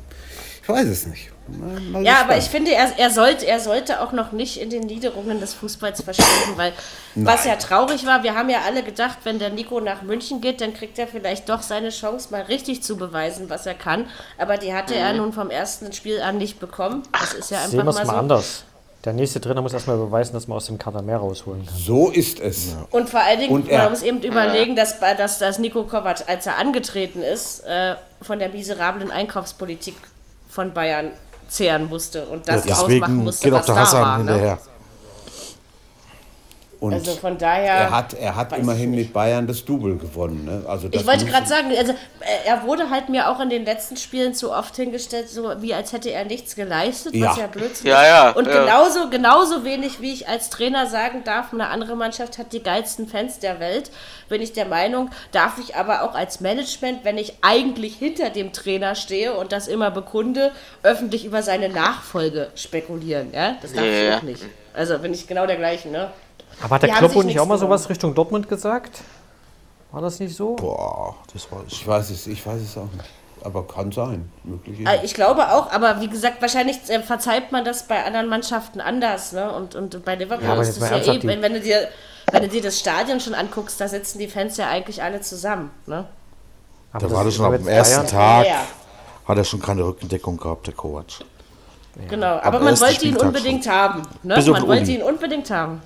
ich 0.62 0.68
weiß 0.68 0.86
es 0.86 1.06
nicht. 1.06 1.30
Mal, 1.48 1.80
mal 1.80 2.04
Ja, 2.04 2.20
aber 2.20 2.36
ich 2.36 2.44
finde, 2.44 2.72
er, 2.72 2.96
er, 2.98 3.10
sollte, 3.10 3.46
er 3.46 3.60
sollte 3.60 4.00
auch 4.00 4.12
noch 4.12 4.32
nicht 4.32 4.60
in 4.60 4.70
den 4.70 4.82
Niederungen 4.82 5.40
des 5.40 5.54
Fußballs 5.54 6.02
verschwinden, 6.02 6.56
weil 6.56 6.72
was 7.16 7.44
ja 7.44 7.56
traurig 7.56 8.06
war, 8.06 8.22
wir 8.22 8.34
haben 8.34 8.50
ja 8.50 8.60
alle 8.66 8.82
gedacht, 8.82 9.18
wenn 9.24 9.38
der 9.38 9.50
Nico 9.50 9.80
nach 9.80 10.02
München 10.02 10.40
geht, 10.40 10.60
dann 10.60 10.74
kriegt 10.74 10.98
er 10.98 11.08
vielleicht 11.08 11.48
doch 11.48 11.62
seine 11.62 11.90
Chance, 11.90 12.28
mal 12.30 12.42
richtig 12.42 12.82
zu 12.82 12.96
beweisen, 12.96 13.50
was 13.50 13.66
er 13.66 13.74
kann. 13.74 14.06
Aber 14.38 14.58
die 14.58 14.72
hatte 14.72 14.94
er 14.94 15.12
nun 15.14 15.32
vom 15.32 15.50
ersten 15.50 15.92
Spiel 15.92 16.20
an 16.20 16.38
nicht 16.38 16.60
bekommen. 16.60 17.02
Das 17.12 17.34
ist 17.34 17.50
ja 17.50 17.58
einfach 17.58 17.70
Sehen 17.70 17.84
wir 17.84 17.90
es 17.90 17.96
mal 17.96 18.04
mal 18.04 18.12
so. 18.12 18.18
anders. 18.18 18.64
Der 19.04 19.14
nächste 19.14 19.40
Trainer 19.40 19.62
muss 19.62 19.72
erstmal 19.72 19.96
beweisen, 19.96 20.34
dass 20.34 20.46
man 20.46 20.56
aus 20.56 20.66
dem 20.66 20.78
Kader 20.78 21.00
mehr 21.00 21.16
rausholen 21.16 21.64
kann. 21.64 21.74
So 21.74 22.10
ist 22.10 22.38
es. 22.38 22.76
Und 22.90 23.08
vor 23.08 23.20
allen 23.20 23.40
Dingen, 23.40 23.50
Und 23.52 23.68
er- 23.68 23.84
man 23.84 23.92
muss 23.92 24.02
eben 24.02 24.20
überlegen, 24.22 24.76
dass, 24.76 25.00
dass, 25.00 25.38
dass 25.38 25.58
Nico 25.58 25.84
Kovac, 25.84 26.24
als 26.28 26.46
er 26.46 26.58
angetreten 26.58 27.22
ist, 27.22 27.60
äh, 27.64 27.94
von 28.20 28.38
der 28.38 28.50
miserablen 28.50 29.10
Einkaufspolitik 29.10 29.94
von 30.50 30.74
Bayern 30.74 31.12
zehren 31.48 31.88
musste 31.88 32.26
und 32.26 32.46
das 32.46 32.62
ausmachen 32.70 32.88
Deswegen 32.90 33.16
musste, 33.24 33.44
geht 33.44 33.54
auch 33.54 33.58
was 33.60 33.66
der 33.66 33.74
da 33.74 33.80
Hassan 33.80 34.02
war. 34.02 34.18
Ne? 34.18 34.32
hinterher. 34.32 34.58
Und 36.80 36.94
Also 36.94 37.12
von 37.12 37.36
daher. 37.36 37.74
er 37.74 37.90
hat, 37.90 38.14
er 38.14 38.34
hat 38.36 38.56
immerhin 38.56 38.92
mit 38.92 39.12
Bayern 39.12 39.46
das 39.46 39.62
Double 39.66 39.96
gewonnen. 39.98 40.46
Ne? 40.46 40.62
Also 40.66 40.88
das 40.88 41.02
Ich 41.02 41.06
wollte 41.06 41.26
gerade 41.26 41.46
sagen, 41.46 41.68
also 41.76 41.92
äh, 41.92 42.46
er 42.46 42.62
wurde 42.64 42.88
halt 42.88 43.10
mir 43.10 43.28
auch 43.28 43.38
in 43.38 43.50
den 43.50 43.66
letzten 43.66 43.98
Spielen 43.98 44.32
zu 44.32 44.50
oft 44.50 44.76
hingestellt, 44.76 45.28
so 45.28 45.52
wie 45.60 45.74
als 45.74 45.92
hätte 45.92 46.10
er 46.10 46.24
nichts 46.24 46.56
geleistet, 46.56 47.12
was 47.12 47.36
Ja. 47.36 47.42
ja 47.42 47.46
Blödsinn 47.48 47.86
Ja, 47.86 48.00
ist. 48.02 48.08
ja, 48.08 48.30
Und 48.30 48.46
ja. 48.46 48.64
genauso, 48.64 49.10
genauso 49.10 49.62
wenig, 49.64 50.00
wie 50.00 50.10
ich 50.14 50.26
als 50.26 50.48
Trainer 50.48 50.86
sagen 50.86 51.22
darf, 51.22 51.52
eine 51.52 51.68
andere 51.68 51.96
Mannschaft 51.96 52.38
hat 52.38 52.54
die 52.54 52.62
geilsten 52.62 53.06
Fans 53.06 53.38
der 53.40 53.60
Welt, 53.60 53.90
bin 54.30 54.40
ich 54.40 54.54
der 54.54 54.64
Meinung, 54.64 55.10
darf 55.32 55.58
ich 55.58 55.76
aber 55.76 56.02
auch 56.02 56.14
als 56.14 56.40
Management, 56.40 57.04
wenn 57.04 57.18
ich 57.18 57.34
eigentlich 57.42 57.96
hinter 57.96 58.30
dem 58.30 58.54
Trainer 58.54 58.94
stehe 58.94 59.34
und 59.34 59.52
das 59.52 59.68
immer 59.68 59.90
bekunde, 59.90 60.50
öffentlich 60.82 61.26
über 61.26 61.42
seine 61.42 61.68
Nachfolge 61.68 62.48
spekulieren. 62.54 63.32
Ja? 63.34 63.56
Das 63.60 63.74
darf 63.74 63.84
Ja, 63.84 63.90
ich 63.92 64.08
ja. 64.08 64.16
auch 64.16 64.22
nicht. 64.22 64.42
Also 64.72 64.98
bin 64.98 65.12
ich 65.12 65.26
genau 65.26 65.46
der 65.46 65.56
gleichen, 65.56 65.92
ne? 65.92 66.10
Aber 66.62 66.74
hat 66.76 66.82
der 66.82 67.08
sich 67.08 67.24
nicht 67.24 67.40
auch 67.40 67.46
mal 67.46 67.58
sowas 67.58 67.88
Richtung 67.88 68.14
Dortmund 68.14 68.48
gesagt? 68.48 69.00
War 69.92 70.02
das 70.02 70.20
nicht 70.20 70.36
so? 70.36 70.54
Boah, 70.56 71.16
das 71.32 71.50
war 71.50 71.62
ich. 71.66 71.72
Ich 71.80 71.86
weiß 71.86 72.10
es, 72.10 72.26
ich 72.26 72.46
weiß 72.46 72.60
es 72.60 72.76
auch 72.76 72.90
nicht. 72.92 73.04
Aber 73.42 73.66
kann 73.66 73.90
sein, 73.90 74.30
möglich. 74.44 74.80
ist. 74.80 74.86
Äh, 74.88 74.98
Ich 75.02 75.14
glaube 75.14 75.50
auch, 75.52 75.72
aber 75.72 76.00
wie 76.02 76.08
gesagt, 76.08 76.42
wahrscheinlich 76.42 76.76
äh, 76.88 77.02
verzeiht 77.02 77.52
man 77.52 77.64
das 77.64 77.88
bei 77.88 78.04
anderen 78.04 78.28
Mannschaften 78.28 78.80
anders. 78.82 79.32
Ne? 79.32 79.50
Und, 79.50 79.74
und 79.74 80.04
bei 80.04 80.14
Liverpool 80.14 80.44
Ja, 80.44 80.52
aber 80.52 80.62
ist 80.62 80.78
mal 80.78 80.90
ja 81.04 81.12
eh, 81.14 81.22
wenn, 81.22 81.40
wenn, 81.40 81.54
du 81.54 81.60
dir, 81.60 81.88
wenn 82.30 82.42
du 82.42 82.48
dir 82.48 82.60
das 82.60 82.78
Stadion 82.78 83.18
schon 83.18 83.34
anguckst, 83.34 83.80
da 83.80 83.88
sitzen 83.88 84.18
die 84.18 84.28
Fans 84.28 84.58
ja 84.58 84.68
eigentlich 84.68 85.02
alle 85.02 85.22
zusammen. 85.22 85.70
Ne? 85.86 86.06
Aber 86.92 87.08
Da 87.08 87.14
war 87.14 87.24
das 87.24 87.34
schon 87.34 87.46
aber 87.46 87.54
am 87.56 87.62
jetzt 87.62 87.70
ersten 87.70 87.96
Bayern- 87.96 88.06
Tag, 88.08 88.46
Ja. 88.46 88.60
hat 89.26 89.38
er 89.38 89.44
schon 89.44 89.60
keine 89.62 89.84
Rückendeckung 89.84 90.36
gehabt, 90.36 90.66
der 90.66 90.74
Kovac. 90.74 91.06
Genau, 92.08 92.38
aber 92.40 92.58
man 92.60 92.68
ersten 92.68 92.84
wollte 92.86 92.94
ihn 93.04 93.08
Spieltag 93.14 93.26
unbedingt 93.26 93.68
haben. 93.68 94.02
Ne? 94.22 94.34
Man 94.36 94.44
den 94.44 94.66
wollte 94.68 94.90
ihn 94.92 95.02
unbedingt 95.02 95.50
haben. 95.50 95.80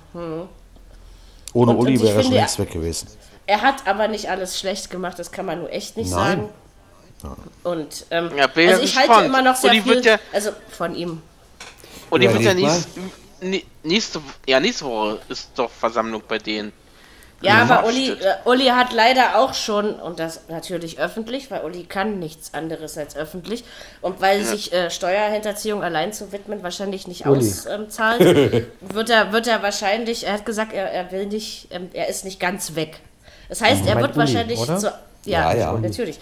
Ohne 1.55 1.71
Und- 1.71 1.77
Uli 1.77 1.99
wäre 2.01 2.17
er 2.17 2.23
schon 2.23 2.33
längst 2.33 2.59
weg 2.59 2.69
gewesen. 2.71 3.07
Er 3.47 3.61
hat 3.61 3.87
aber 3.87 4.07
nicht 4.07 4.29
alles 4.29 4.59
schlecht 4.59 4.89
gemacht, 4.89 5.17
das 5.17 5.31
kann 5.31 5.45
man 5.45 5.59
nur 5.59 5.71
echt 5.71 5.95
nicht 5.97 6.11
Nein. 6.11 6.49
sagen. 7.21 7.39
Und 7.63 8.05
ähm, 8.11 8.29
Ja, 8.37 8.47
bin 8.47 8.67
also 8.69 8.81
ja 8.81 8.85
ich 8.85 8.95
halte 8.95 9.07
gespannt. 9.07 9.27
immer 9.29 9.41
noch 9.41 9.55
sehr 9.55 9.71
Uli 9.71 9.81
viel, 9.81 9.93
wird 9.95 10.05
ja- 10.05 10.19
also 10.33 10.51
von 10.69 10.93
ihm. 10.95 11.21
Und 12.09 12.21
die 12.21 12.31
wird 12.31 12.41
ja 12.43 12.53
nächst, 12.53 12.89
nächste, 13.83 14.21
ja, 14.45 14.59
nächste 14.59 14.85
Woche 14.85 15.19
ist 15.29 15.49
doch 15.55 15.71
Versammlung 15.71 16.21
bei 16.27 16.37
denen. 16.37 16.71
Ja, 17.41 17.57
Ja, 17.57 17.63
aber 17.63 17.87
Uli, 17.87 18.05
stimmt. 18.05 18.21
äh, 18.21 18.33
Uli 18.49 18.65
hat 18.67 18.93
leider 18.93 19.37
auch 19.39 19.53
schon, 19.53 19.93
und 19.95 20.19
das 20.19 20.41
natürlich 20.47 20.99
öffentlich, 20.99 21.51
weil 21.51 21.63
Uli 21.63 21.83
kann 21.83 22.17
nichts 22.19 22.53
anderes 22.53 22.97
als 22.97 23.15
öffentlich, 23.15 23.63
und 24.01 24.21
weil 24.21 24.43
sich 24.43 24.71
äh, 24.73 24.89
Steuerhinterziehung 24.89 25.83
allein 25.83 26.13
zu 26.13 26.31
widmen 26.31 26.63
wahrscheinlich 26.63 27.07
nicht 27.07 27.25
Uli. 27.27 27.39
auszahlt, 27.39 28.19
wird, 28.81 29.09
er, 29.09 29.31
wird 29.33 29.47
er 29.47 29.61
wahrscheinlich, 29.61 30.25
er 30.25 30.33
hat 30.33 30.45
gesagt, 30.45 30.73
er, 30.73 30.89
er 30.91 31.11
will 31.11 31.25
nicht, 31.27 31.67
ähm, 31.71 31.89
er 31.93 32.07
ist 32.07 32.23
nicht 32.25 32.39
ganz 32.39 32.75
weg. 32.75 32.99
Das 33.49 33.61
heißt, 33.61 33.85
er 33.85 33.95
meint 33.95 34.07
wird 34.07 34.11
Uli, 34.11 34.19
wahrscheinlich 34.19 34.59
oder? 34.59 34.77
zu, 34.77 34.87
ja, 35.25 35.53
Ja, 35.53 35.57
ja. 35.57 35.71
natürlich. 35.73 36.19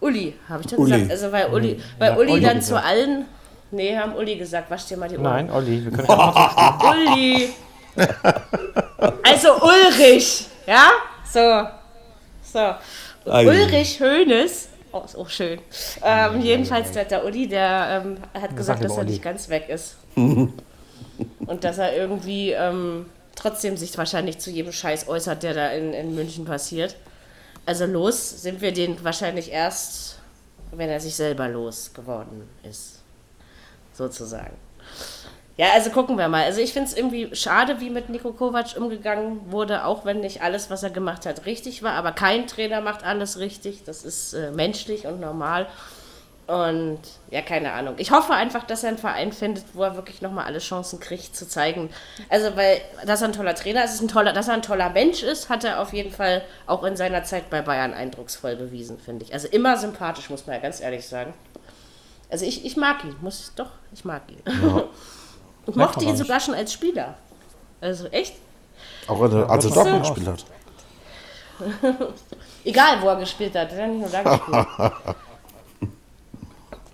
Uli, 0.00 0.34
habe 0.48 0.62
ich 0.62 0.66
doch 0.70 0.78
Uli. 0.78 0.90
gesagt. 0.92 1.10
Also 1.10 1.32
weil 1.32 1.46
Uli, 1.54 1.80
weil 1.98 2.10
Ja, 2.10 2.16
Uli 2.18 2.32
Uli 2.32 2.40
dann 2.42 2.60
zu 2.60 2.82
allen, 2.82 3.24
nee, 3.70 3.96
haben 3.96 4.14
Uli 4.14 4.36
gesagt, 4.36 4.70
wasch 4.70 4.84
dir 4.86 4.96
mal 4.98 5.08
die 5.08 5.14
Ohren. 5.16 5.22
Nein, 5.24 5.50
Olli, 5.50 5.84
wir 5.84 5.92
können 5.92 6.08
auch 6.10 6.92
Uli. 6.92 7.48
Also 9.22 9.48
Ulrich, 9.62 10.46
ja? 10.66 10.90
So. 11.30 11.66
So. 12.42 12.74
Ei. 13.30 13.46
Ulrich 13.46 14.00
Hoeneß. 14.00 14.68
Oh, 14.92 15.02
ist 15.04 15.16
auch 15.16 15.28
schön. 15.28 15.60
Ähm, 16.02 16.40
jedenfalls 16.40 16.92
der, 16.92 17.04
der 17.04 17.24
Uli, 17.24 17.48
der 17.48 18.02
ähm, 18.04 18.18
hat 18.40 18.56
gesagt, 18.56 18.80
lieber 18.80 18.88
dass 18.88 18.96
er 18.96 19.02
Uli. 19.02 19.12
nicht 19.12 19.22
ganz 19.22 19.48
weg 19.48 19.68
ist. 19.68 19.96
Und 20.14 21.64
dass 21.64 21.78
er 21.78 21.96
irgendwie 21.96 22.52
ähm, 22.52 23.06
trotzdem 23.34 23.76
sich 23.76 23.96
wahrscheinlich 23.98 24.38
zu 24.38 24.50
jedem 24.50 24.72
Scheiß 24.72 25.08
äußert, 25.08 25.42
der 25.42 25.54
da 25.54 25.68
in, 25.70 25.92
in 25.92 26.14
München 26.14 26.44
passiert. 26.44 26.96
Also 27.66 27.84
los 27.84 28.42
sind 28.42 28.60
wir 28.60 28.72
den 28.72 29.02
wahrscheinlich 29.04 29.50
erst, 29.50 30.18
wenn 30.72 30.88
er 30.88 31.00
sich 31.00 31.14
selber 31.16 31.48
los 31.48 31.90
geworden 31.92 32.48
ist. 32.62 33.00
Sozusagen. 33.92 34.56
Ja, 35.58 35.68
also 35.72 35.90
gucken 35.90 36.18
wir 36.18 36.28
mal. 36.28 36.44
Also 36.44 36.60
ich 36.60 36.72
finde 36.74 36.88
es 36.88 36.96
irgendwie 36.96 37.34
schade, 37.34 37.80
wie 37.80 37.88
mit 37.88 38.10
Niko 38.10 38.32
Kovac 38.32 38.76
umgegangen 38.76 39.40
wurde, 39.50 39.86
auch 39.86 40.04
wenn 40.04 40.20
nicht 40.20 40.42
alles, 40.42 40.68
was 40.68 40.82
er 40.82 40.90
gemacht 40.90 41.24
hat, 41.24 41.46
richtig 41.46 41.82
war. 41.82 41.92
Aber 41.92 42.12
kein 42.12 42.46
Trainer 42.46 42.82
macht 42.82 43.04
alles 43.04 43.38
richtig. 43.38 43.82
Das 43.84 44.04
ist 44.04 44.34
äh, 44.34 44.50
menschlich 44.50 45.06
und 45.06 45.18
normal. 45.18 45.66
Und 46.46 47.00
ja, 47.30 47.40
keine 47.42 47.72
Ahnung. 47.72 47.94
Ich 47.96 48.12
hoffe 48.12 48.32
einfach, 48.34 48.64
dass 48.64 48.84
er 48.84 48.90
einen 48.90 48.98
Verein 48.98 49.32
findet, 49.32 49.64
wo 49.72 49.82
er 49.82 49.96
wirklich 49.96 50.22
nochmal 50.22 50.44
alle 50.44 50.60
Chancen 50.60 51.00
kriegt, 51.00 51.34
zu 51.34 51.48
zeigen. 51.48 51.90
Also, 52.28 52.54
weil, 52.54 52.80
dass 53.04 53.22
er 53.22 53.28
ein 53.28 53.32
toller 53.32 53.54
Trainer 53.54 53.82
ist, 53.82 53.94
ist 53.94 54.02
ein 54.02 54.08
toller, 54.08 54.32
dass 54.32 54.48
er 54.48 54.54
ein 54.54 54.62
toller 54.62 54.90
Mensch 54.90 55.22
ist, 55.24 55.48
hat 55.48 55.64
er 55.64 55.80
auf 55.80 55.92
jeden 55.92 56.12
Fall 56.12 56.42
auch 56.66 56.84
in 56.84 56.96
seiner 56.96 57.24
Zeit 57.24 57.50
bei 57.50 57.62
Bayern 57.62 57.94
eindrucksvoll 57.94 58.54
bewiesen, 58.54 59.00
finde 59.00 59.24
ich. 59.24 59.32
Also 59.32 59.48
immer 59.48 59.76
sympathisch, 59.76 60.30
muss 60.30 60.46
man 60.46 60.54
ja 60.56 60.62
ganz 60.62 60.80
ehrlich 60.80 61.08
sagen. 61.08 61.34
Also 62.30 62.44
ich, 62.44 62.64
ich 62.64 62.76
mag 62.76 63.02
ihn, 63.02 63.16
muss 63.22 63.40
ich 63.40 63.54
doch, 63.56 63.70
ich 63.92 64.04
mag 64.04 64.22
ihn. 64.30 64.42
Ich 65.66 65.74
mochte 65.76 66.04
ihn 66.04 66.16
sogar 66.16 66.38
schon 66.40 66.54
als 66.54 66.72
Spieler. 66.72 67.14
Also 67.80 68.06
echt? 68.08 68.34
Auch 69.08 69.20
als 69.20 69.32
er- 69.34 69.50
als 69.50 69.64
er 69.64 69.70
das 69.70 69.74
Dortmund 69.74 70.02
gespielt 70.04 70.28
hat. 70.28 70.44
Egal, 72.64 73.00
wo 73.02 73.08
er 73.08 73.16
gespielt 73.16 73.54
hat, 73.54 73.72
er 73.72 73.84
hat 73.84 73.90
nicht 73.90 74.00
nur 74.00 74.08
da 74.10 74.22
gespielt. 74.22 74.92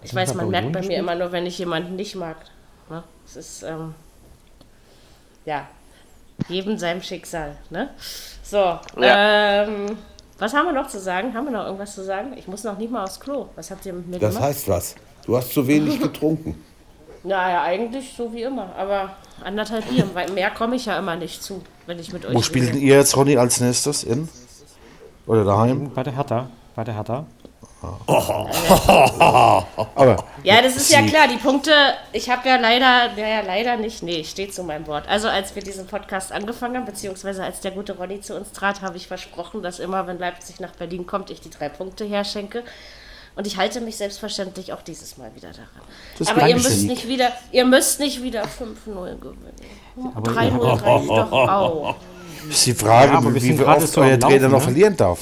Ich 0.05 0.12
weiß, 0.12 0.35
man 0.35 0.51
merkt 0.51 0.73
bei 0.73 0.81
mir 0.82 0.99
immer 0.99 1.15
nur, 1.15 1.31
wenn 1.31 1.47
ich 1.47 1.57
jemanden 1.59 1.94
nicht 1.94 2.16
mag. 2.16 2.36
Ne? 2.90 3.05
Es 3.24 3.36
ist, 3.36 3.62
ähm, 3.62 3.94
ja, 5.44 5.69
jedem 6.49 6.77
seinem 6.77 7.01
Schicksal. 7.03 7.57
Ne? 7.70 7.90
So, 8.43 8.81
ähm, 9.01 9.97
was 10.40 10.53
haben 10.55 10.66
wir 10.66 10.73
noch 10.73 10.89
zu 10.89 10.99
sagen? 10.99 11.32
Haben 11.35 11.44
wir 11.44 11.53
noch 11.53 11.66
irgendwas 11.66 11.94
zu 11.94 12.03
sagen? 12.03 12.36
Ich 12.36 12.49
muss 12.49 12.65
noch 12.65 12.77
nicht 12.78 12.90
mal 12.90 13.05
aufs 13.05 13.20
Klo. 13.20 13.47
Was 13.55 13.70
habt 13.70 13.86
ihr 13.86 13.93
mit 13.93 14.09
mir 14.09 14.19
Das 14.19 14.35
gemacht? 14.35 14.49
heißt 14.51 14.69
was. 14.69 14.97
Du 15.24 15.36
hast 15.36 15.53
zu 15.53 15.65
wenig 15.69 16.01
getrunken. 16.03 16.61
Naja, 17.24 17.62
eigentlich 17.62 18.15
so 18.16 18.32
wie 18.32 18.43
immer. 18.43 18.74
Aber 18.77 19.16
anderthalb 19.44 19.89
Bier, 19.89 20.09
weil 20.15 20.31
mehr 20.32 20.51
komme 20.51 20.77
ich 20.77 20.86
ja 20.86 20.99
immer 20.99 21.16
nicht 21.16 21.43
zu, 21.43 21.62
wenn 21.86 21.99
ich 21.99 22.12
mit 22.12 22.27
euch 22.27 22.35
Wo 22.35 22.43
spielt 22.43 22.74
ihr 22.74 22.97
jetzt, 22.97 23.16
Ronny, 23.16 23.36
als 23.36 23.61
nächstes? 23.61 24.05
In? 24.05 24.28
Oder 25.27 25.44
daheim? 25.44 25.90
bei 25.94 26.03
der 26.03 26.15
Hertha. 26.15 26.49
Bei 26.74 26.85
der 26.85 26.94
Hertha. 26.94 27.27
Aber 29.94 30.24
Ja, 30.44 30.62
das 30.62 30.77
ist 30.77 30.90
ja 30.90 31.03
klar. 31.03 31.27
Die 31.27 31.36
Punkte, 31.36 31.73
ich 32.12 32.31
habe 32.31 32.49
ja 32.49 32.57
leider, 32.57 33.12
naja, 33.16 33.40
leider 33.44 33.77
nicht, 33.77 34.05
nee, 34.05 34.20
ich 34.20 34.31
stehe 34.31 34.49
zu 34.51 34.62
meinem 34.62 34.86
Wort. 34.86 35.09
Also 35.09 35.28
als 35.28 35.55
wir 35.57 35.62
diesen 35.62 35.86
Podcast 35.86 36.31
angefangen 36.32 36.77
haben, 36.77 36.85
beziehungsweise 36.85 37.43
als 37.43 37.61
der 37.61 37.73
gute 37.73 37.97
Ronny 37.97 38.20
zu 38.20 38.36
uns 38.36 38.53
trat, 38.53 38.82
habe 38.82 38.97
ich 38.97 39.09
versprochen, 39.09 39.62
dass 39.62 39.81
immer, 39.81 40.07
wenn 40.07 40.19
Leipzig 40.19 40.61
nach 40.61 40.77
Berlin 40.77 41.07
kommt, 41.07 41.31
ich 41.31 41.40
die 41.40 41.51
drei 41.51 41.69
Punkte 41.69 42.05
herschenke. 42.05 42.62
Und 43.35 43.47
ich 43.47 43.57
halte 43.57 43.81
mich 43.81 43.97
selbstverständlich 43.97 44.73
auch 44.73 44.83
dieses 44.83 45.17
Mal 45.17 45.35
wieder 45.35 45.51
daran. 45.51 45.69
Das 46.19 46.29
Aber 46.29 46.49
ihr 46.49 46.57
müsst 46.57 46.83
nicht 46.83 47.09
wieder, 47.09 47.33
ihr 47.51 47.65
müsst 47.65 47.99
nicht 47.99 48.23
wieder 48.23 48.45
5-0 48.45 49.19
gewinnen. 49.19 49.55
3-0 49.97 50.83
reicht 50.83 51.09
doch 51.09 51.33
auch. 51.33 51.97
ist 52.49 52.67
die 52.67 52.75
Frage, 52.75 53.13
Ja, 53.13 53.35
wie, 53.35 53.59
wie 53.59 53.65
oft 53.65 53.99
euer 53.99 54.19
Trainer 54.21 54.49
Laufen, 54.49 54.51
noch 54.51 54.59
ne? 54.59 54.65
verlieren 54.65 54.97
darf. 54.97 55.19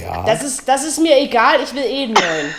Ja, 0.00 0.24
Das 0.26 0.42
ist, 0.42 0.68
das 0.68 0.84
ist 0.84 0.98
mir 1.00 1.16
egal, 1.18 1.60
ich 1.62 1.72
will 1.74 1.84
eh 1.84 2.04
einen 2.04 2.12
neuen. 2.12 2.54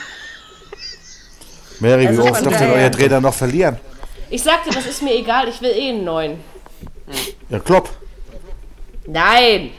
Mary, 1.79 2.03
wie 2.03 2.07
Also 2.07 2.23
oft 2.23 2.45
darf 2.45 2.57
denn 2.57 2.71
euer 2.71 2.91
Trainer 2.91 3.21
noch 3.21 3.33
verlieren? 3.33 3.77
Ich 4.29 4.41
sagte, 4.41 4.69
das 4.71 4.85
ist 4.85 5.01
mir 5.03 5.13
egal, 5.13 5.47
ich 5.49 5.61
will 5.61 5.71
eh 5.71 5.89
einen 5.89 6.03
neuen. 6.03 6.39
Ja, 7.49 7.59
Klopp. 7.59 7.89
Nein! 9.05 9.71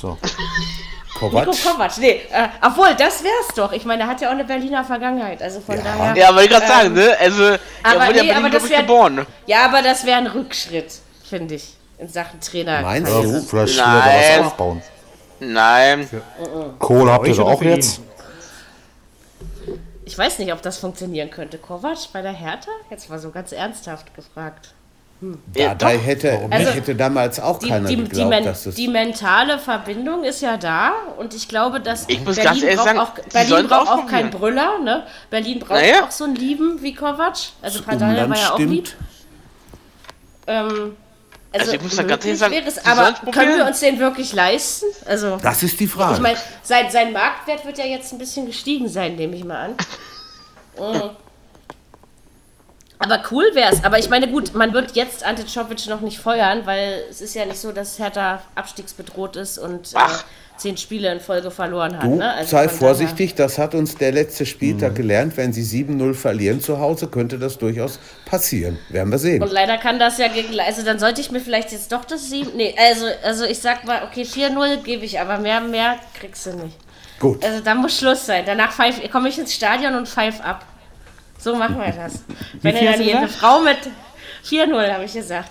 So. 0.00 0.18
Kovac. 1.30 1.46
Nico 1.46 1.68
Kovac, 1.70 1.98
nee, 1.98 2.20
äh, 2.32 2.48
obwohl, 2.60 2.94
das 2.96 3.22
wär's 3.22 3.54
doch. 3.54 3.72
Ich 3.72 3.84
meine, 3.84 4.02
er 4.02 4.08
hat 4.08 4.20
ja 4.20 4.28
auch 4.28 4.32
eine 4.32 4.44
Berliner 4.44 4.84
Vergangenheit, 4.84 5.42
also 5.42 5.60
von 5.60 5.76
daher. 5.82 6.16
Ja, 6.16 6.28
wollte 6.34 6.44
ich 6.44 6.50
gerade 6.50 6.66
sagen, 6.66 6.92
ne? 6.94 7.16
Also, 7.20 7.42
er 7.44 7.58
aber 7.84 7.94
wurde 7.94 8.00
ja 8.00 8.08
nee, 8.08 8.16
Berlin, 8.28 8.36
aber 8.36 8.50
das 8.50 8.64
ich, 8.64 8.70
wär- 8.70 8.80
geboren. 8.80 9.26
Ja, 9.46 9.64
aber 9.66 9.82
das 9.82 10.04
wäre 10.04 10.18
ein 10.18 10.26
Rückschritt, 10.26 10.92
finde 11.28 11.54
ich, 11.54 11.74
in 11.98 12.08
Sachen 12.08 12.40
Trainer. 12.40 12.80
Meinst 12.82 13.12
Ja, 13.12 13.20
du? 13.22 13.40
vielleicht 13.40 13.74
will 13.76 13.80
er 13.80 13.86
Nein. 13.86 14.22
da 14.34 14.40
was 14.40 14.46
aufbauen. 14.46 14.82
Nein. 15.40 16.10
Kohl 16.78 17.10
habt 17.10 17.26
ihr 17.28 17.34
doch 17.34 17.48
auch 17.48 17.62
ihn? 17.62 17.70
jetzt. 17.70 18.00
Ich 20.04 20.18
weiß 20.18 20.38
nicht, 20.40 20.52
ob 20.52 20.60
das 20.62 20.78
funktionieren 20.78 21.30
könnte. 21.30 21.58
Kovac 21.58 21.96
bei 22.12 22.22
der 22.22 22.32
Hertha? 22.32 22.70
Jetzt 22.90 23.08
mal 23.08 23.18
so 23.18 23.30
ganz 23.30 23.52
ernsthaft 23.52 24.14
gefragt. 24.14 24.74
Ja, 25.56 25.74
da 25.74 25.88
hätte, 25.90 26.48
Also, 26.50 26.70
hätte 26.72 26.94
damals 26.94 27.38
auch 27.40 27.58
Die, 27.58 27.68
keiner 27.68 27.88
die, 27.88 27.96
die, 27.96 28.02
geglaubt, 28.04 28.30
men 28.30 28.44
dass 28.44 28.64
das. 28.64 28.74
die 28.74 28.88
mentale 28.88 29.58
Verbindung 29.58 30.24
ist 30.24 30.42
ja 30.42 30.56
da 30.56 30.92
und 31.18 31.32
ich 31.34 31.48
glaube, 31.48 31.80
dass 31.80 32.04
Ich 32.08 32.24
Berlin 32.24 32.34
braucht 32.74 32.84
sagen, 32.84 32.98
auch, 32.98 33.14
die 33.14 33.30
Berlin 33.32 33.68
braucht 33.68 33.88
auch 33.88 34.06
keinen 34.06 34.30
Brüller, 34.30 34.78
ne? 34.80 35.04
Berlin 35.30 35.60
braucht 35.60 35.80
Naja. 35.80 36.04
auch 36.04 36.10
so 36.10 36.24
einen 36.24 36.34
Lieben 36.34 36.82
wie 36.82 36.94
Kovac. 36.94 37.36
Also 37.62 37.82
Pardal 37.82 38.10
Umland 38.10 38.30
war 38.30 38.38
ja 38.38 38.52
auch 38.52 38.58
lieb. 38.58 38.88
Ähm, 40.46 40.96
also, 41.54 41.64
Also 41.66 41.72
ich 41.74 41.82
muss 41.82 41.96
da 41.96 42.02
ganz 42.04 42.24
ehrlich 42.24 42.38
sagen, 42.40 42.54
es, 42.66 42.74
die 42.76 42.86
aber 42.86 43.12
können 43.30 43.56
wir 43.58 43.66
uns 43.66 43.80
den 43.80 43.98
wirklich 43.98 44.32
leisten? 44.32 44.86
Also 45.06 45.36
Das 45.42 45.62
ist 45.62 45.78
die 45.78 45.86
Frage. 45.86 46.14
ich 46.14 46.20
meine, 46.20 46.38
sein, 46.62 46.90
sein 46.90 47.12
Marktwert 47.12 47.64
wird 47.66 47.78
ja 47.78 47.84
jetzt 47.84 48.12
ein 48.12 48.18
bisschen 48.18 48.46
gestiegen 48.46 48.88
sein, 48.88 49.16
nehme 49.16 49.36
ich 49.36 49.44
mal 49.44 49.66
an. 49.66 49.74
Mhm. 50.78 51.10
Aber 53.02 53.20
cool 53.30 53.44
wäre 53.54 53.72
es. 53.72 53.84
Aber 53.84 53.98
ich 53.98 54.08
meine, 54.08 54.28
gut, 54.28 54.54
man 54.54 54.72
wird 54.72 54.94
jetzt 54.96 55.24
Ante 55.24 55.44
Czovic 55.46 55.86
noch 55.88 56.00
nicht 56.00 56.18
feuern, 56.18 56.62
weil 56.64 57.04
es 57.10 57.20
ist 57.20 57.34
ja 57.34 57.44
nicht 57.44 57.58
so, 57.58 57.72
dass 57.72 57.98
Hertha 57.98 58.42
abstiegsbedroht 58.54 59.36
ist 59.36 59.58
und 59.58 59.92
äh, 59.94 59.98
zehn 60.56 60.76
Spiele 60.76 61.10
in 61.12 61.20
Folge 61.20 61.50
verloren 61.50 61.96
hat. 61.96 62.04
du, 62.04 62.16
ne? 62.16 62.32
Also 62.34 62.50
sei 62.50 62.68
vorsichtig, 62.68 63.34
das 63.34 63.58
hat 63.58 63.74
uns 63.74 63.96
der 63.96 64.12
letzte 64.12 64.46
Spieltag 64.46 64.94
gelernt. 64.94 65.36
Wenn 65.36 65.52
sie 65.52 65.62
7-0 65.62 66.14
verlieren 66.14 66.60
zu 66.60 66.78
Hause, 66.78 67.08
könnte 67.08 67.38
das 67.38 67.58
durchaus 67.58 67.98
passieren. 68.24 68.78
Werden 68.88 69.10
wir 69.10 69.18
sehen. 69.18 69.42
Und 69.42 69.50
leider 69.52 69.78
kann 69.78 69.98
das 69.98 70.18
ja 70.18 70.28
gegen. 70.28 70.58
Also 70.60 70.82
dann 70.82 70.98
sollte 70.98 71.20
ich 71.20 71.30
mir 71.30 71.40
vielleicht 71.40 71.72
jetzt 71.72 71.90
doch 71.92 72.04
das 72.04 72.30
sieben. 72.30 72.52
Nee, 72.56 72.74
also, 72.78 73.06
also 73.24 73.44
ich 73.44 73.58
sag 73.58 73.84
mal, 73.84 74.02
okay, 74.04 74.22
4-0 74.22 74.76
gebe 74.82 75.04
ich, 75.04 75.18
aber 75.18 75.38
mehr, 75.38 75.60
mehr 75.60 75.96
kriegst 76.18 76.46
du 76.46 76.50
nicht. 76.52 76.76
Gut. 77.18 77.44
Also 77.44 77.60
da 77.60 77.74
muss 77.74 77.98
Schluss 77.98 78.26
sein. 78.26 78.44
Danach 78.46 78.72
pfeif- 78.72 79.08
komme 79.10 79.28
ich 79.28 79.38
ins 79.38 79.54
Stadion 79.54 79.94
und 79.94 80.08
pfeif 80.08 80.40
ab. 80.40 80.64
So 81.42 81.56
machen 81.56 81.78
wir 81.78 81.90
das. 81.92 82.22
wenn 82.62 82.76
er 82.76 82.92
dann 82.92 83.00
eine? 83.16 83.28
Frau 83.28 83.60
mit 83.60 83.78
4-0, 84.48 84.92
habe 84.92 85.04
ich 85.04 85.12
gesagt. 85.12 85.50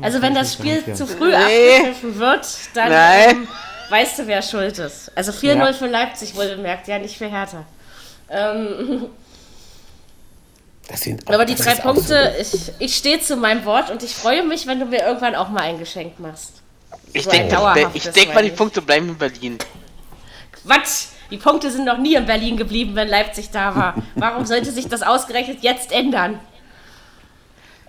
Also 0.00 0.22
wenn 0.22 0.34
das 0.34 0.54
Spiel 0.54 0.76
nicht, 0.76 0.88
ja. 0.88 0.94
zu 0.94 1.06
früh 1.06 1.30
Nee. 1.36 1.92
wird, 2.02 2.46
dann 2.74 2.92
ähm, 2.92 3.48
weißt 3.90 4.20
du, 4.20 4.26
wer 4.26 4.40
schuld 4.40 4.78
ist. 4.78 5.12
Also 5.14 5.32
4-0 5.32 5.56
Ja. 5.56 5.72
für 5.74 5.86
Leipzig 5.86 6.34
wohlgemerkt, 6.34 6.88
ja 6.88 6.98
nicht 6.98 7.18
für 7.18 7.26
Hertha. 7.28 7.64
Ähm, 8.30 9.06
Das 10.88 11.00
sind, 11.02 11.28
aber 11.28 11.44
die 11.44 11.54
das 11.56 11.66
drei 11.66 11.74
Punkte, 11.74 12.34
ich, 12.40 12.72
ich 12.78 12.96
stehe 12.96 13.20
zu 13.20 13.36
meinem 13.36 13.64
Wort 13.66 13.90
und 13.90 14.02
ich 14.02 14.14
freue 14.14 14.42
mich, 14.44 14.66
wenn 14.66 14.80
du 14.80 14.86
mir 14.86 15.00
irgendwann 15.04 15.34
auch 15.34 15.48
mal 15.50 15.62
ein 15.62 15.78
Geschenk 15.78 16.18
machst. 16.20 16.62
Ich 17.12 17.24
So 17.24 17.30
denke, 17.30 17.48
denk 18.14 18.34
mal, 18.34 18.42
die. 18.42 18.50
Punkte 18.50 18.80
bleiben 18.80 19.08
in 19.10 19.18
Berlin. 19.18 19.58
Quatsch! 20.64 21.06
Die 21.30 21.36
Punkte 21.36 21.70
sind 21.70 21.84
noch 21.84 21.98
nie 21.98 22.14
in 22.14 22.26
Berlin 22.26 22.56
geblieben, 22.56 22.94
wenn 22.94 23.08
Leipzig 23.08 23.50
da 23.50 23.74
war. 23.74 23.94
Warum 24.14 24.44
sollte 24.44 24.70
sich 24.70 24.88
das 24.88 25.02
ausgerechnet 25.02 25.58
jetzt 25.62 25.92
ändern? 25.92 26.38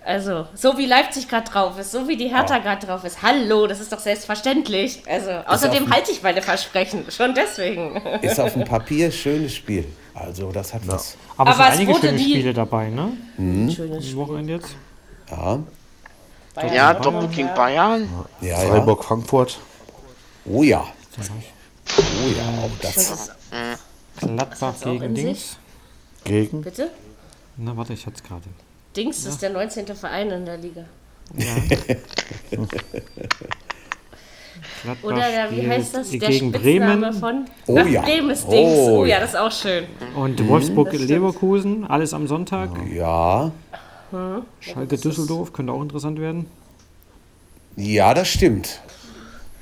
Also, 0.04 0.46
so 0.54 0.78
wie 0.78 0.86
Leipzig 0.86 1.28
gerade 1.28 1.50
drauf 1.50 1.78
ist, 1.78 1.92
so 1.92 2.08
wie 2.08 2.16
die 2.16 2.28
Hertha 2.28 2.58
gerade 2.58 2.86
drauf 2.86 3.04
ist. 3.04 3.22
Hallo, 3.22 3.66
das 3.66 3.78
ist 3.78 3.92
doch 3.92 3.98
selbstverständlich. 3.98 5.02
Also, 5.06 5.30
außerdem 5.46 5.92
halte 5.92 6.12
ich 6.12 6.22
meine 6.22 6.40
Versprechen. 6.40 7.04
Schon 7.10 7.34
deswegen. 7.34 7.96
ist 8.22 8.40
auf 8.40 8.54
dem 8.54 8.64
Papier 8.64 9.06
ein 9.06 9.12
schönes 9.12 9.54
Spiel. 9.54 9.84
Also 10.14 10.50
das 10.50 10.74
hat 10.74 10.82
was. 10.86 11.16
Aber, 11.36 11.50
es 11.50 11.56
Aber 11.56 11.64
sind 11.64 11.72
es 11.72 11.78
einige 11.78 11.92
wurde 11.92 12.08
schöne 12.08 12.18
Spiele 12.18 12.54
dabei, 12.54 12.88
ne? 12.88 13.12
Schönes 13.72 14.12
Am 14.12 14.16
Wochenende 14.16 14.54
jetzt. 14.54 14.74
Ja, 15.30 15.58
Bayern. 16.54 16.74
Ja, 16.74 16.94
Doppel 16.94 17.28
gegen 17.28 17.54
Bayern. 17.54 18.08
ja, 18.40 18.48
ja. 18.48 18.68
Freiburg, 18.68 19.04
Frankfurt. 19.04 19.58
Oh 20.44 20.62
ja. 20.62 20.84
Oh 21.96 22.28
ja, 22.36 22.48
auch 22.64 22.70
das. 22.82 23.30
Gladbach 24.20 24.74
auch 24.74 24.80
gegen 24.82 25.02
in 25.04 25.14
Dings. 25.14 25.56
Gegen. 26.24 26.62
Bitte? 26.62 26.90
Na, 27.56 27.76
warte, 27.76 27.92
ich 27.92 28.06
hatte 28.06 28.16
es 28.16 28.22
gerade. 28.22 28.44
Dings 28.96 29.24
ist 29.24 29.40
der 29.42 29.50
19. 29.50 29.86
Verein 29.96 30.30
in 30.30 30.44
der 30.44 30.56
Liga. 30.58 30.84
Gladbach 34.82 35.04
Oder 35.08 35.30
der, 35.30 35.50
wie 35.52 35.68
heißt 35.68 35.94
das? 35.94 36.10
Der 36.10 36.18
gegen 36.18 36.52
Spitzname 36.54 36.96
Bremen 37.00 37.12
von? 37.14 37.44
Oh 37.66 37.78
ja. 37.78 38.02
Bremen 38.02 38.30
ist 38.30 38.46
Dings. 38.48 38.72
Oh 38.76 38.98
Oh, 39.00 39.04
ja, 39.04 39.16
ja. 39.16 39.20
das 39.20 39.30
ist 39.30 39.36
auch 39.36 39.52
schön. 39.52 39.84
und 40.16 40.48
Wolfsburg 40.48 40.88
das 40.88 40.96
stimmt. 40.96 41.10
Leverkusen, 41.10 41.84
alles 41.86 42.12
am 42.14 42.26
Sonntag. 42.26 42.70
Ja, 42.92 43.52
Schalke 44.60 44.96
Düsseldorf 44.96 45.52
könnte 45.52 45.72
auch 45.72 45.82
interessant 45.82 46.18
werden. 46.20 46.46
ja, 47.76 48.14
das 48.14 48.28
stimmt. 48.28 48.80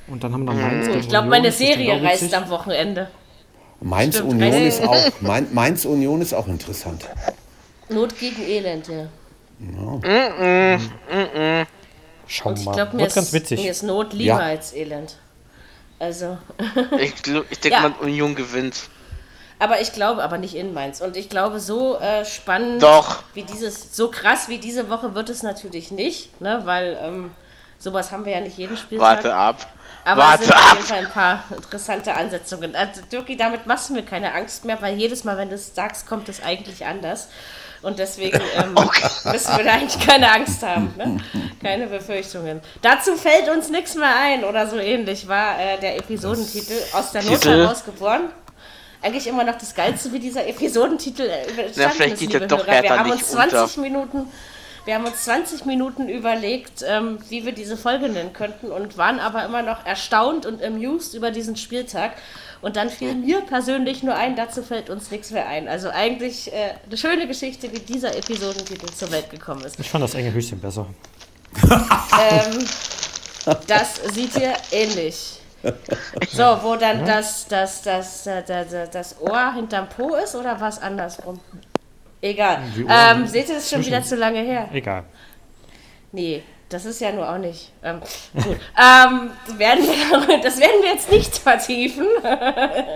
Und 0.07 0.23
dann 0.23 0.31
haben 0.33 0.45
wir 0.45 0.53
noch 0.53 0.61
Mainz. 0.61 0.87
Ich 0.87 1.09
glaube, 1.09 1.27
meine 1.27 1.49
ist 1.49 1.57
Serie 1.57 2.01
witzig. 2.01 2.35
am 2.35 2.49
Wochenende. 2.49 3.09
Mainz 3.81 4.15
Stimmt, 4.15 4.31
Union 4.33 4.53
ist 4.53 4.81
auch 4.87 5.11
Main, 5.21 5.47
Mainz 5.53 5.85
Union 5.85 6.21
ist 6.21 6.33
auch 6.33 6.47
interessant. 6.47 7.05
Not 7.89 8.17
gegen 8.17 8.41
Elend, 8.41 8.87
ja. 8.87 9.05
Schauen 12.29 12.53
Und 12.53 12.55
wir 12.55 12.59
ich 12.59 12.65
mal. 12.65 12.73
glaube, 12.73 12.95
mir, 12.95 13.03
Wird 13.03 13.13
ganz 13.15 13.27
ist- 13.27 13.33
witzig. 13.33 13.61
mir 13.61 13.71
ist 13.71 13.83
Not 13.83 14.13
lieber 14.13 14.23
Ja. 14.33 14.37
als 14.39 14.73
Elend. 14.73 15.15
Also, 15.99 16.37
Ich, 16.99 17.13
ich 17.49 17.59
denke 17.59 17.69
Ja. 17.77 17.81
mal, 17.81 17.93
Union 18.01 18.35
gewinnt. 18.35 18.89
aber 19.59 19.81
ich 19.81 19.93
glaube, 19.93 20.23
aber 20.23 20.37
nicht 20.37 20.55
in 20.55 20.73
Mainz. 20.73 21.01
Und 21.01 21.17
ich 21.17 21.29
glaube, 21.29 21.59
so 21.59 21.97
äh, 21.99 22.25
spannend 22.25 22.83
Doch. 22.83 23.23
wie 23.33 23.43
dieses, 23.43 23.95
so 23.95 24.09
krass 24.11 24.47
wie 24.49 24.57
diese 24.59 24.89
Woche 24.89 25.15
wird 25.15 25.29
es 25.29 25.41
natürlich 25.43 25.89
nicht, 25.91 26.39
ne? 26.41 26.61
Weil 26.65 26.97
ähm, 27.01 27.31
sowas 27.79 28.11
haben 28.11 28.25
wir 28.25 28.33
ja 28.33 28.41
nicht 28.41 28.57
jeden 28.57 28.77
Spieltag. 28.77 29.23
Warte 29.23 29.33
ab. 29.35 29.67
Aber 30.07 30.21
Warte 30.21 30.43
es 30.43 30.47
sind 30.47 30.57
auf 30.57 30.73
jeden 30.73 30.85
Fall 30.85 30.99
ein 30.99 31.11
paar 31.11 31.43
interessante 31.53 32.13
Ansetzungen. 32.13 32.75
Also, 32.75 33.01
Dirki, 33.11 33.35
damit 33.35 33.67
machst 33.67 33.89
du 33.89 33.93
mir 33.93 34.03
keine 34.03 34.33
Angst 34.33 34.63
mehr, 34.63 34.81
weil 34.81 34.95
jedes 34.95 35.25
Mal, 35.25 35.35
wenn 35.35 35.49
du 35.49 35.55
es 35.55 35.75
sagst, 35.75 36.07
kommt 36.07 36.29
es 36.29 36.41
eigentlich 36.41 36.85
anders. 36.85 37.27
Und 37.81 37.99
deswegen 37.99 38.39
ähm, 38.55 38.73
müssen 39.25 39.57
wir 39.57 39.65
da 39.65 39.73
eigentlich 39.73 39.99
keine 39.99 40.31
Angst 40.31 40.63
haben. 40.63 40.93
Ne? 40.97 41.17
Keine 41.61 41.87
Befürchtungen. 41.87 42.61
Dazu 42.81 43.17
fällt 43.17 43.49
uns 43.49 43.69
nichts 43.69 43.95
mehr 43.95 44.15
ein 44.15 44.45
oder 44.45 44.67
so 44.67 44.77
ähnlich, 44.77 45.27
war 45.27 45.59
äh, 45.59 45.77
der 45.77 45.97
Episodentitel 45.97 46.75
aus 46.93 47.11
der 47.11 47.23
Not 47.23 47.41
Titel. 47.41 47.49
heraus 47.49 47.83
geboren. 47.83 48.29
Eigentlich 49.01 49.27
immer 49.27 49.43
noch 49.43 49.57
das 49.57 49.75
Geilste, 49.75 50.11
wie 50.13 50.19
dieser 50.19 50.47
Episodentitel 50.47 51.23
äh, 51.23 51.41
entstanden 51.41 51.91
vielleicht 51.97 52.13
ist, 52.13 52.19
geht 52.19 52.33
liebe 52.33 52.47
Hörer. 52.47 52.81
Wir 52.81 52.97
haben 52.97 53.11
uns 53.11 53.27
20 53.29 53.59
unter. 53.59 53.81
Minuten 53.81 54.31
wir 54.87 54.95
haben 54.95 55.05
uns 55.05 55.25
20 55.25 55.65
Minuten 55.65 56.07
überlegt, 56.07 56.81
ähm, 56.87 57.19
wie 57.27 57.45
wir 57.45 57.51
diese 57.51 57.75
Folge 57.75 58.07
nennen 58.07 58.31
könnten 58.31 58.71
und 58.71 58.97
waren 58.97 59.19
aber 59.19 59.43
immer 59.43 59.61
noch 59.61 59.85
erstaunt 59.85 60.45
und 60.45 60.63
amused 60.63 61.13
über 61.13 61.29
diesen 61.29 61.57
Spieltag. 61.57 62.13
Und 62.61 62.77
dann 62.77 62.89
fiel 62.89 63.13
mir 63.25 63.41
persönlich 63.41 64.01
nur 64.01 64.15
ein, 64.15 64.37
dazu 64.37 64.63
fällt 64.63 64.89
uns 64.89 65.11
nichts 65.11 65.31
mehr 65.31 65.45
ein. 65.45 65.67
Also 65.67 65.89
eigentlich 65.89 66.53
äh, 66.53 66.75
eine 66.85 66.97
schöne 66.97 67.27
Geschichte, 67.27 67.69
wie 67.73 67.79
dieser 67.79 68.15
Episodentitel 68.15 68.87
zur 68.87 69.11
Welt 69.11 69.29
gekommen 69.29 69.61
ist. 69.65 69.77
Ich 69.77 69.89
fand 69.89 70.05
das 70.05 70.15
enge 70.15 70.31
Höchstchen 70.31 70.59
besser. 70.59 70.87
Ähm, 72.19 72.65
das 73.67 74.01
sieht 74.13 74.35
ihr 74.37 74.53
ähnlich. 74.71 75.39
So, 76.31 76.43
wo 76.61 76.75
dann 76.75 77.05
das, 77.05 77.47
das, 77.47 77.81
das, 77.81 78.23
das, 78.23 78.45
das, 78.47 78.89
das 78.89 79.21
Ohr 79.21 79.53
hinterm 79.53 79.87
Po 79.89 80.15
ist 80.15 80.35
oder 80.35 80.59
was 80.59 80.81
andersrum? 80.81 81.39
Egal. 82.21 82.61
Ähm, 82.89 83.27
seht 83.27 83.47
ihr, 83.47 83.55
das 83.55 83.65
ist 83.65 83.69
schon 83.69 83.85
wieder 83.85 84.01
zu 84.01 84.15
lange 84.15 84.39
her. 84.39 84.69
Egal. 84.73 85.03
Nee, 86.11 86.43
das 86.69 86.85
ist 86.85 86.99
ja 86.99 87.11
nur 87.11 87.29
auch 87.29 87.37
nicht. 87.37 87.71
Ähm, 87.83 88.01
gut. 88.33 88.45
ähm, 88.77 89.31
werden 89.57 89.83
wir, 89.83 90.37
das 90.43 90.59
werden 90.59 90.81
wir 90.81 90.91
jetzt 90.93 91.11
nicht 91.11 91.37
vertiefen. 91.37 92.07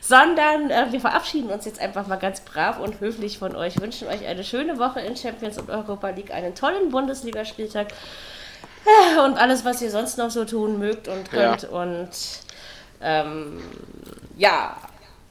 sondern 0.00 0.70
äh, 0.70 0.86
wir 0.90 1.00
verabschieden 1.00 1.50
uns 1.50 1.64
jetzt 1.64 1.80
einfach 1.80 2.06
mal 2.06 2.16
ganz 2.16 2.40
brav 2.40 2.78
und 2.78 3.00
höflich 3.00 3.38
von 3.38 3.56
euch, 3.56 3.80
wünschen 3.80 4.06
euch 4.08 4.26
eine 4.26 4.44
schöne 4.44 4.78
Woche 4.78 5.00
in 5.00 5.16
Champions 5.16 5.56
und 5.56 5.70
Europa 5.70 6.10
League, 6.10 6.30
einen 6.30 6.54
tollen 6.54 6.90
Bundesligaspieltag 6.90 7.88
äh, 8.84 9.20
und 9.20 9.38
alles, 9.38 9.64
was 9.64 9.80
ihr 9.80 9.90
sonst 9.90 10.18
noch 10.18 10.30
so 10.30 10.44
tun 10.44 10.78
mögt 10.78 11.08
und 11.08 11.30
könnt. 11.30 11.62
Ja. 11.62 11.68
Und 11.70 12.10
ähm, 13.00 13.62
ja, 14.36 14.76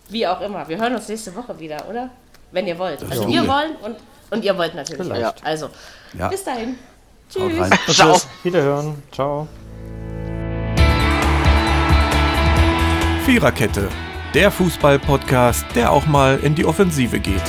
wie 0.10 0.26
auch 0.26 0.42
immer. 0.42 0.68
Wir 0.68 0.78
hören 0.78 0.96
uns 0.96 1.08
nächste 1.08 1.36
Woche 1.36 1.60
wieder, 1.60 1.88
oder? 1.88 2.10
Wenn 2.54 2.68
ihr 2.68 2.78
wollt. 2.80 3.04
Also 3.10 3.28
wir 3.28 3.46
wollen 3.48 3.76
und, 3.84 3.96
und 4.30 4.44
ihr 4.46 4.58
wollt 4.58 4.76
natürlich. 4.76 5.02
Vielleicht. 5.02 5.26
auch. 5.26 5.34
Also, 5.44 5.70
Ja. 6.18 6.28
bis 6.30 6.44
dahin. 6.44 6.76
Tschüss. 7.30 7.60
rein. 7.60 7.72
Ciao. 7.90 8.22
Wiederhören. 8.44 9.02
Ciao. 9.12 9.48
Viererkette, 13.26 13.88
der 14.34 14.52
Fußball-Podcast, 14.52 15.66
der 15.76 15.92
auch 15.92 16.06
mal 16.06 16.40
in 16.44 16.56
die 16.56 16.66
Offensive 16.66 17.20
geht. 17.20 17.42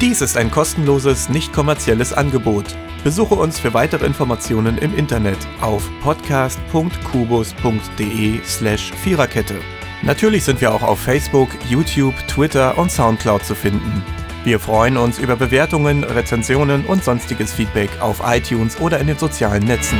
Dies 0.00 0.20
ist 0.20 0.36
ein 0.36 0.50
kostenloses, 0.50 1.28
nicht 1.28 1.52
kommerzielles 1.52 2.12
Angebot. 2.12 2.66
Besuche 3.02 3.34
uns 3.34 3.58
für 3.58 3.74
weitere 3.74 4.06
Informationen 4.06 4.78
im 4.78 4.96
Internet 4.96 5.38
auf 5.60 5.88
podcast.kubus.de 6.02 8.40
slash 8.44 8.92
Viererkette. 9.02 9.56
Natürlich 10.04 10.42
sind 10.42 10.60
wir 10.60 10.74
auch 10.74 10.82
auf 10.82 10.98
Facebook, 10.98 11.48
YouTube, 11.68 12.14
Twitter 12.26 12.76
und 12.76 12.90
Soundcloud 12.90 13.44
zu 13.44 13.54
finden. 13.54 14.02
Wir 14.42 14.58
freuen 14.58 14.96
uns 14.96 15.20
über 15.20 15.36
Bewertungen, 15.36 16.02
Rezensionen 16.02 16.84
und 16.86 17.04
sonstiges 17.04 17.52
Feedback 17.52 17.90
auf 18.00 18.20
iTunes 18.24 18.80
oder 18.80 18.98
in 18.98 19.06
den 19.06 19.18
sozialen 19.18 19.64
Netzen. 19.64 19.98